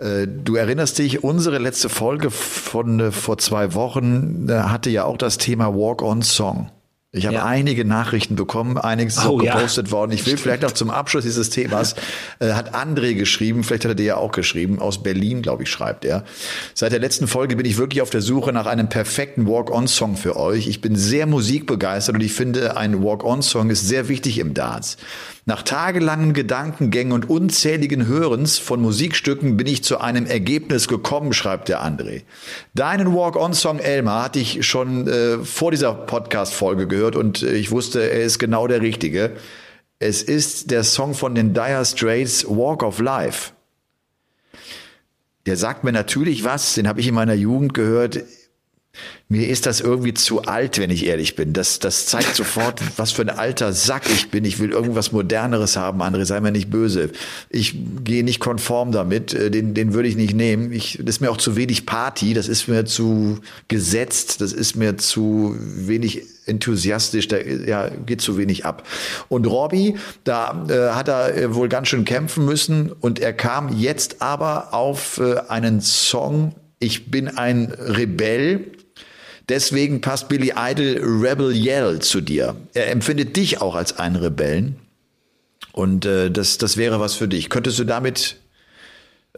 Äh, 0.04 0.26
Du 0.28 0.56
erinnerst 0.56 0.98
dich, 0.98 1.24
unsere 1.24 1.58
letzte 1.58 1.88
Folge 1.88 2.30
von 2.30 3.00
äh, 3.00 3.10
vor 3.10 3.38
zwei 3.38 3.74
Wochen 3.74 4.48
äh, 4.48 4.52
hatte 4.52 4.90
ja 4.90 5.04
auch 5.04 5.16
das 5.16 5.38
Thema 5.38 5.74
Walk-on 5.74 6.22
Song. 6.22 6.70
Ich 7.16 7.26
habe 7.26 7.36
Ja. 7.36 7.44
einige 7.44 7.84
Nachrichten 7.84 8.34
bekommen, 8.34 8.76
einiges 8.76 9.18
ist 9.18 9.24
Oh, 9.26 9.38
auch 9.38 9.42
ja. 9.42 9.54
gepostet 9.54 9.92
worden. 9.92 10.10
Ich 10.10 10.26
will 10.26 10.36
vielleicht 10.36 10.62
noch 10.62 10.72
zum 10.72 10.90
Abschluss 10.90 11.22
dieses 11.22 11.48
Themas, 11.48 11.94
äh, 12.40 12.52
hat 12.52 12.74
André 12.74 13.14
geschrieben, 13.14 13.62
vielleicht 13.62 13.84
hat 13.84 13.92
er 13.92 13.94
dir 13.94 14.04
ja 14.04 14.16
auch 14.16 14.32
geschrieben, 14.32 14.80
aus 14.80 15.00
Berlin, 15.02 15.40
glaube 15.40 15.62
ich, 15.62 15.70
schreibt 15.70 16.04
er. 16.04 16.24
Seit 16.74 16.90
der 16.90 16.98
letzten 16.98 17.28
Folge 17.28 17.54
bin 17.54 17.66
ich 17.66 17.78
wirklich 17.78 18.02
auf 18.02 18.10
der 18.10 18.20
Suche 18.20 18.52
nach 18.52 18.66
einem 18.66 18.88
perfekten 18.88 19.46
Walk-on-Song 19.46 20.16
für 20.16 20.36
euch. 20.36 20.66
Ich 20.66 20.80
bin 20.80 20.96
sehr 20.96 21.26
musikbegeistert 21.26 22.16
und 22.16 22.20
ich 22.20 22.32
finde, 22.32 22.76
ein 22.76 23.02
Walk-on-Song 23.04 23.70
ist 23.70 23.86
sehr 23.86 24.08
wichtig 24.08 24.38
im 24.40 24.52
Darts. 24.52 24.96
Nach 25.46 25.62
tagelangen 25.62 26.32
Gedankengängen 26.32 27.12
und 27.12 27.28
unzähligen 27.28 28.06
Hörens 28.06 28.56
von 28.58 28.80
Musikstücken 28.80 29.58
bin 29.58 29.66
ich 29.66 29.84
zu 29.84 30.00
einem 30.00 30.24
Ergebnis 30.24 30.88
gekommen, 30.88 31.34
schreibt 31.34 31.68
der 31.68 31.84
André. 31.84 32.22
Deinen 32.74 33.14
Walk-on-Song 33.14 33.78
Elmar 33.78 34.24
hatte 34.24 34.38
ich 34.38 34.66
schon 34.66 35.06
äh, 35.06 35.38
vor 35.44 35.70
dieser 35.70 35.92
Podcast-Folge 35.92 36.86
gehört 36.86 37.03
und 37.12 37.42
äh, 37.42 37.54
ich 37.54 37.70
wusste, 37.70 38.10
er 38.10 38.22
ist 38.22 38.38
genau 38.38 38.66
der 38.66 38.80
richtige. 38.80 39.36
Es 39.98 40.22
ist 40.22 40.70
der 40.70 40.82
Song 40.82 41.14
von 41.14 41.34
den 41.34 41.54
Dire 41.54 41.84
Straits 41.84 42.46
Walk 42.48 42.82
of 42.82 42.98
Life. 43.00 43.52
Der 45.46 45.56
sagt 45.56 45.84
mir 45.84 45.92
natürlich 45.92 46.44
was, 46.44 46.74
den 46.74 46.88
habe 46.88 47.00
ich 47.00 47.06
in 47.06 47.14
meiner 47.14 47.34
Jugend 47.34 47.74
gehört. 47.74 48.24
Mir 49.28 49.48
ist 49.48 49.66
das 49.66 49.80
irgendwie 49.80 50.14
zu 50.14 50.42
alt, 50.42 50.78
wenn 50.78 50.90
ich 50.90 51.06
ehrlich 51.06 51.36
bin. 51.36 51.52
Das, 51.52 51.78
das 51.78 52.06
zeigt 52.06 52.34
sofort, 52.34 52.80
was 52.96 53.12
für 53.12 53.22
ein 53.22 53.30
alter 53.30 53.72
Sack 53.72 54.04
ich 54.10 54.30
bin. 54.30 54.44
Ich 54.44 54.58
will 54.58 54.70
irgendwas 54.70 55.12
Moderneres 55.12 55.76
haben, 55.76 56.02
André, 56.02 56.24
sei 56.24 56.40
mir 56.40 56.52
nicht 56.52 56.70
böse. 56.70 57.10
Ich 57.50 57.74
gehe 58.04 58.24
nicht 58.24 58.40
konform 58.40 58.92
damit, 58.92 59.34
Äh, 59.34 59.50
den, 59.50 59.74
den 59.74 59.94
würde 59.94 60.08
ich 60.08 60.16
nicht 60.16 60.34
nehmen. 60.34 60.72
Ich, 60.72 60.98
das 61.00 61.16
ist 61.16 61.20
mir 61.20 61.30
auch 61.30 61.36
zu 61.36 61.56
wenig 61.56 61.86
Party, 61.86 62.34
das 62.34 62.48
ist 62.48 62.68
mir 62.68 62.84
zu 62.84 63.38
gesetzt, 63.68 64.40
das 64.40 64.52
ist 64.52 64.76
mir 64.76 64.96
zu 64.96 65.56
wenig 65.58 66.22
enthusiastisch, 66.46 67.28
da 67.28 67.38
ja, 67.38 67.88
geht 67.88 68.20
zu 68.20 68.36
wenig 68.36 68.64
ab. 68.64 68.86
Und 69.28 69.46
Robbie, 69.46 69.96
da 70.24 70.66
äh, 70.68 70.94
hat 70.94 71.08
er 71.08 71.36
äh, 71.36 71.54
wohl 71.54 71.68
ganz 71.68 71.88
schön 71.88 72.04
kämpfen 72.04 72.44
müssen 72.44 72.92
und 72.92 73.18
er 73.18 73.32
kam 73.32 73.76
jetzt 73.76 74.20
aber 74.20 74.74
auf 74.74 75.18
äh, 75.18 75.36
einen 75.48 75.80
Song, 75.80 76.54
ich 76.80 77.10
bin 77.10 77.28
ein 77.28 77.72
Rebell, 77.78 78.72
Deswegen 79.48 80.00
passt 80.00 80.28
Billy 80.28 80.52
Idol 80.56 80.98
Rebel 81.02 81.54
Yell 81.54 82.00
zu 82.00 82.20
dir. 82.20 82.56
Er 82.72 82.90
empfindet 82.90 83.36
dich 83.36 83.60
auch 83.60 83.74
als 83.74 83.98
einen 83.98 84.16
Rebellen. 84.16 84.76
Und 85.72 86.06
äh, 86.06 86.30
das, 86.30 86.58
das 86.58 86.76
wäre 86.76 87.00
was 87.00 87.14
für 87.14 87.28
dich. 87.28 87.50
Könntest 87.50 87.78
du 87.78 87.84
damit 87.84 88.36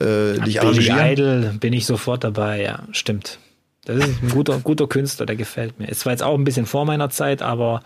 äh, 0.01 0.35
dich 0.35 0.61
Billy 0.61 0.91
arrangieren? 0.91 1.07
Idol 1.13 1.41
bin 1.59 1.73
ich 1.73 1.87
sofort 1.87 2.25
dabei, 2.25 2.63
ja, 2.63 2.85
stimmt. 2.93 3.39
Das 3.85 3.97
ist 4.05 4.23
ein 4.23 4.31
guter, 4.31 4.59
guter 4.61 4.87
Künstler, 4.89 5.27
der 5.27 5.37
gefällt 5.37 5.79
mir. 5.79 5.89
Es 5.89 6.05
war 6.05 6.13
jetzt 6.13 6.23
auch 6.23 6.35
ein 6.37 6.45
bisschen 6.45 6.67
vor 6.67 6.85
meiner 6.85 7.09
Zeit, 7.09 7.41
aber 7.41 7.83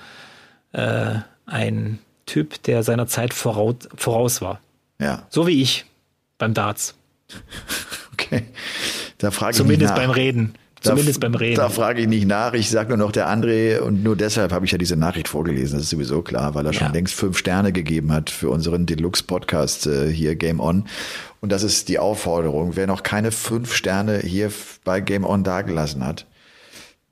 äh, 0.72 1.16
ein 1.46 1.98
Typ, 2.26 2.62
der 2.64 2.82
seiner 2.82 3.06
Zeit 3.06 3.34
voraus, 3.34 3.76
voraus 3.96 4.40
war. 4.40 4.60
Ja, 4.98 5.26
So 5.30 5.46
wie 5.46 5.62
ich 5.62 5.84
beim 6.38 6.54
Darts. 6.54 6.94
okay. 8.12 8.44
Da 9.18 9.30
frage 9.30 9.52
ich 9.52 9.56
Zumindest 9.58 9.80
nicht 9.80 9.90
nach. 9.90 10.06
beim 10.06 10.10
Reden. 10.10 10.54
Zumindest 10.80 11.22
da, 11.22 11.28
beim 11.28 11.34
Reden. 11.34 11.56
Da 11.56 11.68
frage 11.68 12.00
ich 12.00 12.08
nicht 12.08 12.26
nach. 12.26 12.54
Ich 12.54 12.70
sage 12.70 12.88
nur 12.88 12.96
noch 12.96 13.12
der 13.12 13.28
André 13.28 13.78
und 13.80 14.02
nur 14.02 14.16
deshalb 14.16 14.52
habe 14.52 14.64
ich 14.64 14.72
ja 14.72 14.78
diese 14.78 14.96
Nachricht 14.96 15.28
vorgelesen. 15.28 15.74
Das 15.76 15.84
ist 15.84 15.90
sowieso 15.90 16.22
klar, 16.22 16.54
weil 16.54 16.64
er 16.64 16.72
schon 16.72 16.86
Ja. 16.88 16.92
längst 16.92 17.14
fünf 17.14 17.36
Sterne 17.36 17.72
gegeben 17.72 18.12
hat 18.12 18.30
für 18.30 18.48
unseren 18.50 18.86
Deluxe-Podcast 18.86 19.86
äh, 19.86 20.08
hier 20.10 20.36
Game 20.36 20.58
On. 20.60 20.84
Und 21.40 21.52
das 21.52 21.62
ist 21.62 21.88
die 21.88 21.98
Aufforderung. 21.98 22.76
Wer 22.76 22.86
noch 22.86 23.02
keine 23.02 23.30
fünf 23.30 23.74
Sterne 23.74 24.20
hier 24.20 24.50
bei 24.84 25.00
Game 25.00 25.24
On 25.24 25.44
dagelassen 25.44 26.04
hat, 26.04 26.26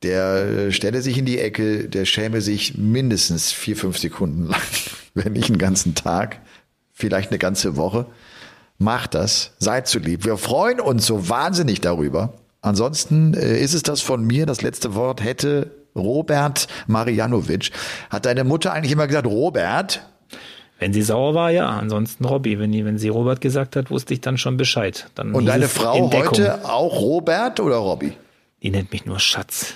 der 0.03 0.47
äh, 0.69 0.73
stelle 0.73 1.03
sich 1.03 1.19
in 1.19 1.27
die 1.27 1.39
Ecke, 1.39 1.89
der 1.89 2.05
schäme 2.05 2.41
sich 2.41 2.79
mindestens 2.79 3.53
vier, 3.53 3.77
fünf 3.77 3.99
Sekunden 3.99 4.47
lang, 4.47 4.61
wenn 5.15 5.33
nicht 5.35 5.51
einen 5.51 5.59
ganzen 5.59 5.95
Tag, 5.95 6.41
vielleicht 6.95 7.31
eine 7.31 7.39
ganze 7.39 7.77
Woche. 7.77 8.07
Macht 8.79 9.15
das, 9.15 9.53
seid 9.59 9.89
so 9.89 9.99
lieb. 9.99 10.25
Wir 10.25 10.37
freuen 10.39 10.81
uns 10.81 11.05
so 11.05 11.29
wahnsinnig 11.29 11.81
darüber. 11.81 12.35
Ansonsten 12.61 13.35
äh, 13.35 13.59
ist 13.59 13.75
es 13.75 13.83
das 13.83 14.01
von 14.01 14.25
mir. 14.25 14.47
Das 14.47 14.63
letzte 14.63 14.95
Wort 14.95 15.23
hätte 15.23 15.71
Robert 15.95 16.69
Marianovic. 16.87 17.71
Hat 18.11 18.27
deine 18.27 18.45
Mutter 18.45 18.73
eigentlich 18.73 18.93
immer 18.93 19.07
gesagt, 19.07 19.27
Robert? 19.27 20.03
Wenn 20.79 20.93
sie 20.93 21.03
sauer 21.03 21.35
war, 21.35 21.51
ja. 21.51 21.69
Ansonsten 21.69 22.25
Robby. 22.25 22.59
Wenn, 22.59 22.73
wenn 22.85 22.99
sie 22.99 23.09
Robert 23.09 23.41
gesagt 23.41 23.77
hat, 23.77 23.91
wusste 23.91 24.15
ich 24.15 24.21
dann 24.21 24.39
schon 24.39 24.57
Bescheid. 24.57 25.11
Dann 25.15 25.35
Und 25.35 25.47
deine 25.47 25.69
Frau 25.69 26.11
heute 26.13 26.65
auch 26.65 27.01
Robert 27.01 27.61
oder 27.61 27.77
Robby? 27.77 28.13
Die 28.63 28.71
nennt 28.71 28.93
mich 28.93 29.05
nur 29.07 29.19
Schatz. 29.19 29.75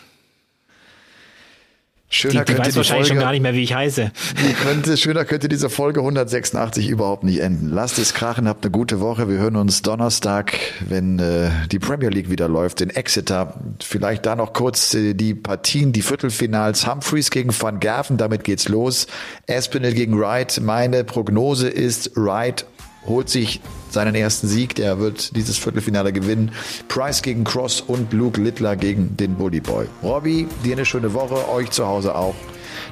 Die, 2.12 2.16
Schöner 2.18 2.44
die 2.44 2.52
könnte 2.52 2.66
weiß 2.66 2.74
die 2.74 2.76
wahrscheinlich 2.76 3.08
Folge, 3.08 3.20
schon 3.20 3.24
gar 3.24 3.32
nicht 3.32 3.40
mehr, 3.40 3.54
wie 3.54 3.62
ich 3.62 3.72
heiße. 3.72 4.12
die 4.46 4.52
könnte, 4.52 4.96
schöner 4.98 5.24
könnte 5.24 5.48
diese 5.48 5.70
Folge 5.70 6.00
186 6.00 6.88
überhaupt 6.88 7.24
nicht 7.24 7.40
enden. 7.40 7.70
Lasst 7.70 7.98
es 7.98 8.12
krachen, 8.12 8.46
habt 8.46 8.64
eine 8.64 8.70
gute 8.70 9.00
Woche. 9.00 9.30
Wir 9.30 9.38
hören 9.38 9.56
uns 9.56 9.80
Donnerstag, 9.80 10.52
wenn 10.86 11.18
äh, 11.18 11.48
die 11.70 11.78
Premier 11.78 12.10
League 12.10 12.28
wieder 12.28 12.48
läuft, 12.48 12.82
in 12.82 12.90
Exeter. 12.90 13.54
Vielleicht 13.82 14.26
da 14.26 14.36
noch 14.36 14.52
kurz 14.52 14.92
äh, 14.92 15.14
die 15.14 15.34
Partien, 15.34 15.92
die 15.92 16.02
Viertelfinals. 16.02 16.86
Humphreys 16.86 17.30
gegen 17.30 17.50
Van 17.58 17.80
Gerven, 17.80 18.18
damit 18.18 18.44
geht's 18.44 18.68
los. 18.68 19.06
Aspinall 19.48 19.94
gegen 19.94 20.20
Wright. 20.20 20.60
Meine 20.62 21.04
Prognose 21.04 21.68
ist, 21.68 22.12
Wright 22.14 22.66
holt 23.06 23.28
sich 23.28 23.60
seinen 23.90 24.14
ersten 24.14 24.48
Sieg. 24.48 24.74
Der 24.74 24.98
wird 24.98 25.36
dieses 25.36 25.58
Viertelfinale 25.58 26.12
gewinnen. 26.12 26.52
Price 26.88 27.22
gegen 27.22 27.44
Cross 27.44 27.80
und 27.80 28.12
Luke 28.12 28.40
Littler 28.40 28.76
gegen 28.76 29.16
den 29.16 29.34
Bully 29.36 29.60
Boy. 29.60 29.86
Robbie, 30.02 30.48
dir 30.64 30.72
eine 30.72 30.84
schöne 30.84 31.14
Woche, 31.14 31.48
euch 31.48 31.70
zu 31.70 31.86
Hause 31.86 32.14
auch. 32.14 32.34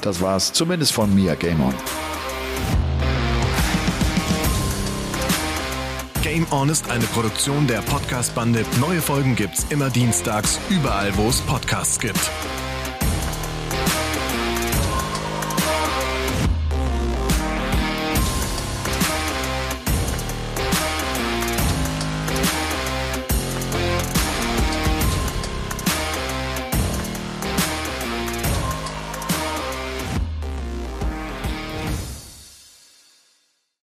Das 0.02 0.20
war's 0.20 0.52
zumindest 0.52 0.92
von 0.92 1.14
mir. 1.14 1.36
Game 1.36 1.60
on. 1.60 1.74
Game 6.22 6.46
On 6.52 6.68
ist 6.68 6.90
eine 6.90 7.04
Produktion 7.04 7.66
der 7.66 7.80
Podcast-Bande. 7.80 8.64
Neue 8.80 9.00
Folgen 9.00 9.36
gibt's 9.36 9.66
immer 9.70 9.90
dienstags, 9.90 10.60
überall, 10.68 11.16
wo 11.16 11.28
es 11.28 11.40
Podcasts 11.40 11.98
gibt. 11.98 12.20